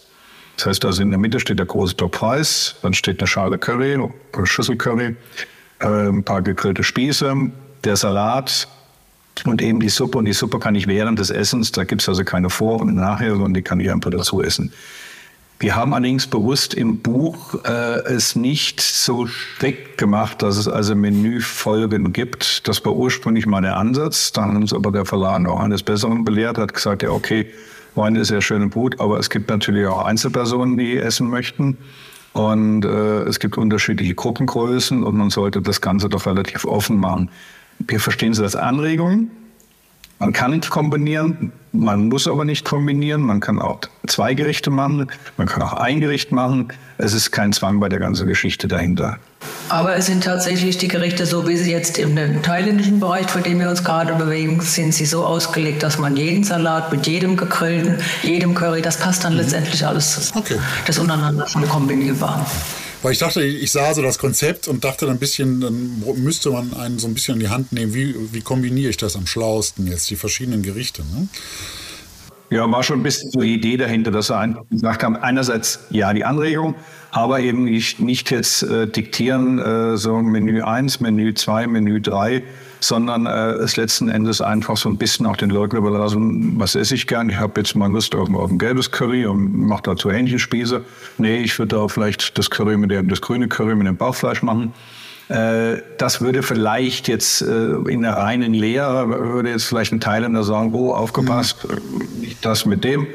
Das 0.58 0.66
heißt 0.66 0.86
also 0.86 1.02
in 1.02 1.12
der 1.12 1.20
Mitte 1.20 1.40
steht 1.40 1.60
der 1.60 1.68
große 1.68 1.96
Topf 1.96 2.22
Reis, 2.22 2.76
dann 2.82 2.94
steht 2.94 3.20
eine 3.20 3.28
Schale 3.28 3.58
Curry, 3.58 3.94
eine 3.94 4.46
Schüssel 4.46 4.76
Curry, 4.76 5.16
äh, 5.80 5.86
ein 5.86 6.24
paar 6.24 6.42
gegrillte 6.42 6.84
Spieße, 6.84 7.34
der 7.84 7.96
Salat 7.96 8.68
und 9.46 9.62
eben 9.62 9.80
die 9.80 9.90
Suppe. 9.90 10.18
Und 10.18 10.26
die 10.26 10.34
Suppe 10.34 10.60
kann 10.60 10.74
ich 10.74 10.88
während 10.88 11.20
des 11.20 11.30
Essens, 11.30 11.72
da 11.72 11.84
gibt 11.84 12.02
es 12.02 12.10
also 12.10 12.24
keine 12.24 12.50
Vor- 12.50 12.82
und 12.82 12.96
Nachher, 12.96 13.32
sondern 13.32 13.54
die 13.54 13.62
kann 13.62 13.80
ich 13.80 13.92
einfach 13.92 14.10
dazu 14.10 14.42
essen. 14.42 14.74
Wir 15.60 15.76
haben 15.76 15.94
allerdings 15.94 16.28
bewusst 16.28 16.76
im 16.76 17.00
Buch 17.00 17.56
äh, 17.64 18.00
es 18.06 18.36
nicht 18.36 18.80
so 18.80 19.26
strikt 19.26 19.98
gemacht, 19.98 20.44
dass 20.44 20.58
es 20.58 20.68
also 20.68 20.96
Menüfolgen 20.96 22.14
gibt. 22.14 22.68
Das 22.68 22.86
war 22.86 22.96
ursprünglich 22.96 23.48
mal 23.48 23.62
der 23.62 23.76
Ansatz. 23.76 24.32
Dann 24.32 24.52
hat 24.52 24.56
uns 24.56 24.74
aber 24.74 24.92
der 24.92 25.06
Verlag 25.06 25.42
noch 25.42 25.60
eines 25.60 25.82
Besseren 25.82 26.26
belehrt, 26.26 26.60
hat 26.60 26.76
gesagt, 26.76 27.02
ja 27.02 27.10
okay, 27.10 27.48
Wein 27.98 28.16
ist 28.16 28.32
ja 28.32 28.42
schön 28.42 28.62
und 28.62 28.74
gut, 28.74 29.00
aber 29.00 29.20
es 29.20 29.30
gibt 29.30 29.50
natürlich 29.50 29.86
auch 29.88 30.06
Einzelpersonen, 30.06 30.78
die 30.78 30.98
essen 30.98 31.30
möchten. 31.30 31.78
Und 32.34 32.86
äh, 32.86 33.24
es 33.24 33.40
gibt 33.40 33.58
unterschiedliche 33.58 34.14
Gruppengrößen 34.14 35.04
und 35.04 35.16
man 35.18 35.32
sollte 35.32 35.62
das 35.62 35.82
Ganze 35.82 36.08
doch 36.08 36.28
relativ 36.28 36.66
offen 36.66 36.98
machen. 36.98 37.30
Wir 37.80 38.00
verstehen 38.00 38.32
es 38.32 38.40
als 38.40 38.56
Anregung. 38.56 39.32
Man 40.20 40.34
kann 40.34 40.52
nicht 40.52 40.70
kombinieren, 40.70 41.52
man 41.72 42.08
muss 42.08 42.28
aber 42.28 42.44
nicht 42.44 42.66
kombinieren. 42.66 43.22
Man 43.22 43.40
kann 43.40 43.60
auch 43.60 43.82
zwei 44.08 44.34
Gerichte 44.34 44.72
machen, 44.72 45.08
man 45.38 45.48
kann 45.48 45.62
auch 45.62 45.74
ein 45.74 46.00
Gericht 46.00 46.32
machen. 46.32 46.70
Es 46.98 47.14
ist 47.14 47.32
kein 47.32 47.54
Zwang 47.54 47.80
bei 47.80 47.88
der 47.88 48.00
ganzen 48.00 48.28
Geschichte 48.28 48.68
dahinter. 48.68 49.20
Aber 49.70 49.96
es 49.96 50.08
sind 50.08 50.24
tatsächlich 50.24 50.80
die 50.80 50.88
Gerichte, 50.88 51.26
so 51.26 51.48
wie 51.48 51.56
sie 51.56 51.72
jetzt 51.72 52.00
im 52.00 52.16
thailändischen 52.42 53.00
Bereich, 53.00 53.28
vor 53.28 53.42
dem 53.42 53.60
wir 53.60 53.70
uns 53.70 53.84
gerade 53.84 54.16
bewegen, 54.16 54.60
sind 54.62 54.94
sie 54.94 55.06
so 55.06 55.24
ausgelegt, 55.26 55.84
dass 55.84 56.00
man 56.00 56.16
jeden 56.16 56.44
Salat 56.44 56.92
mit 56.92 57.06
jedem 57.06 57.38
gegrillten, 57.38 57.98
jedem 58.24 58.56
Curry, 58.56 58.82
das 58.82 58.98
passt 58.98 59.24
dann 59.24 59.34
mhm. 59.34 59.40
letztendlich 59.40 59.86
alles 59.86 60.14
zusammen. 60.14 60.46
Okay. 60.46 60.60
Das 60.88 60.98
untereinander 60.98 61.46
von 61.46 61.68
kombinierbar. 61.68 62.46
Weil 63.04 63.12
ich 63.12 63.20
dachte, 63.20 63.44
ich 63.44 63.72
sah 63.72 63.94
so 63.94 64.02
das 64.02 64.18
Konzept 64.18 64.68
und 64.68 64.84
dachte 64.84 65.06
dann 65.06 65.16
ein 65.16 65.20
bisschen, 65.20 65.62
dann 65.62 66.04
müsste 66.18 66.50
man 66.50 66.74
einen 66.74 66.98
so 66.98 67.08
ein 67.08 67.14
bisschen 67.14 67.36
in 67.36 67.42
die 67.42 67.50
Hand 67.50 67.72
nehmen, 67.72 67.94
wie, 67.94 68.16
wie 68.34 68.42
kombiniere 68.42 68.90
ich 68.90 68.98
das 68.98 69.16
am 69.16 69.28
schlauesten 69.28 69.88
jetzt, 69.88 70.10
die 70.10 70.16
verschiedenen 70.16 70.64
Gerichte. 70.64 71.04
Ne? 71.04 71.28
Ja, 72.50 72.70
war 72.72 72.82
schon 72.82 73.02
ein 73.02 73.04
bisschen 73.04 73.30
so 73.32 73.42
die 73.42 73.54
Idee 73.54 73.78
dahinter, 73.78 74.10
dass 74.10 74.30
wir 74.30 74.66
gesagt 74.72 75.04
haben, 75.04 75.18
einerseits 75.18 75.80
ja 75.90 76.14
die 76.14 76.24
Anregung, 76.24 76.76
aber 77.12 77.42
eben 77.42 77.66
nicht, 77.66 78.00
nicht 78.00 78.32
jetzt 78.32 78.64
äh, 78.64 78.88
diktieren, 78.88 79.60
äh, 79.60 79.98
so 79.98 80.22
Menü 80.22 80.62
1, 80.62 81.02
Menü 81.02 81.34
2, 81.34 81.68
Menü 81.68 82.02
3, 82.02 82.44
sondern 82.80 83.26
äh, 83.26 83.52
es 83.54 83.78
letzten 83.78 84.10
Endes 84.10 84.42
einfach 84.42 84.78
so 84.78 84.90
ein 84.90 84.98
bisschen 84.98 85.26
auch 85.26 85.38
den 85.38 85.50
Leuten 85.50 85.78
überlassen, 85.78 86.60
was 86.60 86.76
esse 86.76 86.96
ich 86.96 87.08
gern, 87.08 87.30
ich 87.30 87.38
habe 87.38 87.60
jetzt 87.60 87.76
mal 87.76 87.92
Lust 87.92 88.16
auf, 88.16 88.34
auf 88.34 88.52
ein 88.52 88.58
gelbes 88.58 88.92
Curry 88.92 89.26
und 89.26 89.58
mache 89.58 89.84
dazu 89.84 90.10
ähnliche 90.10 90.40
Spieße. 90.40 90.84
Nee, 91.18 91.38
ich 91.38 91.58
würde 91.58 91.76
da 91.76 91.88
vielleicht 91.88 92.38
das 92.38 92.50
Curry 92.50 92.78
mit 92.78 92.92
dem, 92.92 93.10
das 93.10 93.22
grüne 93.22 93.48
Curry 93.48 93.76
mit 93.76 93.88
dem 93.88 93.98
Bauchfleisch 93.98 94.44
machen. 94.44 94.74
Äh, 95.30 95.82
das 95.98 96.22
würde 96.22 96.42
vielleicht 96.44 97.08
jetzt 97.08 97.42
äh, 97.42 97.74
in 97.90 98.02
der 98.04 98.14
reinen 98.14 98.54
Lehre, 98.54 99.10
würde 99.10 99.50
jetzt 99.50 99.66
vielleicht 99.66 99.92
ein 99.92 100.00
Thailänder 100.00 100.44
sagen, 100.44 100.74
oh, 100.74 100.94
aufgepasst, 100.94 101.68
mhm. 101.68 102.22
nicht 102.22 102.46
das 102.46 102.66
mit 102.66 102.84
dem. 102.84 103.08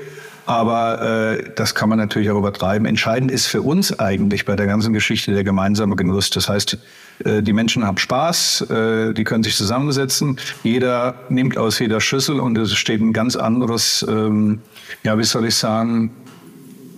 Aber 0.44 1.36
äh, 1.38 1.50
das 1.54 1.74
kann 1.74 1.88
man 1.88 1.98
natürlich 1.98 2.30
auch 2.30 2.38
übertreiben. 2.38 2.86
Entscheidend 2.86 3.30
ist 3.30 3.46
für 3.46 3.62
uns 3.62 3.98
eigentlich 3.98 4.44
bei 4.44 4.56
der 4.56 4.66
ganzen 4.66 4.92
Geschichte 4.92 5.32
der 5.32 5.44
gemeinsame 5.44 5.94
Genuss. 5.94 6.30
Das 6.30 6.48
heißt, 6.48 6.74
äh, 6.74 6.78
die 7.24 7.52
Menschen 7.52 7.86
haben 7.86 7.98
Spaß, 7.98 8.62
äh, 8.70 9.12
die 9.14 9.24
können 9.24 9.42
sich 9.42 9.56
zusammensetzen. 9.56 10.38
Jeder 10.62 11.14
nimmt 11.28 11.56
aus 11.58 11.78
jeder 11.78 12.00
Schüssel 12.00 12.40
und 12.40 12.58
es 12.58 12.72
steht 12.74 13.00
ein 13.00 13.12
ganz 13.12 13.36
anderes, 13.36 14.04
ähm, 14.08 14.60
ja, 15.02 15.18
wie 15.18 15.24
soll 15.24 15.46
ich 15.46 15.54
sagen, 15.54 16.10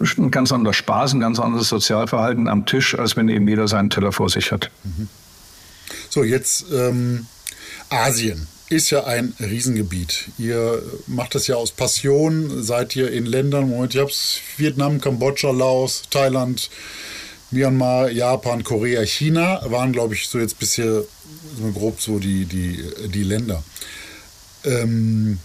ein 0.00 0.30
ganz 0.30 0.52
anderer 0.52 0.74
Spaß, 0.74 1.14
ein 1.14 1.20
ganz 1.20 1.38
anderes 1.38 1.68
Sozialverhalten 1.68 2.48
am 2.48 2.66
Tisch, 2.66 2.98
als 2.98 3.16
wenn 3.16 3.28
eben 3.28 3.48
jeder 3.48 3.68
seinen 3.68 3.90
Teller 3.90 4.12
vor 4.12 4.28
sich 4.28 4.52
hat. 4.52 4.70
Mhm. 4.84 5.08
So, 6.10 6.24
jetzt 6.24 6.66
ähm, 6.72 7.26
Asien 7.90 8.46
ist 8.70 8.90
ja 8.90 9.04
ein 9.04 9.34
Riesengebiet. 9.40 10.30
Ihr 10.38 10.82
macht 11.06 11.34
das 11.34 11.46
ja 11.46 11.56
aus 11.56 11.70
Passion, 11.70 12.62
seid 12.62 12.96
ihr 12.96 13.10
in 13.12 13.26
Ländern, 13.26 13.68
Moment, 13.68 13.94
ihr 13.94 14.02
habt 14.02 14.40
Vietnam, 14.56 15.00
Kambodscha, 15.00 15.50
Laos, 15.50 16.02
Thailand, 16.10 16.70
Myanmar, 17.54 18.10
Japan, 18.10 18.64
Korea, 18.64 19.02
China 19.06 19.60
waren, 19.66 19.92
glaube 19.92 20.14
ich, 20.14 20.28
so 20.28 20.38
jetzt 20.38 20.58
bisher 20.58 21.02
so 21.56 21.72
grob 21.72 22.00
so 22.00 22.18
die, 22.18 22.44
die, 22.44 22.84
die 23.08 23.22
Länder. 23.22 23.62
Ähm, 24.64 25.38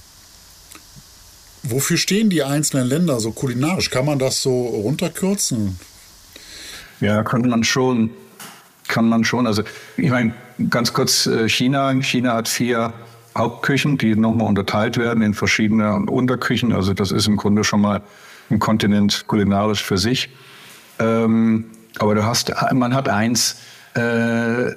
wofür 1.64 1.98
stehen 1.98 2.30
die 2.30 2.44
einzelnen 2.44 2.88
Länder 2.88 3.20
so 3.20 3.32
kulinarisch? 3.32 3.90
Kann 3.90 4.06
man 4.06 4.20
das 4.20 4.42
so 4.42 4.68
runterkürzen? 4.68 5.80
Ja, 7.00 7.24
kann 7.24 7.42
man 7.42 7.64
schon. 7.64 8.10
Kann 8.88 9.08
man 9.08 9.24
schon. 9.24 9.46
Also, 9.46 9.64
ich 9.98 10.10
meine, 10.10 10.34
ganz 10.70 10.94
kurz 10.94 11.28
äh, 11.28 11.48
China. 11.48 11.94
China 12.02 12.34
hat 12.34 12.48
vier 12.48 12.92
Hauptküchen, 13.38 13.98
die 14.00 14.16
nochmal 14.16 14.48
unterteilt 14.48 14.98
werden 14.98 15.22
in 15.22 15.34
verschiedene 15.36 15.98
Unterküchen. 16.10 16.74
Also 16.74 16.94
das 16.94 17.12
ist 17.12 17.28
im 17.28 17.38
Grunde 17.38 17.64
schon 17.64 17.82
mal 17.82 18.02
ein 18.50 18.58
Kontinent 18.58 19.26
kulinarisch 19.28 19.84
für 19.84 20.00
sich. 20.00 20.30
Ähm, 20.98 21.66
aber 21.98 22.16
du 22.16 22.24
hast, 22.24 22.54
man 22.74 22.94
hat 22.94 23.10
eins. 23.10 23.58
Äh, 23.96 24.74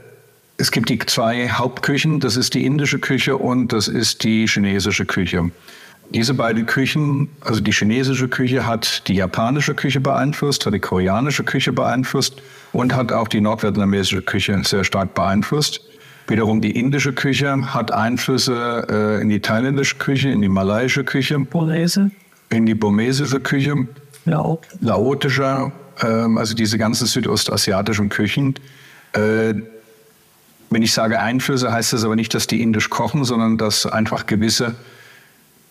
es 0.59 0.71
gibt 0.71 0.91
die 0.91 0.99
zwei 0.99 1.49
Hauptküchen. 1.49 2.21
Das 2.21 2.37
ist 2.37 2.55
die 2.55 2.65
indische 2.65 2.99
Küche 2.99 3.37
und 3.37 3.73
das 3.73 3.89
ist 3.89 4.23
die 4.23 4.47
chinesische 4.47 5.05
Küche. 5.05 5.51
Diese 6.11 6.35
beiden 6.35 6.67
Küchen, 6.67 7.31
also 7.41 7.61
die 7.61 7.73
chinesische 7.73 8.29
Küche 8.29 8.67
hat 8.67 9.09
die 9.09 9.15
japanische 9.15 9.75
Küche 9.75 9.99
beeinflusst, 9.99 10.67
hat 10.67 10.75
die 10.75 10.79
koreanische 10.79 11.43
Küche 11.43 11.73
beeinflusst 11.73 12.43
und 12.73 12.95
hat 12.95 13.13
auch 13.13 13.29
die 13.29 13.41
nordvietnamesische 13.41 14.23
Küche 14.23 14.61
sehr 14.63 14.85
stark 14.85 15.15
beeinflusst. 15.15 15.81
Wiederum 16.29 16.61
die 16.61 16.79
indische 16.79 17.13
Küche 17.13 17.75
hat 17.75 17.91
Einflüsse 17.91 18.87
äh, 18.89 19.23
in 19.23 19.31
die 19.31 19.41
thailändische 19.41 19.97
Küche, 19.97 20.29
in 20.29 20.43
die 20.43 20.49
malaiische 20.49 21.03
Küche. 21.03 21.39
Burmese. 21.39 22.11
In 22.51 22.67
die 22.67 22.75
burmesische 22.75 23.41
Küche. 23.41 23.75
Laot. 24.25 24.61
Laotische, 24.81 25.73
ähm, 26.03 26.39
also 26.39 26.55
diese 26.55 26.79
ganzen 26.79 27.07
südostasiatischen 27.07 28.09
Küchen. 28.09 28.55
Äh, 29.13 29.55
wenn 30.71 30.83
ich 30.83 30.93
sage 30.93 31.21
Einflüsse, 31.21 31.73
heißt 31.73 31.93
das 31.93 32.05
aber 32.05 32.17
nicht, 32.17 32.35
dass 32.35 32.47
die 32.47 32.63
indisch 32.63 32.89
kochen, 32.89 33.25
sondern 33.25 33.59
dass 33.59 33.85
einfach 33.87 34.27
gewisse 34.27 34.75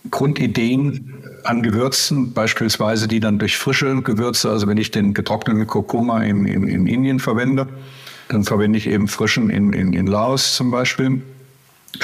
Grundideen 0.09 1.15
an 1.43 1.61
Gewürzen, 1.61 2.33
beispielsweise 2.33 3.07
die 3.07 3.19
dann 3.19 3.39
durch 3.39 3.57
frische 3.57 4.01
Gewürze, 4.01 4.49
also 4.49 4.67
wenn 4.67 4.77
ich 4.77 4.91
den 4.91 5.13
getrockneten 5.13 5.67
Kurkuma 5.67 6.23
in, 6.23 6.45
in, 6.45 6.67
in 6.67 6.87
Indien 6.87 7.19
verwende, 7.19 7.67
dann 8.29 8.43
verwende 8.43 8.77
ich 8.77 8.87
eben 8.87 9.07
frischen 9.07 9.49
in, 9.49 9.73
in, 9.73 9.93
in 9.93 10.07
Laos 10.07 10.55
zum 10.55 10.71
Beispiel, 10.71 11.21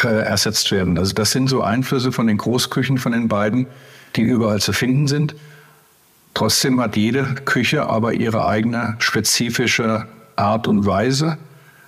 äh, 0.03 0.07
ersetzt 0.07 0.71
werden. 0.71 0.97
Also 0.97 1.13
das 1.13 1.31
sind 1.31 1.49
so 1.49 1.61
Einflüsse 1.61 2.11
von 2.11 2.27
den 2.27 2.37
Großküchen 2.37 2.97
von 2.97 3.13
den 3.13 3.27
beiden, 3.27 3.67
die 4.15 4.21
überall 4.21 4.59
zu 4.59 4.73
finden 4.73 5.07
sind. 5.07 5.35
Trotzdem 6.37 6.79
hat 6.79 6.95
jede 6.95 7.23
Küche 7.45 7.89
aber 7.89 8.13
ihre 8.13 8.45
eigene 8.45 8.95
spezifische 8.99 10.05
Art 10.35 10.67
und 10.67 10.85
Weise, 10.85 11.39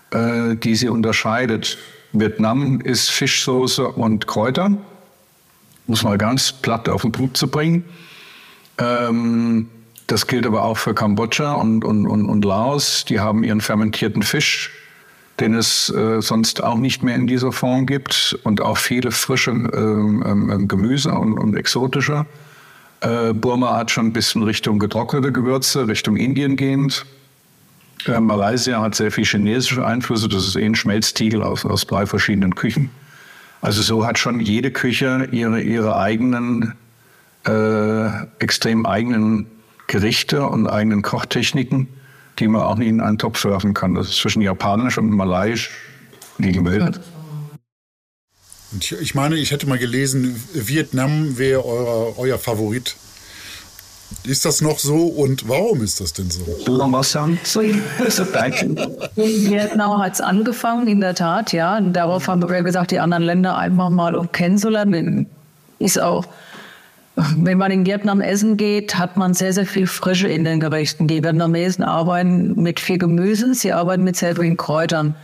äh, 0.09 0.55
die 0.55 0.73
sie 0.73 0.89
unterscheidet. 0.89 1.77
Vietnam 2.13 2.81
ist 2.81 3.11
Fischsoße 3.11 3.87
und 3.87 4.25
Kräuter, 4.25 4.71
muss 5.85 6.01
man 6.01 6.17
ganz 6.17 6.51
platt 6.51 6.89
auf 6.89 7.03
den 7.03 7.11
Punkt 7.11 7.37
zu 7.37 7.47
bringen. 7.47 7.83
Ähm, 8.79 9.69
das 10.07 10.25
gilt 10.25 10.47
aber 10.47 10.63
auch 10.63 10.79
für 10.79 10.95
Kambodscha 10.95 11.53
und, 11.53 11.85
und, 11.85 12.07
und, 12.07 12.25
und 12.25 12.43
Laos. 12.43 13.05
Die 13.05 13.19
haben 13.19 13.43
ihren 13.43 13.61
fermentierten 13.61 14.23
Fisch, 14.23 14.71
den 15.39 15.53
es 15.53 15.91
äh, 15.91 16.23
sonst 16.23 16.63
auch 16.63 16.77
nicht 16.77 17.03
mehr 17.03 17.13
in 17.13 17.27
dieser 17.27 17.51
Form 17.51 17.85
gibt 17.85 18.39
und 18.45 18.61
auch 18.61 18.79
viele 18.79 19.11
frische 19.11 19.51
ähm, 19.51 20.23
ähm, 20.25 20.67
Gemüse 20.67 21.11
und, 21.11 21.37
und 21.37 21.55
exotische. 21.55 22.25
Äh, 23.01 23.33
Burma 23.33 23.77
hat 23.77 23.91
schon 23.91 24.07
ein 24.07 24.13
bisschen 24.13 24.43
Richtung 24.43 24.79
getrocknete 24.79 25.31
Gewürze, 25.31 25.87
Richtung 25.87 26.17
Indien 26.17 26.55
gehend. 26.55 27.05
Äh, 28.05 28.19
Malaysia 28.19 28.81
hat 28.81 28.95
sehr 28.95 29.11
viel 29.11 29.25
chinesische 29.25 29.85
Einflüsse. 29.85 30.27
Das 30.27 30.47
ist 30.47 30.55
eh 30.55 30.65
ein 30.65 30.75
Schmelztiegel 30.75 31.41
aus, 31.41 31.65
aus 31.65 31.87
drei 31.87 32.05
verschiedenen 32.05 32.55
Küchen. 32.55 32.89
Also 33.61 33.81
so 33.81 34.05
hat 34.05 34.17
schon 34.17 34.39
jede 34.39 34.71
Küche 34.71 35.27
ihre, 35.31 35.61
ihre 35.61 35.97
eigenen, 35.97 36.73
äh, 37.45 38.07
extrem 38.39 38.85
eigenen 38.85 39.47
Gerichte 39.87 40.45
und 40.45 40.67
eigenen 40.67 41.01
Kochtechniken, 41.01 41.87
die 42.37 42.47
man 42.47 42.61
auch 42.61 42.75
nicht 42.75 42.89
in 42.89 43.01
einen 43.01 43.17
Topf 43.17 43.43
werfen 43.43 43.73
kann. 43.73 43.95
Das 43.95 44.09
ist 44.09 44.17
zwischen 44.17 44.41
Japanisch 44.41 44.97
und 44.97 45.09
Malaiisch 45.09 45.71
die 46.37 46.63
Welt. 46.63 47.01
Ich, 48.80 48.91
ich 48.91 49.15
meine, 49.15 49.36
ich 49.36 49.51
hätte 49.51 49.67
mal 49.67 49.78
gelesen, 49.78 50.43
Vietnam 50.53 51.38
wäre 51.38 51.65
euer, 51.65 52.17
euer 52.17 52.38
Favorit. 52.38 52.95
Ist 54.24 54.43
das 54.45 54.61
noch 54.61 54.80
so 54.80 55.05
und 55.05 55.47
warum 55.47 55.84
ist 55.84 56.01
das 56.01 56.13
denn 56.13 56.30
so? 56.32 56.41
sagen? 56.95 57.39
In 59.15 59.51
Vietnam 59.51 60.01
hat 60.01 60.13
es 60.13 60.22
angefangen, 60.22 60.88
in 60.88 60.99
der 60.99 61.15
Tat, 61.15 61.53
ja. 61.53 61.78
Und 61.78 61.93
darauf 61.93 62.28
haben 62.28 62.47
wir 62.47 62.63
gesagt, 62.63 62.91
die 62.91 62.99
anderen 62.99 63.24
Länder 63.24 63.57
einfach 63.57 63.89
mal 63.89 64.15
um 64.15 64.32
kennenzulernen. 64.32 65.28
Ist 65.78 65.99
auch 66.01 66.26
wenn 67.38 67.57
man 67.57 67.72
in 67.72 67.86
Vietnam 67.86 68.22
essen 68.22 68.57
geht, 68.57 68.97
hat 68.97 69.17
man 69.17 69.34
sehr, 69.34 69.53
sehr 69.53 69.65
viel 69.65 69.88
Frische 69.88 70.28
in 70.28 70.43
den 70.43 70.59
Gerichten. 70.59 71.07
Die 71.07 71.24
Vietnamesen 71.24 71.84
arbeiten 71.84 72.61
mit 72.61 72.80
viel 72.80 72.97
Gemüse, 72.97 73.53
sie 73.53 73.74
arbeiten 73.74 74.03
mit 74.03 74.15
sehr 74.15 74.36
vielen 74.36 74.57
Kräutern. 74.57 75.15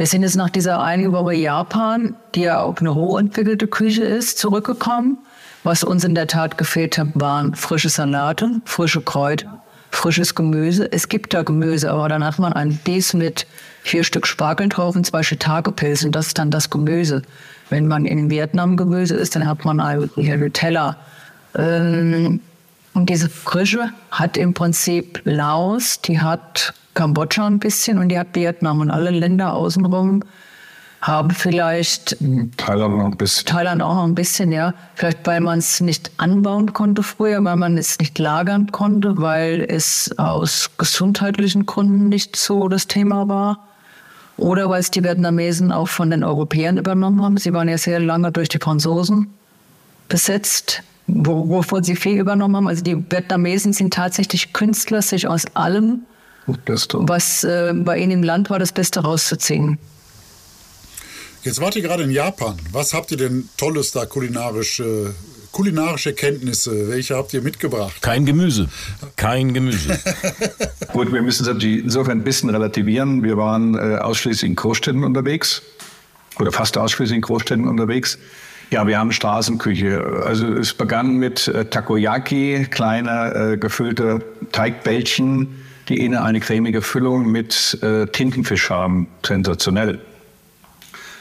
Wir 0.00 0.06
sind 0.06 0.22
jetzt 0.22 0.36
nach 0.36 0.48
dieser 0.48 0.82
einigen 0.82 1.12
Woche 1.12 1.34
Japan, 1.34 2.16
die 2.34 2.40
ja 2.40 2.62
auch 2.62 2.78
eine 2.78 2.94
hochentwickelte 2.94 3.66
Küche 3.66 4.02
ist, 4.02 4.38
zurückgekommen. 4.38 5.18
Was 5.62 5.84
uns 5.84 6.04
in 6.04 6.14
der 6.14 6.26
Tat 6.26 6.56
gefehlt 6.56 6.96
hat, 6.96 7.08
waren 7.12 7.54
frische 7.54 7.90
Salate, 7.90 8.62
frische 8.64 9.02
Kräuter, 9.02 9.62
frisches 9.90 10.34
Gemüse. 10.34 10.90
Es 10.90 11.10
gibt 11.10 11.34
da 11.34 11.42
Gemüse, 11.42 11.90
aber 11.90 12.08
dann 12.08 12.24
hat 12.24 12.38
man 12.38 12.54
ein 12.54 12.80
Bies 12.82 13.12
mit 13.12 13.46
vier 13.82 14.02
Stück 14.02 14.26
Spargel 14.26 14.70
drauf 14.70 14.96
und 14.96 15.04
zwei 15.04 15.22
Shiitake-Pilzen. 15.22 16.12
Das 16.12 16.28
ist 16.28 16.38
dann 16.38 16.50
das 16.50 16.70
Gemüse. 16.70 17.20
Wenn 17.68 17.86
man 17.86 18.06
in 18.06 18.30
Vietnam 18.30 18.78
Gemüse 18.78 19.16
isst, 19.16 19.36
dann 19.36 19.46
hat 19.46 19.66
man 19.66 19.80
einen 19.80 20.52
Teller 20.54 20.96
und 21.52 22.40
diese 22.94 23.28
Frische 23.28 23.90
hat 24.10 24.38
im 24.38 24.54
Prinzip 24.54 25.20
Laos, 25.24 26.00
die 26.00 26.22
hat 26.22 26.72
Kambodscha 27.00 27.46
ein 27.46 27.58
bisschen 27.58 27.96
und 27.96 28.10
die 28.10 28.18
hat 28.18 28.34
Vietnam 28.34 28.80
und 28.80 28.90
alle 28.90 29.10
Länder 29.10 29.54
außenrum 29.54 30.22
haben 31.00 31.30
vielleicht 31.30 32.18
Thailand 32.58 32.98
noch 32.98 33.06
ein 33.06 33.16
bisschen. 33.16 33.46
Thailand 33.46 33.80
auch 33.80 33.94
noch 33.94 34.04
ein 34.04 34.14
bisschen, 34.14 34.52
ja. 34.52 34.74
Vielleicht 34.94 35.26
weil 35.26 35.40
man 35.40 35.60
es 35.60 35.80
nicht 35.80 36.10
anbauen 36.18 36.74
konnte 36.74 37.02
früher, 37.02 37.42
weil 37.42 37.56
man 37.56 37.78
es 37.78 37.98
nicht 37.98 38.18
lagern 38.18 38.70
konnte, 38.70 39.14
weil 39.16 39.64
es 39.66 40.10
aus 40.18 40.72
gesundheitlichen 40.76 41.64
Gründen 41.64 42.10
nicht 42.10 42.36
so 42.36 42.68
das 42.68 42.86
Thema 42.86 43.28
war. 43.28 43.66
Oder 44.36 44.68
weil 44.68 44.80
es 44.80 44.90
die 44.90 45.02
Vietnamesen 45.02 45.72
auch 45.72 45.88
von 45.88 46.10
den 46.10 46.22
Europäern 46.22 46.76
übernommen 46.76 47.22
haben. 47.22 47.38
Sie 47.38 47.54
waren 47.54 47.70
ja 47.70 47.78
sehr 47.78 48.00
lange 48.00 48.30
durch 48.30 48.50
die 48.50 48.58
Franzosen 48.58 49.32
besetzt 50.10 50.82
wovon 51.12 51.82
sie 51.82 51.96
viel 51.96 52.18
übernommen 52.18 52.56
haben. 52.56 52.68
Also 52.68 52.82
die 52.82 52.96
Vietnamesen 52.96 53.72
sind 53.72 53.94
tatsächlich 53.94 54.52
Künstler, 54.52 55.02
sich 55.02 55.26
aus 55.26 55.44
allem, 55.54 56.02
was 56.92 57.44
äh, 57.44 57.72
bei 57.74 57.98
ihnen 57.98 58.12
im 58.12 58.22
Land 58.22 58.50
war, 58.50 58.58
das 58.58 58.72
Beste 58.72 59.00
rauszuziehen. 59.00 59.78
Jetzt 61.42 61.60
wart 61.60 61.74
ihr 61.74 61.82
gerade 61.82 62.02
in 62.02 62.10
Japan. 62.10 62.56
Was 62.70 62.92
habt 62.92 63.10
ihr 63.12 63.16
denn 63.16 63.48
Tolles 63.56 63.92
da 63.92 64.04
kulinarische, 64.04 65.14
kulinarische 65.52 66.12
Kenntnisse? 66.12 66.90
Welche 66.90 67.16
habt 67.16 67.32
ihr 67.32 67.40
mitgebracht? 67.40 68.02
Kein 68.02 68.26
Gemüse. 68.26 68.68
Kein 69.16 69.54
Gemüse. 69.54 69.98
Gut, 70.92 71.12
wir 71.12 71.22
müssen 71.22 71.48
es 71.48 71.64
insofern 71.64 72.18
ein 72.18 72.24
bisschen 72.24 72.50
relativieren. 72.50 73.22
Wir 73.22 73.38
waren 73.38 73.74
äh, 73.74 73.96
ausschließlich 73.96 74.50
in 74.50 74.54
Großstädten 74.54 75.02
unterwegs 75.02 75.62
oder 76.38 76.52
fast 76.52 76.76
ausschließlich 76.76 77.16
in 77.16 77.22
Großstädten 77.22 77.66
unterwegs. 77.66 78.18
Ja, 78.70 78.86
wir 78.86 78.98
haben 78.98 79.10
Straßenküche. 79.10 80.22
Also 80.26 80.46
es 80.46 80.74
begann 80.74 81.16
mit 81.16 81.48
äh, 81.48 81.64
Takoyaki, 81.64 82.66
kleine 82.70 83.52
äh, 83.52 83.56
gefüllte 83.56 84.20
Teigbällchen, 84.52 85.59
die 85.90 85.98
innen 85.98 86.18
eine 86.18 86.38
cremige 86.38 86.82
Füllung 86.82 87.30
mit 87.30 87.76
äh, 87.82 88.06
Tintenfisch 88.06 88.70
haben. 88.70 89.08
Sensationell. 89.26 89.98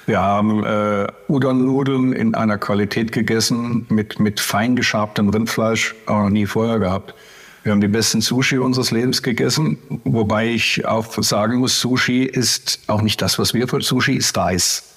Wir 0.05 0.21
haben 0.21 0.63
äh, 0.63 1.07
Udon-Nudeln 1.27 2.13
in 2.13 2.35
einer 2.35 2.57
Qualität 2.57 3.11
gegessen 3.11 3.87
mit, 3.89 4.19
mit 4.19 4.39
fein 4.39 4.75
geschabtem 4.75 5.29
Rindfleisch, 5.29 5.95
auch 6.05 6.23
noch 6.23 6.29
nie 6.29 6.45
vorher 6.45 6.79
gehabt. 6.79 7.15
Wir 7.63 7.71
haben 7.71 7.81
die 7.81 7.87
besten 7.87 8.21
Sushi 8.21 8.59
unseres 8.59 8.91
Lebens 8.91 9.21
gegessen, 9.23 9.77
wobei 10.03 10.47
ich 10.47 10.85
auch 10.87 11.21
sagen 11.21 11.57
muss, 11.57 11.79
Sushi 11.79 12.23
ist 12.23 12.79
auch 12.87 13.01
nicht 13.01 13.21
das, 13.21 13.37
was 13.37 13.53
wir 13.53 13.67
für 13.67 13.81
Sushi 13.81 14.13
ist 14.13 14.37
Reis. 14.37 14.93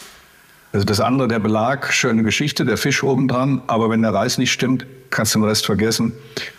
Also 0.72 0.84
das 0.84 1.00
andere, 1.00 1.28
der 1.28 1.38
Belag, 1.38 1.92
schöne 1.92 2.22
Geschichte, 2.22 2.64
der 2.64 2.76
Fisch 2.76 3.02
obendran, 3.02 3.62
aber 3.66 3.90
wenn 3.90 4.02
der 4.02 4.14
Reis 4.14 4.38
nicht 4.38 4.52
stimmt, 4.52 4.86
kannst 5.10 5.34
du 5.34 5.40
den 5.40 5.48
Rest 5.48 5.66
vergessen. 5.66 6.12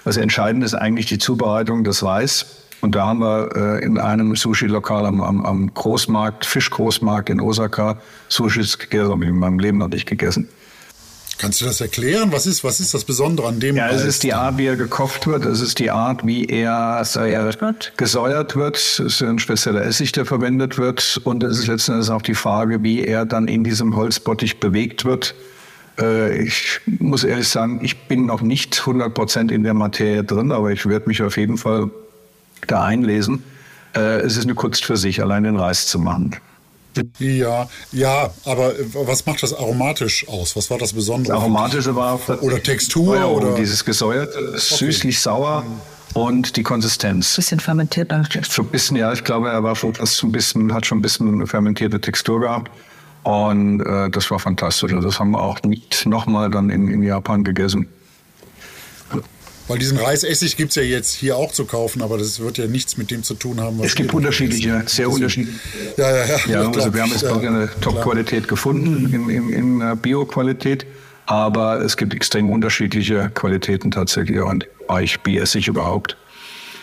Was 0.03 0.17
entscheidend 0.17 0.63
ist 0.63 0.73
eigentlich 0.73 1.07
die 1.07 1.17
Zubereitung 1.17 1.83
des 1.83 2.03
Reis. 2.03 2.62
Und 2.83 2.95
da 2.95 3.05
haben 3.07 3.19
wir 3.19 3.49
äh, 3.55 3.85
in 3.85 3.97
einem 3.97 4.35
Sushi-Lokal 4.35 5.05
am, 5.05 5.21
am, 5.21 5.45
am 5.45 5.73
Großmarkt, 5.73 6.45
Fischgroßmarkt 6.45 7.29
in 7.29 7.39
Osaka, 7.39 7.97
Sushis 8.27 8.77
gegessen, 8.77 9.09
habe 9.09 9.23
ich 9.23 9.29
in 9.29 9.39
meinem 9.39 9.57
Leben 9.57 9.77
noch 9.77 9.87
nicht 9.87 10.05
gegessen. 10.05 10.49
Kannst 11.37 11.61
du 11.61 11.65
das 11.65 11.79
erklären? 11.79 12.33
Was 12.33 12.45
ist, 12.45 12.65
was 12.65 12.81
ist 12.81 12.93
das 12.93 13.05
Besondere 13.05 13.47
an 13.47 13.61
dem? 13.61 13.77
Ja, 13.77 13.87
es 13.87 14.03
ist 14.03 14.23
die 14.23 14.33
Art, 14.33 14.57
wie 14.57 14.65
er 14.65 14.75
gekocht 14.75 15.27
wird. 15.27 15.45
Es 15.45 15.61
ist 15.61 15.79
die 15.79 15.91
Art, 15.91 16.27
wie 16.27 16.43
er, 16.43 17.01
er 17.15 17.53
gesäuert 17.95 18.55
wird. 18.57 18.75
Es 18.75 18.99
ist 18.99 19.21
ein 19.21 19.39
spezieller 19.39 19.81
Essig, 19.85 20.11
der 20.11 20.25
verwendet 20.25 20.77
wird. 20.77 21.21
Und 21.23 21.41
es 21.43 21.59
ist 21.59 21.67
letzten 21.67 21.93
Endes 21.93 22.09
auch 22.09 22.21
die 22.21 22.35
Frage, 22.35 22.83
wie 22.83 23.05
er 23.05 23.25
dann 23.25 23.47
in 23.47 23.63
diesem 23.63 23.95
Holzbottich 23.95 24.59
bewegt 24.59 25.05
wird. 25.05 25.35
Äh, 25.97 26.43
ich 26.43 26.81
muss 26.85 27.23
ehrlich 27.23 27.47
sagen, 27.47 27.79
ich 27.81 28.09
bin 28.09 28.25
noch 28.25 28.41
nicht 28.41 28.81
100 28.81 29.13
Prozent 29.13 29.53
in 29.53 29.63
der 29.63 29.73
Materie 29.73 30.25
drin, 30.25 30.51
aber 30.51 30.71
ich 30.71 30.85
werde 30.85 31.07
mich 31.07 31.21
auf 31.21 31.37
jeden 31.37 31.55
Fall 31.55 31.89
da 32.67 32.83
einlesen. 32.83 33.43
Äh, 33.95 34.21
es 34.21 34.37
ist 34.37 34.43
eine 34.43 34.55
Kunst 34.55 34.85
für 34.85 34.97
sich, 34.97 35.21
allein 35.21 35.43
den 35.43 35.55
Reis 35.55 35.87
zu 35.87 35.99
machen. 35.99 36.35
Ja, 37.17 37.67
ja, 37.91 38.29
aber 38.45 38.73
was 38.93 39.25
macht 39.25 39.41
das 39.41 39.53
aromatisch 39.53 40.27
aus? 40.27 40.55
Was 40.55 40.69
war 40.69 40.77
das 40.77 40.93
Besondere? 40.93 41.33
Das 41.33 41.41
Aromatische 41.41 41.95
war 41.95 42.19
oder 42.41 42.61
Textur 42.61 43.15
ja, 43.15 43.25
oder 43.25 43.55
dieses 43.55 43.83
gesäuerte, 43.83 44.37
okay. 44.49 44.59
süßlich 44.59 45.19
sauer 45.19 45.65
und 46.13 46.55
die 46.55 46.63
Konsistenz. 46.63 47.35
Bisschen 47.35 47.59
fermentiert. 47.59 48.13
So 48.47 48.61
ein 48.61 48.67
bisschen, 48.67 48.97
ja, 48.97 49.11
ich 49.11 49.23
glaube, 49.23 49.49
er 49.49 49.63
war 49.63 49.75
schon 49.75 49.95
fast 49.95 50.23
ein 50.23 50.31
bisschen, 50.31 50.73
hat 50.73 50.85
schon 50.85 50.99
ein 50.99 51.01
bisschen 51.01 51.33
eine 51.33 51.47
fermentierte 51.47 51.99
Textur 51.99 52.41
gehabt. 52.41 52.69
Und 53.23 53.81
äh, 53.81 54.09
das 54.09 54.29
war 54.29 54.37
fantastisch. 54.37 54.93
Also 54.93 55.07
das 55.07 55.19
haben 55.19 55.31
wir 55.31 55.41
auch 55.41 55.61
nicht 55.63 56.05
nochmal 56.05 56.51
dann 56.51 56.69
in, 56.69 56.89
in 56.89 57.01
Japan 57.01 57.43
gegessen. 57.43 57.87
Weil 59.67 59.79
diesen 59.79 59.97
Reisessig 59.97 60.57
gibt 60.57 60.71
es 60.71 60.75
ja 60.75 60.83
jetzt 60.83 61.13
hier 61.13 61.37
auch 61.37 61.51
zu 61.51 61.65
kaufen, 61.65 62.01
aber 62.01 62.17
das 62.17 62.39
wird 62.39 62.57
ja 62.57 62.67
nichts 62.67 62.97
mit 62.97 63.11
dem 63.11 63.23
zu 63.23 63.33
tun 63.33 63.61
haben. 63.61 63.79
Was 63.79 63.87
es 63.87 63.95
gibt 63.95 64.13
unterschiedliche, 64.13 64.83
sehr 64.87 65.09
unterschiedliche. 65.09 65.57
Ja, 65.95 66.11
ja, 66.11 66.25
ja. 66.25 66.37
ja 66.47 66.67
also 66.67 66.93
wir 66.93 67.01
haben 67.01 67.11
jetzt 67.11 67.23
ja, 67.23 67.33
eine 67.33 67.69
Top-Qualität 67.79 68.47
gefunden 68.47 69.13
in, 69.13 69.29
in, 69.29 69.49
in 69.49 69.81
äh, 69.81 69.95
Bio-Qualität, 69.95 70.85
aber 71.25 71.79
es 71.81 71.95
gibt 71.95 72.13
extrem 72.13 72.49
unterschiedliche 72.49 73.31
Qualitäten 73.33 73.91
tatsächlich 73.91 74.41
und 74.41 74.67
Eich, 74.89 75.19
Essig 75.25 75.69
überhaupt. 75.69 76.17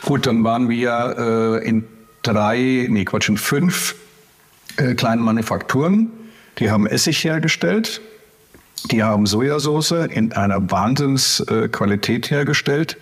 Gut, 0.02 0.26
dann 0.26 0.42
waren 0.42 0.70
wir 0.70 1.60
äh, 1.62 1.68
in 1.68 1.84
drei, 2.22 2.86
nee 2.88 3.04
Quatsch, 3.04 3.28
in 3.28 3.36
fünf 3.36 3.94
äh, 4.78 4.94
kleinen 4.94 5.22
Manufakturen. 5.22 6.10
Die 6.58 6.70
haben 6.70 6.86
Essig 6.86 7.22
hergestellt 7.24 8.00
die 8.84 9.02
haben 9.02 9.26
Sojasauce 9.26 9.92
in 9.92 10.32
einer 10.32 10.70
Wahnsinnsqualität 10.70 12.30
hergestellt. 12.30 12.96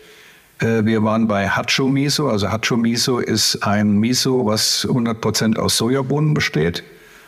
Äh, 0.59 0.85
wir 0.85 1.03
waren 1.03 1.29
bei 1.29 1.49
Hacho 1.49 1.89
Miso. 1.89 2.29
Also 2.29 2.51
Hacho 2.51 2.76
Miso 2.76 3.18
ist 3.18 3.62
ein 3.62 3.99
Miso, 3.99 4.47
was 4.47 4.87
100% 4.89 5.59
aus 5.59 5.76
Sojabohnen 5.76 6.35
besteht, 6.35 6.83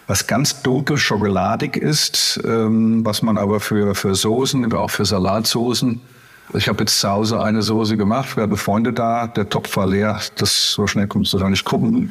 was 0.07 0.27
ganz 0.27 0.63
dunkel 0.63 0.97
schokoladig 0.97 1.77
ist, 1.77 2.41
ähm, 2.45 3.05
was 3.05 3.23
man 3.23 3.39
aber 3.39 3.61
für, 3.61 3.95
für 3.95 4.15
Soßen, 4.15 4.73
auch 4.73 4.91
für 4.91 5.05
Salatsoßen, 5.05 6.01
ich 6.55 6.69
habe 6.69 6.81
jetzt 6.81 6.99
zu 6.99 7.09
Hause 7.09 7.41
eine 7.41 7.63
Soße 7.63 7.97
gemacht, 7.97 8.37
wir 8.37 8.43
hatten 8.43 8.57
Freunde 8.57 8.93
da, 8.93 9.29
der 9.29 9.49
Topf 9.49 9.77
war 9.77 9.87
leer, 9.87 10.21
das 10.37 10.73
so 10.73 10.87
schnell 10.87 11.07
kommst 11.07 11.33
du 11.33 11.39
da 11.39 11.49
nicht 11.49 11.65
gucken. 11.65 12.11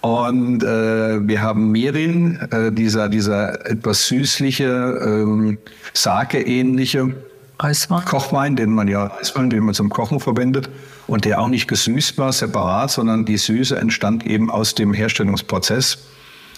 Und 0.00 0.62
äh, 0.62 1.26
wir 1.26 1.42
haben 1.42 1.72
Mirin, 1.72 2.36
äh, 2.50 2.70
dieser, 2.70 3.08
dieser 3.08 3.68
etwas 3.68 4.06
süßliche, 4.06 4.66
ähm, 5.04 5.58
Sake-ähnliche 5.92 7.14
Eiswein. 7.58 8.04
Kochwein, 8.04 8.54
den 8.54 8.70
man 8.70 8.86
ja 8.86 9.10
Eiswein, 9.20 9.50
den 9.50 9.64
man 9.64 9.74
zum 9.74 9.88
Kochen 9.88 10.20
verwendet 10.20 10.70
und 11.08 11.24
der 11.24 11.40
auch 11.40 11.48
nicht 11.48 11.66
gesüßt 11.66 12.16
war 12.18 12.32
separat, 12.32 12.92
sondern 12.92 13.24
die 13.24 13.36
Süße 13.36 13.76
entstand 13.76 14.24
eben 14.24 14.50
aus 14.50 14.76
dem 14.76 14.94
Herstellungsprozess, 14.94 15.98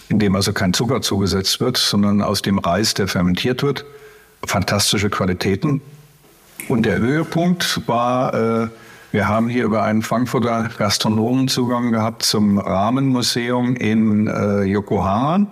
in 0.09 0.19
dem 0.19 0.35
also 0.35 0.53
kein 0.53 0.73
Zucker 0.73 1.01
zugesetzt 1.01 1.59
wird, 1.59 1.77
sondern 1.77 2.21
aus 2.21 2.43
dem 2.43 2.59
Reis, 2.59 2.93
der 2.93 3.07
fermentiert 3.07 3.63
wird. 3.63 3.85
Fantastische 4.45 5.09
Qualitäten. 5.09 5.81
Und 6.67 6.85
der 6.85 6.99
Höhepunkt 6.99 7.81
war 7.87 8.33
äh, 8.33 8.67
wir 9.11 9.27
haben 9.27 9.49
hier 9.49 9.65
über 9.65 9.83
einen 9.83 10.03
Frankfurter 10.03 10.69
Gastronomen 10.77 11.49
Zugang 11.49 11.91
gehabt 11.91 12.23
zum 12.23 12.57
Rahmenmuseum 12.57 13.75
in 13.75 14.27
äh, 14.27 14.63
Yokohama. 14.63 15.47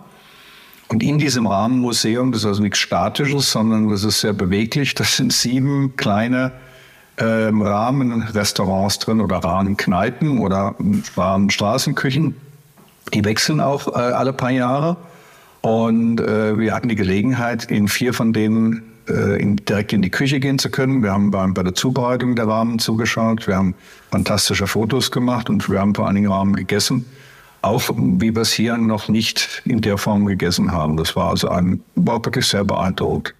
Und 0.87 1.03
in 1.03 1.17
diesem 1.17 1.45
Rahmenmuseum, 1.45 2.31
das 2.31 2.41
ist 2.41 2.47
also 2.47 2.61
nichts 2.63 2.79
Statisches, 2.79 3.51
sondern 3.51 3.89
das 3.89 4.05
ist 4.05 4.21
sehr 4.21 4.31
beweglich, 4.31 4.95
das 4.95 5.17
sind 5.17 5.33
sieben 5.33 5.97
kleine 5.97 6.53
äh, 7.17 7.23
Rahmenrestaurants 7.23 8.99
drin 8.99 9.19
oder 9.19 9.37
Rahmenkneipen 9.37 10.39
oder 10.39 10.75
Rahmenstraßenküchen. 11.17 12.35
Die 13.13 13.25
wechseln 13.25 13.59
auch 13.59 13.89
äh, 13.89 13.99
alle 13.99 14.31
paar 14.31 14.51
Jahre. 14.51 14.95
Und 15.61 16.21
äh, 16.21 16.57
wir 16.57 16.73
hatten 16.73 16.87
die 16.87 16.95
Gelegenheit, 16.95 17.65
in 17.65 17.89
vier 17.89 18.13
von 18.13 18.31
denen 18.31 18.88
äh, 19.09 19.41
in, 19.41 19.57
direkt 19.57 19.93
in 19.93 20.01
die 20.01 20.09
Küche 20.09 20.39
gehen 20.39 20.59
zu 20.59 20.69
können. 20.69 21.03
Wir 21.03 21.11
haben 21.11 21.31
bei, 21.31 21.45
bei 21.47 21.63
der 21.63 21.73
Zubereitung 21.73 22.35
der 22.35 22.47
Rahmen 22.47 22.79
zugeschaut. 22.79 23.47
Wir 23.47 23.55
haben 23.55 23.75
fantastische 24.11 24.67
Fotos 24.67 25.11
gemacht 25.11 25.49
und 25.49 25.69
wir 25.69 25.79
haben 25.79 25.95
vor 25.95 26.07
allen 26.07 26.15
Dingen 26.15 26.31
Rahmen 26.31 26.55
gegessen. 26.55 27.05
Auch 27.61 27.89
wie 27.95 28.33
wir 28.33 28.41
es 28.41 28.53
hier 28.53 28.77
noch 28.77 29.09
nicht 29.09 29.61
in 29.65 29.81
der 29.81 29.97
Form 29.97 30.25
gegessen 30.25 30.71
haben. 30.71 30.95
Das 30.95 31.15
war 31.15 31.31
also 31.31 31.49
ein, 31.49 31.81
war 31.95 32.23
wirklich 32.23 32.45
sehr 32.45 32.63
beeindruckend. 32.63 33.35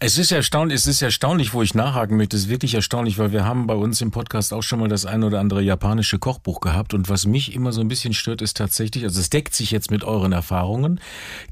Es 0.00 0.18
ist 0.18 0.32
erstaunlich, 0.32 0.76
es 0.76 0.86
ist 0.86 1.02
erstaunlich, 1.02 1.52
wo 1.52 1.62
ich 1.62 1.74
nachhaken 1.74 2.16
möchte. 2.16 2.36
Es 2.36 2.44
ist 2.44 2.48
wirklich 2.48 2.74
erstaunlich, 2.74 3.18
weil 3.18 3.32
wir 3.32 3.44
haben 3.44 3.66
bei 3.66 3.74
uns 3.74 4.00
im 4.00 4.10
Podcast 4.10 4.52
auch 4.52 4.62
schon 4.62 4.80
mal 4.80 4.88
das 4.88 5.06
ein 5.06 5.22
oder 5.22 5.40
andere 5.40 5.62
japanische 5.62 6.18
Kochbuch 6.18 6.60
gehabt. 6.60 6.94
Und 6.94 7.08
was 7.08 7.26
mich 7.26 7.54
immer 7.54 7.72
so 7.72 7.80
ein 7.80 7.88
bisschen 7.88 8.14
stört, 8.14 8.42
ist 8.42 8.56
tatsächlich, 8.56 9.04
also 9.04 9.20
es 9.20 9.30
deckt 9.30 9.54
sich 9.54 9.70
jetzt 9.70 9.90
mit 9.90 10.02
euren 10.04 10.32
Erfahrungen. 10.32 11.00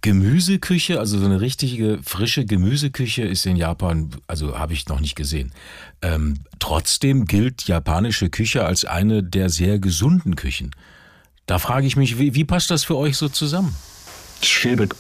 Gemüseküche, 0.01 0.99
also 0.99 1.19
so 1.19 1.25
eine 1.25 1.41
richtige 1.41 1.99
frische 2.03 2.45
Gemüseküche 2.45 3.23
ist 3.23 3.47
in 3.47 3.57
Japan, 3.57 4.11
also 4.27 4.59
habe 4.59 4.73
ich 4.73 4.89
noch 4.89 5.01
nicht 5.01 5.15
gesehen. 5.15 5.53
Ähm, 6.01 6.41
trotzdem 6.59 7.27
gilt 7.27 7.69
japanische 7.69 8.29
Küche 8.31 8.65
als 8.65 8.85
eine 8.85 9.23
der 9.23 9.51
sehr 9.51 9.79
gesunden 9.79 10.37
Küchen. 10.37 10.75
Da 11.47 11.59
frage 11.59 11.87
ich 11.87 11.97
mich, 11.97 12.19
wie, 12.19 12.35
wie 12.35 12.45
passt 12.45 12.71
das 12.71 12.85
für 12.85 12.97
euch 12.97 13.17
so 13.17 13.29
zusammen? 13.29 13.75
Schwierig. 14.43 14.95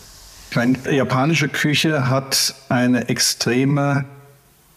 Meine, 0.55 0.77
japanische 0.91 1.49
Küche 1.49 2.09
hat 2.09 2.55
eine 2.69 3.09
extreme, 3.09 4.05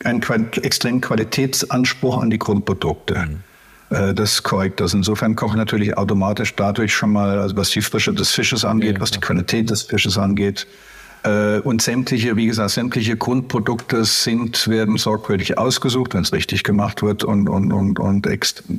einen 0.03 0.21
extremen 0.61 1.01
Qualitätsanspruch 1.01 2.21
an 2.21 2.29
die 2.29 2.39
Grundprodukte. 2.39 3.15
Mhm. 3.15 3.43
Äh, 3.89 4.13
das 4.13 4.33
ist 4.33 4.43
korrekt. 4.43 4.81
Also 4.81 4.97
insofern 4.97 5.35
kochen 5.35 5.57
natürlich 5.57 5.97
automatisch 5.97 6.55
dadurch 6.55 6.93
schon 6.93 7.11
mal, 7.11 7.39
also 7.39 7.55
was 7.55 7.69
die 7.69 7.81
Frische 7.81 8.13
des 8.13 8.31
Fisches 8.31 8.65
angeht, 8.65 8.95
ja, 8.95 9.01
was 9.01 9.11
die 9.11 9.19
Qualität 9.19 9.69
des 9.69 9.83
Fisches 9.83 10.17
angeht. 10.17 10.67
Äh, 11.23 11.59
und 11.59 11.81
sämtliche, 11.81 12.35
wie 12.35 12.45
gesagt, 12.45 12.71
sämtliche 12.71 13.17
Grundprodukte 13.17 14.05
sind, 14.05 14.67
werden 14.67 14.97
sorgfältig 14.97 15.57
ausgesucht, 15.57 16.13
wenn 16.13 16.21
es 16.21 16.33
richtig 16.33 16.63
gemacht 16.63 17.01
wird 17.01 17.23
und, 17.23 17.49
und, 17.49 17.71
und, 17.71 17.99
und 17.99 18.27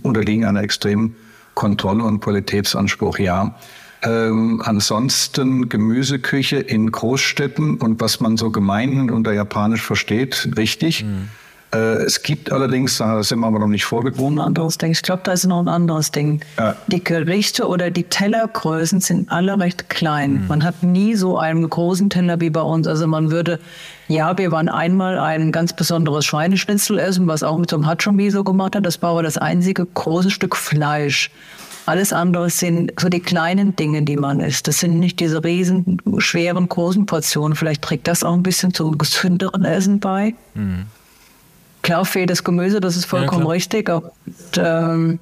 unterliegen 0.02 0.44
einer 0.44 0.62
extremen 0.62 1.16
Kontrolle 1.54 2.04
und 2.04 2.20
Qualitätsanspruch, 2.20 3.18
ja. 3.18 3.54
Ähm, 4.02 4.62
ansonsten 4.64 5.68
Gemüseküche 5.68 6.56
in 6.56 6.92
Großstädten 6.92 7.78
und 7.78 8.00
was 8.00 8.20
man 8.20 8.36
so 8.36 8.50
gemeinhin 8.50 9.10
unter 9.10 9.32
Japanisch 9.32 9.82
versteht, 9.82 10.50
richtig. 10.56 11.04
Mhm. 11.04 11.28
Äh, 11.76 12.04
es 12.04 12.22
gibt 12.22 12.52
allerdings, 12.52 12.98
da 12.98 13.22
sind 13.22 13.40
wir 13.40 13.46
aber 13.46 13.58
noch 13.58 13.66
nicht 13.66 13.84
vorgedrungen. 13.84 14.38
Ein 14.38 14.46
anderes 14.46 14.78
Ding. 14.78 14.92
Ich 14.92 15.02
glaube, 15.02 15.22
da 15.24 15.32
ist 15.32 15.46
noch 15.46 15.60
ein 15.60 15.68
anderes 15.68 16.12
Ding. 16.12 16.40
Ja. 16.58 16.76
Die 16.86 17.02
Gerichte 17.02 17.66
oder 17.66 17.90
die 17.90 18.04
Tellergrößen 18.04 19.00
sind 19.00 19.30
alle 19.30 19.58
recht 19.58 19.88
klein. 19.90 20.44
Man 20.48 20.62
hat 20.62 20.82
nie 20.82 21.14
so 21.16 21.38
einen 21.38 21.68
großen 21.68 22.08
Teller 22.08 22.40
wie 22.40 22.50
bei 22.50 22.60
uns. 22.60 22.86
Also 22.86 23.06
man 23.06 23.30
würde, 23.30 23.58
ja, 24.08 24.36
wir 24.38 24.52
waren 24.52 24.68
einmal 24.68 25.18
ein 25.18 25.50
ganz 25.50 25.72
besonderes 25.72 26.24
Schweineschnitzel 26.24 26.98
essen, 26.98 27.26
was 27.26 27.42
auch 27.42 27.58
mit 27.58 27.70
so 27.70 27.76
einem 27.76 27.86
Hachomiso 27.86 28.44
gemacht 28.44 28.76
hat. 28.76 28.86
Das 28.86 29.02
war 29.02 29.10
aber 29.10 29.24
das 29.24 29.36
einzige 29.36 29.84
große 29.86 30.30
Stück 30.30 30.56
Fleisch. 30.56 31.30
Alles 31.86 32.12
andere 32.12 32.50
sind 32.50 32.92
so 33.00 33.08
die 33.08 33.20
kleinen 33.20 33.76
Dinge, 33.76 34.02
die 34.02 34.16
man 34.16 34.40
isst. 34.40 34.66
Das 34.68 34.80
sind 34.80 34.98
nicht 34.98 35.20
diese 35.20 35.42
riesen, 35.44 36.02
schweren, 36.18 36.68
großen 36.68 37.06
Portionen. 37.06 37.56
Vielleicht 37.56 37.82
trägt 37.82 38.08
das 38.08 38.24
auch 38.24 38.34
ein 38.34 38.42
bisschen 38.42 38.74
zum 38.74 38.98
gesünderen 38.98 39.64
Essen 39.64 40.00
bei. 40.00 40.34
Klar 41.82 42.04
fehlt 42.04 42.30
das 42.30 42.42
Gemüse, 42.42 42.80
das 42.80 42.96
ist 42.96 43.04
vollkommen 43.04 43.42
klar. 43.42 43.52
richtig. 43.52 43.88
Und, 43.88 44.02
ähm, 44.58 45.18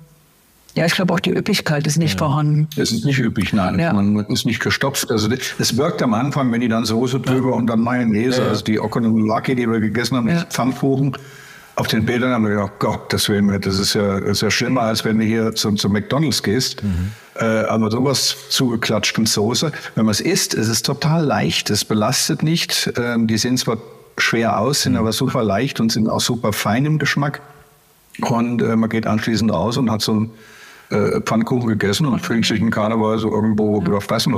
ja, 0.74 0.86
ich 0.86 0.94
glaube 0.94 1.12
auch 1.12 1.20
die 1.20 1.30
Üppigkeit 1.30 1.86
ist 1.86 1.98
nicht 1.98 2.18
vorhanden. 2.18 2.66
Es 2.76 2.90
ist 2.90 3.04
nicht 3.04 3.18
üppig, 3.20 3.52
nein. 3.52 3.78
Ja. 3.78 3.92
Man 3.92 4.16
ist 4.26 4.46
nicht 4.46 4.60
gestopft. 4.60 5.10
Also 5.10 5.28
es 5.58 5.76
wirkt 5.76 6.02
am 6.02 6.14
Anfang, 6.14 6.50
wenn 6.50 6.60
die 6.62 6.68
dann 6.68 6.84
Soße 6.84 7.20
drüber 7.20 7.54
und 7.54 7.66
dann 7.66 7.80
Mayonnaise, 7.80 8.42
also 8.42 8.64
die 8.64 8.80
Okonomiyaki, 8.80 9.54
die 9.54 9.68
wir 9.70 9.78
gegessen 9.80 10.16
haben, 10.16 10.28
Ja. 10.28 10.40
mit 10.40 10.52
Pfannkuchen. 10.52 11.16
Auf 11.76 11.88
den 11.88 12.06
Bildern 12.06 12.32
haben 12.32 12.44
wir 12.44 12.50
gedacht, 12.50 12.72
oh 12.74 12.78
Gott, 12.78 13.12
das, 13.12 13.28
mir, 13.28 13.58
das 13.58 13.78
ist 13.78 13.94
ja, 13.94 14.20
das 14.20 14.30
ist 14.30 14.42
ja 14.42 14.50
schlimmer, 14.50 14.82
als 14.82 15.04
wenn 15.04 15.18
du 15.18 15.24
hier 15.24 15.54
zum, 15.54 15.76
zum 15.76 15.92
McDonalds 15.92 16.42
gehst. 16.42 16.82
Äh, 17.36 17.44
aber 17.44 17.90
sowas 17.90 18.36
zugeklatscht 18.48 19.18
mit 19.18 19.28
Soße. 19.28 19.72
Wenn 19.96 20.04
man 20.04 20.12
es 20.12 20.20
isst, 20.20 20.54
ist 20.54 20.68
es 20.68 20.82
total 20.82 21.24
leicht. 21.24 21.70
Es 21.70 21.84
belastet 21.84 22.44
nicht. 22.44 22.92
Ähm, 22.96 23.26
die 23.26 23.36
sehen 23.38 23.56
zwar 23.56 23.78
schwer 24.18 24.60
aus, 24.60 24.82
sind 24.82 24.96
aber 24.96 25.12
super 25.12 25.42
leicht 25.42 25.80
und 25.80 25.90
sind 25.90 26.08
auch 26.08 26.20
super 26.20 26.52
fein 26.52 26.86
im 26.86 27.00
Geschmack. 27.00 27.40
Und 28.20 28.62
äh, 28.62 28.76
man 28.76 28.88
geht 28.88 29.08
anschließend 29.08 29.52
raus 29.52 29.76
und 29.76 29.90
hat 29.90 30.00
so 30.00 30.12
einen 30.12 30.30
äh, 30.90 31.20
Pfannkuchen 31.20 31.68
gegessen 31.68 32.06
und 32.06 32.20
fühlt 32.20 32.44
sich 32.44 32.60
im 32.60 32.70
Karneval 32.70 33.18
so 33.18 33.30
irgendwo 33.30 33.80
überfressen. 33.80 34.34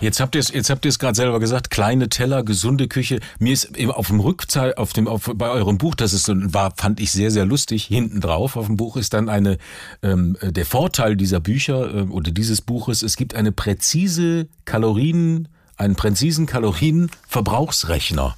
Jetzt 0.00 0.20
habt 0.20 0.34
ihr 0.34 0.40
es, 0.40 0.52
jetzt 0.52 0.70
habt 0.70 0.84
ihr 0.84 0.88
es 0.88 0.98
gerade 0.98 1.14
selber 1.14 1.40
gesagt, 1.40 1.70
kleine 1.70 2.08
Teller, 2.08 2.42
gesunde 2.42 2.88
Küche. 2.88 3.20
Mir 3.38 3.52
ist 3.52 3.76
eben 3.76 3.90
auf 3.90 4.08
dem 4.08 4.20
Rückzahl, 4.20 4.74
auf 4.74 4.92
dem, 4.92 5.08
auf, 5.08 5.30
bei 5.34 5.48
eurem 5.48 5.78
Buch, 5.78 5.94
das 5.94 6.12
ist 6.12 6.26
so, 6.26 6.34
war, 6.36 6.72
fand 6.76 7.00
ich 7.00 7.12
sehr, 7.12 7.30
sehr 7.30 7.44
lustig. 7.44 7.84
Hinten 7.84 8.20
drauf 8.20 8.56
auf 8.56 8.66
dem 8.66 8.76
Buch 8.76 8.96
ist 8.96 9.14
dann 9.14 9.28
eine, 9.28 9.58
ähm, 10.02 10.36
der 10.42 10.66
Vorteil 10.66 11.16
dieser 11.16 11.40
Bücher 11.40 11.94
ähm, 11.94 12.12
oder 12.12 12.30
dieses 12.30 12.60
Buches, 12.62 13.02
es 13.02 13.16
gibt 13.16 13.34
eine 13.34 13.52
präzise 13.52 14.48
Kalorien, 14.64 15.48
einen 15.76 15.94
präzisen 15.94 16.46
Kalorienverbrauchsrechner 16.46 18.36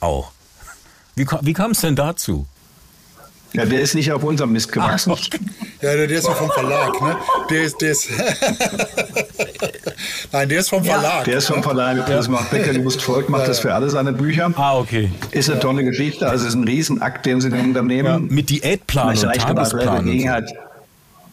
auch. 0.00 0.32
Wie, 1.14 1.26
wie 1.42 1.52
kam 1.52 1.72
es 1.72 1.80
denn 1.80 1.96
dazu? 1.96 2.46
Ja, 3.52 3.64
der 3.64 3.80
ist 3.80 3.94
nicht 3.94 4.12
auf 4.12 4.22
unserem 4.22 4.52
Mist 4.52 4.70
gewachsen. 4.70 5.12
Ja, 5.82 5.94
der 5.94 6.06
der 6.06 6.18
ist 6.18 6.28
ja 6.28 6.34
vom 6.34 6.50
Verlag, 6.50 7.00
ne? 7.02 7.16
Der 7.50 7.62
ist, 7.62 7.80
der 7.80 7.90
ist 7.92 8.08
Nein, 10.32 10.48
der 10.48 10.60
ist 10.60 10.68
vom 10.68 10.84
Verlag. 10.84 11.24
Der 11.24 11.38
ist 11.38 11.46
vom 11.48 11.62
Verlag, 11.62 12.06
das 12.06 12.28
macht 12.28 12.50
Becker 12.50 12.72
Just 12.72 13.02
Volk, 13.02 13.28
macht 13.28 13.48
das 13.48 13.60
für 13.60 13.74
alle 13.74 13.90
seine 13.90 14.12
Bücher. 14.12 14.52
Ah, 14.56 14.78
okay. 14.78 15.10
Ist 15.32 15.50
eine 15.50 15.60
tolle 15.60 15.84
Geschichte, 15.84 16.28
also 16.28 16.44
es 16.44 16.50
ist 16.50 16.54
ein 16.60 16.64
Riesenakt, 16.64 17.26
den 17.26 17.40
sie 17.40 17.50
da 17.50 17.58
unternehmen. 17.58 18.28
Mit 18.30 18.50
Diätplan 18.50 19.08
und 19.10 19.20
Tagesplan. 19.20 20.04
Gelegenheit. 20.04 20.50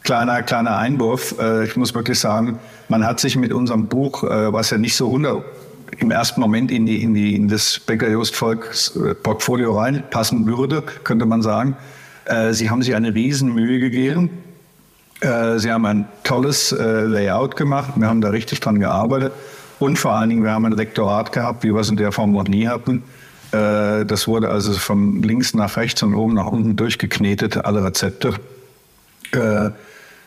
Kleiner, 0.03 0.41
kleiner 0.41 0.77
Einwurf. 0.77 1.35
Äh, 1.39 1.65
Ich 1.65 1.75
muss 1.75 1.93
wirklich 1.93 2.19
sagen, 2.19 2.59
man 2.87 3.05
hat 3.05 3.19
sich 3.19 3.35
mit 3.35 3.51
unserem 3.51 3.87
Buch, 3.87 4.23
äh, 4.23 4.51
was 4.53 4.69
ja 4.69 4.77
nicht 4.77 4.95
so 4.95 5.07
100 5.07 5.43
im 5.99 6.11
ersten 6.11 6.39
Moment 6.41 6.71
in, 6.71 6.85
die, 6.85 7.01
in, 7.03 7.13
die, 7.13 7.35
in 7.35 7.47
das 7.47 7.79
Becker 7.79 8.09
Just 8.09 8.35
Volks 8.35 8.95
äh, 8.95 9.13
Portfolio 9.15 9.77
reinpassen 9.77 10.45
würde, 10.47 10.81
könnte 11.03 11.25
man 11.25 11.41
sagen. 11.41 11.75
Äh, 12.27 12.53
Sie 12.53 12.69
haben 12.69 12.83
sich 12.83 12.95
eine 12.95 13.13
Riesenmühe 13.13 13.79
gegeben. 13.79 14.29
Äh, 15.21 15.57
Sie 15.57 15.71
haben 15.71 15.85
ein 15.85 16.07
tolles 16.23 16.71
äh, 16.71 17.01
Layout 17.01 17.55
gemacht. 17.55 17.93
Wir 17.95 18.07
haben 18.07 18.21
da 18.21 18.29
richtig 18.29 18.59
dran 18.59 18.79
gearbeitet. 18.79 19.33
Und 19.79 19.97
vor 19.97 20.13
allen 20.13 20.29
Dingen, 20.29 20.43
wir 20.43 20.51
haben 20.51 20.65
ein 20.65 20.73
Lektorat 20.73 21.31
gehabt, 21.31 21.63
wie 21.63 21.73
wir 21.73 21.79
es 21.79 21.89
in 21.89 21.97
der 21.97 22.11
Form 22.11 22.33
noch 22.33 22.47
nie 22.47 22.67
hatten. 22.67 23.03
Das 23.51 24.27
wurde 24.27 24.49
also 24.49 24.73
von 24.73 25.23
links 25.23 25.53
nach 25.53 25.77
rechts 25.77 26.03
und 26.03 26.15
oben 26.15 26.33
nach 26.33 26.47
unten 26.47 26.75
durchgeknetet, 26.75 27.63
alle 27.63 27.81
Rezepte. 27.81 28.33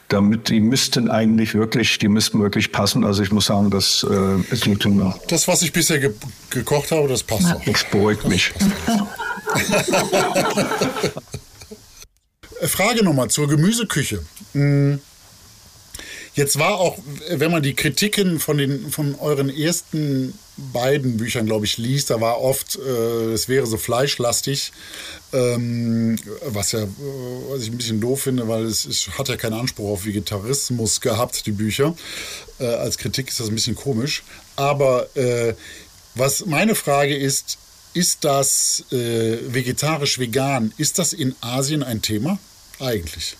Damit 0.09 0.49
die 0.49 0.61
müssten 0.61 1.11
eigentlich 1.11 1.55
wirklich, 1.55 1.99
die 1.99 2.09
müssten 2.09 2.41
wirklich 2.41 2.73
passen. 2.73 3.05
Also 3.05 3.23
ich 3.23 3.31
muss 3.31 3.47
sagen, 3.47 3.71
das 3.71 4.07
äh, 4.09 4.53
ist 4.53 4.67
nicht 4.67 4.87
immer. 4.87 5.17
Das, 5.29 5.47
was 5.49 5.61
ich 5.63 5.73
bisher 5.73 5.99
ge 5.99 6.13
gekocht 6.49 6.93
habe, 6.93 7.09
das 7.09 7.23
passt 7.23 7.55
auch. 7.55 7.63
Das 7.65 7.85
beruhigt 7.91 8.27
mich. 8.27 8.53
Frage 12.69 13.05
nochmal 13.05 13.29
zur 13.29 13.49
Gemüseküche. 13.49 14.23
Mm, 14.53 14.97
Jetzt 16.35 16.59
war 16.59 16.79
auch, 16.79 16.97
wenn 17.29 17.51
man 17.51 17.63
die 17.63 17.75
Kritiken 17.75 18.39
von, 18.39 18.57
den, 18.57 18.91
von 18.91 19.17
euren 19.17 19.51
ersten 19.51 20.33
beiden 20.57 21.17
Büchern, 21.17 21.47
glaube 21.47 21.65
ich, 21.65 21.77
liest, 21.77 22.11
da 22.11 22.21
war 22.21 22.41
oft, 22.41 22.77
äh, 22.77 23.33
es 23.33 23.49
wäre 23.49 23.67
so 23.67 23.77
fleischlastig, 23.77 24.73
ähm, 25.33 26.17
was 26.47 26.73
ja, 26.73 26.83
äh, 26.83 26.89
was 27.49 27.63
ich 27.63 27.71
ein 27.71 27.77
bisschen 27.77 28.01
doof 28.01 28.23
finde, 28.23 28.47
weil 28.47 28.65
es, 28.65 28.85
es 28.85 29.09
hat 29.19 29.29
ja 29.29 29.37
keinen 29.37 29.55
Anspruch 29.55 29.91
auf 29.91 30.07
Vegetarismus 30.07 31.01
gehabt, 31.01 31.47
die 31.47 31.53
Bücher. 31.53 31.97
Äh, 32.61 32.67
als 32.67 32.97
Kritik 32.97 33.29
ist 33.29 33.41
das 33.41 33.49
ein 33.49 33.55
bisschen 33.55 33.75
komisch. 33.75 34.23
Aber 34.55 35.15
äh, 35.17 35.55
was 36.15 36.47
meine 36.47 36.77
Frage 36.77 37.17
ist, 37.17 37.59
ist 37.93 38.25
das 38.25 38.85
äh, 38.93 39.39
vegetarisch-vegan, 39.49 40.73
ist 40.79 41.01
das 41.01 41.13
in 41.13 41.35
Asien 41.41 41.83
ein 41.83 42.03
Thema? 42.03 42.39
Eigentlich. 42.81 43.37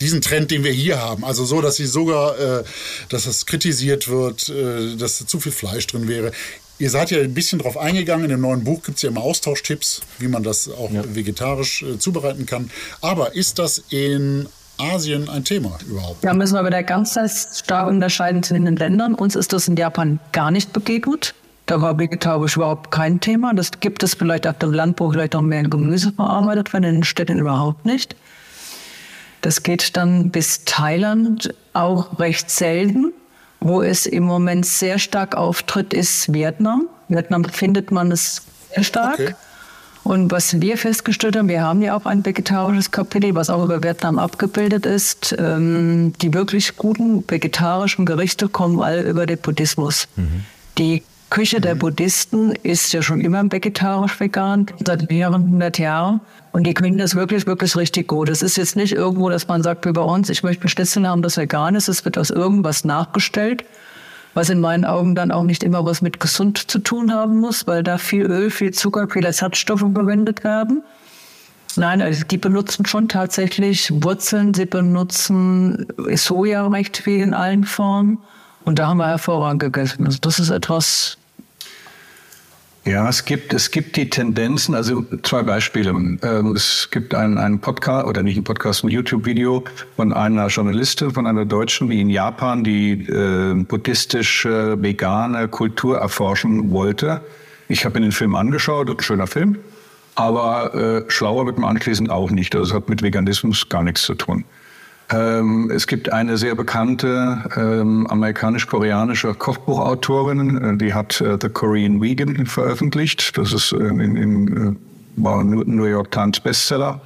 Diesen 0.00 0.20
Trend, 0.20 0.50
den 0.50 0.64
wir 0.64 0.72
hier 0.72 1.00
haben. 1.00 1.24
Also 1.24 1.44
so, 1.44 1.60
dass 1.60 1.76
sie 1.76 1.86
sogar, 1.86 2.38
äh, 2.38 2.64
dass 3.08 3.24
das 3.24 3.46
kritisiert 3.46 4.08
wird, 4.08 4.48
äh, 4.48 4.96
dass 4.96 5.18
da 5.18 5.26
zu 5.26 5.40
viel 5.40 5.52
Fleisch 5.52 5.86
drin 5.86 6.08
wäre. 6.08 6.32
Ihr 6.78 6.90
seid 6.90 7.12
ja 7.12 7.20
ein 7.20 7.34
bisschen 7.34 7.60
drauf 7.60 7.78
eingegangen. 7.78 8.24
In 8.24 8.30
dem 8.30 8.40
neuen 8.40 8.64
Buch 8.64 8.82
gibt 8.82 8.96
es 8.96 9.02
ja 9.02 9.10
immer 9.10 9.22
Austauschtipps, 9.22 10.02
wie 10.18 10.28
man 10.28 10.42
das 10.42 10.68
auch 10.68 10.90
vegetarisch 10.92 11.82
äh, 11.82 11.98
zubereiten 11.98 12.46
kann. 12.46 12.70
Aber 13.00 13.34
ist 13.34 13.60
das 13.60 13.82
in 13.90 14.48
Asien 14.78 15.28
ein 15.28 15.44
Thema 15.44 15.78
überhaupt? 15.88 16.24
Da 16.24 16.34
müssen 16.34 16.54
wir 16.54 16.66
wieder 16.66 16.82
ganz 16.82 17.16
stark 17.56 17.88
unterscheiden 17.88 18.42
zwischen 18.42 18.64
den 18.64 18.76
Ländern. 18.76 19.14
Uns 19.14 19.36
ist 19.36 19.52
das 19.52 19.68
in 19.68 19.76
Japan 19.76 20.18
gar 20.32 20.50
nicht 20.50 20.72
begegnet. 20.72 21.34
Da 21.66 21.80
war 21.80 21.98
vegetarisch 21.98 22.56
überhaupt 22.56 22.90
kein 22.90 23.20
Thema. 23.20 23.54
Das 23.54 23.70
gibt 23.80 24.02
es 24.02 24.14
vielleicht 24.14 24.46
auf 24.46 24.58
dem 24.58 24.72
Land, 24.72 25.00
wo 25.00 25.10
vielleicht 25.10 25.32
noch 25.32 25.42
mehr 25.42 25.62
Gemüse 25.62 26.12
verarbeitet 26.12 26.72
wird, 26.72 26.84
in 26.84 26.94
den 26.96 27.04
Städten 27.04 27.38
überhaupt 27.38 27.86
nicht. 27.86 28.16
Das 29.44 29.62
geht 29.62 29.94
dann 29.98 30.30
bis 30.30 30.64
Thailand 30.64 31.52
auch 31.74 32.18
recht 32.18 32.50
selten. 32.50 33.12
Wo 33.60 33.82
es 33.82 34.06
im 34.06 34.24
Moment 34.24 34.64
sehr 34.64 34.98
stark 34.98 35.36
auftritt, 35.36 35.92
ist 35.92 36.32
Vietnam. 36.32 36.88
Vietnam 37.08 37.44
findet 37.44 37.90
man 37.90 38.10
es 38.10 38.40
sehr 38.74 38.84
stark. 38.84 39.20
Okay. 39.20 39.34
Und 40.02 40.30
was 40.30 40.62
wir 40.62 40.78
festgestellt 40.78 41.36
haben, 41.36 41.48
wir 41.48 41.60
haben 41.60 41.82
ja 41.82 41.94
auch 41.94 42.06
ein 42.06 42.24
vegetarisches 42.24 42.90
Kapitel, 42.90 43.34
was 43.34 43.50
auch 43.50 43.62
über 43.62 43.82
Vietnam 43.82 44.18
abgebildet 44.18 44.86
ist. 44.86 45.36
Ähm, 45.38 46.14
die 46.22 46.32
wirklich 46.32 46.78
guten 46.78 47.22
vegetarischen 47.28 48.06
Gerichte 48.06 48.48
kommen 48.48 48.80
alle 48.80 49.02
über 49.02 49.26
den 49.26 49.36
Buddhismus. 49.36 50.08
Die 50.78 51.02
Küche 51.34 51.60
der 51.60 51.74
Buddhisten 51.74 52.52
ist 52.62 52.92
ja 52.92 53.02
schon 53.02 53.20
immer 53.20 53.42
vegetarisch-vegan, 53.42 54.66
seit 54.86 55.10
mehreren 55.10 55.50
hundert 55.50 55.78
Jahren. 55.78 56.20
Und 56.52 56.64
die 56.64 56.74
können 56.74 56.96
das 56.96 57.16
wirklich, 57.16 57.44
wirklich 57.44 57.74
richtig 57.74 58.06
gut. 58.06 58.28
Es 58.28 58.40
ist 58.40 58.56
jetzt 58.56 58.76
nicht 58.76 58.92
irgendwo, 58.92 59.28
dass 59.28 59.48
man 59.48 59.60
sagt, 59.60 59.84
wie 59.84 59.90
bei 59.90 60.00
uns, 60.00 60.30
ich 60.30 60.44
möchte 60.44 60.64
ein 60.64 60.68
Schnitzel 60.68 61.08
haben, 61.08 61.22
das 61.22 61.36
vegan 61.36 61.74
ist. 61.74 61.88
Es 61.88 62.04
wird 62.04 62.18
aus 62.18 62.30
irgendwas 62.30 62.84
nachgestellt 62.84 63.64
was 64.36 64.50
in 64.50 64.58
meinen 64.58 64.84
Augen 64.84 65.14
dann 65.14 65.30
auch 65.30 65.44
nicht 65.44 65.62
immer 65.62 65.84
was 65.84 66.02
mit 66.02 66.18
gesund 66.18 66.58
zu 66.68 66.80
tun 66.80 67.12
haben 67.12 67.38
muss, 67.38 67.68
weil 67.68 67.84
da 67.84 67.98
viel 67.98 68.26
Öl, 68.26 68.50
viel 68.50 68.72
Zucker, 68.72 69.06
viele 69.08 69.28
Ersatzstoffe 69.28 69.80
verwendet 69.80 70.42
werden. 70.42 70.82
Nein, 71.76 72.02
also 72.02 72.24
die 72.24 72.38
benutzen 72.38 72.84
schon 72.84 73.08
tatsächlich 73.08 73.92
Wurzeln, 74.02 74.52
sie 74.52 74.66
benutzen 74.66 75.86
Soja 76.16 76.66
recht 76.66 76.96
viel 76.96 77.20
in 77.20 77.32
allen 77.32 77.62
Formen. 77.62 78.18
Und 78.64 78.80
da 78.80 78.88
haben 78.88 78.96
wir 78.96 79.06
hervorragend 79.06 79.60
gegessen. 79.60 80.04
Also 80.04 80.18
das 80.20 80.40
ist 80.40 80.50
etwas, 80.50 81.16
Ja, 82.86 83.08
es 83.08 83.24
gibt, 83.24 83.54
es 83.54 83.70
gibt 83.70 83.96
die 83.96 84.10
Tendenzen, 84.10 84.74
also 84.74 85.06
zwei 85.22 85.42
Beispiele. 85.42 85.88
Ähm, 85.90 86.52
es 86.54 86.88
gibt 86.90 87.14
einen, 87.14 87.38
einen 87.38 87.58
Podcast, 87.58 88.06
oder 88.06 88.22
nicht 88.22 88.36
ein 88.36 88.44
Podcast, 88.44 88.84
ein 88.84 88.88
YouTube-Video 88.88 89.64
von 89.96 90.12
einer 90.12 90.48
Journalistin, 90.48 91.10
von 91.10 91.26
einer 91.26 91.46
Deutschen, 91.46 91.88
die 91.88 92.02
in 92.02 92.10
Japan 92.10 92.62
die 92.62 92.92
äh, 92.92 93.54
buddhistische, 93.54 94.76
vegane 94.82 95.48
Kultur 95.48 95.98
erforschen 95.98 96.72
wollte. 96.72 97.22
Ich 97.68 97.86
habe 97.86 97.98
mir 97.98 98.06
den 98.06 98.12
Film 98.12 98.34
angeschaut, 98.34 98.90
ein 98.90 99.00
schöner 99.00 99.26
Film, 99.26 99.56
aber 100.14 100.74
äh, 100.74 101.10
schlauer 101.10 101.46
wird 101.46 101.58
man 101.58 101.76
anschließend 101.76 102.10
auch 102.10 102.30
nicht. 102.30 102.54
Also 102.54 102.66
es 102.68 102.74
hat 102.74 102.90
mit 102.90 103.00
Veganismus 103.00 103.66
gar 103.70 103.82
nichts 103.82 104.02
zu 104.02 104.14
tun. 104.14 104.44
Ähm, 105.10 105.70
es 105.70 105.86
gibt 105.86 106.12
eine 106.12 106.38
sehr 106.38 106.54
bekannte 106.54 107.44
ähm, 107.56 108.06
amerikanisch-koreanische 108.06 109.34
Kochbuchautorin, 109.34 110.62
äh, 110.62 110.76
die 110.76 110.94
hat 110.94 111.20
äh, 111.20 111.36
The 111.40 111.48
Korean 111.50 112.00
Vegan 112.00 112.46
veröffentlicht. 112.46 113.36
Das 113.36 113.52
ist 113.52 113.72
äh, 113.72 113.76
in, 113.76 114.16
in, 114.16 114.76
ein 115.16 115.62
New 115.66 115.84
York 115.84 116.10
Times 116.10 116.40
Bestseller. 116.40 117.00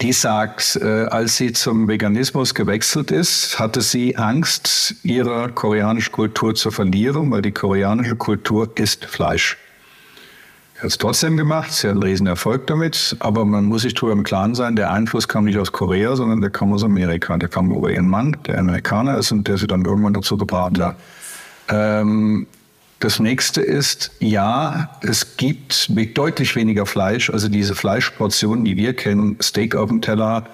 Die 0.00 0.14
sagt, 0.14 0.76
äh, 0.76 1.04
als 1.04 1.36
sie 1.36 1.52
zum 1.52 1.86
Veganismus 1.86 2.54
gewechselt 2.54 3.10
ist, 3.10 3.58
hatte 3.58 3.82
sie 3.82 4.16
Angst, 4.16 4.94
ihre 5.02 5.50
koreanische 5.50 6.10
Kultur 6.10 6.54
zu 6.54 6.70
verlieren, 6.70 7.30
weil 7.30 7.42
die 7.42 7.52
koreanische 7.52 8.16
Kultur 8.16 8.70
isst 8.76 9.04
Fleisch. 9.04 9.58
Sie 10.80 10.84
hat 10.84 10.92
es 10.92 10.96
trotzdem 10.96 11.36
gemacht, 11.36 11.70
sie 11.72 11.88
hat 11.88 11.92
einen 11.92 12.02
riesen 12.02 12.26
Erfolg 12.26 12.66
damit, 12.66 13.14
aber 13.18 13.44
man 13.44 13.66
muss 13.66 13.82
sich 13.82 13.92
darüber 13.92 14.12
im 14.12 14.22
Klaren 14.22 14.54
sein, 14.54 14.76
der 14.76 14.90
Einfluss 14.90 15.28
kam 15.28 15.44
nicht 15.44 15.58
aus 15.58 15.72
Korea, 15.72 16.16
sondern 16.16 16.40
der 16.40 16.48
kam 16.48 16.72
aus 16.72 16.82
Amerika. 16.82 17.36
Der 17.36 17.50
kam 17.50 17.70
über 17.70 17.90
ihren 17.90 18.08
Mann, 18.08 18.34
der 18.46 18.58
Amerikaner 18.58 19.18
ist 19.18 19.30
und 19.30 19.46
der 19.46 19.58
sie 19.58 19.66
dann 19.66 19.84
irgendwann 19.84 20.14
dazu 20.14 20.38
gebracht 20.38 20.80
hat. 20.80 20.96
Ähm, 21.68 22.46
das 22.98 23.18
nächste 23.18 23.60
ist, 23.60 24.12
ja, 24.20 24.88
es 25.02 25.36
gibt 25.36 25.90
deutlich 26.16 26.56
weniger 26.56 26.86
Fleisch. 26.86 27.28
Also 27.28 27.50
diese 27.50 27.74
Fleischportionen, 27.74 28.64
die 28.64 28.78
wir 28.78 28.96
kennen, 28.96 29.36
Steak 29.42 29.76
auf 29.76 29.90
dem 29.90 30.00
Teller, 30.00 30.46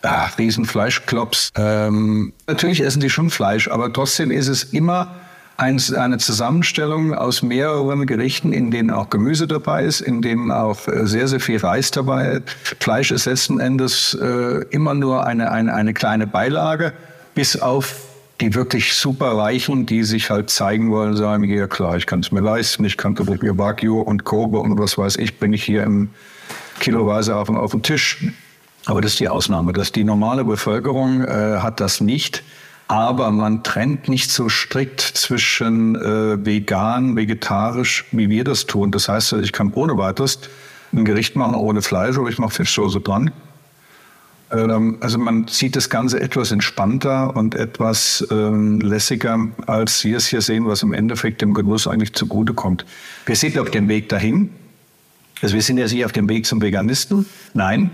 ah, 0.00 0.28
Riesenfleischklops. 0.38 1.50
Ähm, 1.56 2.32
natürlich 2.46 2.80
essen 2.80 3.00
die 3.00 3.10
schon 3.10 3.28
Fleisch, 3.28 3.68
aber 3.68 3.92
trotzdem 3.92 4.30
ist 4.30 4.48
es 4.48 4.64
immer 4.64 5.14
eine 5.56 6.18
Zusammenstellung 6.18 7.14
aus 7.14 7.42
mehreren 7.42 8.06
Gerichten, 8.06 8.52
in 8.52 8.70
denen 8.70 8.90
auch 8.90 9.10
Gemüse 9.10 9.46
dabei 9.46 9.84
ist, 9.84 10.00
in 10.00 10.20
denen 10.20 10.50
auch 10.50 10.88
äh, 10.88 11.06
sehr, 11.06 11.28
sehr 11.28 11.40
viel 11.40 11.58
Reis 11.58 11.90
dabei 11.90 12.26
ist. 12.26 12.50
Fleisch 12.80 13.10
ist 13.10 13.26
letzten 13.26 13.60
Endes 13.60 14.14
äh, 14.20 14.64
immer 14.70 14.94
nur 14.94 15.26
eine, 15.26 15.52
eine, 15.52 15.72
eine 15.72 15.94
kleine 15.94 16.26
Beilage, 16.26 16.92
bis 17.34 17.60
auf 17.60 17.94
die 18.40 18.54
wirklich 18.54 18.94
super 18.94 19.36
Reichen, 19.36 19.86
die 19.86 20.02
sich 20.02 20.28
halt 20.28 20.50
zeigen 20.50 20.90
wollen, 20.90 21.16
sagen, 21.16 21.44
ja 21.44 21.68
klar, 21.68 21.96
ich 21.96 22.06
kann 22.06 22.20
es 22.20 22.32
mir 22.32 22.40
leisten, 22.40 22.84
ich 22.84 22.96
kann 22.96 23.16
mir 23.40 23.56
Wagyu 23.56 24.00
und 24.00 24.24
Kobe 24.24 24.58
und 24.58 24.76
was 24.76 24.98
weiß 24.98 25.16
ich, 25.16 25.38
bringe 25.38 25.54
ich 25.54 25.62
hier 25.62 25.84
im 25.84 26.10
Kiloweise 26.80 27.36
auf, 27.36 27.48
auf 27.48 27.70
den 27.70 27.82
Tisch. 27.82 28.26
Aber 28.86 29.00
das 29.00 29.12
ist 29.12 29.20
die 29.20 29.28
Ausnahme. 29.28 29.72
dass 29.72 29.92
die 29.92 30.04
normale 30.04 30.44
Bevölkerung 30.44 31.22
äh, 31.22 31.58
hat 31.58 31.80
das 31.80 32.00
nicht. 32.00 32.42
Aber 32.86 33.30
man 33.30 33.62
trennt 33.62 34.08
nicht 34.08 34.30
so 34.30 34.48
strikt 34.48 35.00
zwischen 35.00 35.96
äh, 35.96 36.44
vegan, 36.44 37.16
vegetarisch, 37.16 38.04
wie 38.12 38.28
wir 38.28 38.44
das 38.44 38.66
tun. 38.66 38.90
Das 38.90 39.08
heißt, 39.08 39.32
ich 39.34 39.52
kann 39.52 39.72
ohne 39.72 39.96
weiteres 39.96 40.40
ein 40.92 41.04
Gericht 41.04 41.36
machen 41.36 41.54
ohne 41.54 41.82
Fleisch, 41.82 42.16
aber 42.16 42.28
ich 42.28 42.38
mache 42.38 42.54
Fischsoße 42.54 43.00
dran. 43.00 43.32
Ähm, 44.52 44.98
also 45.00 45.18
man 45.18 45.48
sieht 45.48 45.76
das 45.76 45.90
Ganze 45.90 46.20
etwas 46.20 46.52
entspannter 46.52 47.34
und 47.36 47.54
etwas 47.54 48.26
ähm, 48.30 48.80
lässiger, 48.80 49.38
als 49.66 50.04
wir 50.04 50.16
es 50.16 50.26
hier 50.26 50.40
sehen, 50.40 50.66
was 50.66 50.82
im 50.82 50.92
Endeffekt 50.92 51.42
dem 51.42 51.54
Genuss 51.54 51.86
eigentlich 51.86 52.14
zugutekommt. 52.14 52.84
Wir 53.26 53.36
sind 53.36 53.58
auf 53.58 53.70
dem 53.70 53.88
Weg 53.88 54.08
dahin. 54.08 54.50
Also 55.42 55.54
wir 55.54 55.62
sind 55.62 55.78
ja 55.78 55.84
nicht 55.84 56.04
auf 56.04 56.12
dem 56.12 56.28
Weg 56.28 56.46
zum 56.46 56.62
Veganisten, 56.62 57.26
nein, 57.52 57.90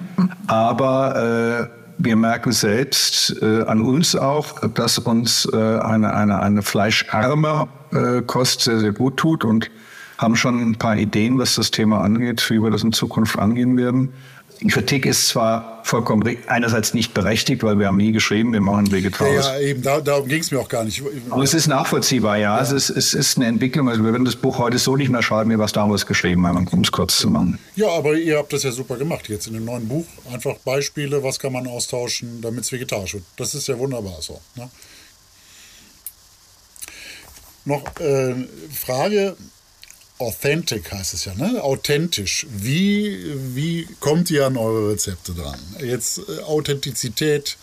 aber 0.46 1.70
äh, 1.72 1.79
wir 2.02 2.16
merken 2.16 2.52
selbst 2.52 3.36
äh, 3.42 3.62
an 3.62 3.82
uns 3.82 4.16
auch, 4.16 4.60
dass 4.68 4.98
uns 4.98 5.46
äh, 5.52 5.56
eine, 5.56 6.14
eine, 6.14 6.40
eine 6.40 6.62
fleischarme 6.62 7.68
äh, 7.92 8.22
Kost 8.22 8.62
sehr, 8.62 8.80
sehr 8.80 8.92
gut 8.92 9.18
tut 9.18 9.44
und 9.44 9.70
haben 10.16 10.36
schon 10.36 10.60
ein 10.60 10.76
paar 10.76 10.96
Ideen, 10.96 11.38
was 11.38 11.54
das 11.54 11.70
Thema 11.70 12.00
angeht, 12.00 12.48
wie 12.50 12.62
wir 12.62 12.70
das 12.70 12.82
in 12.82 12.92
Zukunft 12.92 13.38
angehen 13.38 13.76
werden. 13.76 14.12
Die 14.60 14.66
Kritik 14.66 15.06
ist 15.06 15.28
zwar 15.28 15.80
vollkommen 15.84 16.36
einerseits 16.46 16.92
nicht 16.92 17.14
berechtigt, 17.14 17.62
weil 17.62 17.78
wir 17.78 17.86
haben 17.86 17.96
nie 17.96 18.12
geschrieben, 18.12 18.52
wir 18.52 18.60
machen 18.60 18.92
vegetarisch. 18.92 19.46
Ja, 19.46 19.58
ja, 19.58 19.60
eben, 19.60 19.82
da, 19.82 20.00
darum 20.02 20.28
ging 20.28 20.40
es 20.40 20.50
mir 20.50 20.60
auch 20.60 20.68
gar 20.68 20.84
nicht. 20.84 21.02
Aber 21.30 21.42
es 21.42 21.54
ist 21.54 21.66
nachvollziehbar, 21.66 22.36
ja. 22.36 22.56
ja. 22.56 22.62
Es, 22.62 22.70
ist, 22.70 22.90
es 22.90 23.14
ist 23.14 23.38
eine 23.38 23.46
Entwicklung. 23.46 23.88
Also 23.88 24.04
wir 24.04 24.10
würden 24.10 24.26
das 24.26 24.36
Buch 24.36 24.58
heute 24.58 24.78
so 24.78 24.96
nicht 24.96 25.08
mehr 25.08 25.22
schreiben, 25.22 25.50
wie 25.50 25.56
wir 25.56 25.64
es 25.64 25.72
damals 25.72 26.04
geschrieben 26.04 26.46
haben, 26.46 26.68
um 26.68 26.80
es 26.80 26.92
kurz 26.92 27.16
zu 27.16 27.30
machen. 27.30 27.58
Ja, 27.74 27.88
aber 27.88 28.14
ihr 28.14 28.36
habt 28.36 28.52
das 28.52 28.62
ja 28.62 28.70
super 28.70 28.98
gemacht 28.98 29.30
jetzt 29.30 29.46
in 29.46 29.54
dem 29.54 29.64
neuen 29.64 29.88
Buch. 29.88 30.04
Einfach 30.30 30.56
Beispiele, 30.58 31.22
was 31.22 31.38
kann 31.38 31.54
man 31.54 31.66
austauschen, 31.66 32.42
damit 32.42 32.64
es 32.64 32.72
vegetarisch 32.72 33.14
wird. 33.14 33.24
Das 33.38 33.54
ist 33.54 33.66
ja 33.66 33.78
wunderbar 33.78 34.20
so. 34.20 34.40
Ne? 34.56 34.68
Noch 37.64 37.82
äh, 37.98 38.34
Frage, 38.72 39.36
Authentic 40.20 40.92
heißt 40.92 41.14
es 41.14 41.24
ja, 41.24 41.34
ne? 41.34 41.62
Authentisch. 41.62 42.46
Wie, 42.50 43.34
wie 43.54 43.88
kommt 44.00 44.30
ihr 44.30 44.46
an 44.46 44.56
eure 44.56 44.92
Rezepte 44.92 45.32
dran? 45.32 45.58
Jetzt 45.80 46.18
äh, 46.18 46.42
Authentizität 46.42 47.56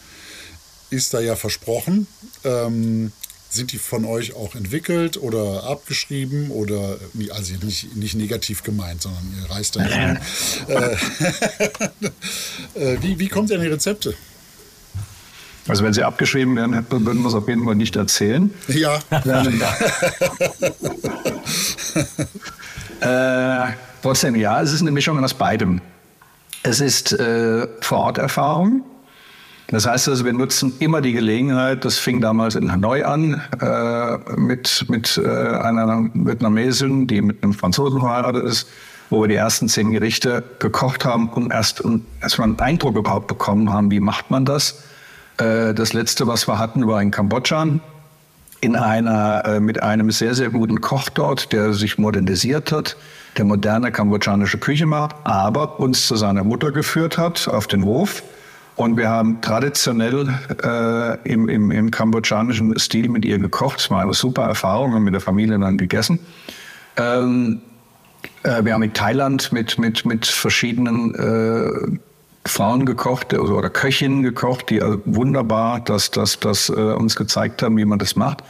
ist 0.89 1.13
da 1.13 1.19
ja 1.19 1.35
versprochen. 1.35 2.07
Ähm, 2.43 3.11
sind 3.49 3.71
die 3.71 3.77
von 3.77 4.05
euch 4.05 4.35
auch 4.35 4.55
entwickelt 4.55 5.17
oder 5.17 5.63
abgeschrieben 5.63 6.51
oder 6.51 6.99
also 7.29 7.53
nicht, 7.63 7.95
nicht 7.95 8.15
negativ 8.15 8.63
gemeint, 8.63 9.01
sondern 9.01 9.23
ihr 9.41 9.49
reist 9.49 9.75
da. 9.75 9.87
Äh, 10.67 10.95
äh, 12.93 13.01
wie, 13.01 13.19
wie 13.19 13.27
kommt 13.29 13.49
ihr 13.49 13.57
an 13.57 13.61
die 13.61 13.69
Rezepte? 13.69 14.15
Also 15.67 15.83
wenn 15.83 15.93
sie 15.93 16.03
abgeschrieben 16.03 16.55
werden, 16.55 16.85
würden 16.89 17.21
wir 17.21 17.27
es 17.27 17.33
auf 17.33 17.47
jeden 17.47 17.65
Fall 17.65 17.75
nicht 17.75 17.95
erzählen. 17.95 18.53
Ja. 18.67 18.99
äh, 23.67 23.71
trotzdem, 24.01 24.35
ja, 24.35 24.61
es 24.61 24.73
ist 24.73 24.81
eine 24.81 24.91
Mischung 24.91 25.23
aus 25.23 25.33
beidem. 25.33 25.81
Es 26.63 26.79
ist 26.79 27.13
äh, 27.13 27.67
Vororterfahrung. 27.81 28.83
Das 29.69 29.85
heißt 29.85 30.07
also, 30.07 30.23
wir 30.23 30.31
nutzen 30.31 30.73
immer 30.79 31.01
die 31.01 31.11
Gelegenheit, 31.11 31.83
das 31.83 31.97
fing 31.97 32.21
damals 32.21 32.55
in 32.55 32.71
Hanoi 32.71 33.03
an, 33.03 33.41
äh, 33.59 34.39
mit, 34.39 34.85
mit 34.87 35.17
äh, 35.17 35.27
einer 35.27 36.09
Vietnamesin, 36.13 37.07
die 37.07 37.21
mit 37.21 37.43
einem 37.43 37.53
Franzosen 37.53 37.99
verheiratet 37.99 38.45
ist, 38.45 38.69
wo 39.09 39.21
wir 39.21 39.27
die 39.27 39.35
ersten 39.35 39.67
zehn 39.67 39.91
Gerichte 39.91 40.43
gekocht 40.59 41.03
haben 41.03 41.27
und 41.29 41.51
erst, 41.51 41.81
und 41.81 42.05
erst 42.21 42.37
mal 42.37 42.45
einen 42.45 42.59
Eindruck 42.59 42.95
überhaupt 42.95 43.27
bekommen 43.27 43.73
haben, 43.73 43.91
wie 43.91 43.99
macht 43.99 44.31
man 44.31 44.45
das. 44.45 44.83
Äh, 45.37 45.73
das 45.73 45.93
letzte, 45.93 46.27
was 46.27 46.47
wir 46.47 46.57
hatten, 46.57 46.87
war 46.87 47.01
in 47.01 47.11
Kambodscha 47.11 47.67
in 48.59 48.75
einer, 48.75 49.45
äh, 49.45 49.59
mit 49.59 49.83
einem 49.83 50.11
sehr, 50.11 50.33
sehr 50.33 50.49
guten 50.49 50.81
Koch 50.81 51.09
dort, 51.09 51.53
der 51.53 51.73
sich 51.73 51.97
modernisiert 51.97 52.71
hat, 52.71 52.97
der 53.37 53.45
moderne 53.45 53.91
kambodschanische 53.91 54.57
Küche 54.57 54.85
macht, 54.85 55.15
aber 55.23 55.79
uns 55.79 56.07
zu 56.07 56.15
seiner 56.15 56.43
Mutter 56.43 56.71
geführt 56.71 57.17
hat 57.17 57.47
auf 57.47 57.67
den 57.67 57.85
Hof. 57.85 58.23
Und 58.75 58.95
wir 58.95 59.09
haben 59.09 59.41
traditionell 59.41 60.27
äh, 60.63 61.17
im, 61.31 61.49
im, 61.49 61.71
im 61.71 61.89
kambodschanischen 61.89 62.77
Stil 62.77 63.09
mit 63.09 63.25
ihr 63.25 63.39
gekocht. 63.39 63.79
Es 63.79 63.89
war 63.89 64.01
eine 64.01 64.13
super 64.13 64.43
Erfahrung 64.43 64.93
und 64.93 65.03
mit 65.03 65.13
der 65.13 65.21
Familie 65.21 65.57
dann 65.57 65.77
gegessen. 65.77 66.19
Ähm, 66.95 67.61
äh, 68.43 68.63
wir 68.63 68.73
haben 68.73 68.83
in 68.83 68.93
Thailand 68.93 69.51
mit, 69.51 69.79
mit, 69.79 70.05
mit 70.05 70.27
verschiedenen 70.27 71.15
äh, 71.15 71.97
Frauen 72.47 72.85
gekocht 72.85 73.33
also, 73.33 73.55
oder 73.55 73.69
Köchinnen 73.69 74.23
gekocht, 74.23 74.69
die 74.69 74.81
also 74.81 74.99
wunderbar 75.05 75.79
das, 75.79 76.11
das, 76.11 76.39
das 76.39 76.69
äh, 76.69 76.73
uns 76.73 77.15
gezeigt 77.15 77.61
haben, 77.61 77.77
wie 77.77 77.85
man 77.85 77.99
das 77.99 78.15
macht. 78.15 78.43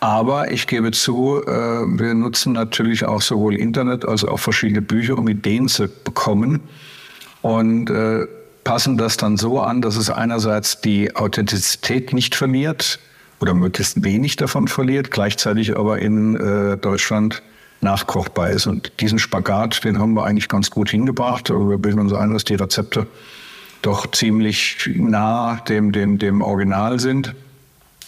Aber 0.00 0.50
ich 0.50 0.66
gebe 0.66 0.92
zu, 0.92 1.42
äh, 1.46 1.50
wir 1.50 2.14
nutzen 2.14 2.54
natürlich 2.54 3.04
auch 3.04 3.20
sowohl 3.20 3.54
Internet 3.56 4.06
als 4.06 4.24
auch 4.24 4.38
verschiedene 4.38 4.80
Bücher, 4.80 5.18
um 5.18 5.28
Ideen 5.28 5.68
zu 5.68 5.88
bekommen 5.88 6.60
und 7.42 7.90
äh, 7.90 8.26
passen 8.64 8.96
das 8.96 9.16
dann 9.16 9.36
so 9.36 9.60
an, 9.60 9.82
dass 9.82 9.96
es 9.96 10.10
einerseits 10.10 10.80
die 10.80 11.14
Authentizität 11.16 12.12
nicht 12.12 12.34
verliert 12.34 12.98
oder 13.40 13.54
möglichst 13.54 14.04
wenig 14.04 14.36
davon 14.36 14.68
verliert, 14.68 15.10
gleichzeitig 15.10 15.76
aber 15.76 15.98
in 15.98 16.34
Deutschland 16.82 17.42
nachkochbar 17.80 18.50
ist. 18.50 18.66
Und 18.66 18.92
diesen 19.00 19.18
Spagat, 19.18 19.84
den 19.84 19.98
haben 19.98 20.14
wir 20.14 20.24
eigentlich 20.24 20.48
ganz 20.48 20.70
gut 20.70 20.90
hingebracht. 20.90 21.50
Wir 21.50 21.78
bilden 21.78 22.00
uns 22.00 22.12
ein, 22.12 22.32
dass 22.32 22.44
die 22.44 22.54
Rezepte 22.54 23.06
doch 23.82 24.10
ziemlich 24.10 24.90
nah 24.94 25.56
dem, 25.68 25.92
dem, 25.92 26.18
dem 26.18 26.42
Original 26.42 27.00
sind 27.00 27.34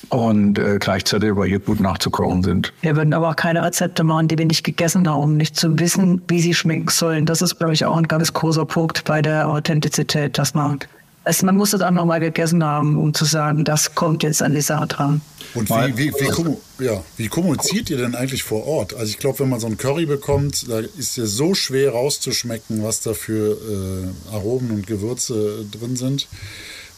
und 0.09 0.59
äh, 0.59 0.79
gleichzeitig 0.79 1.31
aber 1.31 1.47
hier 1.47 1.61
gut 1.61 1.81
nachzukochen 1.81 2.43
sind. 2.43 2.73
Wir 2.83 2.97
würden 2.97 3.15
aber 3.15 3.31
auch 3.31 3.37
keine 3.37 3.63
Rezepte 3.63 4.05
machen, 4.05 4.29
die 4.29 4.37
wir 4.37 4.47
nicht 4.47 4.65
gegessen 4.65 5.09
haben, 5.09 5.23
um 5.23 5.37
nicht 5.37 5.57
zu 5.57 5.79
wissen, 5.79 6.23
wie 6.29 6.41
sie 6.41 6.55
schmecken 6.55 6.89
sollen. 6.89 7.25
Das 7.25 7.41
ist, 7.41 7.59
glaube 7.59 7.73
ich, 7.73 7.85
auch 7.85 7.97
ein 7.97 8.09
ganz 8.09 8.33
großer 8.33 8.67
Punkt 8.67 9.05
bei 9.05 9.23
der 9.23 9.49
Authentizität, 9.49 10.37
dass 10.37 10.55
man 10.55 10.81
also 11.25 11.47
man 11.47 11.57
muss 11.57 11.73
es 11.73 11.81
auch 11.81 11.91
noch 11.91 12.05
mal 12.05 12.21
gegessen 12.21 12.65
haben, 12.65 12.97
um 12.99 13.15
zu 13.15 13.25
sagen, 13.25 13.65
das 13.65 13.95
kommt 13.95 14.23
jetzt 14.23 14.43
an 14.43 14.55
die 14.55 14.61
Sache 14.61 14.87
dran. 14.87 15.21
Und 15.55 15.69
wie, 15.71 15.97
wie, 15.97 16.13
wie, 16.13 16.85
ja, 16.85 17.03
wie 17.17 17.29
kommuniziert 17.29 17.91
ihr 17.91 17.99
denn 17.99 18.15
eigentlich 18.15 18.43
vor 18.43 18.67
Ort? 18.67 18.95
Also 18.95 19.11
ich 19.11 19.19
glaube, 19.19 19.41
wenn 19.41 19.51
man 19.51 19.61
so 19.61 19.67
einen 19.67 19.77
Curry 19.77 20.07
bekommt, 20.07 20.69
da 20.69 20.81
ist 20.81 21.17
ja 21.17 21.27
so 21.27 21.55
schwer 21.55 21.93
rauszuschmecken, 21.93 22.83
was 22.83 23.01
da 23.01 23.15
für 23.15 23.53
äh, 23.53 24.35
Aromen 24.35 24.71
und 24.71 24.87
Gewürze 24.87 25.65
drin 25.71 25.97
sind. 25.97 26.29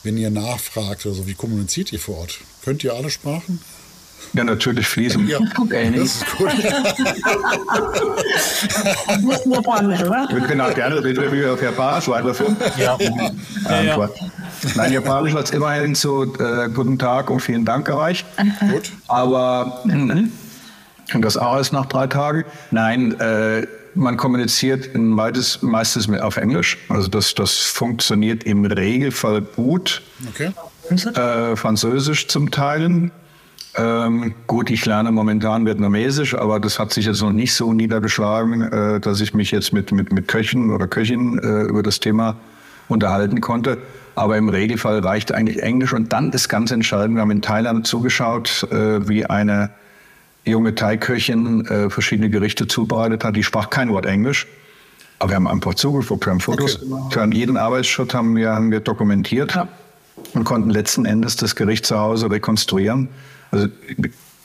Wenn 0.02 0.16
ihr 0.16 0.30
nachfragt, 0.30 1.06
also 1.06 1.26
wie 1.26 1.34
kommuniziert 1.34 1.92
ihr 1.92 1.98
vor 1.98 2.18
Ort? 2.18 2.38
Könnt 2.62 2.84
ihr 2.84 2.94
alle 2.94 3.10
Sprachen? 3.10 3.60
Ja, 4.32 4.44
natürlich 4.44 4.86
fließen. 4.86 5.28
Ja, 5.28 5.38
das 5.38 6.02
ist 6.02 6.26
gut. 6.36 6.50
Wir 10.30 10.40
können 10.40 10.60
auch 10.60 10.74
gerne 10.74 11.02
reden 11.04 11.32
wir 11.32 11.52
auf 11.52 11.62
Japanisch 11.62 12.08
weiterführen. 12.08 12.56
Ja. 12.76 12.96
ja, 13.68 13.82
ja. 13.82 14.10
Nein, 14.74 14.92
Japanisch 14.92 15.34
hat 15.34 15.44
es 15.44 15.50
immerhin 15.50 15.94
so 15.94 16.24
äh, 16.24 16.68
Guten 16.72 16.98
Tag 16.98 17.30
und 17.30 17.40
vielen 17.40 17.64
Dank 17.64 17.86
gereicht. 17.86 18.26
Gut. 18.70 18.90
Aber 19.08 19.82
und 21.12 21.22
das 21.22 21.36
auch 21.36 21.56
erst 21.56 21.72
nach 21.72 21.86
drei 21.86 22.06
Tagen. 22.06 22.44
Nein, 22.70 23.18
äh, 23.20 23.66
man 23.94 24.16
kommuniziert 24.16 24.86
in 24.86 25.14
beides, 25.14 25.62
meistens 25.62 26.08
auf 26.20 26.36
Englisch. 26.36 26.78
Also 26.88 27.08
das, 27.08 27.34
das 27.34 27.52
funktioniert 27.58 28.44
im 28.44 28.64
Regelfall 28.64 29.42
gut. 29.42 30.02
Okay. 30.28 30.50
Äh, 30.90 31.56
Französisch 31.56 32.28
zum 32.28 32.50
Teil. 32.50 33.10
Ähm, 33.76 34.34
gut, 34.46 34.70
ich 34.70 34.86
lerne 34.86 35.10
momentan 35.10 35.66
Vietnamesisch, 35.66 36.34
aber 36.34 36.60
das 36.60 36.78
hat 36.78 36.92
sich 36.92 37.06
jetzt 37.06 37.22
noch 37.22 37.32
nicht 37.32 37.54
so 37.54 37.72
niedergeschlagen, 37.72 38.62
äh, 38.62 39.00
dass 39.00 39.20
ich 39.20 39.34
mich 39.34 39.50
jetzt 39.50 39.72
mit, 39.72 39.90
mit, 39.90 40.12
mit 40.12 40.28
Köchen 40.28 40.70
oder 40.70 40.86
Köchinnen 40.86 41.38
äh, 41.38 41.62
über 41.62 41.82
das 41.82 41.98
Thema 41.98 42.36
unterhalten 42.88 43.40
konnte. 43.40 43.78
Aber 44.14 44.36
im 44.36 44.48
Regelfall 44.48 45.00
reicht 45.00 45.32
eigentlich 45.32 45.62
Englisch. 45.62 45.92
Und 45.92 46.12
dann 46.12 46.30
ist 46.30 46.48
ganz 46.48 46.70
entscheidend, 46.70 47.16
wir 47.16 47.22
haben 47.22 47.32
in 47.32 47.42
Thailand 47.42 47.86
zugeschaut, 47.86 48.68
äh, 48.70 49.08
wie 49.08 49.26
eine 49.26 49.70
junge 50.44 50.74
Thai-Köchin 50.74 51.66
äh, 51.66 51.90
verschiedene 51.90 52.30
Gerichte 52.30 52.68
zubereitet 52.68 53.24
hat. 53.24 53.34
Die 53.34 53.42
sprach 53.42 53.70
kein 53.70 53.90
Wort 53.90 54.06
Englisch. 54.06 54.46
Aber 55.18 55.30
wir 55.30 55.36
haben 55.36 55.48
einfach 55.48 55.74
zugeguckt, 55.74 56.26
wir 56.26 56.32
haben 56.32 56.40
Fotos. 56.40 56.80
Okay. 56.82 57.28
Für 57.30 57.34
jeden 57.34 57.56
Arbeitsschritt 57.56 58.14
haben 58.14 58.36
wir, 58.36 58.52
haben 58.52 58.70
wir 58.70 58.80
dokumentiert 58.80 59.54
ja. 59.54 59.68
und 60.34 60.44
konnten 60.44 60.70
letzten 60.70 61.06
Endes 61.06 61.36
das 61.36 61.56
Gericht 61.56 61.86
zu 61.86 61.98
Hause 61.98 62.30
rekonstruieren. 62.30 63.08
Also 63.50 63.68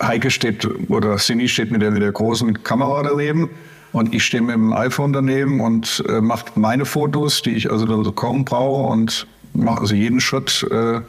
Heike 0.01 0.31
steht 0.31 0.67
oder 0.89 1.17
Cindy 1.17 1.47
steht 1.47 1.71
mit 1.71 1.81
der, 1.81 1.91
mit 1.91 2.01
der 2.01 2.11
großen 2.11 2.63
Kamera 2.63 3.03
daneben 3.03 3.49
und 3.91 4.13
ich 4.13 4.23
stehe 4.23 4.41
mit 4.41 4.55
dem 4.55 4.73
iPhone 4.73 5.13
daneben 5.13 5.59
und 5.61 6.03
äh, 6.07 6.21
mache 6.21 6.45
meine 6.55 6.85
Fotos, 6.85 7.41
die 7.41 7.51
ich 7.51 7.71
also 7.71 7.85
dann 7.85 8.03
so 8.03 8.11
kaum 8.11 8.45
brauche 8.45 8.91
und 8.91 9.27
mache 9.53 9.81
also 9.81 9.95
jeden 9.95 10.21
Schritt 10.21 10.65
äh, 10.71 11.01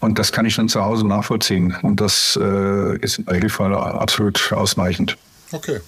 und 0.00 0.18
das 0.18 0.32
kann 0.32 0.46
ich 0.46 0.56
dann 0.56 0.68
zu 0.68 0.82
Hause 0.82 1.06
nachvollziehen. 1.06 1.76
Und 1.82 2.00
das 2.00 2.38
äh, 2.40 2.96
ist 2.98 3.18
im 3.18 3.28
Regelfall 3.28 3.74
absolut 3.74 4.52
ausreichend. 4.52 5.16
Okay. 5.52 5.80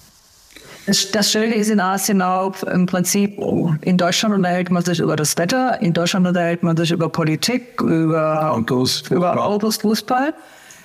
Das, 0.86 1.11
das 1.12 1.31
Schöne 1.31 1.55
ist 1.55 1.70
in 1.70 1.81
Asien 1.81 2.20
auch 2.20 2.62
im 2.65 2.86
Prinzip, 2.86 3.39
in 3.82 3.97
Deutschland 3.97 4.35
unterhält 4.35 4.70
man 4.70 4.85
sich 4.85 4.99
über 4.99 5.15
das 5.15 5.39
Wetter, 5.39 5.81
in 5.81 5.93
Deutschland 5.93 6.27
unterhält 6.27 6.65
man 6.65 6.77
sich 6.77 6.90
über 6.90 7.09
Politik, 7.09 7.81
über 7.81 8.51
Autos, 8.53 9.05
über 9.09 9.40
Autos 9.40 9.77
Fußball. 9.77 10.35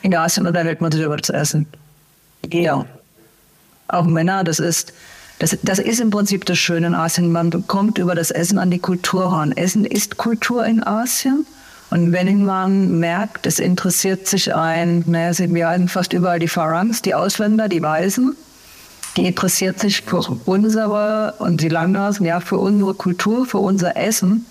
In 0.02 0.16
Asien 0.16 0.48
unterhält 0.48 0.82
man 0.82 0.92
sich 0.92 1.02
über 1.02 1.18
das 1.18 1.30
Essen. 1.30 1.68
Ja. 2.52 2.86
Auch 3.88 4.06
Männer, 4.06 4.44
das 4.44 4.60
ist, 4.60 4.94
das, 5.40 5.58
das 5.64 5.80
ist 5.80 6.00
im 6.00 6.10
Prinzip 6.10 6.46
das 6.46 6.58
Schöne 6.58 6.88
in 6.88 6.96
Asien. 6.96 7.32
Man 7.32 7.68
kommt 7.68 7.98
über 7.98 8.16
das 8.16 8.32
Essen 8.32 8.58
an 8.58 8.72
die 8.72 8.80
Kultur 8.80 9.26
ran. 9.26 9.52
Essen 9.52 9.86
ist 9.86 10.18
Kultur 10.18 10.66
in 10.66 10.84
Asien. 10.84 11.46
Und 11.90 12.12
wenn 12.12 12.44
man 12.44 13.00
merkt, 13.00 13.46
es 13.46 13.60
interessiert 13.60 14.28
sich 14.28 14.54
ein, 14.54 15.04
naja, 15.08 15.34
wir 15.38 15.70
haben 15.70 15.88
fast 15.88 16.12
überall 16.12 16.40
die 16.40 16.50
Farangs, 16.50 17.02
die 17.02 17.16
Ausländer, 17.16 17.70
die 17.70 17.82
Weißen, 17.82 18.36
die 19.16 19.26
interessiert 19.26 19.80
sich 19.80 20.02
für 20.02 20.20
unsere 20.46 21.36
und 21.40 21.62
die 21.62 21.70
Langhasen, 21.70 22.26
ja, 22.26 22.42
für 22.42 22.58
unsere 22.58 22.94
Kultur, 22.94 23.46
für 23.46 23.60
unser 23.60 23.96
Essen. 23.96 24.46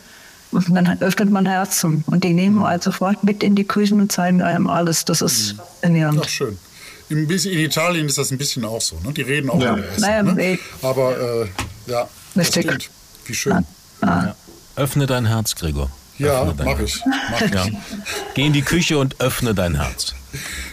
Und 0.52 0.74
dann 0.74 1.00
öffnet 1.00 1.30
man 1.30 1.46
Herzen. 1.46 2.04
Und 2.06 2.24
die 2.24 2.32
nehmen 2.32 2.62
halt 2.62 2.82
sofort 2.82 3.24
mit 3.24 3.42
in 3.42 3.54
die 3.54 3.64
Küchen 3.64 4.00
und 4.00 4.12
zeigen 4.12 4.42
einem 4.42 4.68
alles. 4.68 5.04
Das 5.04 5.20
ist 5.20 5.52
faszinierend. 5.52 6.20
Ach, 6.22 6.28
schön. 6.28 6.58
In, 7.08 7.28
in 7.28 7.58
Italien 7.58 8.06
ist 8.06 8.18
das 8.18 8.30
ein 8.30 8.38
bisschen 8.38 8.64
auch 8.64 8.80
so. 8.80 8.98
Ne? 9.04 9.12
Die 9.12 9.22
reden 9.22 9.50
auch 9.50 9.60
ja. 9.60 9.74
über 9.74 9.86
Essen. 9.86 10.00
Naja, 10.00 10.22
ne? 10.22 10.58
Aber 10.82 11.18
äh, 11.18 11.46
ja, 11.86 12.08
das 12.34 12.48
stimmt. 12.48 12.90
Wie 13.26 13.34
schön. 13.34 13.52
Ah. 13.52 13.64
Ja. 14.00 14.36
Öffne 14.76 15.06
dein 15.06 15.26
Herz, 15.26 15.54
Gregor. 15.54 15.90
Ja, 16.18 16.52
mach 16.64 16.80
ich. 16.80 17.00
Mach 17.30 17.40
ich. 17.40 17.50
Ja. 17.50 17.66
Geh 18.34 18.46
in 18.46 18.52
die 18.52 18.62
Küche 18.62 18.98
und 18.98 19.20
öffne 19.20 19.54
dein 19.54 19.76
Herz. 19.76 20.14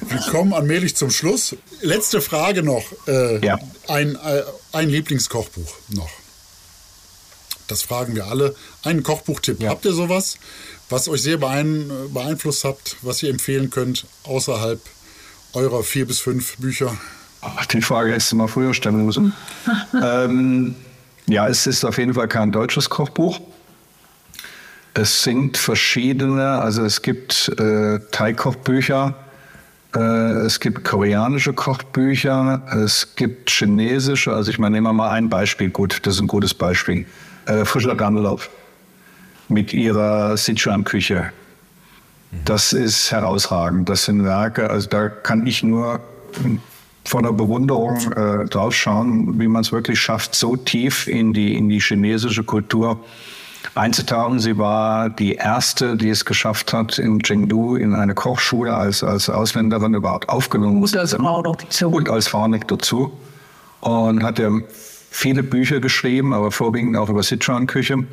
Wir 0.08 0.20
kommen 0.20 0.54
allmählich 0.54 0.96
zum 0.96 1.10
Schluss. 1.10 1.56
Letzte 1.82 2.22
Frage 2.22 2.64
noch. 2.64 2.84
Äh, 3.08 3.46
ja. 3.46 3.60
ein, 3.88 4.16
äh, 4.16 4.44
ein 4.72 4.90
Lieblingskochbuch 4.90 5.72
noch. 5.90 6.10
Das 7.68 7.82
fragen 7.82 8.16
wir 8.16 8.28
alle. 8.28 8.56
Einen 8.84 9.04
Kochbuchtipp. 9.04 9.62
Ja. 9.62 9.70
Habt 9.72 9.86
ihr 9.86 9.94
sowas, 9.94 10.38
was 10.90 11.08
euch 11.08 11.22
sehr 11.22 11.38
beein 11.38 11.92
beeinflusst 12.14 12.64
habt, 12.64 12.98
was 13.02 13.24
ihr 13.24 13.30
empfehlen 13.30 13.70
könnt, 13.70 14.06
außerhalb 14.24 14.80
eurer 15.54 15.84
vier 15.84 16.06
bis 16.06 16.20
fünf 16.20 16.58
Bücher? 16.58 16.96
Ach, 17.42 17.66
die 17.66 17.82
Frage 17.82 18.12
hättest 18.12 18.32
du 18.32 18.38
mal 18.38 18.48
früher 18.48 18.74
stellen 18.74 19.06
müssen. 19.06 19.34
ähm, 20.02 20.76
ja, 21.28 21.48
es 21.48 21.68
ist 21.68 21.84
auf 21.84 21.98
jeden 21.98 22.14
Fall 22.14 22.28
kein 22.28 22.52
deutsches 22.52 22.90
Kochbuch. 22.90 23.40
Es 24.94 25.24
sind 25.24 25.58
verschiedene, 25.58 26.60
also 26.60 26.84
es 26.84 27.02
gibt 27.02 27.50
äh, 27.60 28.00
Thai-Kochbücher, 28.12 29.16
äh, 29.96 30.00
es 30.00 30.60
gibt 30.60 30.84
koreanische 30.84 31.54
Kochbücher, 31.54 32.62
es 32.84 33.16
gibt 33.16 33.50
chinesische, 33.50 34.32
also 34.34 34.52
ich 34.52 34.60
meine, 34.60 34.76
nehmen 34.76 34.88
wir 34.88 34.94
mal 34.94 35.10
ein 35.10 35.30
Beispiel, 35.30 35.72
gut, 35.72 36.00
das 36.04 36.16
ist 36.16 36.22
ein 36.22 36.28
gutes 36.28 36.54
Beispiel. 36.54 37.08
Äh, 37.46 37.66
Frischer 37.66 37.96
Ganlauf 37.96 38.50
mit 39.50 39.74
ihrer 39.74 40.38
Sichuan-Küche. 40.38 41.32
Das 42.46 42.74
ist 42.74 43.12
herausragend. 43.12 43.90
Das 43.90 44.06
sind 44.06 44.24
Werke, 44.24 44.70
also 44.70 44.90
da 44.90 45.10
kann 45.10 45.46
ich 45.46 45.62
nur 45.62 46.00
von 47.06 47.24
der 47.24 47.34
Bewunderung 47.34 47.98
äh, 48.14 48.46
draufschauen, 48.46 49.40
wie 49.40 49.48
man 49.48 49.62
es 49.62 49.72
wirklich 49.72 50.00
schafft, 50.00 50.36
so 50.36 50.56
tief 50.56 51.08
in 51.08 51.34
die, 51.34 51.56
in 51.56 51.70
die 51.70 51.80
chinesische 51.80 52.44
Kultur 52.44 53.00
einzutauchen. 53.76 54.40
Sie 54.40 54.58
war 54.58 55.10
die 55.10 55.36
erste, 55.36 55.98
die 55.98 56.10
es 56.10 56.26
geschafft 56.26 56.74
hat, 56.74 56.98
in 56.98 57.20
Chengdu 57.20 57.76
in 57.76 57.94
eine 57.94 58.14
Kochschule 58.14 58.74
als, 58.74 59.04
als 59.04 59.30
Ausländerin 59.30 59.94
überhaupt 59.94 60.30
aufgenommen 60.30 60.82
Und 60.82 60.98
als 60.98 61.14
Frau 61.14 61.42
noch 61.42 61.56
dazu. 61.56 61.90
Und 61.90 62.10
als 62.10 62.28
Frau 62.28 62.48
nicht 62.48 62.72
dazu. 62.72 63.12
Und 63.82 64.24
hat 64.24 64.40
ja 64.40 64.50
viele 65.14 65.44
Bücher 65.44 65.80
geschrieben, 65.80 66.34
aber 66.34 66.52
vorwiegend 66.52 66.98
auch 66.98 67.10
über 67.10 67.24
Sichuan-Küche. 67.24 68.06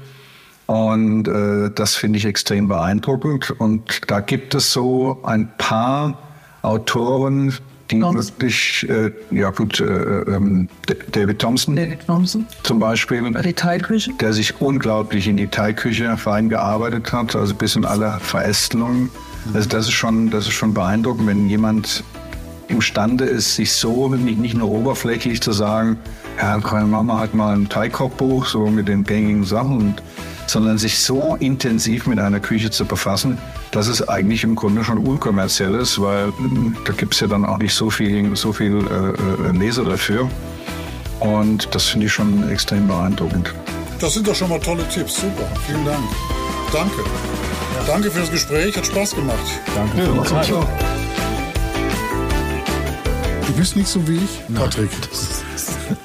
Und 0.66 1.26
äh, 1.26 1.70
das 1.74 1.96
finde 1.96 2.18
ich 2.18 2.26
extrem 2.26 2.68
beeindruckend. 2.68 3.50
Und 3.58 4.02
da 4.08 4.20
gibt 4.20 4.54
es 4.54 4.72
so 4.72 5.18
ein 5.24 5.50
paar 5.56 6.18
Autoren, 6.62 7.54
die 7.90 7.98
Thompson. 7.98 8.28
wirklich, 8.28 8.88
äh, 8.88 9.10
ja 9.32 9.50
gut, 9.50 9.80
äh, 9.80 9.84
ähm, 9.84 10.68
David 11.10 11.40
Thompson, 11.40 11.74
David 11.74 12.06
Thompson 12.06 12.46
zum 12.62 12.78
Beispiel, 12.78 13.32
die 13.42 13.52
Thai-Küche. 13.52 14.12
der 14.20 14.32
sich 14.32 14.60
unglaublich 14.60 15.26
in 15.26 15.36
die 15.38 15.48
Thai-Küche 15.48 16.16
reingearbeitet 16.24 17.12
hat, 17.12 17.34
also 17.34 17.54
bis 17.54 17.74
in 17.74 17.84
alle 17.84 18.18
Verästelungen. 18.20 19.10
Also 19.54 19.68
das 19.68 19.86
ist 19.86 19.92
schon, 19.92 20.30
das 20.30 20.46
ist 20.46 20.52
schon 20.52 20.74
beeindruckend, 20.74 21.26
wenn 21.26 21.48
jemand 21.48 22.04
imstande 22.68 23.24
ist, 23.24 23.56
sich 23.56 23.72
so 23.72 24.08
nicht, 24.08 24.38
nicht 24.38 24.54
nur 24.54 24.70
oberflächlich 24.70 25.40
zu 25.40 25.50
sagen, 25.50 25.98
ja, 26.40 26.56
machen 26.58 27.06
wir 27.06 27.18
halt 27.18 27.34
mal 27.34 27.54
ein 27.54 27.68
Thai-Kochbuch, 27.68 28.46
so 28.46 28.66
mit 28.66 28.88
den 28.88 29.04
gängigen 29.04 29.44
Sachen 29.44 29.96
sondern 30.50 30.78
sich 30.78 30.98
so 30.98 31.36
intensiv 31.38 32.06
mit 32.06 32.18
einer 32.18 32.40
Küche 32.40 32.70
zu 32.70 32.84
befassen, 32.84 33.38
dass 33.70 33.86
es 33.86 34.08
eigentlich 34.08 34.42
im 34.42 34.56
Grunde 34.56 34.82
schon 34.82 34.98
unkommerziell 34.98 35.74
ist, 35.76 36.00
weil 36.00 36.26
hm, 36.26 36.76
da 36.84 36.92
gibt 36.92 37.14
es 37.14 37.20
ja 37.20 37.28
dann 37.28 37.44
auch 37.44 37.58
nicht 37.58 37.74
so 37.74 37.88
viel, 37.88 38.34
so 38.34 38.52
viel 38.52 38.78
äh, 38.78 39.48
äh, 39.48 39.52
Leser 39.52 39.84
dafür. 39.84 40.28
Und 41.20 41.72
das 41.74 41.86
finde 41.86 42.06
ich 42.06 42.12
schon 42.12 42.48
extrem 42.50 42.88
beeindruckend. 42.88 43.54
Das 44.00 44.14
sind 44.14 44.26
doch 44.26 44.34
schon 44.34 44.48
mal 44.48 44.58
tolle 44.58 44.88
Tipps. 44.88 45.20
Super. 45.20 45.46
Vielen 45.66 45.84
Dank. 45.84 46.02
Danke. 46.72 47.02
Ja. 47.76 47.84
Danke 47.86 48.10
für 48.10 48.20
das 48.20 48.30
Gespräch. 48.30 48.76
Hat 48.76 48.86
Spaß 48.86 49.14
gemacht. 49.14 49.38
Danke 49.74 50.02
für 50.02 50.12
die 50.12 50.28
Zeit. 50.28 50.48
Du 53.46 53.52
bist 53.54 53.76
nicht 53.76 53.88
so 53.88 54.06
wie 54.08 54.16
ich, 54.16 54.54
Patrick. 54.56 54.90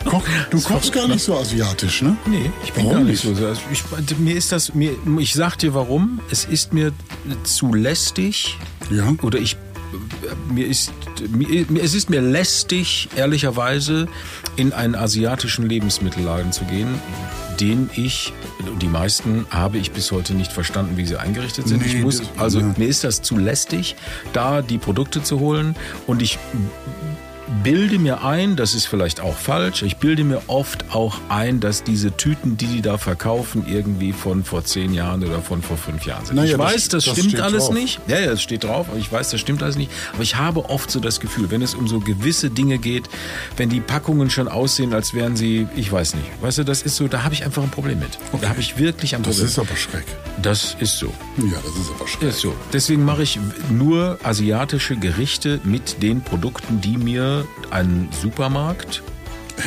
Koch, 0.06 0.24
du 0.50 0.62
kochst 0.62 0.92
gar 0.92 1.08
nicht 1.08 1.24
so 1.24 1.38
asiatisch, 1.38 2.02
ne? 2.02 2.18
Nee, 2.26 2.52
ich 2.64 2.74
bin 2.74 2.86
warum 2.86 2.98
gar 2.98 3.04
nicht 3.06 3.22
so. 3.22 3.30
Also 3.30 3.62
ich, 3.72 3.84
mir 4.18 4.36
ist 4.36 4.52
das, 4.52 4.74
mir, 4.74 4.92
ich 5.20 5.34
sag 5.34 5.58
dir 5.58 5.74
warum. 5.74 6.20
Es 6.32 6.46
ist 6.46 6.74
mir 6.74 6.92
zu 7.44 7.74
lästig. 7.74 8.58
Ja. 8.90 9.14
Oder 9.22 9.40
ich 9.40 9.58
mir 10.50 10.68
ist, 10.68 10.92
mir, 11.30 11.66
es 11.82 11.94
ist 11.94 12.10
mir 12.10 12.22
lästig, 12.22 13.10
ehrlicherweise, 13.16 14.08
in 14.56 14.74
einen 14.74 14.96
asiatischen 14.96 15.68
Lebensmittelladen 15.68 16.52
zu 16.52 16.66
gehen, 16.66 16.88
den 17.60 17.90
ich, 17.96 18.34
die 18.82 18.88
meisten 18.88 19.46
habe 19.50 19.78
ich 19.78 19.92
bis 19.92 20.12
heute 20.12 20.34
nicht 20.34 20.52
verstanden, 20.52 20.98
wie 20.98 21.06
sie 21.06 21.18
eingerichtet 21.18 21.68
sind. 21.68 21.82
Nee, 21.82 21.98
ich 21.98 22.02
muss, 22.02 22.22
also 22.38 22.60
ja. 22.60 22.74
mir 22.78 22.88
ist 22.88 23.04
das 23.04 23.22
zu 23.22 23.38
lästig, 23.38 23.96
da 24.34 24.62
die 24.62 24.78
Produkte 24.78 25.24
zu 25.24 25.40
holen 25.40 25.76
und 26.08 26.22
ich 26.22 26.38
bilde 27.64 28.00
mir 28.00 28.24
ein, 28.24 28.56
das 28.56 28.74
ist 28.74 28.86
vielleicht 28.86 29.20
auch 29.20 29.36
falsch, 29.36 29.84
ich 29.84 29.98
bilde 29.98 30.24
mir 30.24 30.42
oft 30.48 30.94
auch 30.94 31.18
ein, 31.30 31.60
dass 31.60 31.84
diese 31.84 32.16
Tüten, 32.16 32.58
die 32.58 32.68
die 32.68 32.82
da 32.82 32.98
verkaufen, 32.98 33.66
irgendwie 33.68 34.14
von 34.14 34.44
vor 34.44 34.64
zehn 34.64 34.94
Jahren 34.94 35.24
oder 35.24 35.42
von 35.42 35.62
vor 35.62 35.78
fünf 35.78 36.06
Jahren 36.06 36.26
sind. 36.26 36.36
Naja, 36.36 36.54
ich 36.54 36.58
weiß, 36.58 36.90
das, 36.90 37.06
das 37.06 37.18
stimmt 37.18 37.40
alles 37.40 37.66
drauf. 37.66 37.74
nicht. 37.74 38.00
Ja, 38.08 38.20
ja, 38.20 38.32
es 38.32 38.42
steht 38.42 38.64
drauf, 38.64 38.88
aber 38.90 38.98
ich 38.98 39.12
weiß, 39.12 39.30
das 39.30 39.40
stimmt 39.40 39.62
alles 39.64 39.76
nicht. 39.76 39.92
Aber 40.14 40.24
ich 40.24 40.36
habe 40.36 40.70
oft 40.70 40.90
so 40.90 41.00
das 41.00 41.20
Gefühl, 41.20 41.52
wenn 41.52 41.62
es 41.62 41.76
um 41.76 41.88
so 41.88 42.00
gewisse 42.00 42.50
Dinge 42.50 42.78
geht, 42.78 43.10
wenn 43.58 43.70
die 43.70 43.80
Packungen 43.80 44.30
schon 44.30 44.48
aussehen, 44.48 44.94
als 44.94 45.14
wären 45.14 45.36
sie, 45.36 45.68
ich 45.76 45.92
weiß 45.92 46.16
nicht. 46.16 46.28
Weißt 46.42 46.60
du, 46.60 46.64
das 46.64 46.82
ist 46.82 46.96
so, 46.96 47.08
da 47.08 47.24
habe 47.24 47.34
ich 47.34 47.46
einfach 47.46 47.64
ein 47.64 47.72
Problem 47.72 48.00
mit. 48.00 48.18
Okay. 48.32 48.42
Da 48.42 48.50
habe 48.50 48.60
ich 48.60 48.78
wirklich 48.78 49.16
ein 49.16 49.22
Problem. 49.22 49.42
Das 49.42 49.52
ist 49.52 49.60
aber 49.60 49.76
schreck. 49.76 50.06
Das 50.42 50.76
ist 50.80 50.98
so. 50.98 51.14
Ja, 51.38 51.58
das 51.64 51.76
ist 51.76 51.92
aber 51.96 52.08
schreck. 52.08 52.30
Ist 52.30 52.40
so. 52.40 52.54
Deswegen 52.74 53.06
mache 53.06 53.24
ich 53.24 53.40
nur 53.70 54.20
asiatische 54.24 54.96
Gerichte 54.96 55.60
mit 55.64 56.02
den 56.04 56.22
Produkten, 56.22 56.82
die 56.82 56.98
mir 56.98 57.48
ein 57.72 58.10
Supermarkt 58.22 59.02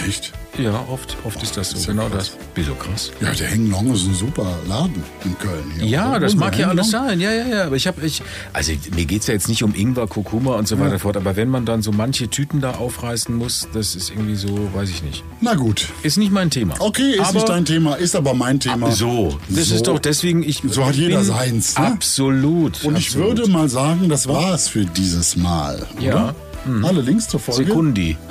Echt? 0.07 0.32
Ja, 0.59 0.85
oft, 0.89 1.16
oft 1.24 1.43
ist 1.43 1.57
das 1.57 1.70
so. 1.70 1.77
Ist 1.77 1.86
ja 1.86 1.93
genau 1.93 2.09
krass. 2.09 2.32
das. 2.36 2.47
Wieso 2.59 2.74
krass? 2.74 3.12
Ja, 3.20 3.30
der 3.30 3.47
Henglong 3.47 3.94
ist 3.94 4.05
ein 4.05 4.14
super 4.16 4.59
Laden 4.68 5.05
in 5.24 5.39
Köln. 5.39 5.62
Hier. 5.78 5.86
Ja, 5.86 6.10
Oder? 6.10 6.20
das 6.20 6.35
mag 6.35 6.59
ja 6.59 6.68
alles 6.68 6.90
sein. 6.90 7.20
Ja, 7.20 7.32
ja, 7.32 7.47
ja. 7.47 7.64
Aber 7.66 7.76
ich 7.76 7.86
habe, 7.86 8.05
ich, 8.05 8.20
also 8.52 8.72
mir 8.97 9.05
geht's 9.05 9.28
ja 9.28 9.35
jetzt 9.35 9.48
nicht 9.48 9.62
um 9.62 9.76
Ingwer, 9.76 10.09
Kurkuma 10.09 10.56
und 10.56 10.66
so 10.66 10.76
weiter 10.80 10.94
und 10.94 10.98
fort. 10.98 11.16
Aber 11.16 11.36
wenn 11.36 11.48
man 11.51 11.66
dann 11.66 11.82
so 11.82 11.93
manche 11.93 12.28
Tüten 12.28 12.60
da 12.60 12.72
aufreißen 12.72 13.32
muss, 13.32 13.68
das 13.72 13.94
ist 13.94 14.10
irgendwie 14.10 14.35
so, 14.35 14.70
weiß 14.74 14.90
ich 14.90 15.05
nicht. 15.05 15.22
Na 15.40 15.55
gut. 15.55 15.86
Ist 16.02 16.16
nicht 16.16 16.32
mein 16.32 16.51
Thema. 16.51 16.74
Okay, 16.80 17.12
ist 17.12 17.20
aber 17.20 17.32
nicht 17.35 17.48
dein 17.48 17.64
Thema, 17.64 17.94
ist 17.94 18.16
aber 18.16 18.35
mein 18.35 18.59
Thema. 18.59 18.90
So, 18.90 19.39
das 19.48 19.68
So. 19.68 19.74
ist 19.76 19.86
doch 19.86 20.01
deswegen, 20.01 20.43
ich. 20.43 20.60
So 20.68 20.85
hat 20.85 20.97
jeder 20.97 21.22
seins, 21.22 21.78
ne? 21.78 21.86
Absolut. 21.86 22.82
Und 22.85 22.98
ich 22.98 23.06
absolut. 23.06 23.39
würde 23.39 23.51
mal 23.52 23.68
sagen, 23.68 24.09
das 24.09 24.26
war's 24.26 24.66
für 24.66 24.85
dieses 24.85 25.36
Mal. 25.36 25.86
Ja. 26.01 26.35
Mhm. 26.66 26.78
Oder? 26.80 26.89
Alle 26.89 27.01
Links 27.02 27.28
zur 27.28 27.39
Folge. 27.40 27.64
Sekundi. 27.66 28.16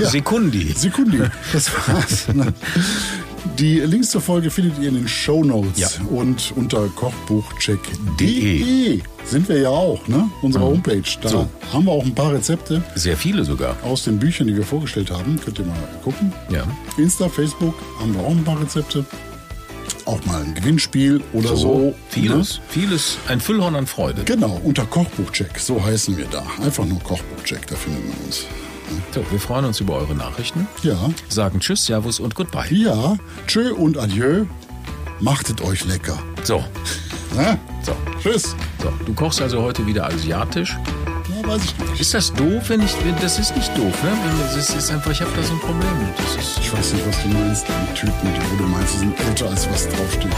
Ja. 0.00 0.10
Sekundi. 0.10 0.74
Sekundi. 0.76 1.22
Das 1.54 1.70
war's. 1.72 2.26
Die 3.58 3.80
Links 3.80 4.10
zur 4.10 4.20
Folge 4.20 4.50
findet 4.50 4.78
ihr 4.78 4.88
in 4.88 4.94
den 4.94 5.08
Shownotes 5.08 5.78
Ja. 5.78 5.88
und 6.10 6.52
unter 6.56 6.88
kochbuchcheck.de 6.88 9.00
sind 9.24 9.48
wir 9.48 9.60
ja 9.60 9.68
auch, 9.68 10.06
ne? 10.08 10.28
Unsere 10.42 10.64
Homepage. 10.64 11.02
Da 11.22 11.28
So. 11.28 11.48
haben 11.72 11.84
wir 11.84 11.92
auch 11.92 12.04
ein 12.04 12.14
paar 12.14 12.32
Rezepte 12.32 12.82
Sehr 12.94 13.16
viele 13.16 13.44
sogar. 13.44 13.76
aus 13.84 14.04
den 14.04 14.18
Büchern, 14.18 14.46
die 14.46 14.56
wir 14.56 14.64
vorgestellt 14.64 15.10
haben. 15.10 15.38
Könnt 15.44 15.58
ihr 15.58 15.66
mal 15.66 15.76
gucken. 16.02 16.32
Ja. 16.50 16.64
Insta, 16.96 17.28
Facebook 17.28 17.74
haben 18.00 18.14
wir 18.14 18.22
auch 18.22 18.30
ein 18.30 18.44
paar 18.44 18.60
Rezepte. 18.60 19.04
Auch 20.06 20.24
mal 20.24 20.42
ein 20.42 20.54
Gewinnspiel 20.54 21.20
oder 21.32 21.56
so. 21.56 21.94
Vieles. 22.08 22.56
Ne? 22.58 22.62
Vieles. 22.68 23.18
Ein 23.28 23.40
Füllhorn 23.40 23.76
an 23.76 23.86
Freude. 23.86 24.22
Genau, 24.24 24.60
unter 24.64 24.86
Kochbuchcheck, 24.86 25.58
so 25.58 25.82
heißen 25.84 26.16
wir 26.16 26.26
da. 26.30 26.42
Einfach 26.62 26.84
nur 26.86 26.98
Kochbuchcheck, 27.00 27.66
da 27.66 27.76
findet 27.76 28.02
man 28.08 28.16
uns. 28.26 28.46
So, 29.14 29.24
wir 29.30 29.40
freuen 29.40 29.64
uns 29.64 29.80
über 29.80 29.94
eure 29.96 30.14
Nachrichten. 30.14 30.66
Ja, 30.82 30.96
Sagen 31.28 31.60
Tschüss, 31.60 31.84
Servus 31.86 32.20
und 32.20 32.34
Goodbye. 32.34 32.66
ja, 32.70 33.16
tschö 33.46 33.72
und 33.72 33.98
adieu. 33.98 34.44
Machtet 35.20 35.60
euch 35.62 35.84
lecker. 35.84 36.18
So, 36.44 36.64
Ne? 37.36 37.58
so, 37.82 37.92
Tschüss. 38.22 38.56
so. 38.82 38.92
Du 39.06 39.12
kochst 39.14 39.40
also 39.40 39.62
heute 39.62 39.86
wieder 39.86 40.06
asiatisch. 40.06 40.76
Ja, 41.42 41.48
weiß 41.48 41.62
ich 41.64 41.78
nicht. 41.78 42.00
Ist 42.00 42.14
das 42.14 42.32
doof, 42.32 42.64
wenn 42.68 42.80
ich. 42.82 42.92
Wenn, 43.04 43.14
das 43.20 43.38
ist 43.38 43.54
nicht 43.56 43.70
doof, 43.76 43.94
ne? 44.02 44.10
Das 44.54 44.70
ist 44.74 44.90
einfach, 44.90 45.10
ich 45.12 45.20
habe 45.20 45.30
da 45.36 45.42
so 45.42 45.52
ein 45.52 45.60
Problem. 45.60 45.98
mit. 46.00 46.18
Das 46.18 46.44
ist. 46.44 46.58
Ich 46.58 46.72
weiß 46.72 46.92
nicht, 46.94 47.06
was 47.06 47.22
du 47.22 47.28
meinst. 47.28 47.66
Die 47.68 47.94
Tüten, 47.94 48.14
die 48.34 48.52
wo 48.52 48.56
du 48.56 48.68
meinst, 48.68 48.94
die 48.94 48.98
sind 48.98 49.20
älter, 49.20 49.48
als 49.48 49.70
was 49.70 49.88
draufsteht. 49.88 50.32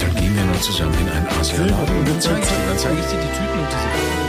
Dann 0.00 0.14
gehen 0.16 0.34
wir 0.34 0.44
noch 0.44 0.60
zusammen 0.60 0.94
in 1.00 1.08
einen 1.08 1.26
Asialaden. 1.40 1.96
Und 1.98 2.08
dann 2.08 2.20
zeige 2.20 2.40
ich 2.40 2.46
dir, 2.48 2.66
dann 2.68 2.78
zeige 2.78 2.98
ich 3.00 3.06
dir 3.06 3.18
die 3.18 3.38
Tüten 3.38 3.58
und 3.60 3.68
diese. 3.70 4.21